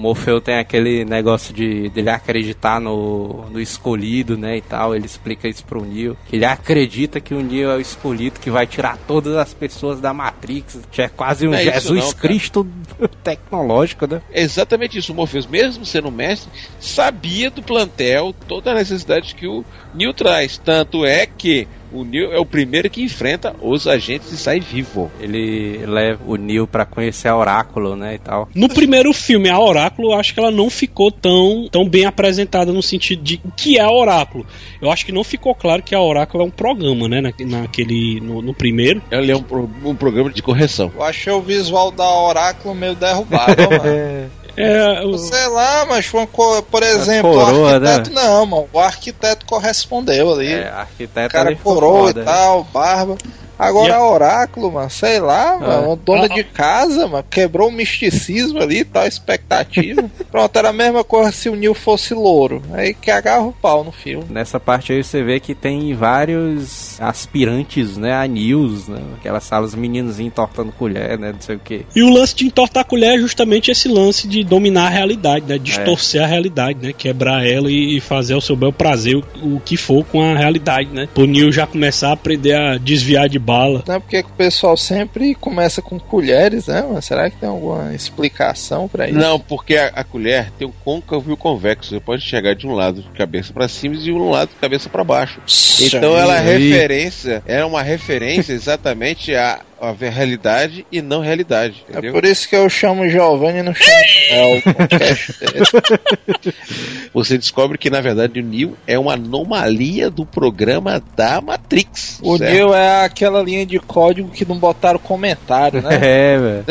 Morfeu 0.00 0.40
tem 0.40 0.58
aquele 0.58 1.04
negócio 1.04 1.52
de 1.52 1.88
dele 1.90 2.10
acreditar 2.10 2.80
no, 2.80 3.44
no 3.50 3.60
escolhido, 3.60 4.36
né, 4.36 4.56
e 4.56 4.60
tal. 4.60 4.94
Ele 4.94 5.06
explica 5.06 5.46
isso 5.46 5.64
pro 5.64 5.84
Neo. 5.84 6.16
Que 6.26 6.36
ele 6.36 6.44
acredita 6.44 7.20
que 7.20 7.34
o 7.34 7.42
Neo 7.42 7.70
é 7.70 7.76
o 7.76 7.80
escolhido 7.80 8.40
que 8.40 8.50
vai 8.50 8.66
tirar 8.66 8.96
todas 9.06 9.36
as 9.36 9.52
pessoas 9.52 10.00
da 10.00 10.12
Matrix. 10.14 10.80
Já 10.90 11.04
é 11.04 11.08
quase 11.08 11.46
um 11.46 11.54
é 11.54 11.62
Jesus 11.62 12.04
não. 12.04 12.12
Cristo 12.12 12.66
tecnológico, 13.22 14.06
né? 14.06 14.22
É 14.32 14.42
exatamente 14.42 14.98
isso. 14.98 15.12
O 15.12 15.14
Morpheus, 15.14 15.46
mesmo 15.46 15.84
sendo 15.84 16.10
mestre, 16.10 16.50
sabia 16.80 17.50
do 17.50 17.62
plantel 17.62 18.34
toda 18.48 18.70
a 18.70 18.74
necessidade 18.74 19.34
que 19.34 19.46
o 19.46 19.64
Neo 19.94 20.14
traz. 20.14 20.56
Tanto 20.58 21.04
é 21.04 21.26
que 21.26 21.68
o 21.92 22.04
Neo 22.04 22.32
é 22.32 22.38
o 22.38 22.46
primeiro 22.46 22.88
que 22.90 23.02
enfrenta 23.02 23.54
os 23.60 23.86
agentes 23.86 24.30
e 24.32 24.36
sai 24.36 24.60
vivo. 24.60 25.10
Ele 25.20 25.84
leva 25.86 26.20
o 26.26 26.36
Neo 26.36 26.66
pra 26.66 26.84
conhecer 26.84 27.28
a 27.28 27.36
Oráculo, 27.36 27.96
né, 27.96 28.14
e 28.14 28.18
tal. 28.18 28.48
No 28.54 28.68
primeiro 28.68 29.12
filme, 29.12 29.48
a 29.48 29.58
Oráculo, 29.58 30.12
eu 30.12 30.18
acho 30.18 30.32
que 30.34 30.40
ela 30.40 30.50
não 30.50 30.68
ficou 30.70 31.10
tão, 31.10 31.68
tão 31.70 31.88
bem 31.88 32.04
apresentada 32.04 32.72
no 32.72 32.82
sentido 32.82 33.22
de 33.22 33.40
o 33.44 33.50
que 33.56 33.78
é 33.78 33.80
a 33.82 33.90
Oráculo. 33.90 34.46
Eu 34.80 34.90
acho 34.90 35.04
que 35.04 35.12
não 35.12 35.24
ficou 35.24 35.54
claro 35.54 35.82
que 35.82 35.94
a 35.94 36.00
Oráculo 36.00 36.42
é 36.42 36.46
um 36.46 36.50
programa, 36.50 37.08
né? 37.08 37.20
na- 37.20 37.30
Naquele. 37.60 38.20
No, 38.20 38.40
no 38.42 38.54
primeiro. 38.54 39.02
Ele 39.10 39.30
é 39.32 39.36
um, 39.36 39.42
pro- 39.42 39.70
um 39.84 39.94
programa 39.94 40.30
de 40.30 40.42
correção. 40.42 40.90
Eu 40.94 41.02
achei 41.02 41.32
o 41.32 41.40
visual 41.40 41.90
da 41.90 42.08
Oráculo 42.08 42.74
meio 42.74 42.94
derrubado, 42.94 43.62
mano. 43.62 44.30
É, 44.56 45.02
o- 45.04 45.16
Sei 45.18 45.46
lá, 45.48 45.86
mas 45.88 46.06
foi 46.06 46.20
uma 46.20 46.26
co- 46.26 46.62
por 46.62 46.82
exemplo, 46.82 47.32
coroa, 47.32 47.60
o 47.62 47.66
arquiteto 47.74 48.10
né? 48.10 48.22
não, 48.22 48.46
mano. 48.46 48.68
O 48.72 48.78
arquiteto 48.78 49.46
correspondeu 49.46 50.32
ali. 50.32 50.52
É, 50.52 50.70
o 50.70 50.76
arquiteto 50.78 51.32
cara 51.32 51.48
ali 51.48 51.56
ficou 51.56 51.74
coroa 51.74 52.06
foda, 52.08 52.20
e 52.20 52.24
né? 52.24 52.30
tal, 52.32 52.64
barba. 52.64 53.16
Agora 53.60 53.96
a- 53.96 54.10
Oráculo, 54.10 54.72
mano, 54.72 54.90
sei 54.90 55.20
lá, 55.20 55.58
mano, 55.58 55.86
uma 55.88 55.96
dona 55.96 56.24
Ah, 56.24 56.28
de 56.28 56.42
casa, 56.44 57.06
mano, 57.06 57.24
quebrou 57.30 57.68
o 57.68 57.72
misticismo 57.72 58.58
ali 58.60 58.84
tal, 58.84 59.06
expectativa. 59.06 60.10
Pronto, 60.30 60.56
era 60.56 60.70
a 60.70 60.72
mesma 60.72 61.04
coisa 61.04 61.30
se 61.32 61.48
o 61.48 61.54
Neil 61.56 61.74
fosse 61.74 62.14
louro. 62.14 62.62
Aí 62.72 62.94
que 62.94 63.10
agarra 63.10 63.42
o 63.42 63.52
pau 63.52 63.84
no 63.84 63.92
filme. 63.92 64.24
Nessa 64.30 64.58
parte 64.58 64.92
aí 64.92 65.02
você 65.04 65.22
vê 65.22 65.38
que 65.40 65.54
tem 65.54 65.92
vários 65.94 67.00
aspirantes, 67.00 67.96
né, 67.96 68.12
a 68.14 68.26
News, 68.26 68.88
né, 68.88 69.00
aquelas 69.18 69.44
salas 69.44 69.74
meninos 69.74 70.18
entortando 70.18 70.72
colher, 70.72 71.18
né, 71.18 71.32
não 71.32 71.40
sei 71.40 71.56
o 71.56 71.58
que. 71.58 71.84
E 71.94 72.02
o 72.02 72.10
lance 72.10 72.34
de 72.34 72.46
entortar 72.46 72.82
a 72.82 72.84
colher 72.84 73.14
é 73.14 73.18
justamente 73.18 73.70
esse 73.70 73.88
lance 73.88 74.26
de 74.26 74.42
dominar 74.44 74.86
a 74.86 74.90
realidade, 74.90 75.44
né? 75.46 75.58
Distorcer 75.58 76.22
a 76.22 76.26
realidade, 76.26 76.78
né? 76.86 76.92
Quebrar 76.96 77.46
ela 77.46 77.70
e 77.70 78.00
fazer 78.00 78.34
ao 78.34 78.40
seu 78.40 78.56
bel 78.56 78.72
prazer 78.72 79.16
o, 79.16 79.56
o 79.56 79.60
que 79.60 79.76
for 79.76 80.04
com 80.04 80.22
a 80.22 80.36
realidade, 80.36 80.88
né? 80.90 81.08
Pro 81.12 81.26
Neil 81.26 81.50
já 81.52 81.66
começar 81.66 82.08
a 82.10 82.12
aprender 82.12 82.54
a 82.54 82.78
desviar 82.78 83.28
de 83.28 83.38
bala. 83.50 83.82
Não 83.86 83.94
é 83.94 84.00
porque 84.00 84.22
que 84.22 84.30
o 84.30 84.34
pessoal 84.34 84.76
sempre 84.76 85.34
começa 85.34 85.82
com 85.82 85.98
colheres, 85.98 86.66
né, 86.66 86.82
mano? 86.82 87.02
Será 87.02 87.28
que 87.30 87.36
tem 87.36 87.48
alguma 87.48 87.94
explicação 87.94 88.88
pra 88.88 89.08
isso? 89.08 89.18
Não, 89.18 89.38
porque 89.38 89.76
a, 89.76 89.86
a 89.88 90.04
colher 90.04 90.50
tem 90.58 90.66
o 90.66 90.74
côncavo 90.84 91.30
e 91.30 91.32
o 91.32 91.36
convexo. 91.36 91.90
Você 91.90 92.00
pode 92.00 92.22
chegar 92.22 92.54
de 92.54 92.66
um 92.66 92.72
lado 92.72 93.02
de 93.02 93.08
cabeça 93.10 93.52
pra 93.52 93.68
cima 93.68 93.94
e 93.94 93.98
de 93.98 94.12
um 94.12 94.30
lado 94.30 94.50
de 94.50 94.56
cabeça 94.56 94.88
pra 94.88 95.04
baixo. 95.04 95.40
Então 95.80 96.16
ela 96.16 96.36
é 96.36 96.40
referência, 96.40 97.42
é 97.46 97.64
uma 97.64 97.82
referência 97.82 98.52
exatamente 98.54 99.34
à, 99.34 99.60
à 99.80 99.92
realidade 99.92 100.86
e 100.92 101.00
não 101.00 101.20
realidade. 101.20 101.84
É 101.88 101.92
Entendeu? 101.92 102.12
por 102.12 102.24
isso 102.24 102.48
que 102.48 102.54
eu 102.54 102.68
chamo 102.68 103.08
Giovanni 103.08 103.60
e 103.60 103.62
não 103.62 103.74
chamo 103.74 103.90
é 104.30 104.56
o 104.56 104.74
podcast 104.74 105.32
dele. 105.40 106.54
Você 107.12 107.38
descobre 107.38 107.78
que 107.78 107.90
na 107.90 108.00
verdade 108.00 108.40
o 108.40 108.44
Neo 108.44 108.76
é 108.86 108.98
uma 108.98 109.14
anomalia 109.14 110.10
do 110.10 110.26
programa 110.26 111.02
da 111.16 111.40
Matrix. 111.40 112.18
O 112.22 112.36
certo? 112.36 112.52
Neil 112.52 112.74
é 112.74 113.04
aquela 113.04 113.42
linha 113.42 113.64
de 113.64 113.78
código 113.78 114.30
que 114.30 114.44
não 114.44 114.58
botaram 114.58 114.98
comentário, 114.98 115.80
né? 115.82 116.00
É, 116.10 116.38
velho. 116.38 116.64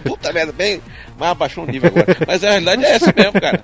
Puta 0.04 0.32
merda, 0.32 0.52
bem. 0.52 0.80
Mas 1.18 1.30
abaixou 1.30 1.64
o 1.64 1.66
nível 1.70 1.90
agora. 1.94 2.16
Mas 2.26 2.42
a 2.44 2.50
realidade 2.50 2.84
é 2.84 2.90
essa 2.90 3.12
mesmo, 3.16 3.32
cara. 3.40 3.62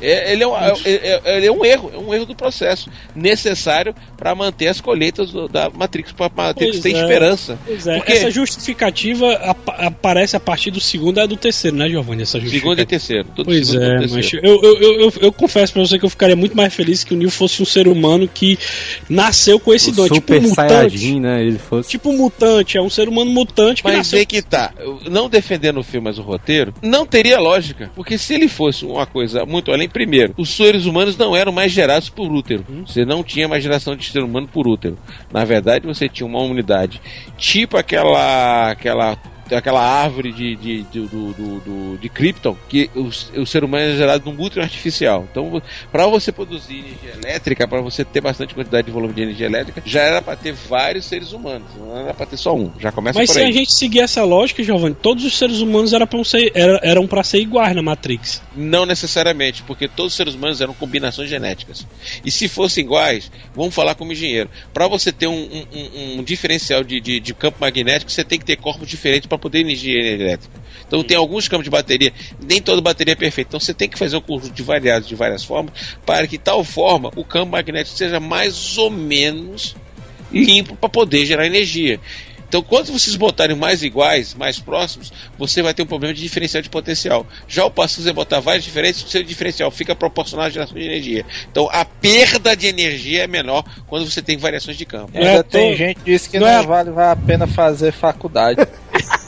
É- 0.00 0.32
ele, 0.32 0.42
é 0.42 0.46
um, 0.48 0.56
é- 0.56 0.72
é- 0.84 1.36
ele 1.36 1.46
é 1.46 1.52
um 1.52 1.64
erro, 1.64 1.90
é 1.94 1.98
um 1.98 2.12
erro 2.12 2.26
do 2.26 2.34
processo 2.34 2.90
necessário 3.14 3.94
para 4.16 4.34
manter 4.34 4.66
as 4.68 4.80
colheitas 4.80 5.30
do- 5.30 5.48
da 5.48 5.70
Matrix, 5.70 6.10
para 6.12 6.30
Matrix 6.34 6.72
Pois 6.72 6.82
ter 6.82 6.94
é. 6.96 7.00
esperança. 7.02 7.58
Pois 7.64 7.86
é, 7.86 7.96
Porque 7.98 8.12
essa 8.12 8.30
justificativa 8.30 9.32
ap- 9.34 9.68
aparece 9.78 10.36
a 10.36 10.40
partir 10.40 10.70
do 10.70 10.80
segundo 10.80 11.18
e 11.18 11.20
a 11.20 11.26
do 11.26 11.36
terceiro, 11.36 11.76
né, 11.76 11.88
Giovanni? 11.88 12.22
Essa 12.22 12.32
segundo 12.40 12.48
e 12.48 12.50
justificativa. 12.50 12.86
terceiro. 12.86 13.28
Tudo 13.34 13.46
Pois 13.46 13.66
segundo 13.68 13.84
é, 13.84 13.98
mas 14.08 14.32
eu, 14.32 14.40
eu, 14.42 14.62
eu, 14.62 15.00
eu, 15.02 15.12
eu 15.20 15.32
confesso 15.32 15.72
pra 15.72 15.82
você 15.82 15.98
que 15.98 16.04
eu 16.04 16.10
ficaria 16.10 16.34
muito 16.36 16.56
mais 16.56 16.74
feliz 16.74 17.04
que 17.04 17.14
o 17.14 17.16
Neil 17.16 17.30
fosse 17.30 17.62
um 17.62 17.66
ser 17.66 17.86
humano 17.86 18.28
que 18.32 18.58
nasceu 19.08 19.58
com 19.60 19.72
esse 19.72 19.90
O 19.90 19.92
dom, 19.94 20.08
tipo 20.08 20.34
um 20.34 20.40
mutante. 20.40 21.20
Né, 21.20 21.42
ele 21.44 21.58
fosse... 21.58 21.88
Tipo 21.90 22.10
um 22.10 22.16
mutante, 22.16 22.76
é 22.76 22.82
um 22.82 22.90
ser 22.90 23.08
humano 23.08 23.30
mutante 23.30 23.82
que 23.82 23.88
Mas 23.88 23.98
nasceu 23.98 24.18
aí 24.18 24.26
que 24.26 24.42
tá, 24.42 24.72
não 25.08 25.28
defendendo 25.28 25.78
o 25.78 25.82
filme, 25.84 26.04
mas 26.08 26.18
o 26.18 26.22
roteiro, 26.22 26.74
não 26.92 27.06
teria 27.06 27.40
lógica. 27.40 27.90
Porque 27.96 28.18
se 28.18 28.34
ele 28.34 28.46
fosse 28.46 28.84
uma 28.84 29.06
coisa 29.06 29.46
muito 29.46 29.72
além, 29.72 29.88
primeiro, 29.88 30.34
os 30.36 30.50
seres 30.54 30.84
humanos 30.84 31.16
não 31.16 31.34
eram 31.34 31.50
mais 31.50 31.72
gerados 31.72 32.10
por 32.10 32.30
útero. 32.30 32.66
Você 32.86 33.06
não 33.06 33.24
tinha 33.24 33.48
mais 33.48 33.62
geração 33.62 33.96
de 33.96 34.04
ser 34.04 34.22
humano 34.22 34.46
por 34.46 34.68
útero. 34.68 34.98
Na 35.32 35.42
verdade, 35.42 35.86
você 35.86 36.06
tinha 36.06 36.26
uma 36.26 36.40
unidade 36.40 37.00
tipo 37.38 37.78
aquela. 37.78 38.70
aquela 38.70 39.16
aquela 39.50 39.82
árvore 39.82 40.32
de, 40.32 40.56
de, 40.56 40.82
de, 40.84 41.00
do, 41.00 41.32
do, 41.32 41.60
do- 41.60 41.98
de 41.98 42.08
Krypton, 42.08 42.56
que 42.68 42.90
o, 42.94 43.10
o 43.40 43.46
ser 43.46 43.64
humano 43.64 43.84
é 43.92 43.96
gerado 43.96 44.30
num 44.30 44.40
útero 44.40 44.62
artificial. 44.62 45.26
Então, 45.30 45.62
para 45.90 46.06
você 46.06 46.30
produzir 46.32 46.78
energia 46.78 47.12
elétrica, 47.22 47.66
para 47.68 47.80
você 47.80 48.04
ter 48.04 48.20
bastante 48.20 48.54
quantidade 48.54 48.86
de 48.86 48.92
volume 48.92 49.12
de 49.14 49.22
energia 49.22 49.46
elétrica, 49.46 49.82
já 49.84 50.00
era 50.02 50.22
para 50.22 50.36
ter 50.36 50.52
vários 50.52 51.04
seres 51.04 51.32
humanos, 51.32 51.68
não 51.78 51.96
era 51.98 52.14
para 52.14 52.26
ter 52.26 52.36
só 52.36 52.54
um. 52.56 52.70
Já 52.78 52.90
começa 52.92 53.18
Mas 53.18 53.28
por 53.28 53.34
se 53.34 53.40
aí. 53.40 53.48
a 53.48 53.52
gente 53.52 53.72
seguir 53.72 54.00
essa 54.00 54.24
lógica, 54.24 54.62
Giovanni, 54.62 54.94
todos 54.94 55.24
os 55.24 55.36
seres 55.36 55.60
humanos 55.60 55.92
eram 55.92 56.06
pra 56.06 56.22
ser, 56.24 56.50
era- 56.54 56.80
eram 56.82 57.06
pra 57.06 57.22
ser 57.22 57.38
iguais 57.40 57.74
na 57.74 57.82
Matrix. 57.82 58.42
Não 58.56 58.86
necessariamente, 58.86 59.62
porque 59.62 59.88
todos 59.88 60.12
os 60.12 60.16
seres 60.16 60.34
humanos 60.34 60.60
eram 60.60 60.74
combinações 60.74 61.28
genéticas. 61.28 61.86
E 62.24 62.30
se 62.30 62.48
fossem 62.48 62.84
iguais, 62.84 63.30
vamos 63.54 63.74
falar 63.74 63.94
como 63.94 64.12
engenheiro. 64.12 64.48
Para 64.72 64.88
você 64.88 65.12
ter 65.12 65.26
um, 65.26 65.32
um- 65.34 65.66
um- 65.72 66.18
um 66.18 66.22
diferencial 66.22 66.82
de, 66.84 67.00
de- 67.00 67.20
de 67.20 67.34
campo 67.34 67.58
magnético, 67.60 68.10
você 68.10 68.24
tem 68.24 68.38
que 68.38 68.44
ter 68.44 68.56
corpos 68.56 68.88
diferentes 68.88 69.26
para 69.32 69.38
poder 69.38 69.60
energia 69.60 69.98
elétrica. 69.98 70.60
Então 70.86 71.02
tem 71.02 71.16
alguns 71.16 71.48
campos 71.48 71.64
de 71.64 71.70
bateria, 71.70 72.12
nem 72.46 72.60
toda 72.60 72.80
bateria 72.82 73.12
é 73.12 73.16
perfeita. 73.16 73.48
Então 73.48 73.60
você 73.60 73.72
tem 73.72 73.88
que 73.88 73.98
fazer 73.98 74.16
um 74.16 74.20
conjunto 74.20 74.52
de 74.52 74.62
variados 74.62 75.08
de 75.08 75.14
várias 75.14 75.42
formas, 75.42 75.72
para 76.04 76.26
que 76.26 76.36
tal 76.38 76.62
forma 76.62 77.10
o 77.16 77.24
campo 77.24 77.52
magnético 77.52 77.96
seja 77.96 78.20
mais 78.20 78.76
ou 78.76 78.90
menos 78.90 79.74
limpo 80.30 80.76
para 80.76 80.88
poder 80.88 81.24
gerar 81.24 81.46
energia. 81.46 81.98
Então, 82.48 82.62
quando 82.62 82.92
vocês 82.92 83.16
botarem 83.16 83.56
mais 83.56 83.82
iguais, 83.82 84.34
mais 84.34 84.58
próximos, 84.58 85.10
você 85.38 85.62
vai 85.62 85.72
ter 85.72 85.82
um 85.84 85.86
problema 85.86 86.12
de 86.12 86.20
diferencial 86.20 86.62
de 86.62 86.68
potencial. 86.68 87.26
Já 87.48 87.64
o 87.64 87.70
passo, 87.70 87.94
se 87.94 88.02
você 88.02 88.12
botar 88.12 88.40
vários 88.40 88.62
diferentes, 88.62 89.02
o 89.02 89.08
seu 89.08 89.22
diferencial 89.22 89.70
fica 89.70 89.96
proporcional 89.96 90.44
à 90.44 90.50
geração 90.50 90.76
de 90.76 90.84
energia. 90.84 91.24
Então, 91.50 91.66
a 91.72 91.82
perda 91.86 92.54
de 92.54 92.66
energia 92.66 93.24
é 93.24 93.26
menor 93.26 93.64
quando 93.86 94.04
você 94.10 94.20
tem 94.20 94.36
variações 94.36 94.76
de 94.76 94.84
campo. 94.84 95.12
Ainda 95.16 95.30
É, 95.30 95.42
tem 95.42 95.70
tô- 95.70 95.76
gente 95.78 95.96
que 96.00 96.04
diz 96.04 96.26
que 96.26 96.38
não 96.38 96.46
não, 96.46 96.52
é- 96.60 96.62
vale, 96.66 96.90
vale 96.90 97.12
a 97.12 97.16
pena 97.16 97.46
fazer 97.46 97.90
faculdade. 97.90 98.60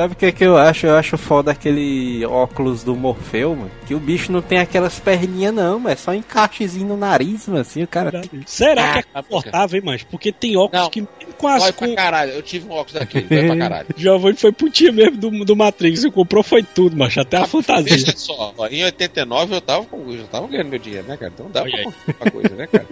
Sabe 0.00 0.14
o 0.14 0.16
que 0.16 0.32
que 0.32 0.44
eu 0.44 0.56
acho? 0.56 0.86
Eu 0.86 0.96
acho 0.96 1.18
foda 1.18 1.50
aquele 1.50 2.24
óculos 2.24 2.82
do 2.82 2.96
Morfeu, 2.96 3.54
mano. 3.54 3.70
Que 3.86 3.94
o 3.94 4.00
bicho 4.00 4.32
não 4.32 4.40
tem 4.40 4.58
aquelas 4.58 4.98
perninhas 4.98 5.52
não, 5.52 5.78
mas 5.78 5.92
é 5.92 5.96
só 5.96 6.10
um 6.12 6.14
encaixezinho 6.14 6.88
no 6.88 6.96
nariz, 6.96 7.46
mano, 7.46 7.60
assim, 7.60 7.82
o 7.82 7.86
cara... 7.86 8.22
Será 8.46 8.94
que 8.94 8.98
é 9.00 9.04
Ah, 9.12 9.22
confortável, 9.22 9.76
hein, 9.78 9.82
mas? 9.84 10.02
Porque 10.02 10.32
tem 10.32 10.56
óculos 10.56 10.84
Não. 10.84 10.90
que 10.90 11.06
com 11.36 11.48
as 11.48 11.62
Dói 11.62 11.72
com... 11.72 11.86
pra 11.86 11.96
caralho. 11.96 12.32
Eu 12.32 12.42
tive 12.42 12.66
um 12.66 12.72
óculos 12.72 12.94
daquele, 12.94 13.26
dói 13.26 13.46
pra 13.46 13.56
caralho. 13.58 13.88
Giovanni 13.96 14.36
foi 14.36 14.52
putinha 14.52 14.90
mesmo 14.90 15.18
do, 15.18 15.44
do 15.44 15.54
Matrix, 15.54 16.02
ele 16.02 16.12
comprou 16.12 16.42
foi 16.42 16.62
tudo, 16.62 16.96
mas 16.96 17.16
até 17.18 17.36
a 17.36 17.46
fantasia. 17.46 17.94
Veja 17.96 18.14
só, 18.16 18.54
ó, 18.56 18.66
em 18.68 18.82
89 18.84 19.54
eu 19.54 19.60
tava, 19.60 19.84
com, 19.84 20.10
eu 20.10 20.18
já 20.18 20.24
tava 20.24 20.46
ganhando 20.46 20.68
meu 20.68 20.78
dinheiro, 20.78 21.06
né, 21.06 21.16
cara? 21.18 21.32
Então 21.34 21.50
dá 21.50 21.62
Olha 21.62 21.82
pra 21.82 22.14
comprar 22.14 22.30
coisa, 22.30 22.56
né, 22.56 22.66
cara? 22.66 22.86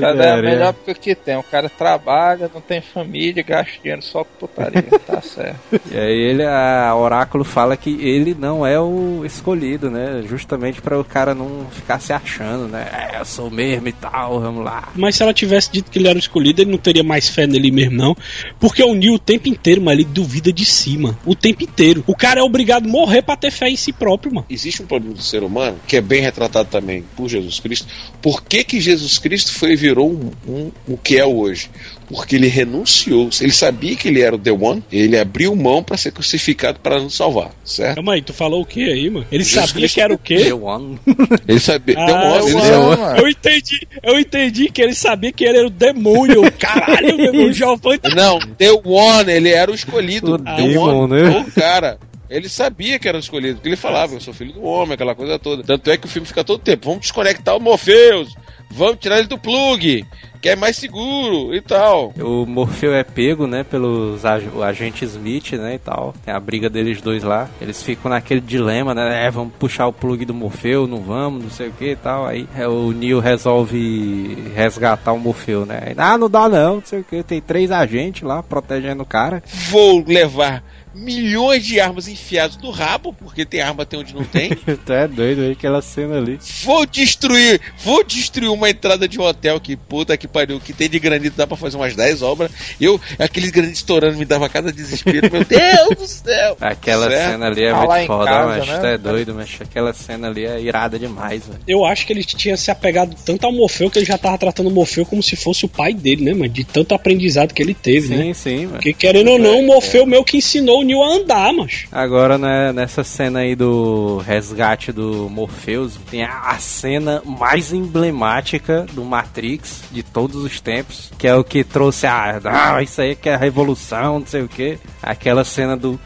Cara, 0.00 0.24
é 0.24 0.32
a 0.32 0.42
melhor 0.42 0.68
época 0.70 0.94
que 0.94 1.14
tem. 1.14 1.36
O 1.36 1.42
cara 1.42 1.68
trabalha, 1.68 2.50
não 2.52 2.60
tem 2.60 2.80
família, 2.80 3.42
gasta 3.42 3.72
dinheiro 3.80 4.02
só 4.02 4.24
com 4.24 4.46
putaria. 4.46 4.82
tá 5.06 5.20
certo. 5.20 5.58
E 5.90 5.98
aí 5.98 6.07
ele, 6.10 6.42
a 6.44 6.94
Oráculo 6.96 7.44
fala 7.44 7.76
que 7.76 7.90
ele 8.00 8.34
não 8.38 8.66
é 8.66 8.78
o 8.80 9.22
escolhido, 9.24 9.90
né? 9.90 10.22
Justamente 10.28 10.80
pra 10.80 10.98
o 10.98 11.04
cara 11.04 11.34
não 11.34 11.66
ficar 11.70 11.98
se 12.00 12.12
achando, 12.12 12.68
né? 12.68 12.88
É, 13.12 13.20
eu 13.20 13.24
sou 13.24 13.50
mesmo 13.50 13.88
e 13.88 13.92
tal, 13.92 14.40
vamos 14.40 14.64
lá. 14.64 14.88
Mas 14.94 15.16
se 15.16 15.22
ela 15.22 15.32
tivesse 15.34 15.70
dito 15.70 15.90
que 15.90 15.98
ele 15.98 16.08
era 16.08 16.16
o 16.16 16.18
escolhido, 16.20 16.60
ele 16.62 16.70
não 16.70 16.78
teria 16.78 17.02
mais 17.02 17.28
fé 17.28 17.46
nele 17.46 17.70
mesmo, 17.70 17.96
não. 17.96 18.16
Porque 18.60 18.82
o 18.82 18.94
Neil 18.94 19.14
o 19.14 19.18
tempo 19.18 19.48
inteiro, 19.48 19.80
mas 19.82 19.94
ele 19.94 20.04
duvida 20.04 20.52
de 20.52 20.64
si, 20.64 20.96
mano. 20.98 21.18
O 21.24 21.34
tempo 21.34 21.62
inteiro. 21.64 22.02
O 22.06 22.14
cara 22.14 22.40
é 22.40 22.42
obrigado 22.42 22.86
a 22.86 22.88
morrer 22.88 23.22
pra 23.22 23.36
ter 23.36 23.50
fé 23.50 23.68
em 23.68 23.76
si 23.76 23.92
próprio, 23.92 24.32
mano. 24.34 24.46
existe 24.50 24.82
um 24.82 24.86
problema 24.86 25.14
do 25.14 25.22
ser 25.22 25.42
humano 25.42 25.78
que 25.86 25.96
é 25.96 26.00
bem 26.00 26.20
retratado 26.22 26.68
também 26.70 27.04
por 27.16 27.28
Jesus 27.28 27.60
Cristo. 27.60 27.86
Por 28.22 28.42
que, 28.42 28.64
que 28.64 28.80
Jesus 28.80 29.18
Cristo 29.18 29.52
foi 29.52 29.72
e 29.72 29.76
virou 29.76 30.10
um, 30.10 30.30
um- 30.46 30.72
o 30.86 30.96
que 30.96 31.16
é 31.18 31.24
hoje? 31.26 31.70
Porque 32.08 32.36
ele 32.36 32.46
renunciou. 32.48 33.28
Ele 33.40 33.52
sabia 33.52 33.94
que 33.94 34.08
ele 34.08 34.22
era 34.22 34.34
o 34.34 34.38
The 34.38 34.50
One, 34.50 34.82
ele 34.90 35.18
abriu 35.18 35.54
mão 35.54 35.82
para 35.82 35.96
ser 35.96 36.10
crucificado 36.12 36.80
para 36.80 36.98
nos 37.00 37.14
salvar, 37.14 37.50
certo? 37.64 37.96
Calma 37.96 38.14
aí, 38.14 38.22
tu 38.22 38.32
falou 38.32 38.62
o 38.62 38.66
que 38.66 38.84
aí, 38.90 39.10
mano? 39.10 39.26
Ele 39.30 39.44
Jesus 39.44 39.66
sabia 39.68 39.82
Cristo- 39.82 39.94
que 39.94 40.00
era 40.00 40.14
o 40.14 40.18
quê? 40.18 40.36
The 40.44 40.54
One. 40.54 40.98
Ele 41.46 41.60
sabia. 41.60 41.94
The 41.96 42.00
Ah, 42.00 42.32
One, 42.34 42.50
ele 42.50 42.60
sabia- 42.60 43.16
eu 43.22 43.28
entendi, 43.28 43.88
eu 44.02 44.18
entendi 44.18 44.70
que 44.70 44.80
ele 44.82 44.94
sabia 44.94 45.32
que 45.32 45.44
ele 45.44 45.58
era 45.58 45.66
o 45.66 45.70
demônio. 45.70 46.50
Caralho, 46.58 47.16
meu 47.16 47.26
irmão, 47.26 47.52
Giovanni. 47.52 48.00
Não, 48.16 48.38
The 48.38 48.70
One, 48.84 49.30
ele 49.30 49.50
era 49.50 49.70
o 49.70 49.74
escolhido. 49.74 50.34
O 50.34 50.38
The 50.38 50.56
Demon, 50.56 51.04
One, 51.04 51.22
né? 51.22 51.44
o 51.46 51.50
cara. 51.52 51.98
Ele 52.30 52.46
sabia 52.48 52.98
que 52.98 53.08
era 53.08 53.16
o 53.16 53.20
escolhido, 53.20 53.54
porque 53.54 53.70
ele 53.70 53.76
falava, 53.76 54.12
eu 54.14 54.20
sou 54.20 54.34
filho 54.34 54.52
do 54.52 54.62
homem, 54.62 54.92
aquela 54.94 55.14
coisa 55.14 55.38
toda. 55.38 55.62
Tanto 55.62 55.90
é 55.90 55.96
que 55.96 56.04
o 56.04 56.08
filme 56.10 56.28
fica 56.28 56.44
todo 56.44 56.58
tempo, 56.60 56.84
vamos 56.86 57.00
desconectar 57.00 57.56
o 57.56 57.60
Morpheus, 57.60 58.34
vamos 58.70 58.98
tirar 59.00 59.18
ele 59.18 59.28
do 59.28 59.38
plug, 59.38 60.04
que 60.40 60.48
é 60.48 60.56
mais 60.56 60.76
seguro 60.76 61.54
e 61.54 61.60
tal. 61.60 62.12
O 62.18 62.46
Morfeu 62.46 62.94
é 62.94 63.04
pego, 63.04 63.46
né, 63.46 63.64
pelos 63.64 64.24
ag 64.24 64.48
o 64.54 64.62
agente 64.62 65.04
Smith, 65.04 65.52
né, 65.52 65.74
e 65.74 65.78
tal. 65.78 66.14
Tem 66.24 66.32
a 66.32 66.40
briga 66.40 66.68
deles 66.68 67.00
dois 67.00 67.22
lá. 67.22 67.48
Eles 67.60 67.82
ficam 67.82 68.10
naquele 68.10 68.40
dilema, 68.40 68.94
né, 68.94 69.26
é, 69.26 69.30
vamos 69.30 69.52
puxar 69.58 69.86
o 69.86 69.92
plug 69.92 70.24
do 70.24 70.34
Morfeu, 70.34 70.86
não 70.86 71.00
vamos, 71.00 71.42
não 71.42 71.50
sei 71.50 71.68
o 71.68 71.72
que 71.72 71.92
e 71.92 71.96
tal. 71.96 72.26
Aí 72.26 72.46
é, 72.56 72.66
o 72.66 72.92
Neo 72.92 73.20
resolve 73.20 74.50
resgatar 74.54 75.12
o 75.12 75.18
Morfeu, 75.18 75.66
né. 75.66 75.82
Aí, 75.86 75.94
ah, 75.96 76.18
não 76.18 76.30
dá 76.30 76.48
não, 76.48 76.76
não 76.76 76.82
sei 76.84 77.00
o 77.00 77.04
que. 77.04 77.22
Tem 77.22 77.40
três 77.40 77.70
agentes 77.70 78.22
lá 78.22 78.42
protegendo 78.42 79.02
o 79.02 79.06
cara. 79.06 79.42
Vou 79.70 80.04
levar 80.06 80.62
milhões 80.98 81.64
de 81.64 81.80
armas 81.80 82.08
enfiadas 82.08 82.56
no 82.58 82.70
rabo, 82.70 83.12
porque 83.12 83.44
tem 83.44 83.60
arma 83.60 83.82
até 83.82 83.96
onde 83.96 84.14
não 84.14 84.24
tem. 84.24 84.50
tu 84.84 84.92
é 84.92 85.06
doido 85.08 85.42
aí, 85.42 85.52
aquela 85.52 85.80
cena 85.80 86.16
ali. 86.18 86.38
Vou 86.64 86.84
destruir, 86.86 87.60
vou 87.84 88.04
destruir 88.04 88.50
uma 88.50 88.68
entrada 88.70 89.06
de 89.08 89.18
um 89.18 89.22
hotel 89.24 89.60
que 89.60 89.76
puta 89.76 90.16
que 90.16 90.26
pariu, 90.28 90.60
que 90.60 90.72
tem 90.72 90.88
de 90.88 90.98
granito, 90.98 91.36
dá 91.36 91.46
pra 91.46 91.56
fazer 91.56 91.76
umas 91.76 91.94
10 91.94 92.22
obras. 92.22 92.50
Eu, 92.80 93.00
aqueles 93.18 93.50
granitos 93.50 93.78
estourando 93.78 94.18
me 94.18 94.24
dava 94.24 94.48
cada 94.48 94.72
desespero, 94.72 95.30
meu 95.30 95.44
Deus 95.46 95.96
do 95.98 96.06
céu! 96.06 96.56
Aquela 96.60 97.08
Certo? 97.08 97.30
cena 97.32 97.46
ali 97.46 97.64
é 97.64 97.70
Tá 97.70 97.86
muito 97.86 98.06
foda, 98.06 98.30
casa, 98.30 98.48
mas 98.58 98.68
né? 98.68 98.78
tu 98.80 98.86
é 98.86 98.98
doido, 98.98 99.34
mas 99.34 99.50
aquela 99.60 99.92
cena 99.92 100.28
ali 100.28 100.44
é 100.44 100.60
irada 100.60 100.98
demais, 100.98 101.46
velho. 101.46 101.60
Eu 101.66 101.84
acho 101.84 102.06
que 102.06 102.12
ele 102.12 102.24
tinha 102.24 102.56
se 102.56 102.70
apegado 102.70 103.14
tanto 103.24 103.44
ao 103.46 103.52
Morfeu 103.52 103.90
que 103.90 103.98
ele 103.98 104.06
já 104.06 104.18
tava 104.18 104.36
tratando 104.38 104.68
o 104.68 104.72
Morfeu 104.72 105.06
como 105.06 105.22
se 105.22 105.36
fosse 105.36 105.64
o 105.64 105.68
pai 105.68 105.92
dele, 105.94 106.24
né, 106.24 106.32
mano? 106.32 106.48
De 106.48 106.64
tanto 106.64 106.94
aprendizado 106.94 107.52
que 107.54 107.62
ele 107.62 107.74
teve, 107.74 108.08
né? 108.14 108.24
Sim, 108.24 108.34
sim, 108.34 108.56
mano. 108.66 108.70
Porque 108.72 108.92
querendo 108.92 109.30
ou 109.30 109.38
não, 109.38 109.60
o 109.60 109.66
Morfeu 109.66 110.04
meio 110.06 110.24
que 110.24 110.38
ensinou 110.38 110.82
o 110.94 110.98
Neo 110.98 111.02
a 111.02 111.16
andar, 111.16 111.52
mano. 111.52 111.68
Agora, 111.92 112.38
né, 112.38 112.72
nessa 112.72 113.04
cena 113.04 113.40
aí 113.40 113.54
do 113.54 114.18
resgate 114.18 114.90
do 114.92 115.28
Morpheus, 115.28 115.98
tem 116.10 116.24
a, 116.24 116.50
a 116.50 116.58
cena 116.58 117.22
mais 117.24 117.72
emblemática 117.72 118.86
do 118.92 119.04
Matrix 119.04 119.82
de 119.90 120.02
todos 120.02 120.42
os 120.44 120.60
tempos, 120.60 121.12
que 121.18 121.26
é 121.26 121.34
o 121.34 121.44
que 121.44 121.62
trouxe 121.64 122.06
a. 122.06 122.40
Ah, 122.44 122.82
isso 122.82 123.00
aí 123.00 123.14
que 123.14 123.28
é 123.28 123.34
a 123.34 123.38
revolução, 123.38 124.20
não 124.20 124.26
sei 124.26 124.42
o 124.42 124.48
que. 124.48 124.78
Aquela 125.02 125.44
cena 125.44 125.76
do. 125.76 126.00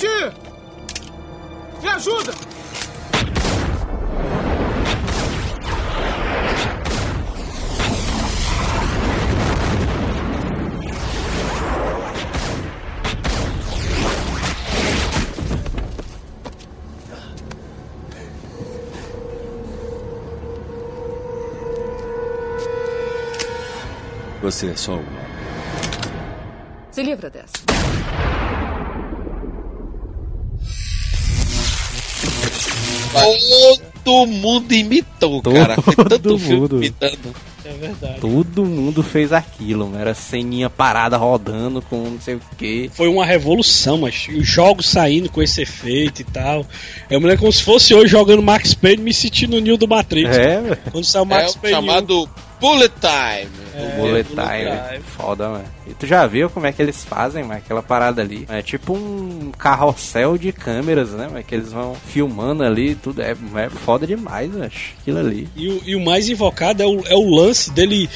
Trinity! 0.00 0.34
Me 1.82 1.88
ajuda! 1.90 2.32
Você 24.42 24.70
é 24.70 24.76
só 24.76 24.94
uma. 24.94 25.04
Se 26.90 27.02
livra 27.02 27.28
dessa. 27.28 27.79
Todo 34.04 34.26
mundo 34.26 34.72
imitou, 34.72 35.42
cara. 35.42 35.80
Foi 35.82 35.94
tanto 35.94 36.18
Todo 36.20 36.38
filme 36.38 36.60
mundo. 36.60 36.76
imitando. 36.78 37.34
É 37.62 37.72
verdade. 37.74 38.20
Todo 38.20 38.64
mundo 38.64 39.02
fez 39.02 39.32
aquilo, 39.32 39.86
mano. 39.86 40.00
Era 40.00 40.14
ceninha 40.14 40.70
parada 40.70 41.16
rodando 41.18 41.82
com 41.82 41.96
não 42.10 42.20
sei 42.20 42.36
o 42.36 42.40
que. 42.56 42.90
Foi 42.94 43.06
uma 43.08 43.24
revolução, 43.24 43.98
mas 43.98 44.26
os 44.34 44.46
jogos 44.46 44.88
saindo 44.88 45.28
com 45.30 45.42
esse 45.42 45.60
efeito 45.62 46.22
e 46.22 46.24
tal. 46.24 46.64
Eu 47.10 47.20
me 47.20 47.26
lembro 47.26 47.40
como 47.40 47.52
se 47.52 47.62
fosse 47.62 47.94
hoje 47.94 48.08
jogando 48.10 48.42
Max 48.42 48.72
Payne 48.74 49.02
me 49.02 49.12
sentindo 49.12 49.56
no 49.56 49.60
Neo 49.62 49.76
do 49.76 49.86
Matrix. 49.86 50.34
É, 50.36 50.60
velho. 50.60 50.78
Quando 50.90 51.04
saiu 51.04 51.22
o 51.22 51.26
É 51.26 51.28
Max 51.28 51.52
o 51.54 51.58
Payne. 51.58 51.76
chamado 51.76 52.28
Bullet 52.60 52.92
Time. 52.98 53.50
O 53.74 53.96
Bullet 53.96 54.28
Time, 54.28 54.88
Time. 54.90 55.02
foda, 55.16 55.48
mano. 55.48 55.64
E 55.86 55.94
tu 55.94 56.06
já 56.06 56.26
viu 56.26 56.48
como 56.50 56.66
é 56.66 56.72
que 56.72 56.80
eles 56.82 57.04
fazem, 57.04 57.42
mano, 57.44 57.58
aquela 57.58 57.82
parada 57.82 58.20
ali? 58.22 58.46
É 58.48 58.62
tipo 58.62 58.92
um 58.94 59.50
carrossel 59.58 60.36
de 60.38 60.52
câmeras, 60.52 61.10
né, 61.10 61.28
mano, 61.30 61.42
que 61.44 61.54
eles 61.54 61.72
vão 61.72 61.94
filmando 61.94 62.62
ali, 62.64 62.94
tudo 62.94 63.22
é, 63.22 63.30
é 63.56 63.70
foda 63.70 64.06
demais, 64.06 64.50
mano, 64.50 64.64
aquilo 65.00 65.18
ali. 65.18 65.48
E 65.56 65.68
o, 65.68 65.82
e 65.86 65.96
o 65.96 66.00
mais 66.00 66.28
invocado 66.28 66.82
é 66.82 66.86
o, 66.86 67.02
é 67.06 67.14
o 67.14 67.28
lance 67.34 67.70
dele 67.70 68.08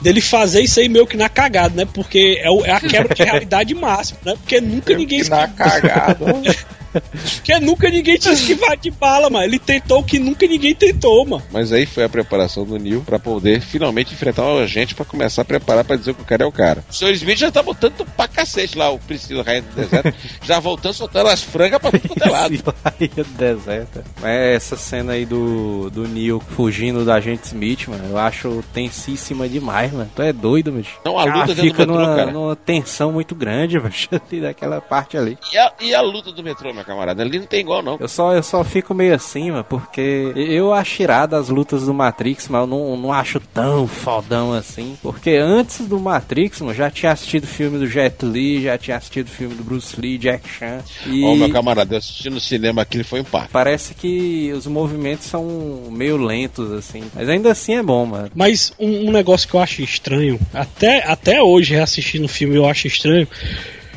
dele 0.00 0.20
fazer 0.20 0.60
isso 0.60 0.78
aí 0.78 0.88
meio 0.90 1.06
que 1.06 1.16
na 1.16 1.28
cagada, 1.28 1.74
né? 1.74 1.88
Porque 1.92 2.38
é, 2.42 2.50
o- 2.50 2.64
é 2.64 2.70
a 2.70 2.80
quebra 2.80 3.14
de 3.14 3.22
realidade 3.24 3.74
máxima, 3.74 4.18
né? 4.24 4.34
Porque 4.36 4.60
nunca 4.60 4.94
ninguém 4.94 5.24
Na 5.24 5.48
cagada. 5.48 6.24
Porque 7.00 7.58
nunca 7.60 7.88
ninguém 7.90 8.16
tinha 8.18 8.34
esquivado 8.34 8.76
de 8.76 8.90
bala, 8.90 9.30
mano. 9.30 9.44
Ele 9.44 9.58
tentou 9.58 10.00
o 10.00 10.04
que 10.04 10.18
nunca 10.18 10.46
ninguém 10.46 10.74
tentou, 10.74 11.24
mano. 11.26 11.42
Mas 11.50 11.72
aí 11.72 11.86
foi 11.86 12.04
a 12.04 12.08
preparação 12.08 12.64
do 12.64 12.78
Neil 12.78 13.02
pra 13.02 13.18
poder 13.18 13.60
finalmente 13.60 14.12
enfrentar 14.14 14.42
o 14.44 14.58
agente 14.58 14.94
pra 14.94 15.04
começar 15.04 15.42
a 15.42 15.44
preparar 15.44 15.84
pra 15.84 15.96
dizer 15.96 16.14
que 16.14 16.22
o 16.22 16.24
cara 16.24 16.44
é 16.44 16.46
o 16.46 16.52
cara. 16.52 16.84
O 16.90 16.92
Sr. 16.92 17.10
Smith 17.12 17.38
já 17.38 17.50
tá 17.50 17.62
botando 17.62 18.04
pra 18.16 18.28
cacete 18.28 18.76
lá 18.76 18.90
o 18.90 18.98
Priscila 18.98 19.42
Rainha 19.42 19.62
do 19.62 19.74
Deserto, 19.74 20.14
já 20.42 20.60
voltando 20.60 20.94
soltando 20.94 21.28
as 21.28 21.42
frangas 21.42 21.78
pra 21.80 21.90
tudo 21.90 22.08
quanto 22.08 22.24
é 22.24 22.30
lado. 22.30 22.74
Aí 22.84 23.08
do 23.08 23.24
deserto. 23.24 24.04
Mas 24.20 24.32
essa 24.56 24.76
cena 24.76 25.12
aí 25.12 25.24
do, 25.26 25.90
do 25.90 26.06
Neo 26.08 26.40
fugindo 26.56 27.04
da 27.04 27.14
agente 27.14 27.46
Smith, 27.46 27.88
mano, 27.88 28.04
eu 28.08 28.18
acho 28.18 28.62
tensíssima 28.72 29.48
demais, 29.48 29.92
mano. 29.92 30.10
Tu 30.14 30.22
é 30.22 30.32
doido, 30.32 30.72
bicho. 30.72 30.98
Não, 31.04 31.18
a 31.18 31.22
Ela 31.22 31.40
luta 31.40 31.54
do 31.54 31.62
fica 31.62 31.78
metrô, 31.86 31.94
numa, 31.94 32.16
cara. 32.16 32.30
numa 32.32 32.56
tensão 32.56 33.12
muito 33.12 33.34
grande, 33.34 33.78
bicho, 33.80 34.08
daquela 34.40 34.80
parte 34.80 35.16
ali. 35.16 35.38
E 35.52 35.58
a, 35.58 35.72
e 35.80 35.94
a 35.94 36.00
luta 36.00 36.32
do 36.32 36.42
metrô, 36.42 36.72
meu 36.72 36.84
camarada? 36.86 37.22
Ali 37.22 37.38
não 37.38 37.46
tem 37.46 37.60
igual, 37.60 37.82
não. 37.82 37.96
Eu 38.00 38.08
só, 38.08 38.34
eu 38.34 38.42
só 38.42 38.62
fico 38.64 38.94
meio 38.94 39.14
assim, 39.14 39.50
mano, 39.50 39.64
porque 39.64 40.32
eu 40.34 40.72
acho 40.72 41.02
irado 41.02 41.36
as 41.36 41.48
lutas 41.48 41.86
do 41.86 41.92
Matrix, 41.94 42.48
mas 42.48 42.60
eu 42.62 42.66
não, 42.66 42.96
não 42.96 43.12
acho 43.12 43.40
tão 43.40 43.86
fodão 43.86 44.52
assim. 44.52 44.96
Porque 45.02 45.30
antes 45.30 45.86
do 45.86 45.98
Matrix, 45.98 46.60
mano, 46.60 46.74
já 46.74 46.90
tinha 46.90 47.12
assistido 47.12 47.46
filme 47.46 47.78
do 47.78 47.86
Jet 47.86 48.24
Li, 48.24 48.62
já 48.62 48.78
tinha 48.78 48.96
assistido 48.96 49.28
filme 49.28 49.54
do 49.54 49.64
Bruce 49.64 50.00
Lee, 50.00 50.18
Jack 50.18 50.48
Chan. 50.48 50.80
E 51.06 51.24
Ó, 51.24 51.34
meu 51.34 51.50
camarada, 51.50 51.94
eu 51.94 51.98
assisti 51.98 52.30
no 52.30 52.40
cinema 52.40 52.82
aquilo 52.82 53.04
foi 53.04 53.20
um 53.20 53.24
par. 53.24 53.48
parece 53.48 53.94
que 53.94 54.52
os 54.52 54.66
movimentos 54.66 55.26
são 55.26 55.44
meio 55.90 56.16
lentos, 56.16 56.70
assim. 56.72 57.02
Mas 57.14 57.28
ainda 57.28 57.52
assim 57.52 57.74
é 57.74 57.82
bom, 57.82 58.06
mano. 58.06 58.30
Mas 58.34 58.72
um, 58.78 59.08
um 59.08 59.12
negócio 59.12 59.48
que 59.48 59.54
eu 59.54 59.60
acho 59.60 59.82
estranho, 59.82 60.38
até, 60.52 61.02
até 61.04 61.42
hoje, 61.42 61.74
reassistindo 61.74 62.26
o 62.26 62.28
filme, 62.28 62.56
eu 62.56 62.66
acho 62.66 62.86
estranho, 62.86 63.26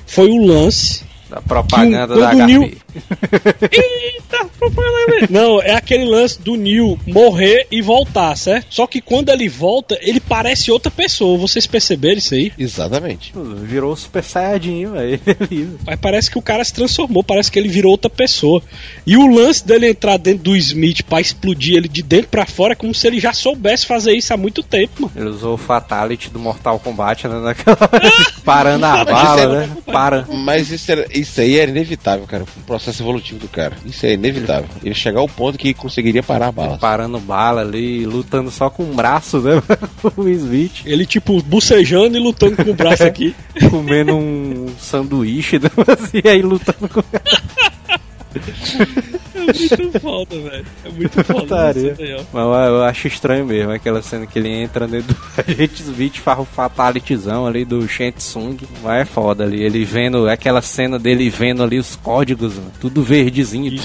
foi 0.06 0.30
o 0.30 0.46
lance. 0.46 1.09
Da 1.30 1.42
propaganda 1.42 2.16
da 2.16 2.34
Neo- 2.34 2.64
HP. 2.64 2.78
Eita, 3.72 4.46
propaganda. 4.58 5.28
Não, 5.30 5.62
é 5.62 5.74
aquele 5.76 6.06
lance 6.06 6.42
do 6.42 6.56
Neil 6.56 7.00
morrer 7.06 7.68
e 7.70 7.82
voltar, 7.82 8.36
certo? 8.36 8.68
Só 8.72 8.88
que 8.88 9.00
quando 9.02 9.30
ele 9.30 9.48
volta, 9.48 9.98
ele 10.02 10.20
parece 10.20 10.72
outra 10.72 10.90
pessoa. 10.92 11.38
Vocês 11.38 11.68
perceberam 11.68 12.18
isso 12.18 12.34
aí? 12.34 12.52
Exatamente. 12.58 13.32
Virou 13.64 13.96
Super 13.96 14.24
Saiyajin, 14.24 14.88
velho. 14.92 15.20
Mas 15.86 16.00
parece 16.00 16.32
que 16.32 16.38
o 16.38 16.42
cara 16.42 16.64
se 16.64 16.74
transformou, 16.74 17.24
parece 17.24 17.52
que 17.52 17.60
ele 17.60 17.70
virou 17.70 17.92
outra 17.92 18.10
pessoa. 18.10 18.62
E 19.06 19.16
o 19.16 19.28
lance 19.28 19.66
dele 19.66 19.90
entrar 19.90 20.18
dentro 20.18 20.44
do 20.46 20.56
Smith 20.56 21.04
pra 21.04 21.22
explodir 21.22 21.76
ele 21.78 21.88
de 21.88 22.02
dentro 22.02 22.30
pra 22.30 22.46
fora 22.46 22.74
é 22.74 22.76
como 22.76 22.94
se 22.94 23.06
ele 23.08 23.20
já 23.20 23.34
soubesse 23.34 23.86
fazer 23.86 24.14
isso 24.14 24.34
há 24.34 24.38
muito 24.38 24.64
tempo, 24.64 25.04
mano. 25.04 25.12
Ele 25.16 25.30
usou 25.30 25.54
o 25.54 25.58
Fatality 25.58 26.30
do 26.30 26.40
Mortal 26.40 26.80
Kombat, 26.80 27.28
né? 27.28 27.40
Naquela... 27.40 27.78
Parando 28.44 28.86
a 28.86 29.06
bala, 29.06 29.42
é- 29.42 29.68
né? 29.68 29.78
Para. 29.86 30.26
Mas 30.28 30.72
isso, 30.72 30.92
era- 30.92 31.06
isso 31.20 31.42
aí 31.42 31.58
era 31.58 31.70
inevitável, 31.70 32.26
cara. 32.26 32.44
O 32.44 32.62
processo 32.66 33.02
evolutivo 33.02 33.40
do 33.40 33.48
cara. 33.48 33.76
Isso 33.86 34.06
é 34.06 34.14
inevitável. 34.14 34.70
Ele 34.84 34.96
chegar 34.96 35.20
ao 35.20 35.28
ponto 35.28 35.58
que 35.58 35.74
conseguiria 35.74 36.24
parar 36.24 36.48
a 36.48 36.52
bala. 36.52 36.78
Parando 36.78 37.20
bala 37.20 37.62
ali, 37.62 38.06
lutando 38.06 38.52
só 38.52 38.70
com 38.70 38.84
o 38.84 38.94
braço, 38.94 39.40
né? 39.40 39.62
o 40.16 40.28
Smith. 40.30 40.82
Ele, 40.86 41.06
tipo, 41.06 41.42
bucejando 41.44 42.18
e 42.18 42.20
lutando 42.20 42.56
com 42.58 42.72
o 42.72 42.76
braço 42.76 43.04
aqui. 43.04 43.36
Comendo 43.70 44.16
um 44.16 44.68
sanduíche, 44.80 45.60
né? 45.60 45.70
Assim, 45.88 46.22
aí 46.28 46.42
lutando 46.42 46.90
com. 46.90 47.04
É 49.50 49.78
muito 49.78 50.00
foda, 50.00 50.40
velho. 50.40 50.66
É 50.86 50.90
muito 50.90 51.24
foda. 51.24 51.40
Putaria. 51.42 51.92
isso 51.92 52.02
aí, 52.02 52.14
ó. 52.14 52.24
Mas 52.32 52.44
eu, 52.44 52.76
eu 52.76 52.84
acho 52.84 53.08
estranho 53.08 53.46
mesmo 53.46 53.72
aquela 53.72 54.02
cena 54.02 54.26
que 54.26 54.40
ele 54.40 54.50
entra 54.50 54.88
dentro 54.88 55.14
do 55.14 55.20
agente 55.48 55.82
Smith, 55.82 56.18
faz 56.18 56.40
o 56.40 56.46
fatalityzão 56.46 57.46
ali 57.46 57.66
do 57.66 57.88
Shensung. 57.88 58.58
Mas 58.84 59.02
é 59.02 59.06
foda 59.06 59.44
ali. 59.44 59.62
Ele 59.62 59.84
vendo, 59.84 60.30
aquela 60.30 60.62
cena 60.62 61.00
dele 61.00 61.30
vendo 61.30 61.64
ali 61.64 61.80
os 61.80 61.96
códigos, 61.96 62.56
mano, 62.56 62.72
tudo 62.80 63.04
verdezinho. 63.04 63.80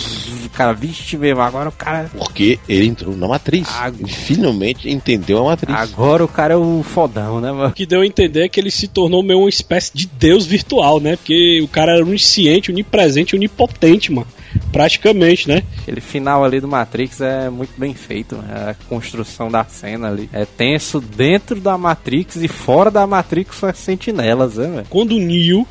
O 0.45 0.51
cara, 0.51 0.73
vixe 0.73 1.17
mesmo, 1.17 1.41
agora 1.41 1.69
o 1.69 1.73
cara. 1.73 2.11
Porque 2.17 2.59
ele 2.69 2.87
entrou 2.87 3.17
na 3.17 3.29
matriz. 3.29 3.69
Ele 3.99 4.09
finalmente 4.09 4.89
entendeu 4.89 5.39
a 5.39 5.45
matriz. 5.51 5.77
Agora 5.77 6.25
o 6.25 6.29
cara 6.29 6.55
é 6.55 6.57
o 6.57 6.83
fodão, 6.83 7.41
né, 7.41 7.51
mano? 7.51 7.69
O 7.69 7.73
que 7.73 7.87
deu 7.87 8.01
a 8.01 8.07
entender 8.07 8.45
é 8.45 8.49
que 8.49 8.61
ele 8.61 8.71
se 8.71 8.89
tornou 8.89 9.23
meio 9.23 9.41
uma 9.41 9.49
espécie 9.49 9.91
de 9.95 10.07
deus 10.07 10.47
virtual, 10.47 11.01
né? 11.01 11.17
Porque 11.17 11.61
o 11.63 11.69
cara 11.69 11.93
era 11.93 12.05
onisciente, 12.05 12.71
onipresente, 12.71 13.35
onipotente, 13.35 14.13
mano. 14.13 14.27
Praticamente, 14.75 15.49
né? 15.49 15.63
Aquele 15.81 16.01
final 16.01 16.45
ali 16.45 16.61
do 16.61 16.67
Matrix 16.67 17.21
é 17.21 17.49
muito 17.49 17.73
bem 17.79 17.95
feito, 17.95 18.35
né? 18.35 18.71
a 18.71 18.75
construção 18.89 19.49
da 19.49 19.65
cena 19.65 20.09
ali. 20.09 20.29
É 20.33 20.45
tenso 20.45 21.01
dentro 21.01 21.61
da 21.61 21.79
Matrix 21.79 22.37
e 22.37 22.49
fora 22.49 22.91
da 22.91 23.07
Matrix 23.07 23.57
são 23.57 23.69
as 23.69 23.79
sentinelas, 23.79 24.57
né, 24.57 24.67
velho? 24.67 24.87
Quando 24.91 25.13
o 25.13 25.21
Neo 25.21 25.65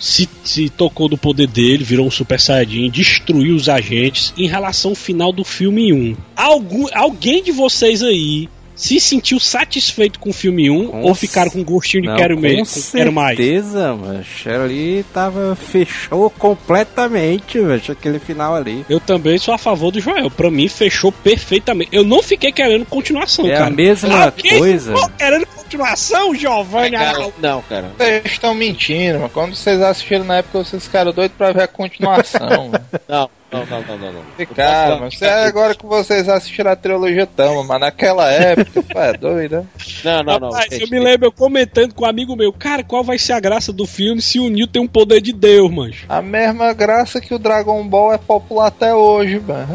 se, 0.00 0.28
se 0.44 0.68
tocou 0.68 1.08
do 1.08 1.16
poder 1.16 1.46
dele, 1.46 1.84
virou 1.84 2.06
um 2.06 2.10
Super 2.10 2.40
Saiyajin, 2.40 2.90
destruiu 2.90 3.54
os 3.54 3.68
agentes. 3.68 4.32
Em 4.36 4.48
relação 4.48 4.90
ao 4.92 4.96
final 4.96 5.32
do 5.32 5.44
filme 5.44 5.92
1, 5.92 6.16
algum, 6.36 6.86
alguém 6.92 7.42
de 7.42 7.52
vocês 7.52 8.02
aí 8.02 8.48
se 8.78 9.00
sentiu 9.00 9.40
satisfeito 9.40 10.18
com 10.20 10.30
o 10.30 10.32
filme 10.32 10.70
1 10.70 10.86
Com 10.86 11.02
ou 11.02 11.14
ficaram 11.14 11.50
com 11.50 11.64
gostinho 11.64 12.04
de 12.04 12.08
Não, 12.08 12.16
quero, 12.16 12.36
com 12.36 12.40
mesmo, 12.40 12.64
quero 12.92 13.12
mais? 13.12 13.36
certeza, 13.36 13.94
mano. 13.94 14.24
Ali 14.64 15.04
tava 15.12 15.56
fechou 15.56 16.30
completamente, 16.30 17.58
velho, 17.60 17.82
aquele 17.88 18.18
final 18.18 18.54
ali. 18.54 18.86
Eu 18.88 19.00
também 19.00 19.36
sou 19.36 19.52
a 19.52 19.58
favor 19.58 19.90
do 19.90 20.00
Joel. 20.00 20.30
Pra 20.30 20.50
mim, 20.50 20.68
fechou 20.68 21.10
perfeitamente. 21.10 21.90
Eu 21.92 22.04
não 22.04 22.22
fiquei 22.22 22.52
querendo 22.52 22.86
continuação, 22.86 23.46
É 23.48 23.54
a 23.54 23.58
cara. 23.58 23.70
mesma 23.70 24.24
Alguém 24.26 24.58
coisa. 24.58 24.94
ficou 24.94 25.10
querendo 25.10 25.46
continuação, 25.46 26.34
Giovanni? 26.34 26.92
Cara, 26.96 27.30
não, 27.40 27.62
cara. 27.62 27.90
Vocês 27.98 28.22
estão 28.26 28.54
mentindo, 28.54 29.18
mas 29.18 29.32
quando 29.32 29.54
vocês 29.54 29.80
assistiram 29.82 30.24
na 30.24 30.36
época, 30.36 30.62
vocês 30.64 30.84
ficaram 30.84 31.12
doidos 31.12 31.36
pra 31.36 31.52
ver 31.52 31.62
a 31.64 31.68
continuação. 31.68 32.70
Não, 33.08 33.28
não, 33.50 33.64
não, 33.64 33.82
não, 33.82 33.98
não. 33.98 34.12
não. 34.12 34.22
Ficaram, 34.36 35.00
mas 35.00 35.22
é 35.22 35.46
agora 35.46 35.74
que 35.74 35.86
vocês 35.86 36.28
assistiram 36.28 36.70
a 36.70 36.76
trilogia 36.76 37.26
tamo, 37.26 37.64
mas 37.64 37.80
naquela 37.80 38.30
época, 38.30 38.82
pô, 38.82 39.00
é 39.00 39.12
doido, 39.14 39.56
né? 39.56 39.66
Não, 40.04 40.22
não, 40.22 40.38
não. 40.38 40.50
Rapaz, 40.50 40.80
eu 40.80 40.88
me 40.88 41.00
lembro 41.00 41.28
eu 41.28 41.32
comentando 41.32 41.94
com 41.94 42.04
um 42.04 42.08
amigo 42.08 42.36
meu, 42.36 42.52
cara, 42.52 42.84
qual 42.84 43.02
vai 43.02 43.18
ser 43.18 43.32
a 43.32 43.40
graça 43.40 43.72
do 43.72 43.86
filme 43.86 44.20
se 44.20 44.38
o 44.38 44.50
Neo 44.50 44.66
tem 44.66 44.82
um 44.82 44.86
poder 44.86 45.22
de 45.22 45.32
Deus, 45.32 45.70
mancho? 45.70 46.04
A 46.08 46.20
mesma 46.20 46.74
graça 46.74 47.20
que 47.20 47.34
o 47.34 47.38
Dragon 47.38 47.82
Ball 47.88 48.12
é 48.12 48.18
popular 48.18 48.66
até 48.66 48.94
hoje, 48.94 49.40
mano. 49.40 49.68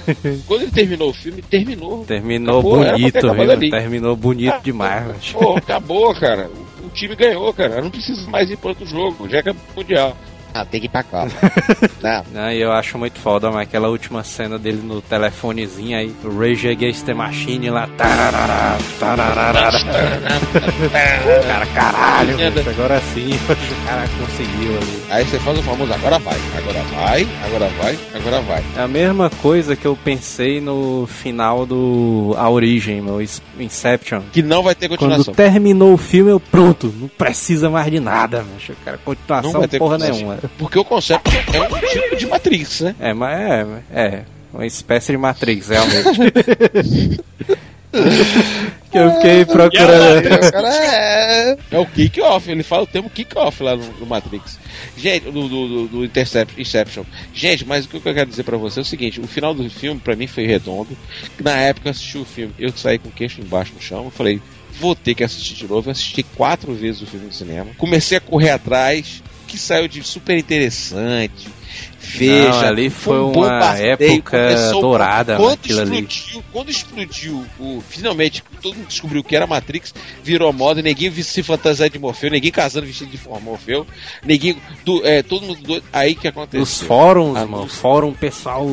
Quando 0.48 0.62
ele 0.62 0.70
terminou 0.70 1.10
o 1.10 1.14
filme, 1.14 1.42
terminou. 1.42 2.04
Terminou 2.06 2.60
Acabou, 2.60 2.84
bonito, 2.84 3.34
viu? 3.34 3.50
ali. 3.52 3.70
Terminou 3.70 4.16
bonito 4.16 4.60
demais, 4.62 5.04
velho. 5.04 5.18
Pô, 5.32 5.56
acabou, 5.56 6.14
cara. 6.14 6.50
O 6.82 6.88
time 6.88 7.14
ganhou, 7.14 7.52
cara. 7.52 7.76
Eu 7.76 7.84
não 7.84 7.90
preciso 7.90 8.28
mais 8.30 8.50
ir 8.50 8.56
para 8.56 8.70
outro 8.70 8.86
jogo. 8.86 9.28
Já 9.28 9.42
que 9.42 9.50
é 9.50 9.54
mundial. 9.76 10.16
Ah, 10.52 10.64
tem 10.64 10.80
que 10.80 10.86
ir 10.86 10.90
pra 10.90 11.02
Copa. 11.02 11.30
não. 12.02 12.24
Não, 12.32 12.50
e 12.52 12.60
eu 12.60 12.72
acho 12.72 12.98
muito 12.98 13.18
foda, 13.18 13.50
mas 13.50 13.62
aquela 13.62 13.88
última 13.88 14.22
cena 14.24 14.58
dele 14.58 14.80
no 14.82 15.00
telefonezinho 15.00 15.96
aí, 15.96 16.14
o 16.24 16.38
Rage 16.38 16.68
Against 16.68 17.04
the 17.04 17.14
Machine 17.14 17.70
lá, 17.70 17.88
tararara, 17.96 18.78
tararara. 18.98 19.70
cara, 21.46 21.66
caralho, 21.66 22.36
bicho, 22.52 22.70
agora 22.70 23.00
sim, 23.14 23.30
o 23.34 23.86
cara 23.86 24.08
conseguiu 24.18 24.76
ali. 24.76 25.02
Aí 25.10 25.24
você 25.24 25.38
faz 25.38 25.58
o 25.58 25.62
famoso 25.62 25.92
agora 25.92 26.18
vai, 26.18 26.38
agora 26.56 26.82
vai, 26.94 27.28
agora 27.44 27.68
vai, 27.80 27.98
agora 28.14 28.40
vai. 28.42 28.64
É 28.76 28.80
a 28.82 28.88
mesma 28.88 29.30
coisa 29.30 29.76
que 29.76 29.86
eu 29.86 29.96
pensei 29.96 30.60
no 30.60 31.06
final 31.06 31.64
do 31.66 32.34
A 32.38 32.48
Origem, 32.48 33.00
meu 33.00 33.20
Inception. 33.58 34.22
Que 34.32 34.42
não 34.42 34.62
vai 34.62 34.74
ter 34.74 34.88
Quando 34.88 34.98
continuação. 35.00 35.34
terminou 35.34 35.94
o 35.94 35.98
filme, 35.98 36.30
eu 36.30 36.40
pronto, 36.40 36.92
não 36.98 37.08
precisa 37.08 37.68
mais 37.70 37.90
de 37.90 38.00
nada, 38.00 38.44
bicho, 38.54 38.72
cara. 38.84 38.96
Não 38.98 39.04
Continuação 39.04 39.52
vai 39.60 39.68
ter 39.68 39.78
porra 39.78 39.96
continuação. 39.98 40.26
nenhuma. 40.26 40.39
Porque 40.58 40.78
o 40.78 40.84
conceito 40.84 41.22
é 41.52 41.60
um 41.60 41.80
tipo 41.88 42.16
de 42.16 42.26
Matrix, 42.26 42.80
né? 42.80 42.94
É, 43.00 43.12
mas 43.12 43.38
é, 43.40 43.66
é, 43.92 44.22
uma 44.52 44.66
espécie 44.66 45.12
de 45.12 45.18
Matrix, 45.18 45.68
realmente. 45.68 47.22
que 48.90 48.98
eu 48.98 49.12
fiquei 49.14 49.44
procurando. 49.44 50.50
Cara, 50.52 50.74
é... 50.74 51.56
é 51.70 51.78
o 51.78 51.86
kick-off, 51.86 52.50
ele 52.50 52.62
fala 52.62 52.84
o 52.84 52.86
termo 52.86 53.10
kick-off 53.10 53.62
lá 53.62 53.76
no, 53.76 53.84
no 53.98 54.06
Matrix. 54.06 54.58
Gente, 54.96 55.24
do, 55.24 55.48
do, 55.48 55.68
do, 55.68 55.88
do 55.88 56.04
Intercept, 56.04 56.60
Inception. 56.60 57.04
Gente, 57.32 57.64
mas 57.64 57.84
o 57.84 57.88
que 57.88 57.96
eu 57.96 58.14
quero 58.14 58.30
dizer 58.30 58.44
pra 58.44 58.56
você 58.56 58.80
é 58.80 58.82
o 58.82 58.84
seguinte: 58.84 59.20
o 59.20 59.26
final 59.26 59.54
do 59.54 59.68
filme 59.68 60.00
pra 60.00 60.16
mim 60.16 60.26
foi 60.26 60.46
redondo. 60.46 60.96
Na 61.40 61.56
época 61.56 61.88
eu 61.88 61.90
assisti 61.90 62.18
o 62.18 62.24
filme, 62.24 62.54
eu 62.58 62.70
saí 62.76 62.98
com 62.98 63.08
o 63.08 63.12
queixo 63.12 63.40
embaixo 63.40 63.72
no 63.74 63.80
chão, 63.80 64.04
eu 64.04 64.10
falei, 64.10 64.40
vou 64.78 64.94
ter 64.94 65.14
que 65.14 65.24
assistir 65.24 65.54
de 65.54 65.68
novo. 65.68 65.88
Eu 65.88 65.92
assisti 65.92 66.22
quatro 66.22 66.72
vezes 66.74 67.02
o 67.02 67.06
filme 67.06 67.26
no 67.26 67.32
cinema. 67.32 67.70
Comecei 67.76 68.18
a 68.18 68.20
correr 68.20 68.50
atrás, 68.50 69.22
que 69.50 69.58
saiu 69.58 69.88
de 69.88 70.00
super 70.04 70.38
interessante. 70.38 71.48
Veja, 72.00 72.50
Não, 72.62 72.68
ali 72.68 72.90
foi 72.90 73.20
um 73.20 73.30
uma 73.32 73.76
época 73.78 74.70
dourada 74.72 75.36
Quando 75.36 75.52
aquilo 75.52 75.80
ali. 75.80 76.00
explodiu, 76.00 76.44
quando 76.52 76.70
explodiu, 76.70 77.46
o, 77.58 77.82
finalmente 77.88 78.42
todo 78.60 78.74
mundo 78.74 78.86
descobriu 78.88 79.22
que 79.22 79.36
era 79.36 79.46
Matrix, 79.46 79.94
virou 80.22 80.52
moda, 80.52 80.82
ninguém 80.82 81.10
se 81.22 81.42
fantasiar 81.42 81.88
de 81.90 81.98
Morfeu, 81.98 82.30
ninguém 82.30 82.50
casando 82.50 82.86
vestido 82.86 83.10
de 83.10 83.20
Morfeu, 83.42 83.86
ninguém, 84.24 84.56
do, 84.84 85.06
é, 85.06 85.22
todo 85.22 85.46
mundo 85.46 85.62
doido. 85.62 85.84
Aí 85.92 86.14
que 86.14 86.28
aconteceu? 86.28 86.62
Os 86.62 86.80
fóruns, 86.80 87.36
Ah, 87.36 87.46
mano, 87.46 87.68
fórum 87.68 88.12
pessoal 88.12 88.66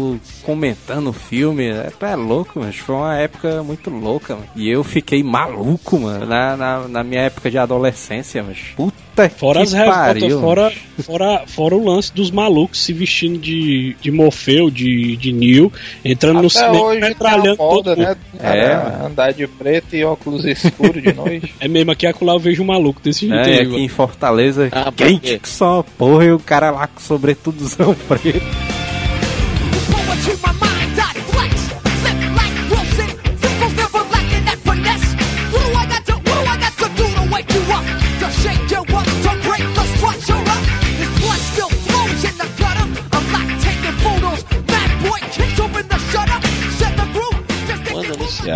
comentando 0.44 1.10
o 1.10 1.14
filme, 1.14 1.68
é, 1.68 1.92
é 2.02 2.16
louco, 2.16 2.60
mas 2.60 2.76
foi 2.78 2.96
uma 2.96 3.18
época 3.18 3.62
muito 3.62 3.90
louca, 3.90 4.36
mano. 4.36 4.48
E 4.56 4.70
eu 4.70 4.84
fiquei 4.84 5.22
maluco, 5.22 6.00
mano, 6.00 6.26
na, 6.26 6.56
na, 6.58 6.88
na 6.88 7.04
minha 7.04 7.22
época 7.22 7.52
de 7.52 7.58
adolescência, 7.58 8.42
mas 8.42 8.58
puta 8.76 9.08
Fora 9.30 9.66
que 9.66 9.76
as 9.76 9.90
pariu. 9.90 10.40
fora, 10.40 10.72
fora, 11.02 11.44
fora 11.48 11.76
o 11.76 11.84
lance 11.84 12.14
dos 12.14 12.30
malucos 12.30 12.80
se 12.88 12.94
vestindo 12.94 13.38
de, 13.38 13.96
de 14.02 14.10
Morfeu, 14.12 14.70
de, 14.70 15.18
de 15.18 15.34
Neo, 15.34 15.72
entrando 16.06 16.42
no 16.42 16.48
Até 16.48 16.60
cinema, 16.60 16.82
hoje 16.82 17.00
tem 17.00 17.06
a 17.06 17.10
metralhando 17.10 17.58
moda, 17.58 17.96
todo 17.96 18.02
né? 18.02 18.16
É, 18.40 19.06
andar 19.06 19.34
de 19.34 19.46
preto 19.46 19.94
e 19.96 20.04
óculos 20.06 20.46
escuros 20.46 21.04
de 21.04 21.14
noite. 21.14 21.54
É 21.60 21.68
mesmo, 21.68 21.92
aqui 21.92 22.06
acolá 22.08 22.34
eu 22.34 22.40
vejo 22.40 22.64
um 22.64 22.66
maluco 22.68 23.02
desse 23.02 23.28
jeito 23.28 23.48
É, 23.48 23.54
aí, 23.54 23.60
aqui 23.60 23.66
mano. 23.72 23.80
em 23.80 23.88
Fortaleza, 23.90 24.70
Ah, 24.72 24.92
quente 24.96 25.38
que 25.40 25.50
só 25.50 25.84
porra, 25.98 26.26
e 26.26 26.32
o 26.32 26.40
cara 26.40 26.72
lá 26.72 26.88
com 26.88 27.00
sobretudozão 27.02 27.94
preto. 28.08 28.42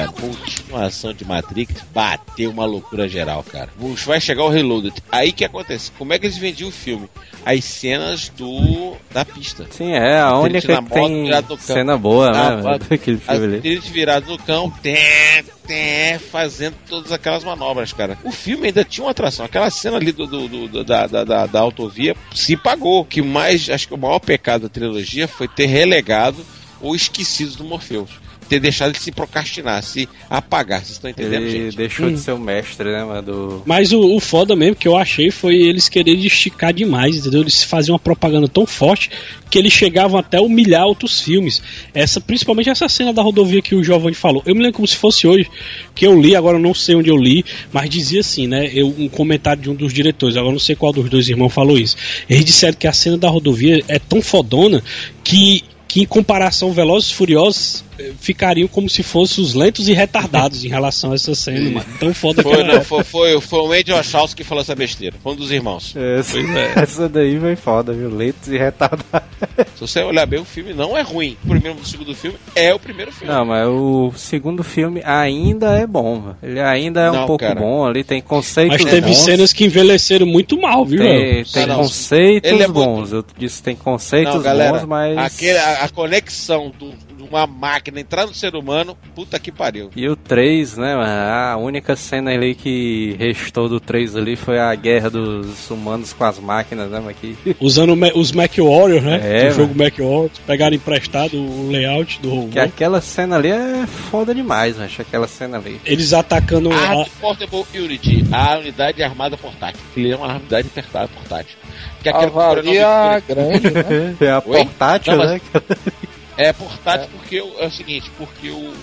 Anunciaram 0.04 0.14
continuação 0.14 1.14
de 1.14 1.26
Matrix, 1.26 1.82
bateu 1.94 2.50
uma 2.52 2.66
loucura 2.66 3.08
geral, 3.08 3.44
cara. 3.44 3.70
Vai 4.06 4.20
chegar 4.22 4.44
o 4.44 4.50
Reloaded. 4.50 4.94
Aí 5.12 5.32
que 5.32 5.46
acontece? 5.46 5.92
Como 5.98 6.14
é 6.14 6.20
que 6.20 6.26
eles 6.26 6.38
vendiam 6.38 6.70
o 6.70 6.72
filme? 6.72 7.08
As 7.46 7.64
cenas 7.66 8.30
do 8.30 8.96
da 9.12 9.26
pista. 9.26 9.66
Sim, 9.72 9.92
é 9.94 10.20
a 10.20 10.28
Aquele 10.30 10.44
única 10.44 10.68
que 10.76 10.82
moto 10.82 10.94
tem 10.94 11.58
cena 11.60 11.98
boa, 11.98 12.30
Ah, 12.30 12.56
né, 12.58 12.64
ah, 12.74 12.78
daquele 12.78 13.18
filme 13.18 13.44
ali. 13.58 13.62
Eles 13.64 13.88
virados 13.88 14.30
no 14.30 14.38
cão, 14.38 14.70
té, 14.70 15.44
té, 15.66 16.20
fazendo 16.32 16.76
todas 16.88 17.12
aquelas 17.12 17.44
manobras, 17.44 17.92
cara. 17.94 18.18
O 18.24 18.32
filme 18.32 18.68
ainda 18.68 18.84
tinha 18.84 19.06
uma 19.06 19.12
atração. 19.12 19.46
Aquela 19.46 19.70
cena 19.72 19.98
ali 19.98 20.12
do, 20.12 20.28
do- 20.28 20.48
do- 20.48 20.68
do- 20.68 20.84
da, 20.84 21.08
da, 21.08 21.24
da, 21.24 21.46
da 21.48 21.60
autovia 21.60 22.16
se 22.34 22.56
pagou. 22.56 23.04
Que 23.06 23.22
mais, 23.22 23.70
acho 23.70 23.88
que 23.88 23.94
o 23.94 23.98
maior 23.98 24.20
pecado 24.20 24.64
da 24.64 24.70
trilogia 24.70 25.28
foi 25.28 25.48
ter 25.48 25.66
relegado 25.66 26.46
ou 26.80 26.96
esquecido 26.96 27.56
do 27.58 27.64
Morpheus. 27.64 28.10
Ter 28.52 28.60
deixado 28.60 28.90
ele 28.90 29.00
se 29.00 29.14
procrastinar, 29.14 29.82
se 29.82 30.10
apagar. 30.30 30.80
Vocês 30.80 30.98
estão 30.98 31.10
entendendo, 31.10 31.44
Ele 31.44 31.52
gente? 31.52 31.78
deixou 31.78 32.08
Hum. 32.08 32.14
de 32.14 32.20
ser 32.20 32.34
o 32.34 32.38
mestre, 32.38 32.92
né, 32.92 33.02
mano, 33.02 33.22
do... 33.22 33.64
Mas 33.66 33.94
o, 33.94 34.14
o 34.14 34.20
foda 34.20 34.58
mesmo 34.58 34.76
que 34.76 34.90
eu 34.90 34.98
achei 34.98 35.32
foi 35.32 35.56
eles 35.56 35.88
quererem 35.88 36.26
esticar 36.26 36.74
demais, 36.74 37.16
entendeu? 37.16 37.40
Eles 37.40 37.64
faziam 37.64 37.94
uma 37.94 38.00
propaganda 38.00 38.50
tão 38.50 38.66
forte 38.66 39.10
que 39.50 39.58
eles 39.58 39.72
chegavam 39.72 40.20
até 40.20 40.36
a 40.36 40.42
humilhar 40.42 40.86
outros 40.86 41.22
filmes. 41.22 41.64
Essa, 41.94 42.20
principalmente 42.20 42.70
essa 42.70 42.90
cena 42.90 43.14
da 43.14 43.22
rodovia 43.22 43.62
que 43.62 43.74
o 43.74 43.82
Giovanni 43.82 44.16
falou. 44.16 44.44
Eu 44.46 44.54
me 44.54 44.60
lembro 44.60 44.76
como 44.76 44.88
se 44.88 44.98
fosse 44.98 45.26
hoje, 45.26 45.50
que 45.96 46.06
eu 46.06 46.20
li, 46.20 46.36
agora 46.36 46.58
eu 46.58 46.62
não 46.62 46.74
sei 46.74 46.96
onde 46.96 47.10
eu 47.10 47.16
li, 47.16 47.46
mas 47.72 47.90
dizia 47.90 48.20
assim, 48.20 48.48
né? 48.48 48.70
Eu, 48.74 48.94
um 48.98 49.08
comentário 49.08 49.64
de 49.64 49.70
um 49.70 49.76
dos 49.76 49.94
diretores, 49.94 50.36
agora 50.36 50.50
eu 50.50 50.56
não 50.56 50.60
sei 50.60 50.76
qual 50.76 50.92
dos 50.92 51.10
dois 51.10 51.30
irmãos 51.30 51.54
falou 51.54 51.78
isso. 51.78 51.96
Eles 52.30 52.44
disseram 52.44 52.74
que 52.74 52.86
a 52.86 52.92
cena 52.92 53.18
da 53.18 53.30
rodovia 53.30 53.82
é 53.88 53.98
tão 53.98 54.22
fodona 54.22 54.84
que 55.24 55.64
que 55.92 56.02
em 56.02 56.06
comparação 56.06 56.72
Velozes 56.72 57.10
e 57.10 57.14
Furiosos 57.14 57.84
ficariam 58.20 58.68
como 58.68 58.90
se 58.90 59.04
fossem 59.04 59.44
os 59.44 59.54
lentos 59.54 59.88
e 59.88 59.94
retardados 59.94 60.64
em 60.64 60.68
relação 60.70 61.12
a 61.12 61.16
essa 61.16 61.34
cena, 61.36 61.70
mano. 61.70 61.86
Tão 62.00 62.14
foda 62.14 62.44
que 62.44 62.50
Foi, 62.50 62.60
era. 62.62 62.74
não, 62.76 62.84
foi, 62.84 63.04
foi, 63.04 63.42
foi 63.42 63.60
o 63.60 63.72
Andy 63.72 63.92
Wachowski 63.92 64.42
que 64.42 64.48
falou 64.48 64.62
essa 64.62 64.76
besteira. 64.76 65.16
Foi 65.22 65.34
um 65.34 65.36
dos 65.36 65.52
irmãos. 65.52 65.94
Essa, 65.96 66.34
Pois 66.34 66.56
é. 66.56 66.74
essa 66.76 67.10
daí 67.10 67.40
foi 67.40 67.56
foda, 67.56 67.94
viu? 67.94 68.10
Leitos 68.10 68.48
e 68.50 68.58
retardados. 68.58 69.28
Se 69.76 69.82
você 69.82 70.02
olhar 70.02 70.26
bem, 70.26 70.40
o 70.40 70.46
filme 70.46 70.74
não 70.74 70.98
é 70.98 71.02
ruim. 71.02 71.38
O 71.44 71.50
primeiro 71.50 71.78
e 71.78 71.82
o 71.82 71.86
segundo 71.86 72.16
filme 72.16 72.38
é 72.56 72.74
o 72.74 72.80
primeiro 72.80 73.12
filme. 73.12 73.34
Não, 73.34 73.46
mas 73.46 73.68
o 73.68 74.12
segundo 74.16 74.64
filme 74.64 75.02
ainda 75.04 75.78
é 75.78 75.86
bom, 75.88 76.22
velho. 76.22 76.38
Ele 76.44 76.60
ainda 76.60 77.02
é 77.02 77.12
um 77.12 77.16
Não, 77.16 77.26
pouco 77.28 77.44
cara. 77.44 77.60
bom 77.60 77.86
ali, 77.86 78.04
tem 78.04 78.22
conceitos 78.22 78.82
Mas 78.82 78.92
teve 78.92 79.08
bons. 79.08 79.18
cenas 79.18 79.54
que 79.54 79.66
envelheceram 79.66 80.26
muito 80.26 80.60
mal, 80.60 80.86
viu, 80.86 81.00
Tem, 81.02 81.34
velho? 81.34 81.46
tem 81.52 81.66
Não, 81.66 81.78
conceitos 81.78 82.52
Ele 82.52 82.64
é 82.64 82.68
muito- 82.68 82.74
bons. 82.86 83.12
Eu 83.12 83.26
disse 83.38 83.62
tem 83.64 83.76
conceitos 83.76 84.36
Não, 84.36 84.42
galera, 84.42 84.80
bons, 84.80 84.86
mas. 84.88 85.18
aquele- 85.18 85.58
a, 85.58 85.84
a 85.84 85.90
conexão 85.90 86.72
do, 86.78 86.90
do 86.92 87.11
uma 87.32 87.48
máquina 87.48 88.00
entrar 88.00 88.26
no 88.28 88.34
ser 88.34 88.56
humano, 88.56 88.98
puta 89.16 89.40
que 89.40 89.52
pariu. 89.52 89.90
E 89.96 90.08
o 90.08 90.16
3, 90.16 90.78
né, 90.78 90.96
mano? 90.96 91.32
A 91.32 91.58
única 91.58 91.96
cena 91.96 92.32
ali 92.32 92.54
que 92.56 93.16
restou 93.18 93.68
do 93.70 93.80
3 93.80 94.16
ali 94.16 94.36
foi 94.36 94.60
a 94.60 94.74
guerra 94.76 95.10
dos 95.10 95.70
humanos 95.70 96.14
com 96.14 96.24
as 96.24 96.40
máquinas, 96.40 96.90
né, 96.90 97.02
mas 97.04 97.16
que... 97.18 97.36
Usando 97.60 97.94
o 97.94 98.20
os 98.20 98.32
Mac 98.32 98.52
Warriors, 98.58 99.04
né? 99.04 99.20
É, 99.24 99.50
do 99.50 99.56
jogo 99.56 99.76
Mac 99.76 99.98
Warriors, 99.98 100.40
pegaram 100.46 100.76
emprestado 100.76 101.38
o 101.38 101.70
layout 101.72 102.20
do 102.22 102.30
robô. 102.30 102.48
que 102.50 102.60
aquela 102.60 103.00
cena 103.02 103.36
ali 103.38 103.50
é 103.50 103.86
foda 103.88 104.34
demais, 104.36 104.80
acho 104.80 105.02
aquela 105.02 105.28
cena 105.28 105.58
ali. 105.58 105.80
Eles 105.86 106.14
atacando 106.14 106.70
a, 106.72 107.06
Portable 107.20 107.66
Unity, 107.74 108.26
a 108.32 108.58
unidade 108.58 109.02
armada 109.02 109.38
portátil. 109.38 109.80
Ele 109.96 110.12
é 110.12 110.16
uma 110.16 110.36
unidade 110.36 110.68
portá- 110.70 111.08
portátil. 111.08 111.56
Que 112.02 112.10
é 112.10 112.12
aquela 112.12 112.52
Avalia 112.52 113.22
que 113.26 113.32
o 113.32 113.36
sobrenome- 113.36 113.60
grande, 113.60 113.72
né? 113.72 114.16
É 114.22 114.32
a 114.32 114.44
Oi? 114.46 114.58
portátil, 114.66 115.16
Não, 115.16 115.24
mas- 115.24 115.32
né? 115.32 115.42
É 116.38 116.54
portátil 116.54 117.10
porque 117.18 117.42
o- 117.42 117.54
é 117.60 117.68
o 117.68 117.72
seguinte, 117.72 118.10
porque 118.18 118.50
o. 118.50 118.56
o- 118.58 118.74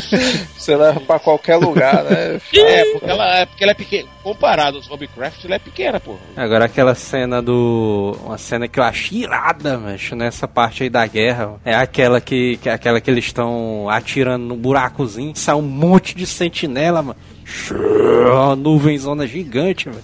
Você 0.56 0.76
leva 0.76 1.00
pra 1.00 1.18
qualquer 1.18 1.56
lugar, 1.56 2.04
né? 2.04 2.40
é, 2.54 2.84
porque 2.92 3.10
ela, 3.10 3.36
é 3.38 3.46
porque 3.46 3.64
ela 3.64 3.70
é 3.72 3.74
pequena. 3.74 4.08
Comparado 4.22 4.76
aos 4.76 4.86
Hobbycraft, 4.86 5.44
ela 5.46 5.54
é 5.54 5.58
pequena, 5.58 5.98
pô. 5.98 6.16
Agora 6.36 6.66
aquela 6.66 6.94
cena 6.94 7.40
do. 7.40 8.16
Uma 8.24 8.36
cena 8.38 8.68
que 8.68 8.78
eu 8.78 8.84
achei 8.84 9.20
irada, 9.22 9.78
macho, 9.78 10.14
nessa 10.14 10.46
parte 10.46 10.82
aí 10.82 10.90
da 10.90 11.06
guerra. 11.06 11.54
É 11.64 11.74
aquela 11.74 12.20
que. 12.20 12.58
que 12.58 12.68
é 12.68 12.72
aquela 12.72 13.00
que 13.00 13.10
eles 13.10 13.24
estão 13.24 13.88
atirando 13.88 14.44
no 14.44 14.56
buracozinho, 14.56 15.32
sai 15.34 15.54
um 15.54 15.62
monte 15.62 16.14
de 16.14 16.26
sentinela, 16.26 17.00
mano. 17.02 17.18
Uma 17.70 18.54
nuvenzona 18.56 19.26
gigante, 19.26 19.88
mano. 19.88 20.02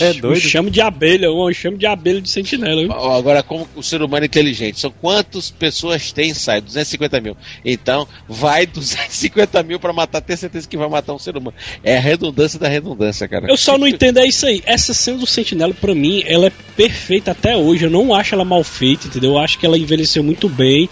É 0.00 0.10
Um 0.10 0.20
doido. 0.20 0.40
chamo 0.40 0.70
de 0.70 0.80
abelha, 0.80 1.30
um 1.30 1.52
chamo 1.52 1.76
de 1.76 1.86
abelha 1.86 2.20
de 2.20 2.28
sentinela. 2.28 2.82
viu? 2.82 2.92
Agora, 2.92 3.42
como 3.42 3.68
o 3.76 3.82
ser 3.82 4.02
humano 4.02 4.24
é 4.24 4.26
inteligente? 4.26 4.80
São 4.80 4.90
quantas 5.00 5.50
pessoas 5.50 6.10
tem 6.12 6.32
sai? 6.34 6.60
250 6.60 7.20
mil. 7.20 7.36
Então, 7.64 8.08
vai 8.28 8.66
250 8.66 9.62
mil 9.62 9.78
pra 9.78 9.92
matar, 9.92 10.20
ter 10.20 10.36
certeza 10.36 10.68
que 10.68 10.76
vai 10.76 10.88
matar 10.88 11.12
um 11.12 11.18
ser 11.18 11.36
humano. 11.36 11.56
É 11.82 11.96
a 11.96 12.00
redundância 12.00 12.58
da 12.58 12.68
redundância, 12.68 13.28
cara. 13.28 13.46
Eu 13.48 13.56
só 13.56 13.76
não 13.78 13.86
entendo 13.86 14.18
é 14.18 14.26
isso 14.26 14.46
aí. 14.46 14.62
Essa 14.66 14.94
cena 14.94 15.18
do 15.18 15.26
Sentinela, 15.26 15.74
pra 15.74 15.94
mim, 15.94 16.22
ela 16.26 16.46
é 16.46 16.52
perfeita 16.76 17.30
até 17.32 17.56
hoje. 17.56 17.84
Eu 17.84 17.90
não 17.90 18.14
acho 18.14 18.34
ela 18.34 18.44
mal 18.44 18.64
feita, 18.64 19.06
entendeu? 19.06 19.32
Eu 19.32 19.38
acho 19.38 19.58
que 19.58 19.66
ela 19.66 19.78
envelheceu 19.78 20.22
muito 20.22 20.48
bem. 20.48 20.88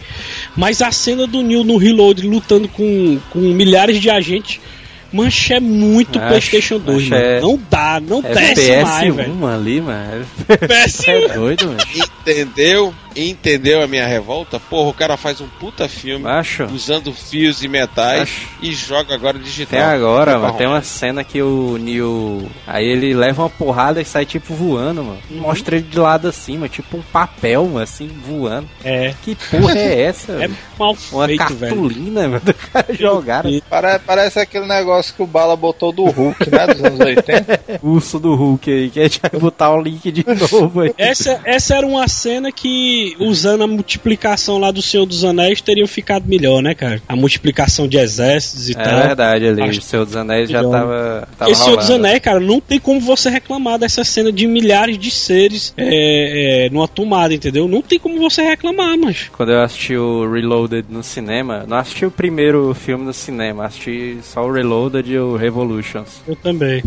Mas 0.56 0.82
a 0.82 0.90
cena 0.92 1.26
do 1.26 1.42
Neil 1.42 1.64
no 1.64 1.76
Reload 1.76 2.26
lutando 2.26 2.68
com, 2.68 3.18
com 3.30 3.38
milhares 3.40 4.00
de 4.00 4.10
agentes. 4.10 4.60
Mancha 5.12 5.55
é 5.55 5.60
muito 5.60 6.18
Acho- 6.18 6.28
PlayStation 6.28 6.78
2, 6.78 7.02
acho 7.02 7.10
mano. 7.10 7.22
é- 7.24 7.40
Não 7.40 7.60
dá, 7.70 8.01
não 8.01 8.18
É 8.24 8.34
desce 8.34 8.82
mais, 8.82 9.14
velho. 9.14 9.32
PS1 9.34 9.47
ali, 9.55 9.80
mano. 9.80 10.26
PS1. 10.48 11.09
É 11.10 11.28
doido, 11.28 11.66
mano. 11.66 11.78
Entendeu? 12.22 12.94
Entendeu 13.16 13.82
a 13.82 13.86
minha 13.86 14.06
revolta? 14.06 14.59
Porra, 14.60 14.90
o 14.90 14.94
cara 14.94 15.16
faz 15.16 15.40
um 15.40 15.48
puta 15.48 15.89
filme 15.89 16.24
Macho. 16.24 16.64
usando 16.64 17.12
fios 17.12 17.62
e 17.62 17.68
metais 17.68 18.22
Acho. 18.22 18.48
e 18.62 18.72
joga 18.72 19.14
agora 19.14 19.39
digital. 19.39 19.78
Até 19.80 19.89
agora, 19.89 20.39
mano, 20.39 20.55
tem 20.56 20.66
uma 20.66 20.82
cena 20.82 21.22
que 21.24 21.40
o 21.43 21.76
Neil. 21.78 22.48
Aí 22.66 22.84
ele 22.86 23.14
leva 23.14 23.43
uma 23.43 23.51
porrada 23.51 24.01
e 24.01 24.05
sai 24.05 24.24
tipo 24.24 24.55
voando, 24.55 25.02
mano. 25.05 25.18
Mostra 25.30 25.76
ele 25.76 25.86
de 25.86 25.98
lado 25.98 26.28
assim, 26.28 26.55
mano, 26.55 26.68
tipo 26.68 26.97
um 26.97 27.02
papel, 27.02 27.64
mano, 27.66 27.78
assim, 27.80 28.09
voando. 28.09 28.68
É. 28.84 29.14
Que 29.22 29.34
porra 29.34 29.78
é 29.78 30.01
essa? 30.02 30.32
É 30.32 30.39
velho? 30.39 30.56
mal 30.78 30.97
uma 31.12 31.26
feito, 31.26 31.55
velho. 31.55 31.74
cartolina, 31.76 32.28
mano, 32.28 32.40
do 32.40 32.55
cara 32.55 32.86
jogaram. 32.94 33.51
Pare- 33.68 33.98
Parece 34.05 34.40
aquele 34.40 34.66
negócio 34.66 35.14
que 35.14 35.22
o 35.22 35.26
Bala 35.26 35.56
botou 35.56 35.93
do 35.93 36.05
Hulk, 36.05 36.51
né? 36.51 36.66
Dos 36.66 36.84
anos 36.84 37.01
80. 37.01 37.60
Urso 37.82 38.18
do 38.18 38.34
Hulk 38.34 38.70
aí, 38.70 38.90
que 38.90 39.01
a 39.01 39.02
gente 39.05 39.20
vai 39.20 39.40
botar 39.40 39.70
o 39.70 39.80
link 39.80 40.10
de 40.10 40.24
novo 40.52 40.80
aí. 40.80 40.93
Essa, 40.98 41.40
essa 41.44 41.76
era 41.76 41.86
uma 41.86 42.06
cena 42.09 42.51
que, 42.52 43.01
usando 43.18 43.62
a 43.62 43.66
multiplicação 43.66 44.58
lá 44.58 44.70
do 44.70 44.82
Senhor 44.82 45.06
dos 45.06 45.24
Anéis, 45.24 45.60
teriam 45.60 45.86
ficado 45.86 46.26
melhor, 46.26 46.62
né, 46.62 46.74
cara? 46.74 47.02
A 47.08 47.16
multiplicação 47.16 47.86
de 47.88 47.96
exércitos 47.98 48.68
e 48.68 48.72
É 48.72 48.74
tal. 48.74 49.00
verdade, 49.02 49.46
ali, 49.46 49.62
Acho 49.62 49.78
o 49.78 49.82
Senhor 49.82 50.04
dos 50.04 50.16
Anéis 50.16 50.50
já 50.50 50.62
tava, 50.62 51.28
tava 51.38 51.50
Esse 51.50 51.64
Senhor 51.64 51.76
dos. 51.76 51.90
Anéis, 51.90 52.18
cara, 52.20 52.40
não 52.40 52.60
tem 52.60 52.78
como 52.78 53.00
você 53.00 53.30
reclamar 53.30 53.78
dessa 53.78 54.04
cena 54.04 54.32
de 54.32 54.46
milhares 54.46 54.98
de 54.98 55.10
seres 55.10 55.72
é, 55.76 56.66
é, 56.66 56.70
numa 56.70 56.88
tomada, 56.88 57.34
entendeu? 57.34 57.68
Não 57.68 57.82
tem 57.82 57.98
como 57.98 58.18
você 58.18 58.42
reclamar, 58.42 58.96
mas. 58.98 59.28
Quando 59.36 59.52
eu 59.52 59.62
assisti 59.62 59.96
o 59.96 60.30
Reloaded 60.30 60.86
no 60.88 61.02
cinema, 61.02 61.64
não 61.68 61.76
assisti 61.76 62.04
o 62.06 62.10
primeiro 62.10 62.74
filme 62.74 63.04
no 63.04 63.12
cinema, 63.12 63.66
assisti 63.66 64.18
só 64.22 64.44
o 64.46 64.52
Reloaded 64.52 65.10
e 65.10 65.18
o 65.18 65.36
Revolutions. 65.36 66.20
Eu 66.26 66.36
também. 66.36 66.82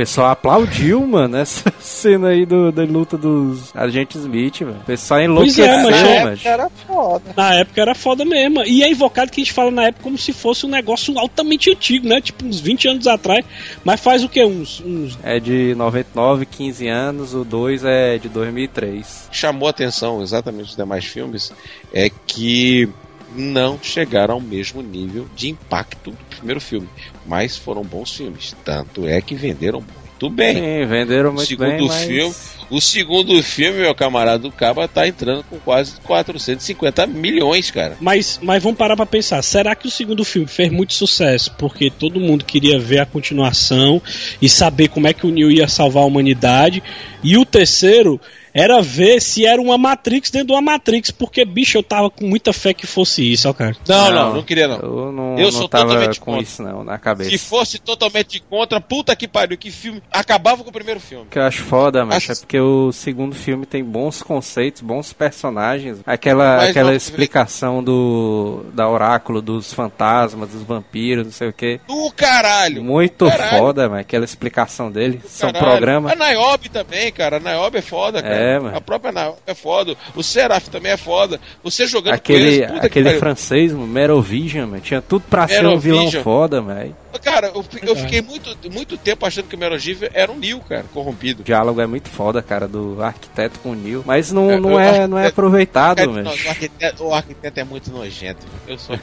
O 0.00 0.02
pessoal 0.02 0.30
aplaudiu, 0.30 1.04
mano, 1.06 1.36
essa 1.36 1.70
cena 1.78 2.28
aí 2.28 2.46
do, 2.46 2.72
da 2.72 2.84
luta 2.84 3.18
dos 3.18 3.70
agentes 3.76 4.22
Smith, 4.22 4.62
mano. 4.62 4.78
O 4.80 4.84
pessoal 4.86 5.20
Pois 5.20 5.58
enlouqueceu, 5.58 5.64
é, 5.66 5.82
mas 5.82 6.02
mano. 6.02 6.38
é- 6.42 6.48
Era 6.48 6.70
foda. 6.70 7.34
Na 7.36 7.54
época 7.56 7.82
era 7.82 7.94
foda 7.94 8.24
mesmo. 8.24 8.62
E 8.64 8.82
é 8.82 8.90
invocado 8.90 9.30
que 9.30 9.42
a 9.42 9.44
gente 9.44 9.52
fala 9.52 9.70
na 9.70 9.84
época 9.88 10.02
como 10.04 10.16
se 10.16 10.32
fosse 10.32 10.64
um 10.64 10.70
negócio 10.70 11.18
altamente 11.18 11.70
antigo, 11.70 12.08
né? 12.08 12.18
Tipo 12.18 12.46
uns 12.46 12.58
20 12.60 12.88
anos 12.88 13.06
atrás. 13.06 13.44
Mas 13.84 14.00
faz 14.00 14.24
o 14.24 14.28
que? 14.30 14.42
Uns, 14.42 14.80
uns 14.80 15.18
É 15.22 15.38
de 15.38 15.74
99, 15.74 16.46
15 16.46 16.88
anos, 16.88 17.34
o 17.34 17.44
2 17.44 17.84
é 17.84 18.16
de 18.16 18.30
2003. 18.30 19.28
chamou 19.30 19.66
a 19.68 19.70
atenção 19.70 20.22
exatamente 20.22 20.68
dos 20.68 20.76
demais 20.76 21.04
filmes 21.04 21.52
é 21.92 22.08
que 22.26 22.88
não 23.36 23.78
chegaram 23.80 24.34
ao 24.34 24.40
mesmo 24.40 24.82
nível 24.82 25.26
de 25.36 25.50
impacto 25.50 26.10
do 26.10 26.16
primeiro 26.36 26.60
filme, 26.60 26.88
mas 27.30 27.56
foram 27.56 27.84
bons 27.84 28.16
filmes. 28.16 28.56
Tanto 28.64 29.06
é 29.06 29.20
que 29.20 29.36
venderam 29.36 29.80
muito 29.80 30.28
bem. 30.28 30.56
Sim, 30.56 30.86
venderam 30.86 31.30
o 31.30 31.34
muito 31.34 31.46
segundo 31.46 31.68
bem, 31.68 31.86
mas... 31.86 32.02
filme, 32.02 32.34
o 32.68 32.80
segundo 32.80 33.40
filme, 33.40 33.78
meu 33.78 33.94
camarada 33.94 34.40
do 34.40 34.50
Caba, 34.50 34.88
tá 34.88 35.06
entrando 35.06 35.44
com 35.44 35.56
quase 35.60 35.92
450 36.00 37.06
milhões, 37.06 37.70
cara. 37.70 37.96
Mas, 38.00 38.40
mas 38.42 38.60
vamos 38.60 38.76
parar 38.76 38.96
pra 38.96 39.06
pensar. 39.06 39.40
Será 39.42 39.76
que 39.76 39.86
o 39.86 39.90
segundo 39.90 40.24
filme 40.24 40.48
fez 40.48 40.72
muito 40.72 40.92
sucesso 40.92 41.54
porque 41.56 41.88
todo 41.88 42.18
mundo 42.18 42.44
queria 42.44 42.80
ver 42.80 42.98
a 42.98 43.06
continuação 43.06 44.02
e 44.42 44.48
saber 44.48 44.88
como 44.88 45.06
é 45.06 45.12
que 45.12 45.24
o 45.24 45.30
Neo 45.30 45.52
ia 45.52 45.68
salvar 45.68 46.02
a 46.02 46.06
humanidade? 46.06 46.82
E 47.22 47.38
o 47.38 47.44
terceiro 47.44 48.20
era 48.54 48.80
ver 48.82 49.20
se 49.20 49.46
era 49.46 49.60
uma 49.60 49.76
Matrix 49.78 50.30
dentro 50.30 50.48
de 50.48 50.52
uma 50.52 50.60
Matrix, 50.62 51.10
porque, 51.10 51.44
bicho, 51.44 51.78
eu 51.78 51.82
tava 51.82 52.10
com 52.10 52.26
muita 52.26 52.52
fé 52.52 52.72
que 52.74 52.86
fosse 52.86 53.30
isso, 53.32 53.48
ó, 53.48 53.52
cara. 53.52 53.76
Não, 53.88 54.10
não, 54.10 54.34
não, 54.34 54.42
queria 54.42 54.66
não. 54.68 54.76
Eu 54.78 55.12
não, 55.12 55.38
Eu 55.38 55.44
não 55.44 55.52
sou 55.52 55.68
tava 55.68 55.86
totalmente 55.86 56.20
com 56.20 56.26
contra. 56.32 56.42
isso 56.42 56.62
não, 56.62 56.84
na 56.84 56.98
cabeça. 56.98 57.30
Se 57.30 57.38
fosse 57.38 57.78
totalmente 57.78 58.40
contra, 58.48 58.80
puta 58.80 59.14
que 59.14 59.26
pariu, 59.28 59.56
que 59.58 59.70
filme 59.70 60.02
acabava 60.12 60.62
com 60.62 60.70
o 60.70 60.72
primeiro 60.72 61.00
filme. 61.00 61.24
O 61.24 61.28
que 61.30 61.38
eu 61.38 61.42
acho 61.42 61.62
foda, 61.62 62.04
mas 62.04 62.16
Acho- 62.18 62.32
é 62.32 62.34
porque 62.36 62.58
o 62.60 62.92
segundo 62.92 63.34
filme 63.34 63.66
tem 63.66 63.82
bons 63.84 64.22
conceitos, 64.22 64.80
bons 64.82 65.12
personagens. 65.12 65.98
Aquela, 66.06 66.56
Mas 66.58 66.70
aquela 66.70 66.90
não- 66.90 66.96
explicação 66.96 67.82
do 67.82 68.64
da 68.74 68.88
oráculo 68.88 69.40
dos 69.42 69.72
fantasmas, 69.72 70.48
dos 70.50 70.62
vampiros, 70.62 71.24
não 71.24 71.32
sei 71.32 71.48
o 71.48 71.52
que. 71.52 71.80
Do 71.86 72.10
caralho. 72.16 72.82
Muito 72.82 73.26
Caralho. 73.26 73.58
foda, 73.58 73.88
mas 73.88 74.00
aquela 74.00 74.24
explicação 74.24 74.90
dele. 74.90 75.20
São 75.26 75.52
Caralho. 75.52 75.70
programas. 75.72 76.12
A 76.12 76.14
Niobe 76.16 76.68
também, 76.68 77.12
cara. 77.12 77.36
A 77.36 77.40
Niobe 77.40 77.78
é 77.78 77.82
foda, 77.82 78.22
cara. 78.22 78.34
É, 78.34 78.39
mano. 78.60 78.76
A 78.76 78.80
própria 78.80 79.12
Niobe 79.12 79.38
é 79.46 79.54
foda. 79.54 79.96
O 80.14 80.22
Seraph 80.22 80.68
também 80.68 80.92
é 80.92 80.96
foda. 80.96 81.40
Você 81.62 81.86
jogando 81.86 82.12
com 82.12 82.16
Aquele, 82.16 82.48
eles, 82.48 82.66
puta 82.66 82.80
que 82.80 82.86
aquele 82.86 83.18
francês, 83.18 83.72
mano, 83.72 83.86
Merovision, 83.86 84.66
mano, 84.68 84.80
tinha 84.82 85.00
tudo 85.02 85.24
pra 85.28 85.46
ser 85.48 85.66
um 85.66 85.78
vilão 85.78 85.98
Merovision. 86.00 86.22
foda, 86.22 86.60
velho. 86.60 86.96
Cara, 87.18 87.48
eu, 87.54 87.64
eu 87.82 87.96
fiquei 87.96 88.22
muito, 88.22 88.56
muito 88.70 88.96
tempo 88.96 89.26
achando 89.26 89.46
que 89.48 89.54
o 89.54 89.58
Merogive 89.58 90.08
era 90.14 90.30
um 90.30 90.36
Neo, 90.36 90.60
cara, 90.60 90.84
corrompido. 90.92 91.42
O 91.42 91.44
diálogo 91.44 91.80
é 91.80 91.86
muito 91.86 92.08
foda, 92.08 92.42
cara, 92.42 92.66
do 92.68 93.02
arquiteto 93.02 93.58
com 93.60 93.70
o 93.72 93.74
Neil. 93.74 94.02
Mas 94.06 94.30
não, 94.32 94.50
É, 94.50 94.60
não, 94.60 94.70
eu 94.72 94.78
é, 94.80 94.90
acho 95.00 95.08
não 95.08 95.18
é 95.18 95.26
aproveitado, 95.28 96.12
velho. 96.12 96.26
o, 96.26 96.48
arquiteto, 96.48 97.04
o 97.04 97.14
arquiteto 97.14 97.60
é 97.60 97.64
muito 97.64 97.90
nojento. 97.90 98.46
Eu 98.66 98.78
sou 98.78 98.96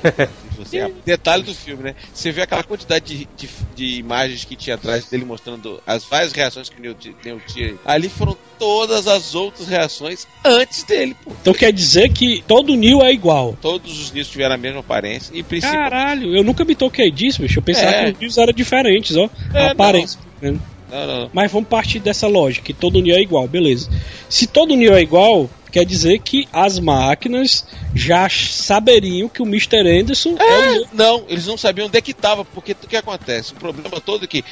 você 0.57 0.77
é. 0.79 0.91
Detalhe 1.05 1.43
do 1.43 1.53
filme, 1.53 1.83
né? 1.83 1.95
Você 2.13 2.31
vê 2.31 2.41
aquela 2.41 2.63
quantidade 2.63 3.05
de, 3.05 3.27
de, 3.37 3.49
de 3.75 3.99
imagens 3.99 4.43
que 4.43 4.55
tinha 4.55 4.75
atrás 4.75 5.05
dele 5.05 5.25
mostrando 5.25 5.81
as 5.85 6.03
várias 6.05 6.31
reações 6.31 6.69
que 6.69 6.87
o 6.87 6.93
ti- 6.93 7.15
Neo 7.23 7.41
tinha. 7.47 7.75
Ali 7.85 8.09
foram 8.09 8.35
todas 8.57 9.07
as 9.07 9.35
outras 9.35 9.67
reações 9.67 10.27
antes 10.43 10.83
dele, 10.83 11.15
pô. 11.23 11.31
Então 11.41 11.53
quer 11.53 11.71
dizer 11.71 12.09
que 12.11 12.43
todo 12.47 12.75
Neo 12.75 13.01
é 13.03 13.11
igual. 13.13 13.55
Todos 13.61 13.99
os 14.01 14.11
Neos 14.11 14.27
tiveram 14.29 14.55
a 14.55 14.57
mesma 14.57 14.79
aparência 14.79 15.31
e 15.35 15.43
principalmente. 15.43 15.89
Caralho, 15.89 16.35
eu 16.35 16.43
nunca 16.43 16.65
me 16.65 16.75
toquei 16.75 17.11
disso, 17.11 17.41
bicho. 17.41 17.59
Eu 17.59 17.63
pensava 17.63 17.91
É. 17.91 17.96
que 18.05 18.11
os 18.11 18.19
Neos 18.19 18.37
eram 18.37 18.53
diferentes, 18.53 19.15
ó. 19.15 19.29
É, 19.53 19.69
aparência. 19.69 20.19
né? 20.41 20.57
Não, 20.89 21.07
não, 21.07 21.19
não. 21.21 21.29
Mas 21.33 21.51
vamos 21.51 21.67
partir 21.67 21.99
dessa 21.99 22.27
lógica, 22.27 22.65
que 22.67 22.73
todo 22.73 23.01
Neo 23.01 23.15
é 23.15 23.21
igual, 23.21 23.47
beleza. 23.47 23.89
Se 24.29 24.47
todo 24.47 24.75
Neo 24.75 24.93
é 24.93 25.01
igual, 25.01 25.49
quer 25.71 25.85
dizer 25.85 26.19
que 26.19 26.47
as 26.53 26.79
máquinas 26.79 27.65
já 27.93 28.27
saberiam 28.29 29.27
que 29.27 29.41
o 29.41 29.45
Mr. 29.45 29.79
Anderson 29.99 30.35
é, 30.39 30.43
o 30.43 30.71
Neo. 30.71 30.87
Não, 30.93 31.25
eles 31.27 31.45
não 31.45 31.57
sabiam 31.57 31.87
onde 31.87 31.97
é 31.97 32.01
que 32.01 32.13
tava, 32.13 32.45
porque 32.45 32.71
o 32.71 32.87
que 32.87 32.95
acontece? 32.95 33.51
O 33.51 33.55
problema 33.55 33.99
todo 33.99 34.23
é 34.23 34.27
que, 34.27 34.45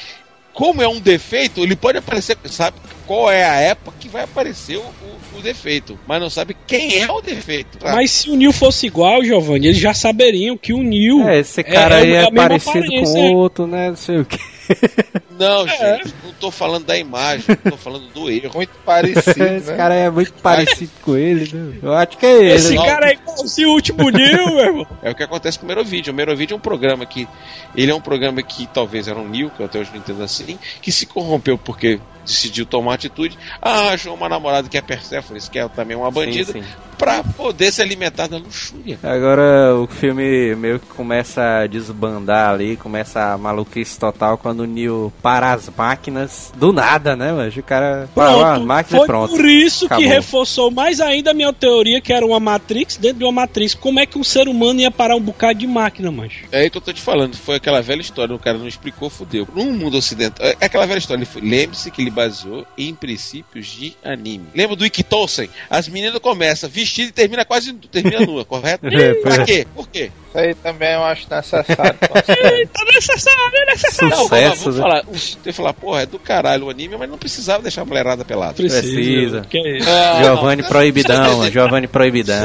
como 0.55 0.81
é 0.81 0.87
um 0.87 0.99
defeito, 0.99 1.61
ele 1.61 1.75
pode 1.75 1.97
aparecer, 1.99 2.35
sabe 2.45 2.77
qual 3.05 3.29
é 3.29 3.43
a 3.45 3.55
época 3.59 3.95
que 3.99 4.09
vai 4.09 4.23
aparecer 4.23 4.77
o, 4.77 4.81
o- 4.81 5.37
o 5.37 5.41
defeito, 5.41 5.99
mas 6.07 6.19
não 6.21 6.29
sabe 6.29 6.55
quem 6.65 6.97
é 7.01 7.11
o 7.11 7.21
defeito. 7.21 7.77
tá? 7.77 7.93
Mas 7.93 8.09
se 8.09 8.29
o 8.31 8.35
Neo 8.35 8.51
fosse 8.53 8.87
igual, 8.87 9.23
Giovanni, 9.23 9.67
eles 9.67 9.77
já 9.77 9.93
saberiam 9.93 10.57
que 10.57 10.73
o 10.73 10.81
Neo 10.81 11.27
É, 11.27 11.39
esse 11.39 11.61
cara 11.63 11.97
aí 11.97 12.11
é, 12.13 12.21
mesma 12.21 12.31
parecido 12.31 12.87
com 13.03 13.33
outro, 13.35 13.67
né? 13.67 13.89
Não 13.89 13.97
sei 13.97 14.17
o 14.19 14.25
que. 14.25 14.39
Não, 15.37 15.67
gente, 15.67 16.13
não 16.23 16.33
tô 16.33 16.49
falando 16.49 16.85
da 16.85 16.97
imagem, 16.97 17.55
tô 17.69 17.77
falando 17.77 18.07
do 18.13 18.29
erro. 18.29 18.51
Muito 18.55 18.71
parecido, 18.85 19.43
Esse 19.43 19.71
né? 19.71 19.77
cara 19.77 19.93
é 19.93 20.09
muito 20.09 20.33
parecido 20.33 20.91
com 21.01 21.15
ele, 21.15 21.49
né? 21.53 21.79
Eu 21.81 21.93
acho 21.93 22.17
que 22.17 22.25
é 22.25 22.33
ele. 22.33 22.53
Esse 22.53 22.75
né? 22.75 22.85
cara 22.85 23.09
é 23.09 23.13
igualzinho 23.13 23.69
o 23.69 23.73
último 23.73 24.09
Nil, 24.09 24.45
meu 24.47 24.59
irmão. 24.59 24.87
É 25.03 25.11
o 25.11 25.15
que 25.15 25.23
acontece 25.23 25.59
com 25.59 25.65
o 25.65 25.67
Merovídeo. 25.67 26.13
O 26.13 26.15
Merovídeo 26.15 26.55
é 26.55 26.57
um 26.57 26.61
programa 26.61 27.05
que. 27.05 27.27
Ele 27.75 27.91
é 27.91 27.95
um 27.95 28.01
programa 28.01 28.41
que 28.41 28.65
talvez 28.67 29.07
era 29.07 29.19
um 29.19 29.27
Neo, 29.27 29.49
que 29.49 29.59
eu 29.59 29.65
até 29.65 29.79
hoje 29.79 29.91
não 29.91 29.99
entendo 29.99 30.23
assim, 30.23 30.57
que 30.81 30.91
se 30.91 31.05
corrompeu 31.05 31.57
porque 31.57 31.99
decidiu 32.25 32.65
tomar 32.65 32.95
atitude. 32.95 33.37
Ah, 33.61 33.89
achou 33.89 34.13
uma 34.13 34.27
namorada 34.27 34.67
que 34.67 34.77
é 34.77 34.81
Persephone, 34.81 35.39
que 35.41 35.59
é 35.59 35.67
também 35.67 35.95
uma 35.95 36.09
bandida, 36.09 36.53
sim. 36.53 36.63
Pra 36.97 37.23
poder 37.23 37.71
se 37.71 37.81
alimentar 37.81 38.27
da 38.27 38.37
luxúria. 38.37 38.97
Agora 39.03 39.75
o 39.75 39.87
filme 39.87 40.55
meio 40.55 40.79
que 40.79 40.87
começa 40.87 41.41
a 41.63 41.67
desbandar 41.67 42.51
ali, 42.51 42.75
começa 42.77 43.33
a 43.33 43.37
maluquice 43.37 43.97
total 43.99 44.37
quando 44.37 44.61
o 44.61 44.65
Neo 44.65 45.11
para 45.21 45.53
as 45.53 45.69
máquinas 45.75 46.51
do 46.55 46.71
nada, 46.73 47.15
né, 47.15 47.31
mas 47.31 47.55
o 47.55 47.63
cara 47.63 48.09
parou 48.15 48.43
as 48.43 48.51
Pronto. 48.55 48.65
máquinas 48.65 48.97
Foi 48.99 49.05
e 49.05 49.07
pronto. 49.07 49.29
por 49.35 49.45
isso 49.45 49.85
Acabou. 49.85 50.03
que 50.03 50.09
reforçou 50.09 50.71
mais 50.71 50.99
ainda 50.99 51.31
a 51.31 51.33
minha 51.33 51.51
teoria 51.53 52.01
que 52.01 52.13
era 52.13 52.25
uma 52.25 52.39
Matrix 52.39 52.97
dentro 52.97 53.19
de 53.19 53.23
uma 53.25 53.31
Matrix. 53.31 53.73
Como 53.73 53.99
é 53.99 54.05
que 54.05 54.17
um 54.17 54.23
ser 54.23 54.47
humano 54.47 54.79
ia 54.79 54.91
parar 54.91 55.15
um 55.15 55.21
bocado 55.21 55.59
de 55.59 55.67
máquina, 55.67 56.11
macho? 56.11 56.45
É 56.51 56.61
aí 56.61 56.69
que 56.69 56.77
eu 56.77 56.81
tô 56.81 56.91
te 56.93 57.01
falando, 57.01 57.35
foi 57.35 57.55
aquela 57.55 57.81
velha 57.81 58.01
história, 58.01 58.35
o 58.35 58.39
cara 58.39 58.57
não 58.57 58.67
explicou, 58.67 59.09
fudeu. 59.09 59.47
No 59.55 59.65
mundo 59.65 59.97
ocidental, 59.97 60.45
é 60.45 60.65
aquela 60.65 60.85
velha 60.85 60.97
história, 60.99 61.27
lembre-se 61.41 61.91
que 61.91 62.01
ele 62.01 62.09
baseou 62.11 62.65
em 62.77 62.93
princípios 62.93 63.67
de 63.67 63.95
anime. 64.03 64.47
Lembra 64.55 64.75
do 64.75 64.85
Ikitosen? 64.85 65.49
As 65.69 65.87
meninas 65.87 66.19
começam 66.19 66.69
e 67.03 67.11
termina 67.11 67.45
quase 67.45 67.73
termina 67.73 68.25
nua, 68.25 68.45
correto? 68.45 68.85
É, 68.95 69.13
pra 69.15 69.35
é. 69.35 69.45
quê? 69.45 69.67
Por 69.75 69.87
quê? 69.89 70.11
Isso 70.29 70.37
aí 70.37 70.53
também 70.55 70.93
eu 70.93 71.03
acho 71.03 71.27
necessário. 71.29 71.65
Tá 71.75 72.85
necessário, 72.93 73.39
é 73.53 73.65
necessário. 73.65 74.15
Não, 74.15 74.27
vamos, 74.27 74.31
lá, 74.31 74.49
Sucesso, 74.49 74.63
vamos 74.63 74.75
né? 74.77 74.81
falar. 74.81 75.03
Você 75.05 75.53
falar, 75.53 75.73
porra, 75.73 76.01
é 76.01 76.05
do 76.05 76.19
caralho 76.19 76.65
o 76.65 76.69
anime, 76.69 76.95
mas 76.97 77.09
não 77.09 77.17
precisava 77.17 77.61
deixar 77.61 77.81
a 77.81 77.85
mulherada 77.85 78.23
pelada. 78.23 78.53
Precisa. 78.53 79.41
Que 79.49 79.57
é 79.57 79.77
isso? 79.77 79.89
Ah, 79.89 80.23
Giovanni 80.23 80.61
não. 80.61 80.69
Proibidão, 80.69 81.51
Giovanni 81.51 81.87
Proibidão. 81.87 82.43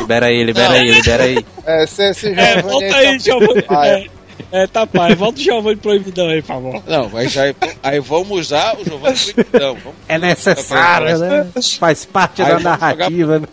Libera 0.00 0.26
aí, 0.26 0.44
libera 0.44 0.72
aí, 0.74 0.90
libera 0.90 1.22
aí. 1.24 1.44
É, 1.66 1.86
se 1.86 2.10
esse 2.10 2.28
É, 2.28 2.54
Giovanni 2.54 2.62
volta 2.62 2.96
aí 2.96 3.18
Giovanni. 3.18 4.10
É, 4.52 4.66
tá 4.66 4.86
pai. 4.86 5.14
Volta 5.14 5.38
o 5.38 5.42
Giovanni 5.42 5.76
Proibidão 5.76 6.28
aí, 6.28 6.40
por 6.42 6.48
favor. 6.48 6.82
Não, 6.86 7.16
aí, 7.16 7.28
já, 7.28 7.42
aí 7.82 8.00
vamos 8.00 8.30
usar 8.38 8.76
o 8.78 8.84
Giovanni 8.84 9.16
Proibidão. 9.32 9.74
Vamos, 9.76 9.98
É 10.08 10.18
necessário, 10.18 11.18
né? 11.18 11.46
Faz 11.78 12.04
parte 12.04 12.42
Aí 12.42 12.48
da 12.48 12.54
vamos 12.54 12.64
jogar- 12.64 12.78
narrativa. 12.96 13.38
né? 13.40 13.46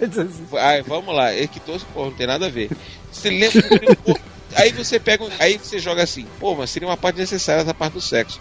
aí, 0.60 0.82
vamos 0.82 1.16
lá, 1.16 1.32
é 1.34 1.48
que 1.48 1.60
todo 1.60 1.84
porra, 1.94 2.06
não 2.10 2.14
tem 2.14 2.28
nada 2.28 2.45
a 2.45 2.49
ver. 2.49 2.70
Você 3.12 3.30
lembra 3.30 3.62
do- 3.62 3.95
pô, 3.98 4.18
Aí 4.57 4.72
você 4.72 4.98
pega. 4.99 5.22
um- 5.24 5.30
Aí 5.38 5.57
você 5.62 5.80
joga 5.80 6.03
assim, 6.03 6.26
pô, 6.40 6.56
mas 6.56 6.70
seria 6.70 6.88
uma 6.88 6.95
parte 6.95 7.18
necessária 7.20 7.62
essa 7.62 7.74
parte 7.74 7.94
do 7.94 8.02
sexo. 8.02 8.40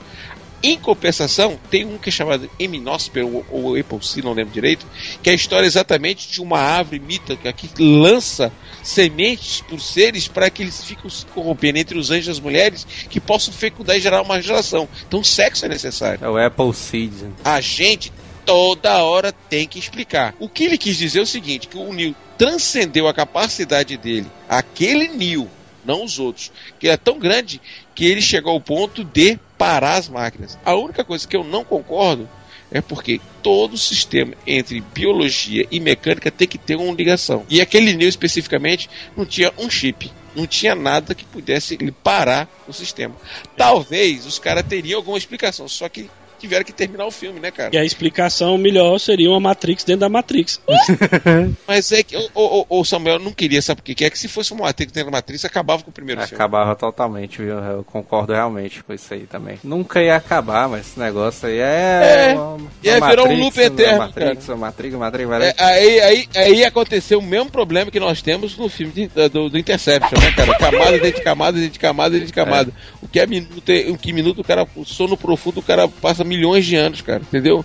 Em 0.66 0.78
compensação, 0.78 1.60
tem 1.70 1.84
um 1.84 1.98
que 1.98 2.08
é 2.08 2.12
chamado 2.12 2.50
Eminósper, 2.58 3.26
ou, 3.26 3.44
ou 3.50 3.78
Apple 3.78 3.98
não 4.22 4.32
lembro 4.32 4.50
direito, 4.54 4.86
que 5.22 5.28
é 5.28 5.32
a 5.34 5.36
história 5.36 5.66
exatamente 5.66 6.26
de 6.26 6.40
uma 6.40 6.58
árvore 6.58 6.98
mítica 6.98 7.52
que 7.52 7.68
lança 7.78 8.50
sementes 8.82 9.60
por 9.60 9.78
seres 9.78 10.26
para 10.26 10.48
que 10.48 10.62
eles 10.62 10.82
fiquem 10.82 11.10
se 11.10 11.26
corrompendo 11.26 11.78
entre 11.78 11.98
os 11.98 12.10
anjos 12.10 12.28
e 12.28 12.30
as 12.30 12.40
mulheres 12.40 12.86
que 13.10 13.20
possam 13.20 13.52
fecundar 13.52 13.98
e 13.98 14.00
gerar 14.00 14.22
uma 14.22 14.40
geração. 14.40 14.88
Então, 15.06 15.22
sexo 15.22 15.66
é 15.66 15.68
necessário. 15.68 16.24
É 16.24 16.30
o 16.30 16.38
Apple 16.38 16.72
Seed. 16.72 17.12
A 17.44 17.60
gente 17.60 18.10
toda 18.46 19.02
hora 19.02 19.32
tem 19.32 19.68
que 19.68 19.78
explicar. 19.78 20.34
O 20.40 20.48
que 20.48 20.64
ele 20.64 20.78
quis 20.78 20.96
dizer 20.96 21.18
é 21.18 21.22
o 21.22 21.26
seguinte: 21.26 21.68
que 21.68 21.76
o 21.76 21.92
Neil 21.92 22.16
transcendeu 22.38 23.06
a 23.06 23.12
capacidade 23.12 23.98
dele, 23.98 24.28
aquele 24.48 25.08
Neil, 25.08 25.46
não 25.84 26.04
os 26.04 26.18
outros, 26.18 26.50
que 26.80 26.88
é 26.88 26.96
tão 26.96 27.18
grande 27.18 27.60
que 27.94 28.06
ele 28.06 28.22
chegou 28.22 28.54
ao 28.54 28.60
ponto 28.62 29.04
de 29.04 29.38
parar 29.64 29.94
as 29.94 30.10
máquinas. 30.10 30.58
A 30.62 30.74
única 30.74 31.02
coisa 31.02 31.26
que 31.26 31.34
eu 31.34 31.42
não 31.42 31.64
concordo 31.64 32.28
é 32.70 32.82
porque 32.82 33.18
todo 33.42 33.78
sistema 33.78 34.34
entre 34.46 34.82
biologia 34.92 35.66
e 35.70 35.80
mecânica 35.80 36.30
tem 36.30 36.46
que 36.46 36.58
ter 36.58 36.76
uma 36.76 36.92
ligação. 36.92 37.46
E 37.48 37.62
aquele 37.62 37.94
Neo 37.94 38.08
especificamente 38.08 38.90
não 39.16 39.24
tinha 39.24 39.50
um 39.56 39.70
chip. 39.70 40.12
Não 40.36 40.46
tinha 40.46 40.74
nada 40.74 41.14
que 41.14 41.24
pudesse 41.24 41.78
parar 42.02 42.46
o 42.68 42.72
sistema. 42.74 43.14
Talvez 43.56 44.26
os 44.26 44.38
caras 44.38 44.66
teriam 44.68 44.98
alguma 44.98 45.16
explicação, 45.16 45.66
só 45.66 45.88
que 45.88 46.10
tiveram 46.44 46.64
que 46.64 46.72
terminar 46.72 47.06
o 47.06 47.10
filme, 47.10 47.40
né, 47.40 47.50
cara? 47.50 47.70
E 47.72 47.78
a 47.78 47.84
explicação 47.84 48.56
melhor 48.58 48.98
seria 48.98 49.30
uma 49.30 49.40
Matrix 49.40 49.82
dentro 49.84 50.00
da 50.00 50.08
Matrix. 50.08 50.60
Mas 51.66 51.90
é 51.92 52.02
que 52.02 52.16
o, 52.16 52.28
o, 52.34 52.66
o 52.80 52.84
Samuel 52.84 53.18
não 53.18 53.32
queria, 53.32 53.60
sabe 53.62 53.80
por 53.80 53.86
quê? 53.86 53.94
Que 53.94 54.04
é 54.04 54.10
que 54.10 54.18
se 54.18 54.28
fosse 54.28 54.52
uma 54.52 54.64
Matrix 54.64 54.92
dentro 54.92 55.10
da 55.10 55.16
Matrix, 55.16 55.44
acabava 55.44 55.82
com 55.82 55.90
o 55.90 55.92
primeiro 55.92 56.20
filme. 56.22 56.34
Acabava 56.34 56.74
totalmente, 56.76 57.38
viu? 57.40 57.58
Eu 57.58 57.84
concordo 57.84 58.32
realmente 58.32 58.82
com 58.84 58.92
isso 58.92 59.12
aí 59.14 59.20
também. 59.26 59.58
Nunca 59.64 60.02
ia 60.02 60.16
acabar, 60.16 60.68
mas 60.68 60.86
esse 60.88 60.98
negócio 61.00 61.48
aí 61.48 61.58
é. 61.58 62.30
É, 62.30 62.34
uma- 62.34 62.58
ia 62.82 62.98
uma 62.98 63.08
virar 63.10 63.22
um 63.22 63.26
Matrix, 63.26 63.44
loop 63.44 63.56
uma 63.58 63.64
eterno, 63.66 63.98
Matrix, 63.98 64.48
uma 64.48 64.56
Matrix, 64.56 64.94
uma 64.94 65.04
Matrix, 65.06 65.28
vai 65.28 65.48
É, 65.48 65.54
aí, 65.58 66.00
aí, 66.00 66.28
aí 66.34 66.64
aconteceu 66.64 67.18
o 67.18 67.22
mesmo 67.22 67.50
problema 67.50 67.90
que 67.90 68.00
nós 68.00 68.20
temos 68.22 68.56
no 68.56 68.68
filme 68.68 68.92
de- 68.92 69.28
do, 69.28 69.48
do 69.48 69.58
Interception, 69.58 70.18
né, 70.20 70.32
cara? 70.32 70.54
Camada 70.58 70.92
dentro 70.98 71.12
de 71.18 71.22
camada, 71.22 71.52
dentro 71.58 71.72
de 71.72 71.78
camada, 71.78 72.10
dentro 72.10 72.26
de 72.26 72.32
camada. 72.32 72.72
O 73.02 73.08
que 73.08 73.20
é 73.20 73.26
minuto, 73.26 73.68
é- 73.70 73.90
o 73.90 73.96
que 73.98 74.12
minuto 74.12 74.40
o 74.40 74.44
cara, 74.44 74.66
o 74.76 74.84
sono 74.84 75.16
profundo, 75.16 75.60
o 75.60 75.62
cara 75.62 75.86
passa 75.88 76.24
milhões 76.36 76.64
de 76.66 76.76
anos, 76.76 77.00
cara, 77.00 77.20
entendeu? 77.22 77.64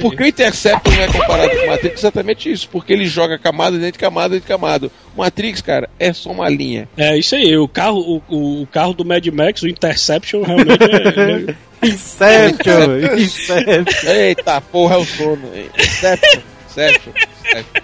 Por, 0.00 0.14
que 0.14 0.22
o 0.22 0.26
Interception 0.26 0.94
não 0.94 1.02
é 1.02 1.06
comparado 1.06 1.50
com 1.50 1.64
o 1.64 1.66
Matrix? 1.68 1.98
Exatamente 2.00 2.50
isso, 2.52 2.68
porque 2.70 2.92
ele 2.92 3.06
joga 3.06 3.38
camada 3.38 3.76
dentro 3.78 3.92
de 3.92 3.98
camada, 3.98 4.28
dentro 4.30 4.42
de 4.46 4.48
camada. 4.48 4.90
O 5.16 5.20
Matrix, 5.20 5.60
cara, 5.60 5.88
é 5.98 6.12
só 6.12 6.30
uma 6.30 6.48
linha. 6.48 6.88
É 6.96 7.16
isso 7.16 7.34
aí, 7.34 7.56
o 7.56 7.66
carro, 7.68 7.98
o, 8.28 8.34
o- 8.34 8.62
o 8.62 8.66
carro 8.66 8.92
do 8.94 9.04
Mad 9.04 9.26
Max, 9.28 9.62
o 9.62 9.68
Interception, 9.68 10.42
realmente 10.42 10.82
é. 10.82 11.50
é- 11.82 11.86
Inception, 11.88 13.16
Inception. 13.18 14.10
Eita, 14.10 14.60
porra, 14.60 14.94
é 14.94 14.98
o 14.98 15.04
sono. 15.04 15.42
Inception, 15.78 16.40
Inception, 16.70 17.12
Inception. 17.44 17.82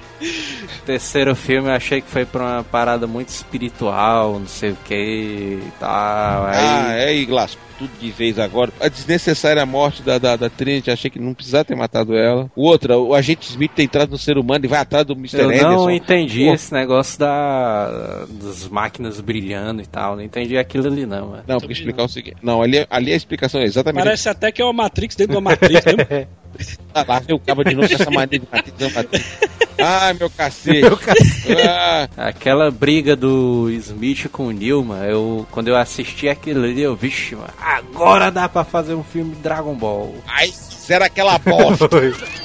Terceiro 0.85 1.35
filme 1.35 1.69
eu 1.69 1.75
achei 1.75 2.01
que 2.01 2.09
foi 2.09 2.25
pra 2.25 2.43
uma 2.43 2.65
parada 2.65 3.07
muito 3.07 3.29
espiritual, 3.29 4.39
não 4.39 4.47
sei 4.47 4.71
o 4.71 4.77
que 4.85 4.95
e 4.95 5.73
tal. 5.79 6.47
Aí... 6.47 6.57
Ah, 6.57 6.93
é, 6.95 7.17
e 7.17 7.27
lascou 7.27 7.71
tudo 7.81 7.91
de 7.99 8.11
vez 8.11 8.39
agora. 8.39 8.71
A 8.79 8.89
desnecessária 8.89 9.65
morte 9.65 10.03
da, 10.03 10.19
da, 10.19 10.37
da 10.37 10.51
Trinity, 10.51 10.91
achei 10.91 11.11
que 11.11 11.19
não 11.19 11.33
precisava 11.33 11.65
ter 11.65 11.75
matado 11.75 12.15
ela. 12.15 12.51
Outra, 12.55 12.99
o 12.99 13.15
agente 13.15 13.49
Smith 13.49 13.73
tem 13.75 13.87
entrado 13.87 14.11
no 14.11 14.19
ser 14.19 14.37
humano 14.37 14.67
e 14.67 14.69
vai 14.69 14.81
atrás 14.81 15.07
do 15.07 15.15
Mr. 15.15 15.39
Eu 15.41 15.49
Anderson. 15.49 15.69
não 15.69 15.91
entendi 15.91 16.45
Pô, 16.45 16.53
esse 16.53 16.73
negócio 16.75 17.19
da 17.19 18.27
das 18.29 18.69
máquinas 18.69 19.19
brilhando 19.21 19.81
e 19.81 19.87
tal. 19.87 20.17
Não 20.17 20.23
entendi 20.23 20.59
aquilo 20.59 20.89
ali 20.89 21.07
não. 21.07 21.29
mano. 21.29 21.45
Não, 21.47 21.59
porque 21.59 21.73
explicar 21.73 22.05
o 22.05 22.09
seguinte. 22.09 22.37
Não, 22.43 22.61
ali, 22.61 22.87
ali 22.91 23.13
a 23.13 23.17
explicação 23.17 23.61
é 23.61 23.65
exatamente. 23.65 24.05
Parece 24.05 24.29
até 24.29 24.53
que 24.53 24.61
é 24.61 24.65
uma 24.65 24.75
Matrix 24.75 25.17
dentro 25.17 25.33
de 25.33 25.39
uma 25.39 25.51
Matrix, 25.51 25.85
né? 25.87 26.27
Ah, 26.93 27.05
lá, 27.09 27.23
eu 27.27 27.37
acaba 27.37 27.65
de 27.65 27.75
novo 27.75 27.93
essa 27.93 28.11
mania 28.11 28.39
de 28.39 28.47
Matrix, 28.51 28.79
não, 28.79 28.91
Matrix. 28.91 29.39
Ah, 29.79 30.13
meu 30.19 30.29
cacete. 30.31 30.81
Meu 30.83 30.97
cacete. 30.97 31.53
Ah, 31.67 32.09
Aquela 32.17 32.71
briga 32.71 33.15
do 33.17 33.71
Smith 33.71 34.29
com 34.31 34.47
o 34.47 34.51
Nilma, 34.51 34.99
eu 35.07 35.47
quando 35.51 35.69
eu 35.69 35.77
assisti 35.77 36.29
aquilo 36.29 36.65
ali, 36.65 36.81
eu 36.83 36.95
vixe, 36.97 37.35
mano, 37.35 37.53
agora 37.61 38.31
dá 38.31 38.49
pra 38.49 38.65
fazer 38.65 38.95
um 38.95 39.05
filme 39.05 39.35
de 39.35 39.41
Dragon 39.43 39.75
Ball. 39.75 40.15
aí 40.29 40.53
fizeram 40.53 41.07
aquela 41.07 41.39
bosta. 41.39 41.89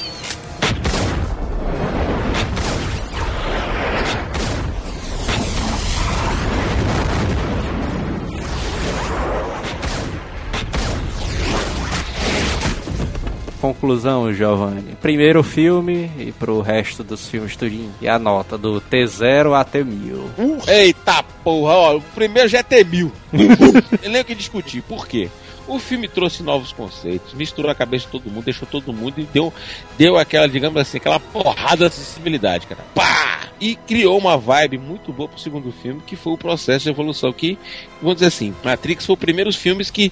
Conclusão, 13.62 14.34
Giovanni. 14.34 14.96
Primeiro 15.02 15.42
filme 15.44 16.12
e 16.18 16.32
pro 16.32 16.62
resto 16.62 17.04
dos 17.04 17.28
filmes 17.28 17.56
tudinho. 17.56 17.92
E 18.02 18.08
a 18.08 18.20
nota 18.20 18.58
do 18.58 18.82
T0 18.82 19.60
até 19.60 19.84
1000. 19.84 20.16
Uh, 20.38 20.60
Eita 20.68 21.24
porra, 21.44 21.74
ó, 21.74 21.98
o 21.98 22.02
primeiro 22.02 22.50
já 22.50 22.60
é 22.60 22.64
ter 22.64 22.86
mil. 22.86 23.12
Eu 24.02 24.10
nem 24.10 24.22
o 24.22 24.26
que 24.26 24.36
discutir. 24.36 24.82
Por 24.82 25.08
quê? 25.08 25.30
O 25.68 25.80
filme 25.80 26.08
trouxe 26.08 26.44
novos 26.44 26.72
conceitos, 26.72 27.34
misturou 27.34 27.72
a 27.72 27.76
cabeça 27.76 28.06
de 28.06 28.12
todo 28.12 28.30
mundo, 28.30 28.46
deixou 28.46 28.68
todo 28.68 28.94
mundo 28.94 29.20
e 29.20 29.24
deu, 29.24 29.54
deu 29.98 30.18
aquela, 30.18 30.48
digamos 30.48 30.80
assim, 30.80 30.98
aquela 30.98 31.20
porrada 31.20 31.90
de 31.90 31.96
sensibilidade, 31.96 32.68
cara. 32.68 32.84
Pá! 32.94 33.50
E 33.60 33.76
criou 33.76 34.18
uma 34.18 34.38
vibe 34.38 34.78
muito 34.78 35.14
boa 35.14 35.30
pro 35.30 35.40
segundo 35.40 35.72
filme, 35.72 36.02
que 36.06 36.16
foi 36.16 36.34
o 36.34 36.38
processo 36.38 36.84
de 36.84 36.90
evolução. 36.90 37.32
Que, 37.32 37.58
vamos 38.02 38.16
dizer 38.16 38.28
assim, 38.28 38.54
Matrix 38.64 39.06
foi 39.06 39.14
o 39.14 39.18
primeiro 39.18 39.52
filmes 39.54 39.90
que 39.90 40.12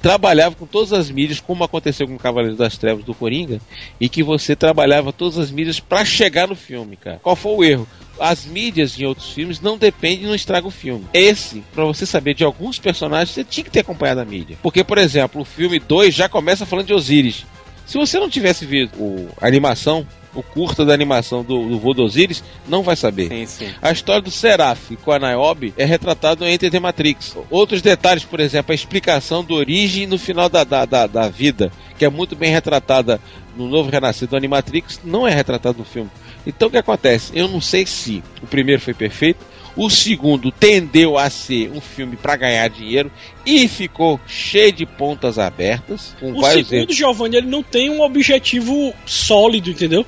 trabalhava 0.00 0.56
com 0.56 0.66
todas 0.66 0.92
as 0.92 1.10
mídias, 1.10 1.40
como 1.40 1.62
aconteceu 1.64 2.06
com 2.06 2.18
Cavaleiros 2.18 2.58
das 2.58 2.76
Trevas 2.76 3.04
do 3.04 3.14
Coringa, 3.14 3.60
e 4.00 4.08
que 4.08 4.22
você 4.22 4.56
trabalhava 4.56 5.12
todas 5.12 5.38
as 5.38 5.50
mídias 5.50 5.78
para 5.78 6.04
chegar 6.04 6.48
no 6.48 6.56
filme, 6.56 6.96
cara. 6.96 7.20
Qual 7.22 7.36
foi 7.36 7.52
o 7.52 7.64
erro? 7.64 7.88
As 8.18 8.44
mídias 8.44 8.98
em 8.98 9.04
outros 9.04 9.32
filmes 9.32 9.60
não 9.60 9.78
dependem 9.78 10.24
e 10.24 10.26
não 10.26 10.34
estragam 10.34 10.68
o 10.68 10.72
filme. 10.72 11.06
Esse, 11.12 11.62
pra 11.74 11.84
você 11.84 12.06
saber 12.06 12.34
de 12.34 12.44
alguns 12.44 12.78
personagens, 12.78 13.30
você 13.30 13.44
tinha 13.44 13.64
que 13.64 13.70
ter 13.70 13.80
acompanhado 13.80 14.20
a 14.20 14.24
mídia. 14.24 14.56
Porque, 14.62 14.84
por 14.84 14.98
exemplo, 14.98 15.42
o 15.42 15.44
filme 15.44 15.78
2 15.78 16.14
já 16.14 16.28
começa 16.28 16.66
falando 16.66 16.86
de 16.86 16.94
Osiris. 16.94 17.44
Se 17.86 17.98
você 17.98 18.18
não 18.18 18.30
tivesse 18.30 18.64
visto 18.64 18.96
a 19.40 19.46
animação, 19.46 20.06
o 20.34 20.42
curta 20.42 20.84
da 20.84 20.94
animação 20.94 21.42
do, 21.42 21.68
do 21.68 21.78
Vô 21.78 21.92
do 21.92 22.02
Osiris, 22.02 22.42
não 22.66 22.82
vai 22.82 22.96
saber. 22.96 23.28
Sim, 23.28 23.46
sim. 23.46 23.74
A 23.80 23.92
história 23.92 24.22
do 24.22 24.30
Seraph 24.30 24.92
com 25.04 25.12
a 25.12 25.18
Niobe 25.18 25.74
é 25.76 25.84
retratado 25.84 26.44
em 26.44 26.54
Enter 26.54 26.70
the 26.70 26.80
Matrix. 26.80 27.36
Outros 27.50 27.82
detalhes, 27.82 28.24
por 28.24 28.40
exemplo, 28.40 28.72
a 28.72 28.74
explicação 28.74 29.44
do 29.44 29.54
origem 29.54 30.06
no 30.06 30.18
final 30.18 30.48
da, 30.48 30.64
da, 30.64 30.84
da, 30.84 31.06
da 31.06 31.28
vida, 31.28 31.70
que 31.98 32.04
é 32.04 32.08
muito 32.08 32.34
bem 32.34 32.50
retratada 32.50 33.20
no 33.56 33.68
Novo 33.68 33.90
Renascido 33.90 34.30
do 34.30 34.36
Animatrix, 34.36 35.00
não 35.04 35.26
é 35.28 35.34
retratado 35.34 35.78
no 35.78 35.84
filme. 35.84 36.10
Então 36.46 36.68
o 36.68 36.70
que 36.70 36.78
acontece? 36.78 37.32
Eu 37.34 37.46
não 37.48 37.60
sei 37.60 37.86
se 37.86 38.22
o 38.42 38.46
primeiro 38.46 38.80
foi 38.80 38.94
perfeito, 38.94 39.44
o 39.76 39.88
segundo 39.88 40.50
tendeu 40.50 41.16
a 41.16 41.30
ser 41.30 41.70
um 41.70 41.80
filme 41.80 42.16
para 42.16 42.36
ganhar 42.36 42.68
dinheiro 42.68 43.10
e 43.44 43.66
ficou 43.68 44.20
cheio 44.26 44.72
de 44.72 44.84
pontas 44.84 45.38
abertas, 45.38 46.14
com 46.20 46.32
O 46.32 46.44
segundo, 46.44 46.72
erros. 46.74 46.96
Giovanni, 46.96 47.36
ele 47.36 47.46
não 47.46 47.62
tem 47.62 47.90
um 47.90 48.02
objetivo 48.02 48.92
sólido, 49.06 49.70
entendeu? 49.70 50.04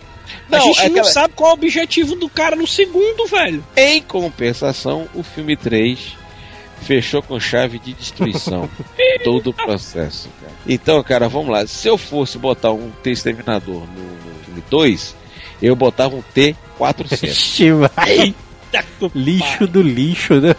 A 0.50 0.56
Não, 0.56 0.60
gente 0.66 0.80
é 0.80 0.88
não 0.88 0.96
aquela- 0.98 1.12
sabe 1.12 1.34
qual 1.34 1.50
é 1.50 1.52
o 1.52 1.54
objetivo 1.54 2.14
do 2.16 2.28
cara 2.28 2.56
no 2.56 2.66
segundo, 2.66 3.26
velho. 3.26 3.64
Em 3.76 4.02
compensação, 4.02 5.08
o 5.14 5.22
filme 5.22 5.56
3 5.56 6.16
fechou 6.82 7.22
com 7.22 7.38
chave 7.40 7.78
de 7.78 7.92
destruição 7.94 8.68
todo 9.24 9.50
o 9.50 9.54
processo. 9.54 10.28
Cara. 10.40 10.52
Então, 10.66 11.02
cara, 11.02 11.28
vamos 11.28 11.50
lá. 11.50 11.66
Se 11.66 11.88
eu 11.88 11.96
fosse 11.96 12.36
botar 12.38 12.72
um 12.72 12.90
T 13.02 13.10
exterminador 13.10 13.82
no, 13.86 14.02
no 14.02 14.44
filme 14.44 14.62
2, 14.68 15.16
eu 15.62 15.74
botava 15.74 16.14
um 16.16 16.22
T400. 16.34 17.90
Lixo 19.14 19.66
do 19.66 19.82
lixo, 19.82 20.40
né? 20.40 20.54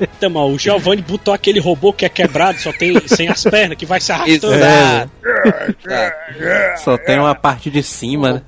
Eita, 0.00 0.28
mano, 0.28 0.54
o 0.54 0.58
Giovanni 0.58 1.02
botou 1.02 1.32
aquele 1.34 1.60
robô 1.60 1.92
que 1.92 2.04
é 2.04 2.08
quebrado, 2.08 2.58
só 2.58 2.72
tem 2.72 2.94
sem 3.06 3.28
as 3.28 3.44
pernas, 3.44 3.76
que 3.76 3.86
vai 3.86 4.00
se 4.00 4.12
arrastando. 4.12 4.54
É. 5.88 6.76
Só 6.76 6.96
tem 6.98 7.18
uma 7.18 7.34
parte 7.34 7.70
de 7.70 7.82
cima, 7.82 8.32
né? 8.34 8.42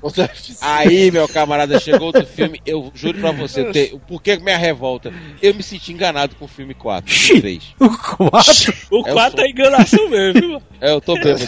Aí, 0.61 1.11
meu 1.11 1.27
camarada, 1.27 1.79
chegou 1.79 2.07
outro 2.07 2.25
filme. 2.25 2.61
Eu 2.65 2.91
juro 2.95 3.19
pra 3.19 3.31
você, 3.31 3.65
te- 3.71 3.99
por 4.07 4.21
que 4.21 4.37
minha 4.37 4.57
revolta? 4.57 5.11
Eu 5.41 5.53
me 5.53 5.63
senti 5.63 5.91
enganado 5.91 6.35
com 6.35 6.45
o 6.45 6.47
filme 6.47 6.73
4, 6.73 7.11
filme 7.13 7.41
3. 7.41 7.63
O 7.79 7.89
4? 7.89 8.73
O 8.91 9.03
4 9.03 9.41
é 9.41 9.49
enganação 9.49 10.09
mesmo, 10.09 10.41
viu? 10.41 10.61
É, 10.81 10.91
eu 10.91 11.01
tô 11.01 11.13
bêbado. 11.15 11.47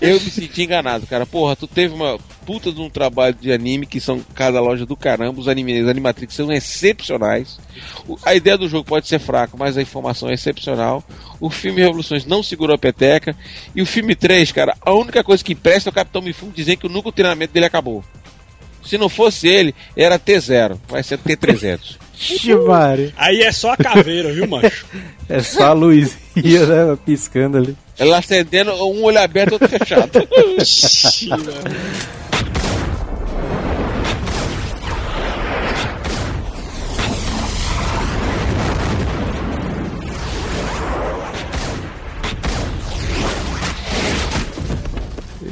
Eu 0.00 0.14
me 0.14 0.30
senti 0.30 0.62
enganado, 0.62 1.06
cara. 1.06 1.26
Porra, 1.26 1.54
tu 1.56 1.66
teve 1.66 1.94
uma 1.94 2.18
puta 2.44 2.70
de 2.72 2.80
um 2.80 2.90
trabalho 2.90 3.34
de 3.40 3.50
anime 3.52 3.86
que 3.86 4.00
são 4.00 4.20
cada 4.34 4.60
loja 4.60 4.84
do 4.86 4.96
caramba. 4.96 5.40
Os 5.40 5.48
animes, 5.48 5.86
animatrix 5.88 6.34
são 6.34 6.52
excepcionais. 6.52 7.58
O- 8.06 8.18
A 8.22 8.34
ideia 8.34 8.58
do 8.58 8.68
jogo 8.68 8.84
pode 8.88 9.08
ser 9.08 9.18
fraca, 9.18 9.56
mas 9.58 9.76
a 9.76 9.82
informação 9.82 10.28
é 10.28 10.34
excepcional. 10.34 11.02
O 11.40 11.50
filme 11.50 11.80
Revoluções 11.82 12.24
não 12.26 12.42
segurou 12.42 12.74
a 12.74 12.78
peteca. 12.78 13.34
E 13.74 13.82
o 13.82 13.86
filme 13.86 14.14
3, 14.14 14.52
cara, 14.52 14.76
a 14.80 14.92
única 14.92 15.24
coisa 15.24 15.42
que 15.42 15.54
presta 15.54 15.88
é 15.88 15.92
o 15.92 15.94
Capitão 15.94 16.22
Mifune 16.22 16.52
dizer 16.52 16.76
que 16.76 16.86
o 16.86 16.90
núcleo 16.90 17.12
de 17.12 17.16
treinamento 17.16 17.52
dele 17.52 17.66
acabou. 17.66 18.04
Se 18.84 18.98
não 18.98 19.08
fosse 19.08 19.48
ele, 19.48 19.74
era 19.96 20.18
T0, 20.18 20.76
vai 20.88 21.02
ser 21.02 21.18
T300. 21.18 21.96
Ixi, 22.14 22.54
Maria. 22.54 23.12
Aí 23.16 23.40
é 23.40 23.50
só 23.50 23.72
a 23.72 23.76
caveira, 23.76 24.32
viu, 24.32 24.46
macho? 24.46 24.86
É 25.28 25.42
só 25.42 25.68
a 25.68 25.72
luzinha, 25.72 26.66
né? 26.66 26.98
Piscando 27.04 27.56
ali. 27.56 27.76
Ela 27.98 28.18
acendendo 28.18 28.72
um 28.72 29.02
olho 29.04 29.20
aberto 29.20 29.52
e 29.52 29.54
outro 29.54 29.68
fechado. 29.68 30.10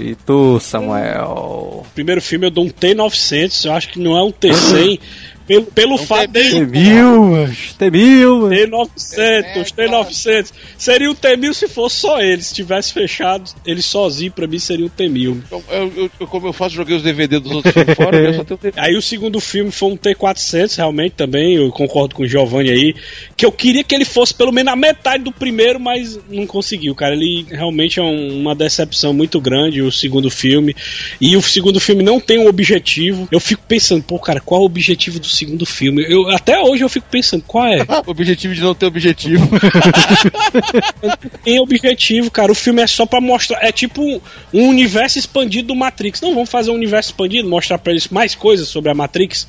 E 0.03 0.17
tu, 0.17 0.59
Samuel? 0.59 1.87
Primeiro 1.95 2.21
filme 2.21 2.47
eu 2.47 2.51
dou 2.51 2.65
um 2.65 2.71
T900, 2.71 3.67
eu 3.67 3.73
acho 3.73 3.89
que 3.89 4.01
não 4.01 4.17
é 4.17 4.23
um 4.23 4.33
T100. 4.33 4.99
Pelo, 5.47 5.65
pelo 5.67 5.99
fato 5.99 6.31
dele. 6.31 6.61
T1000, 6.67 7.47
macho. 7.47 7.75
T1000, 7.79 8.41
mano. 8.41 8.55
T900, 8.97 9.73
T900. 9.75 10.53
Seria 10.79 11.11
um 11.11 11.15
T1000 11.15 11.53
se 11.53 11.69
fosse 11.69 11.97
só 11.97 12.21
ele. 12.21 12.43
Se 12.43 12.55
tivesse 12.55 12.93
fechado, 12.93 13.51
ele 13.67 13.83
sozinho, 13.83 14.33
pra 14.33 14.47
mim 14.47 14.59
seria 14.59 14.87
um 14.87 14.89
T1000. 14.89 15.43
Eu, 15.51 15.65
eu- 15.71 16.11
eu- 16.21 16.27
como 16.27 16.47
eu 16.47 16.53
faço, 16.53 16.75
joguei 16.75 16.97
os 16.97 17.03
DVD 17.03 17.39
dos 17.39 17.53
outros 17.53 17.73
filmes 17.75 17.95
fora, 17.95 18.19
eu 18.19 18.35
só 18.35 18.45
tenho. 18.45 18.75
Aí 18.77 18.97
o 18.97 19.03
segundo 19.03 19.41
filme 19.41 19.71
foi 19.71 19.91
um 19.93 19.97
T400, 19.97 20.77
realmente 20.77 21.13
também, 21.13 21.55
eu 21.57 21.71
concordo 21.71 22.15
com 22.15 22.23
o 22.23 22.29
Giovanni 22.29 22.71
aí, 22.71 22.95
que 23.37 23.45
eu 23.45 23.53
queria 23.53 23.85
que 23.85 23.95
ele 23.95 24.05
fosse 24.05 24.35
pelo 24.35 24.53
menos 24.53 24.73
a 24.73 24.77
metade 24.77 25.25
do 25.25 25.33
primeiro, 25.33 25.79
mas 25.81 26.19
não 26.31 26.47
conseguiu, 26.47 26.95
cara. 26.95 27.15
Ele 27.15 27.47
realmente 27.51 27.99
é 27.99 28.03
um- 28.03 28.41
uma 28.41 28.55
decepção 28.55 29.13
muito 29.13 29.41
grande, 29.41 29.83
o 29.83 29.91
segundo 29.93 30.31
filme. 30.31 30.75
E 31.21 31.37
o 31.37 31.43
segundo 31.43 31.81
filme 31.81 32.03
não 32.03 32.19
tem 32.21 32.39
um 32.39 32.47
objetivo. 32.49 33.29
Eu 33.31 33.41
fico 33.41 33.63
pensando, 33.67 34.03
pô, 34.03 34.19
cara, 34.19 34.41
qual 34.41 34.61
é 34.61 34.63
o 34.63 34.67
objetivo 34.67 35.19
do 35.19 35.27
segundo 35.33 35.67
filme? 35.67 36.05
Eu, 36.09 36.29
até 36.31 36.59
hoje 36.61 36.83
eu 36.85 36.89
fico 36.89 37.07
pensando, 37.11 37.43
qual 37.47 37.67
é? 37.67 37.79
O 38.07 38.11
objetivo 38.11 38.55
de 38.55 38.61
não 38.61 38.75
ter 38.75 38.87
objetivo. 38.87 39.49
tem 41.45 41.61
objetivo, 41.61 42.31
cara. 42.31 42.51
O 42.53 42.55
filme 42.55 42.83
é 42.83 42.87
só 42.87 43.07
pra 43.07 43.21
mostrar. 43.21 43.59
É 43.63 43.73
tipo 43.73 44.03
um, 44.03 44.21
um 44.53 44.69
universo 44.69 45.19
expandido 45.19 45.69
do 45.69 45.77
Matrix. 45.77 46.21
Não, 46.21 46.35
vamos 46.35 46.51
fazer 46.51 46.71
um 46.71 46.75
universo 46.75 47.11
expandido, 47.11 47.49
mostrar 47.49 47.79
pra 47.79 47.93
eles 47.93 48.09
mais 48.09 48.35
coisas 48.35 48.69
sobre 48.69 48.91
a 48.91 48.95
Matrix 48.95 49.47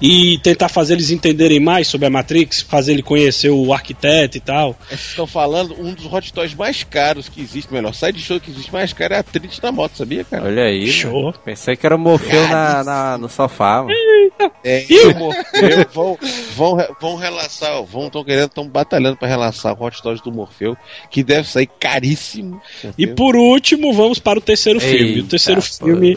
e 0.00 0.38
tentar 0.42 0.68
fazer 0.68 0.94
eles 0.94 1.10
entenderem 1.10 1.60
mais 1.60 1.86
sobre 1.88 2.06
a 2.06 2.10
Matrix, 2.10 2.60
fazer 2.60 2.92
ele 2.92 3.02
conhecer 3.02 3.50
o 3.50 3.72
arquiteto 3.72 4.36
e 4.36 4.40
tal. 4.40 4.76
Vocês 4.88 5.00
estão 5.00 5.26
falando 5.26 5.74
um 5.80 5.92
dos 5.94 6.12
hot 6.12 6.32
toys 6.32 6.54
mais 6.54 6.82
caros 6.82 7.28
que 7.28 7.40
existe, 7.40 7.72
melhor, 7.72 7.94
side 7.94 8.20
show 8.20 8.40
que 8.40 8.50
existe 8.50 8.72
mais 8.72 8.92
caro 8.92 9.14
é 9.14 9.18
a 9.18 9.22
Trinity 9.22 9.62
na 9.62 9.70
moto, 9.72 9.96
sabia, 9.96 10.24
cara? 10.24 10.44
Olha 10.44 10.64
aí. 10.64 10.90
Show. 10.90 11.32
Pensei 11.44 11.76
que 11.76 11.86
era 11.86 11.94
o 11.96 11.98
Morfeu 11.98 12.48
na, 12.48 12.82
na- 12.84 13.18
no 13.18 13.28
sofá, 13.28 13.82
mano. 13.84 13.92
É, 14.64 14.84
e 14.88 15.06
o 15.06 15.14
Morfeu 15.22 15.86
vão, 15.92 16.18
vão, 16.54 16.86
vão 17.00 17.16
relançar, 17.16 17.82
vão, 17.84 18.06
estão 18.06 18.24
querendo, 18.24 18.48
estão 18.48 18.68
batalhando 18.68 19.16
pra 19.16 19.28
relançar 19.28 19.72
o 19.74 19.84
hot 19.84 20.02
toys 20.02 20.20
do 20.20 20.32
Morfeu, 20.32 20.76
que 21.10 21.22
deve 21.22 21.48
sair 21.48 21.68
caríssimo. 21.78 22.60
E 22.96 23.06
por 23.06 23.36
último, 23.36 23.92
vamos 23.92 24.18
para 24.18 24.38
o 24.38 24.42
terceiro 24.42 24.80
Eita, 24.80 24.96
filme. 24.96 25.20
O 25.20 25.26
terceiro 25.26 25.60
pô. 25.60 25.86
filme, 25.86 26.16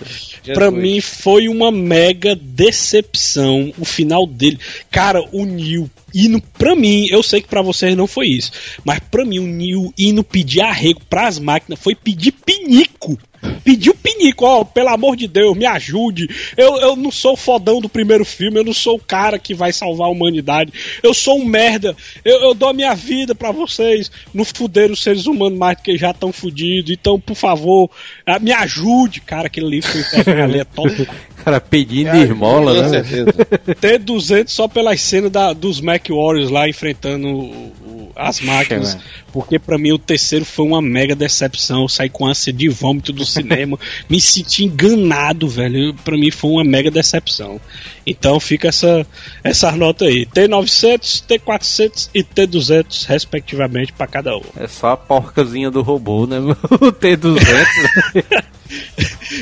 pra 0.53 0.65
Jesus. 0.65 0.82
mim, 0.82 1.02
foi 1.02 1.48
uma 1.48 1.72
mega 1.72 2.36
decepção. 2.36 3.73
O 3.77 3.86
final 3.86 4.26
dele. 4.26 4.60
Cara, 4.90 5.23
o 5.32 5.45
Neil 5.45 5.90
indo 6.14 6.41
pra 6.57 6.76
mim, 6.76 7.07
eu 7.10 7.22
sei 7.22 7.41
que 7.41 7.48
pra 7.48 7.61
vocês 7.61 7.95
não 7.95 8.07
foi 8.07 8.27
isso, 8.27 8.52
mas 8.86 8.99
pra 8.99 9.26
mim 9.26 9.40
o 9.40 9.48
Neil 9.48 9.94
indo 9.98 10.23
pedir 10.23 10.61
arrego 10.61 11.02
pras 11.10 11.38
máquinas 11.38 11.80
foi 11.80 11.94
pedir 11.94 12.32
pinico. 12.32 13.18
Pediu 13.63 13.93
pinico, 13.95 14.45
ó, 14.45 14.63
pelo 14.63 14.89
amor 14.89 15.15
de 15.15 15.27
Deus, 15.27 15.55
me 15.57 15.65
ajude. 15.65 16.27
Eu, 16.55 16.77
eu 16.77 16.95
não 16.95 17.11
sou 17.11 17.34
o 17.34 17.38
fodão 17.38 17.80
do 17.81 17.89
primeiro 17.89 18.23
filme, 18.26 18.59
eu 18.59 18.63
não 18.63 18.73
sou 18.73 18.95
o 18.95 18.99
cara 18.99 19.38
que 19.39 19.53
vai 19.53 19.72
salvar 19.73 20.07
a 20.07 20.11
humanidade. 20.11 20.72
Eu 21.01 21.13
sou 21.13 21.39
um 21.39 21.45
merda. 21.45 21.95
Eu, 22.23 22.41
eu 22.41 22.53
dou 22.53 22.69
a 22.69 22.73
minha 22.73 22.93
vida 22.95 23.34
pra 23.35 23.51
vocês. 23.51 24.11
Não 24.34 24.45
fuder 24.45 24.91
os 24.91 25.01
seres 25.01 25.26
humanos 25.26 25.57
mais 25.57 25.77
do 25.77 25.84
que 25.84 25.97
já 25.97 26.11
estão 26.11 26.31
fudidos. 26.31 26.91
Então, 26.91 27.19
por 27.19 27.35
favor, 27.35 27.89
ah, 28.26 28.39
me 28.39 28.51
ajude. 28.51 29.22
Cara, 29.22 29.47
aquele 29.47 29.67
livro 29.69 29.89
foi 30.23 30.41
ali, 30.41 30.59
é 30.59 30.63
top. 30.65 31.07
Cara, 31.45 31.61
pedindo 31.61 32.15
esmola, 32.15 32.73
Com 32.76 32.81
né? 32.81 33.03
certeza. 33.03 33.31
T200 33.99 34.47
só 34.49 34.67
pelas 34.67 34.99
cenas 35.01 35.30
da, 35.31 35.53
dos 35.53 35.80
Mac 35.80 36.07
Warriors 36.09 36.49
lá 36.49 36.67
enfrentando 36.67 37.27
o- 37.27 37.51
o- 37.85 38.11
as 38.15 38.39
máquinas. 38.39 38.97
Porque 39.31 39.59
pra 39.59 39.77
mim 39.77 39.91
o 39.91 39.99
terceiro 39.99 40.45
foi 40.45 40.65
uma 40.65 40.81
mega 40.81 41.13
decepção. 41.15 41.81
Eu 41.84 41.89
saí 41.89 42.09
com 42.09 42.26
ânsia 42.26 42.51
de 42.53 42.69
vômito 42.69 43.11
do 43.11 43.26
cinema. 43.36 43.80
me 44.10 44.20
senti 44.20 44.66
enganado, 44.66 45.48
velho. 45.48 45.94
Pra 46.03 46.18
mim 46.18 46.32
foi 46.32 46.52
uma 46.52 46.64
mega 46.64 46.91
decepção. 46.91 47.60
Então 48.06 48.40
fica 48.40 48.68
essa, 48.68 49.06
essa 49.44 49.72
nota 49.72 50.06
aí: 50.06 50.26
T900, 50.26 51.24
T400 51.28 52.10
e 52.14 52.24
T200, 52.24 53.06
respectivamente, 53.07 53.94
pra 53.94 54.07
cada 54.07 54.36
um. 54.38 54.44
É 54.57 54.68
só 54.68 54.91
a 54.91 54.98
porcazinha 54.98 55.72
do 55.72 55.82
robô, 55.82 56.26
né? 56.28 56.38
O 56.72 56.91
T200. 56.91 58.45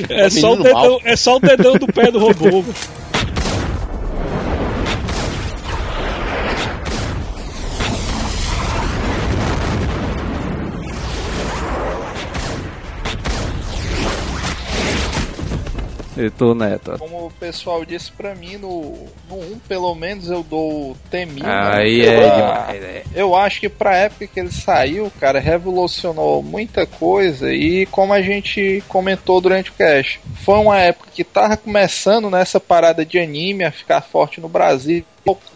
É 0.09 0.29
só, 0.29 0.53
o 0.53 0.61
dedão, 0.61 0.99
é 1.03 1.15
só 1.15 1.37
o 1.37 1.39
dedão 1.39 1.73
do 1.73 1.87
pé 1.87 2.11
do 2.11 2.19
robô. 2.19 2.63
Tu, 16.37 16.55
Neto? 16.55 16.97
Como 16.99 17.27
o 17.27 17.31
pessoal 17.31 17.83
disse 17.85 18.11
pra 18.11 18.35
mim, 18.35 18.57
no, 18.57 19.07
no 19.29 19.35
1 19.35 19.59
pelo 19.67 19.93
menos 19.95 20.29
eu 20.29 20.43
dou 20.43 20.95
T1000. 21.11 21.43
Aí 21.43 21.99
né? 21.99 22.05
é 22.05 22.35
demais, 22.35 22.81
né? 22.81 23.03
Eu 23.15 23.35
acho 23.35 23.59
que 23.59 23.69
pra 23.69 23.97
época 23.97 24.27
que 24.27 24.39
ele 24.39 24.51
saiu, 24.51 25.11
cara, 25.19 25.39
revolucionou 25.39 26.43
muita 26.43 26.85
coisa 26.85 27.51
e 27.51 27.85
como 27.87 28.13
a 28.13 28.21
gente 28.21 28.83
comentou 28.87 29.41
durante 29.41 29.71
o 29.71 29.73
cast, 29.73 30.19
foi 30.43 30.59
uma 30.59 30.79
época 30.79 31.09
que 31.13 31.23
tava 31.23 31.57
começando 31.57 32.29
nessa 32.29 32.59
parada 32.59 33.05
de 33.05 33.19
anime 33.19 33.63
a 33.63 33.71
ficar 33.71 34.01
forte 34.01 34.39
no 34.39 34.49
Brasil. 34.49 35.03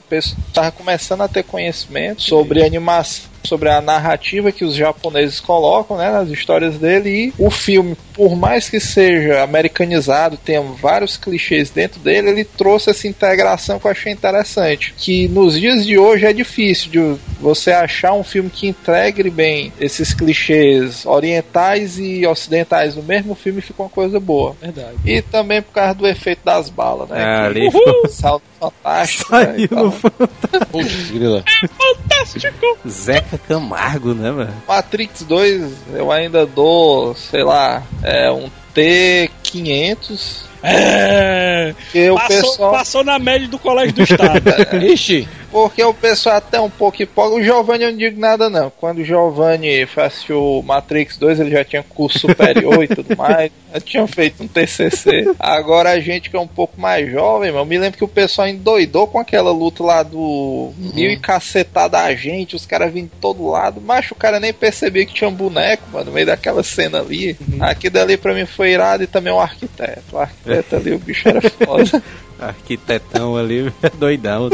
pessoa 0.10 0.38
tava 0.54 0.72
começando 0.72 1.22
a 1.22 1.28
ter 1.28 1.44
conhecimento 1.44 2.22
sobre 2.22 2.64
animação, 2.64 3.30
sobre 3.48 3.70
a 3.70 3.82
narrativa 3.82 4.52
que 4.52 4.66
os 4.66 4.76
japoneses 4.76 5.40
colocam 5.40 5.98
né, 5.98 6.12
nas 6.12 6.30
histórias 6.30 6.76
dele 6.78 7.10
e 7.10 7.34
o 7.38 7.50
filme, 7.50 7.96
por 8.14 8.36
mais 8.36 8.70
que 8.70 8.80
seja 8.80 9.42
americanizado, 9.44 10.38
tenha 10.38 10.62
vários 10.62 11.18
clichês 11.18 11.70
dentro 11.70 12.00
dele, 12.00 12.30
ele 12.30 12.44
trouxe 12.44 12.90
essa 12.90 13.08
integração 13.08 13.80
que 13.80 13.86
eu 13.88 13.92
achei 13.92 14.12
interessante. 14.12 14.94
Que 14.98 15.28
nos 15.28 15.60
dias 15.60 15.86
de 15.86 15.98
hoje 15.98 16.26
é 16.26 16.34
difícil 16.34 16.92
de 16.92 17.20
você 17.40 17.72
achar 17.72 18.14
um 18.14 18.24
filme 18.24 18.50
que 18.50 18.68
integre 18.68 19.30
bem 19.30 19.72
esses 19.80 20.14
clichês 20.14 21.06
orientais 21.06 21.98
e 22.00 22.26
ocidentais 22.26 22.96
no 22.96 23.04
mesmo 23.04 23.36
filme 23.36 23.60
e 23.60 23.62
fica 23.62 23.84
uma 23.84 23.90
coisa 23.90 24.20
boa. 24.20 24.56
Verdade. 24.62 24.96
E 25.06 25.22
também 25.22 25.62
por 25.62 25.72
causa 25.74 25.94
do 25.94 26.08
efeito 26.08 26.42
das 26.44 26.70
balas, 26.70 27.10
né? 27.10 27.20
É, 27.22 27.24
que- 27.24 27.46
ali 27.60 27.68
Uhul! 27.68 28.08
Salto 28.10 28.44
fantástico. 28.60 29.32
né, 29.36 29.54
e 29.58 29.68
Saiu 29.68 29.68
tal. 29.70 29.86
no 29.86 30.66
Putz, 30.66 31.12
grila. 31.12 31.44
Fantástico! 31.78 32.78
Zeca 32.88 33.37
Camargo, 33.38 34.14
né, 34.14 34.32
mano? 34.32 34.54
Matrix 34.68 35.24
2 35.24 35.72
eu 35.94 36.12
ainda 36.12 36.46
dou, 36.46 37.16
sei 37.16 37.44
lá, 37.44 37.84
é 38.04 38.32
um 38.32 38.50
T500. 38.76 40.47
É. 40.64 41.74
Porque 41.78 42.10
o 42.10 42.16
Passou, 42.16 42.52
pessoal. 42.52 42.72
passou 42.72 43.04
na 43.04 43.20
média 43.20 43.48
do 43.48 43.60
colégio 43.60 43.94
do 43.94 44.04
estado. 44.04 44.42
Ixi, 44.84 45.28
Porque 45.52 45.84
o 45.84 45.94
pessoal 45.94 46.36
é 46.36 46.38
até 46.40 46.60
um 46.60 46.70
pouco 46.70 47.02
hipócrita. 47.02 47.40
O 47.40 47.44
Giovanni 47.44 47.84
eu 47.84 47.92
não 47.92 47.98
digo 47.98 48.20
nada 48.20 48.50
não. 48.50 48.70
Quando 48.70 49.00
o 49.00 49.06
Giovanni 49.06 49.86
fazia 49.86 50.38
o 50.38 50.62
Matrix 50.62 51.18
2, 51.18 51.40
ele 51.40 51.52
já 51.52 51.64
tinha 51.64 51.84
curso 51.84 52.20
superior 52.20 52.84
e 52.84 52.88
tudo 52.88 53.16
mais. 53.16 53.52
Já 53.74 53.82
tinha 53.82 54.08
feito 54.08 54.42
um 54.42 54.48
TCC. 54.48 55.36
Agora 55.38 55.90
a 55.92 56.00
gente 56.00 56.30
que 56.30 56.38
é 56.38 56.40
um 56.40 56.48
pouco 56.48 56.80
mais 56.80 57.12
jovem, 57.12 57.52
mano, 57.52 57.64
eu 57.64 57.66
me 57.66 57.78
lembro 57.78 57.98
que 57.98 58.04
o 58.04 58.08
pessoal 58.08 58.48
endoidou 58.48 59.06
com 59.08 59.20
aquela 59.20 59.52
luta 59.52 59.84
lá 59.84 60.04
do 60.04 60.72
mil 60.78 61.12
e 61.12 61.20
cacetada 61.20 62.00
a 62.00 62.16
gente, 62.16 62.56
os 62.56 62.66
caras 62.66 62.94
vindo 62.94 63.10
de 63.10 63.20
todo 63.20 63.46
lado. 63.50 63.82
Mas 63.82 64.10
o 64.10 64.16
cara 64.16 64.40
nem 64.40 64.54
percebia 64.54 65.06
que 65.06 65.14
tinha 65.14 65.30
um 65.30 65.34
boneco, 65.34 65.84
mano, 65.92 66.06
no 66.06 66.12
meio 66.14 66.26
daquela 66.26 66.64
cena 66.64 67.00
ali. 67.00 67.38
Aqui 67.60 67.90
dali 67.90 68.16
pra 68.16 68.34
mim 68.34 68.46
foi 68.46 68.72
irado 68.72 69.04
e 69.04 69.08
também 69.08 69.34
um 69.34 69.40
arquiteto. 69.40 70.16
O 70.16 70.18
arquiteto 70.18 70.47
ali, 70.76 70.94
o 70.94 71.00
bicho 71.00 71.28
era 71.28 71.42
foda. 71.42 72.04
Arquitetão 72.40 73.36
ali, 73.36 73.74
doidão. 73.98 74.50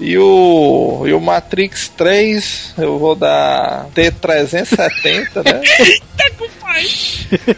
E 0.00 0.18
o, 0.18 1.04
e 1.06 1.12
o 1.12 1.20
Matrix 1.20 1.88
3, 1.90 2.74
eu 2.76 2.98
vou 2.98 3.14
dar 3.14 3.86
T370, 3.94 5.44
né? 5.44 5.62
Eita, 5.78 6.44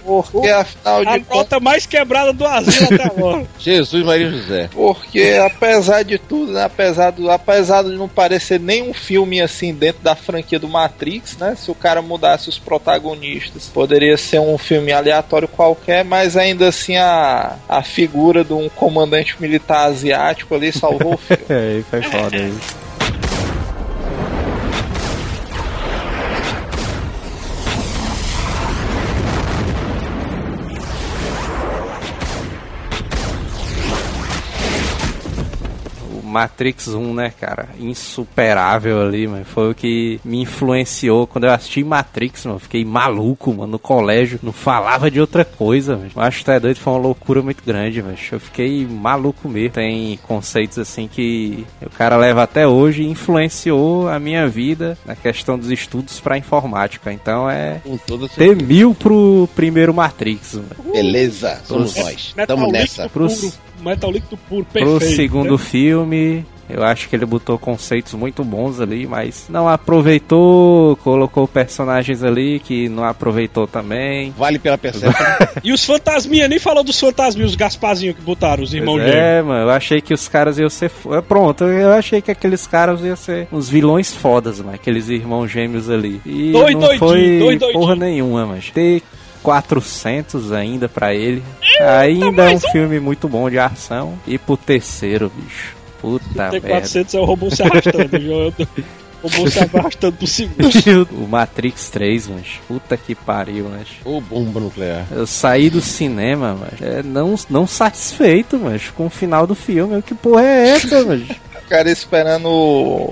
Porque 0.04 0.48
afinal 0.48 1.02
de 1.04 1.08
A 1.08 1.12
contas. 1.20 1.36
nota 1.36 1.60
mais 1.60 1.86
quebrada 1.86 2.32
do 2.32 2.46
asilo 2.46 2.86
até 2.94 3.04
agora. 3.04 3.46
Jesus 3.58 4.04
Maria 4.04 4.30
José. 4.30 4.68
Porque 4.72 5.38
apesar 5.44 6.02
de 6.02 6.18
tudo, 6.18 6.52
né? 6.52 6.64
Apesar, 6.64 7.10
do, 7.10 7.30
apesar 7.30 7.82
de 7.82 7.90
não 7.90 8.08
parecer 8.08 8.60
nenhum 8.60 8.92
filme 8.94 9.40
assim 9.40 9.74
dentro 9.74 10.02
da 10.02 10.14
franquia 10.14 10.58
do 10.58 10.68
Matrix, 10.68 11.36
né? 11.36 11.54
Se 11.56 11.70
o 11.70 11.74
cara 11.74 12.00
mudasse 12.02 12.48
os 12.48 12.58
protagonistas, 12.58 13.66
poderia 13.66 14.16
ser 14.16 14.40
um 14.40 14.56
filme 14.58 14.92
aleatório 14.92 15.48
qualquer, 15.48 16.04
mas 16.04 16.36
ainda 16.36 16.68
assim 16.68 16.96
a, 16.96 17.56
a 17.68 17.82
figura 17.82 18.44
de 18.44 18.52
um 18.52 18.68
comandante 18.68 19.36
militar 19.40 19.86
asiático 19.88 20.54
ali 20.54 20.72
salvou 20.72 21.14
o 21.14 21.18
filme. 21.18 21.42
É, 21.48 21.54
aí 21.54 21.84
foi 21.88 22.02
foda 22.02 22.36
aí. 22.36 22.52
Matrix 36.36 36.88
1, 36.88 37.14
né, 37.14 37.32
cara? 37.40 37.68
Insuperável 37.80 39.00
ali, 39.00 39.26
mano. 39.26 39.44
Foi 39.44 39.70
o 39.70 39.74
que 39.74 40.20
me 40.24 40.42
influenciou 40.42 41.26
quando 41.26 41.44
eu 41.44 41.50
assisti 41.50 41.82
Matrix, 41.82 42.44
mano. 42.44 42.58
Fiquei 42.58 42.84
maluco, 42.84 43.52
mano, 43.54 43.72
no 43.72 43.78
colégio. 43.78 44.38
Não 44.42 44.52
falava 44.52 45.10
de 45.10 45.18
outra 45.20 45.44
coisa, 45.44 45.96
mano. 45.96 46.10
Acho 46.16 46.44
que 46.44 46.50
é 46.50 46.60
doido, 46.60 46.76
foi 46.78 46.92
uma 46.92 46.98
loucura 47.00 47.40
muito 47.42 47.62
grande, 47.64 48.02
mano. 48.02 48.16
Eu 48.30 48.38
fiquei 48.40 48.86
maluco 48.86 49.48
mesmo. 49.48 49.70
Tem 49.70 50.18
conceitos 50.26 50.78
assim 50.78 51.08
que 51.08 51.66
o 51.80 51.90
cara 51.90 52.16
leva 52.16 52.42
até 52.42 52.66
hoje 52.66 53.02
e 53.02 53.08
influenciou 53.10 54.08
a 54.08 54.18
minha 54.18 54.46
vida 54.48 54.96
na 55.06 55.14
questão 55.16 55.58
dos 55.58 55.70
estudos 55.70 56.20
pra 56.20 56.36
informática. 56.38 57.12
Então 57.12 57.48
é 57.48 57.80
Com 57.82 57.96
toda 57.96 58.28
ter 58.28 58.54
mil 58.56 58.94
pro 58.94 59.48
primeiro 59.56 59.94
Matrix, 59.94 60.54
mano. 60.54 60.68
Beleza, 60.92 61.60
somos 61.64 61.94
Pro- 61.94 62.02
nós. 62.04 62.34
Tamo 62.46 62.70
nessa. 62.70 63.08
Pros- 63.08 63.40
puro. 63.40 63.66
Metal 63.86 64.10
líquido 64.10 64.36
puro, 64.48 64.64
Pro 64.64 64.82
perfeito. 64.98 65.16
segundo 65.16 65.52
né? 65.52 65.58
filme, 65.58 66.44
eu 66.68 66.82
acho 66.82 67.08
que 67.08 67.14
ele 67.16 67.24
botou 67.24 67.56
conceitos 67.58 68.12
muito 68.14 68.42
bons 68.44 68.80
ali, 68.80 69.06
mas 69.06 69.46
não 69.48 69.68
aproveitou, 69.68 70.96
colocou 70.96 71.46
personagens 71.46 72.22
ali 72.22 72.58
que 72.58 72.88
não 72.88 73.04
aproveitou 73.04 73.66
também. 73.66 74.32
Vale 74.36 74.58
pela 74.58 74.76
percepção. 74.78 75.12
E 75.64 75.72
os 75.72 75.84
fantasminha, 75.84 76.46
nem 76.48 76.58
falou 76.58 76.84
dos 76.84 76.98
fantasminhos, 76.98 77.50
os 77.52 77.56
Gasparzinhos 77.56 78.16
que 78.16 78.22
botaram, 78.22 78.62
os 78.62 78.72
irmãos 78.74 78.96
Pois 78.98 79.06
gêmeos. 79.06 79.24
é, 79.24 79.42
mano, 79.42 79.60
eu 79.64 79.70
achei 79.70 80.00
que 80.00 80.12
os 80.14 80.28
caras 80.28 80.58
iam 80.58 80.68
ser. 80.68 80.90
Pronto, 81.28 81.64
eu 81.64 81.92
achei 81.92 82.20
que 82.20 82.30
aqueles 82.30 82.66
caras 82.66 83.00
iam 83.02 83.16
ser 83.16 83.48
uns 83.52 83.68
vilões 83.68 84.14
fodas, 84.14 84.58
mano, 84.60 84.74
aqueles 84.74 85.08
irmãos 85.08 85.48
gêmeos 85.48 85.88
ali. 85.90 86.20
E 86.26 86.52
Dois 86.52 86.72
não 86.74 86.80
doidinho, 86.80 86.98
foi 86.98 87.38
dois 87.38 87.58
doidinho. 87.58 87.72
porra 87.72 87.96
nenhuma, 87.96 88.46
mas 88.46 88.70
ter 88.70 89.02
400 89.46 90.50
ainda 90.50 90.88
pra 90.88 91.14
ele. 91.14 91.40
ainda 91.80 92.50
é 92.50 92.56
um 92.56 92.58
filme 92.58 92.98
muito 92.98 93.28
bom 93.28 93.48
de 93.48 93.60
ação. 93.60 94.18
E 94.26 94.36
pro 94.38 94.56
terceiro, 94.56 95.30
bicho. 95.32 95.76
Puta 96.00 96.50
merda. 96.50 96.68
T400 96.68 97.14
é 97.14 97.20
o 97.20 97.24
robô 97.24 97.48
se 97.48 97.62
arrastando, 97.62 98.18
viu? 98.18 98.52
O 99.22 99.28
robô 99.28 99.48
se 99.48 99.60
arrastando 99.60 100.16
pro 100.16 100.26
segundo. 100.26 101.08
o 101.14 101.28
Matrix 101.28 101.90
3, 101.90 102.26
mas 102.26 102.60
puta 102.66 102.96
que 102.96 103.14
pariu, 103.14 103.70
mas. 103.70 103.86
Ô, 104.04 104.20
bomba 104.20 104.58
nuclear. 104.58 105.06
Eu 105.12 105.28
saí 105.28 105.70
do 105.70 105.80
cinema, 105.80 106.58
mas 106.58 106.82
é, 106.82 107.04
não, 107.04 107.36
não 107.48 107.68
satisfeito, 107.68 108.58
mas 108.58 108.90
com 108.90 109.06
o 109.06 109.10
final 109.10 109.46
do 109.46 109.54
filme. 109.54 110.02
Que 110.02 110.14
porra 110.14 110.42
é 110.42 110.68
essa, 110.70 111.04
mas? 111.04 111.22
O 111.66 111.68
cara 111.68 111.90
esperando 111.90 112.48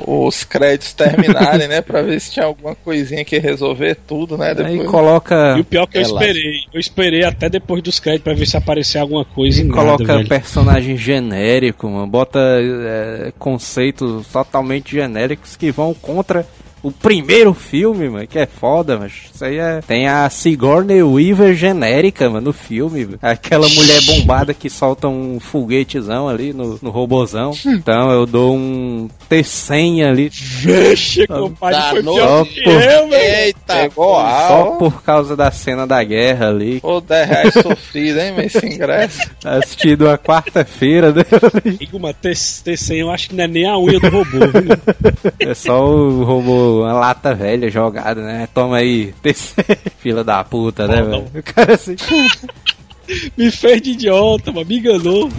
os 0.06 0.44
créditos 0.44 0.92
terminarem, 0.94 1.66
né? 1.66 1.80
Pra 1.80 2.02
ver 2.02 2.20
se 2.20 2.30
tinha 2.32 2.46
alguma 2.46 2.74
coisinha 2.74 3.24
que 3.24 3.34
ia 3.34 3.42
resolver 3.42 3.96
tudo, 4.06 4.38
né? 4.38 4.50
Aí 4.50 4.54
Depois... 4.54 4.88
coloca. 4.90 5.56
E 5.58 5.60
o 5.60 5.64
pior 5.64 5.82
é 5.82 5.86
que 5.88 5.98
eu 5.98 6.02
É 6.02 6.04
esperei. 6.04 6.52
Eu 6.72 6.80
esperei 6.80 7.24
até 7.24 7.48
depois 7.48 7.82
dos 7.82 7.98
créditos 7.98 8.24
pra 8.24 8.34
ver 8.34 8.46
se 8.46 8.56
aparecer 8.56 8.98
alguma 8.98 9.24
coisa 9.24 9.60
e 9.60 9.64
nada, 9.64 9.80
Coloca 9.80 10.16
velho. 10.16 10.28
personagem 10.28 10.96
genérico, 10.96 11.88
mano. 11.88 12.06
Bota 12.06 12.38
é, 12.40 13.32
conceitos 13.38 14.26
totalmente 14.28 14.92
genéricos 14.92 15.56
que 15.56 15.70
vão 15.72 15.92
contra 15.92 16.46
o 16.84 16.92
primeiro 16.92 17.52
filme, 17.52 18.08
mano. 18.08 18.26
Que 18.26 18.38
é 18.38 18.46
foda, 18.46 18.96
mas 18.98 19.12
isso 19.34 19.44
aí 19.44 19.56
é. 19.58 19.80
Tem 19.86 20.06
a 20.06 20.28
Sigourney 20.30 21.02
Weaver 21.02 21.54
genérica, 21.54 22.28
mano, 22.30 22.46
no 22.46 22.52
filme. 22.52 23.04
mano. 23.06 23.18
Aquela 23.20 23.68
mulher 23.68 24.00
bombada 24.06 24.54
que 24.54 24.70
solta 24.70 25.08
um 25.08 25.40
foguetezão 25.40 26.28
ali 26.28 26.52
no, 26.52 26.78
no 26.80 26.90
robozão. 26.90 27.52
Então 27.66 28.10
eu 28.10 28.26
dou 28.26 28.54
um 28.56 29.08
T100 29.30 30.06
ali. 30.08 30.28
Vixe, 30.30 31.26
compadre, 31.26 31.80
foi 31.90 32.02
Danou. 32.02 32.14
pior 32.16 32.44
que 32.46 32.60
eu, 32.68 33.08
velho. 33.08 33.14
Eita, 33.44 33.74
Pegou 33.74 34.14
Só 34.16 34.76
por 34.78 35.02
causa 35.02 35.34
da 35.36 35.50
cena 35.50 35.86
da 35.86 36.02
guerra 36.04 36.48
ali. 36.48 36.78
Ô, 36.82 37.00
10 37.00 37.28
reais 37.28 37.54
sofrido, 37.54 38.20
hein, 38.20 38.34
mas 38.36 38.54
esse 38.54 38.66
ingresso. 38.66 39.18
Assistido 39.44 40.08
a 40.08 40.18
quarta-feira, 40.18 41.12
né? 41.12 41.24
T- 41.24 42.30
T100 42.30 42.96
eu 42.98 43.10
acho 43.10 43.28
que 43.30 43.34
não 43.34 43.44
é 43.44 43.48
nem 43.48 43.66
a 43.66 43.78
unha 43.78 43.98
do 43.98 44.08
robô, 44.08 44.38
viu? 44.38 45.34
É 45.40 45.54
só 45.54 45.84
o 45.86 46.22
robô, 46.24 46.73
uma 46.80 46.92
lata 46.92 47.34
velha 47.34 47.70
jogada, 47.70 48.22
né? 48.22 48.48
Toma 48.52 48.78
aí. 48.78 49.14
Fila 49.98 50.24
da 50.24 50.42
puta, 50.44 50.86
né, 50.86 51.02
velho? 51.02 51.30
O 51.34 51.42
cara 51.42 51.74
assim. 51.74 51.96
Me 53.36 53.50
fez 53.50 53.82
de 53.82 53.90
idiota, 53.90 54.50
mas 54.50 54.66
me 54.66 54.78
enganou. 54.78 55.30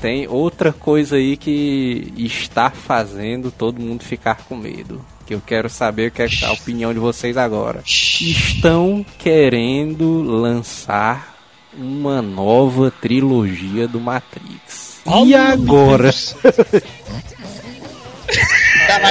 Tem 0.00 0.26
outra 0.26 0.72
coisa 0.72 1.16
aí 1.16 1.36
que 1.36 2.12
está 2.16 2.70
fazendo 2.70 3.50
todo 3.50 3.80
mundo 3.80 4.02
ficar 4.02 4.46
com 4.46 4.56
medo. 4.56 5.04
Que 5.30 5.34
eu 5.34 5.42
quero 5.46 5.68
saber 5.70 6.08
o 6.08 6.10
que 6.10 6.22
é 6.22 6.28
a 6.44 6.50
opinião 6.50 6.92
de 6.92 6.98
vocês 6.98 7.36
agora. 7.36 7.84
Estão 7.86 9.06
querendo 9.16 10.22
lançar 10.24 11.36
uma 11.72 12.20
nova 12.20 12.90
trilogia 12.90 13.86
do 13.86 14.00
Matrix. 14.00 14.98
E 15.24 15.32
agora? 15.32 16.12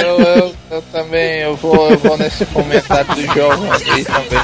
Eu, 0.02 0.20
eu, 0.20 0.54
eu 0.70 0.82
também, 0.92 1.38
eu 1.40 1.56
vou, 1.56 1.88
eu 1.90 1.96
vou 1.96 2.18
nesse 2.18 2.44
comentário 2.44 3.14
do 3.14 3.22
Giovanni 3.32 3.90
aí 3.90 4.04
também. 4.04 4.40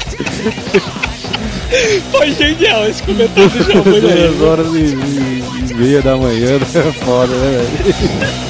Foi 2.09 2.31
genial 2.33 2.87
esse 2.89 3.03
comentário 3.03 3.49
do 3.51 3.95
aí. 3.95 4.01
Duas 4.01 4.41
horas 4.41 4.67
e, 4.73 4.79
e- 4.79 5.43
e 5.69 5.73
meia 5.75 6.01
da 6.01 6.17
manhã, 6.17 6.57
né? 6.57 6.65
Foda, 7.05 7.35
né, 7.35 7.67
velho? 7.67 8.47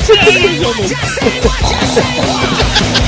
Giovanni 0.00 0.88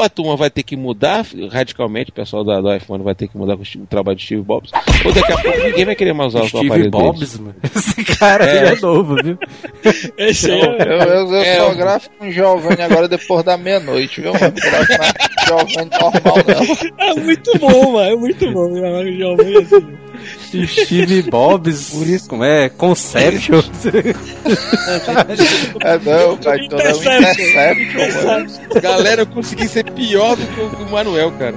Ou 0.00 0.04
a 0.06 0.08
turma 0.08 0.34
vai 0.34 0.48
ter 0.48 0.62
que 0.62 0.76
mudar 0.78 1.26
radicalmente, 1.52 2.10
o 2.10 2.14
pessoal 2.14 2.42
da, 2.42 2.58
do 2.58 2.74
iPhone 2.74 3.04
vai 3.04 3.14
ter 3.14 3.28
que 3.28 3.36
mudar 3.36 3.54
com 3.54 3.62
o 3.62 3.82
o 3.82 3.86
trabalho 3.86 4.16
de 4.16 4.24
Steve 4.24 4.40
Bobs, 4.40 4.70
ou 5.04 5.12
daqui 5.12 5.30
a 5.30 5.36
pouco 5.36 5.58
ninguém 5.58 5.84
vai 5.84 5.94
querer 5.94 6.14
mais 6.14 6.34
usar 6.34 6.44
o 6.44 6.48
Steve 6.48 6.66
aparelho 6.68 6.90
Bobs, 6.90 7.18
deles. 7.18 7.38
mano. 7.38 7.54
Esse 7.76 8.04
cara 8.18 8.46
É. 8.46 8.72
é 8.72 8.76
novo, 8.80 9.14
viu? 9.22 9.38
Esse 10.16 10.50
aí 10.50 10.60
é... 10.60 10.64
eu, 10.64 10.72
eu, 10.88 11.28
eu 11.34 11.36
É, 11.36 11.56
só 11.56 11.74
gravo 11.74 12.08
com 12.18 12.30
Giovanni 12.30 12.80
agora 12.80 13.08
depois 13.08 13.44
da 13.44 13.58
meia-noite, 13.58 14.22
viu? 14.22 14.32
Com 14.32 14.38
Giovanni 14.38 15.90
normal, 15.90 16.36
não. 16.46 16.96
É 17.10 17.14
muito 17.14 17.58
bom, 17.58 17.92
mano. 17.92 18.10
É 18.12 18.16
muito 18.16 18.50
bom. 18.52 18.70
O 18.70 19.18
jovem 19.18 19.56
assim. 19.58 20.09
Steve 20.66 21.22
Bobs. 21.22 21.90
Por 21.90 22.06
isso. 22.06 22.28
Como 22.28 22.44
é? 22.44 22.68
Conception. 22.68 23.62
É 25.82 25.98
não, 25.98 26.36
cara, 26.36 26.64
então 26.64 26.78
é 26.78 26.92
um 26.92 26.96
Interception, 26.96 28.24
mano. 28.24 28.80
Galera, 28.82 29.22
eu 29.22 29.26
consegui 29.26 29.68
ser 29.68 29.84
pior 29.92 30.36
do 30.36 30.46
que 30.46 30.82
o, 30.82 30.90
Manuel, 30.90 31.32
cara. 31.32 31.54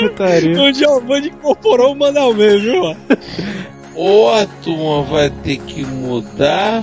Putaria. 0.00 0.60
O 0.60 0.72
Giovanni 0.72 1.28
incorporou 1.28 1.92
o 1.92 1.96
Manuel 1.96 2.34
mesmo, 2.34 2.60
viu? 2.60 2.96
Ou 3.94 4.32
a 4.34 4.46
turma 4.62 5.02
vai 5.02 5.30
ter 5.30 5.58
que 5.58 5.84
mudar 5.84 6.82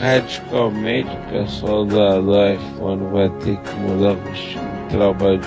radicalmente, 0.00 1.10
o 1.10 1.32
pessoal 1.32 1.84
da, 1.86 2.20
do 2.20 2.32
iPhone 2.46 3.12
vai 3.12 3.28
ter 3.40 3.56
que 3.56 3.74
mudar 3.76 4.12
o 4.12 4.16
trabalho 4.92 5.40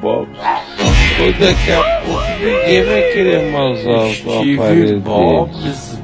Bobs. 0.00 0.38
Ou 1.20 1.32
daqui 1.32 1.72
a 1.72 2.00
pouco 2.04 2.22
ninguém 2.40 2.82
vai 2.84 3.02
querer 3.12 3.52
mais 3.52 3.80
usar 3.80 3.90
o 3.90 4.54
aparelho. 4.62 5.00
Bobs. 5.00 5.96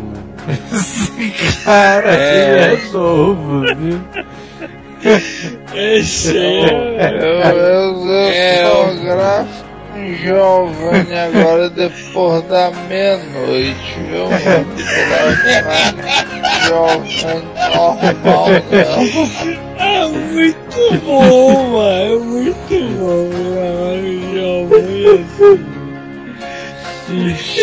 Esse 0.72 1.64
cara 1.64 2.10
É. 2.14 2.66
ele 2.68 2.74
é 2.74 2.92
novo, 2.92 3.60
viu? 3.76 4.00
Esse 5.74 6.36
é... 6.36 6.64
Eu, 6.64 7.28
eu, 7.28 8.06
eu 8.06 8.30
É, 8.30 8.64
só 8.64 8.84
eu- 8.88 9.00
gravo 9.04 9.48
com 9.64 9.71
Giovanni 10.22 11.14
agora 11.14 11.68
depois 11.70 12.42
da 12.44 12.70
meia-noite, 12.88 14.00
viu? 14.08 14.26
Giovanni 16.66 17.42
normal, 17.74 17.98
não. 18.24 18.46
É 19.78 20.06
muito 20.08 20.98
bom, 21.04 21.70
mano. 21.70 21.92
É 21.92 22.16
muito 22.18 22.74
bom, 22.98 23.28
mano. 23.54 24.08
Giovanni 24.32 25.04
assim. 25.06 25.72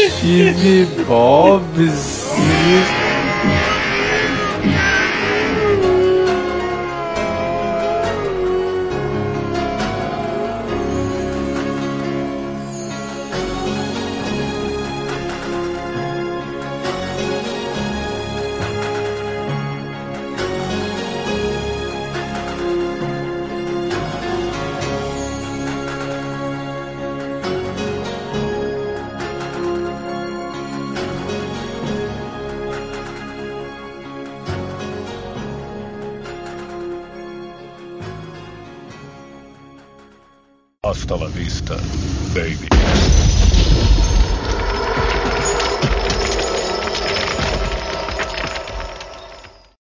Steve 0.10 0.86
Bobs. 1.08 2.30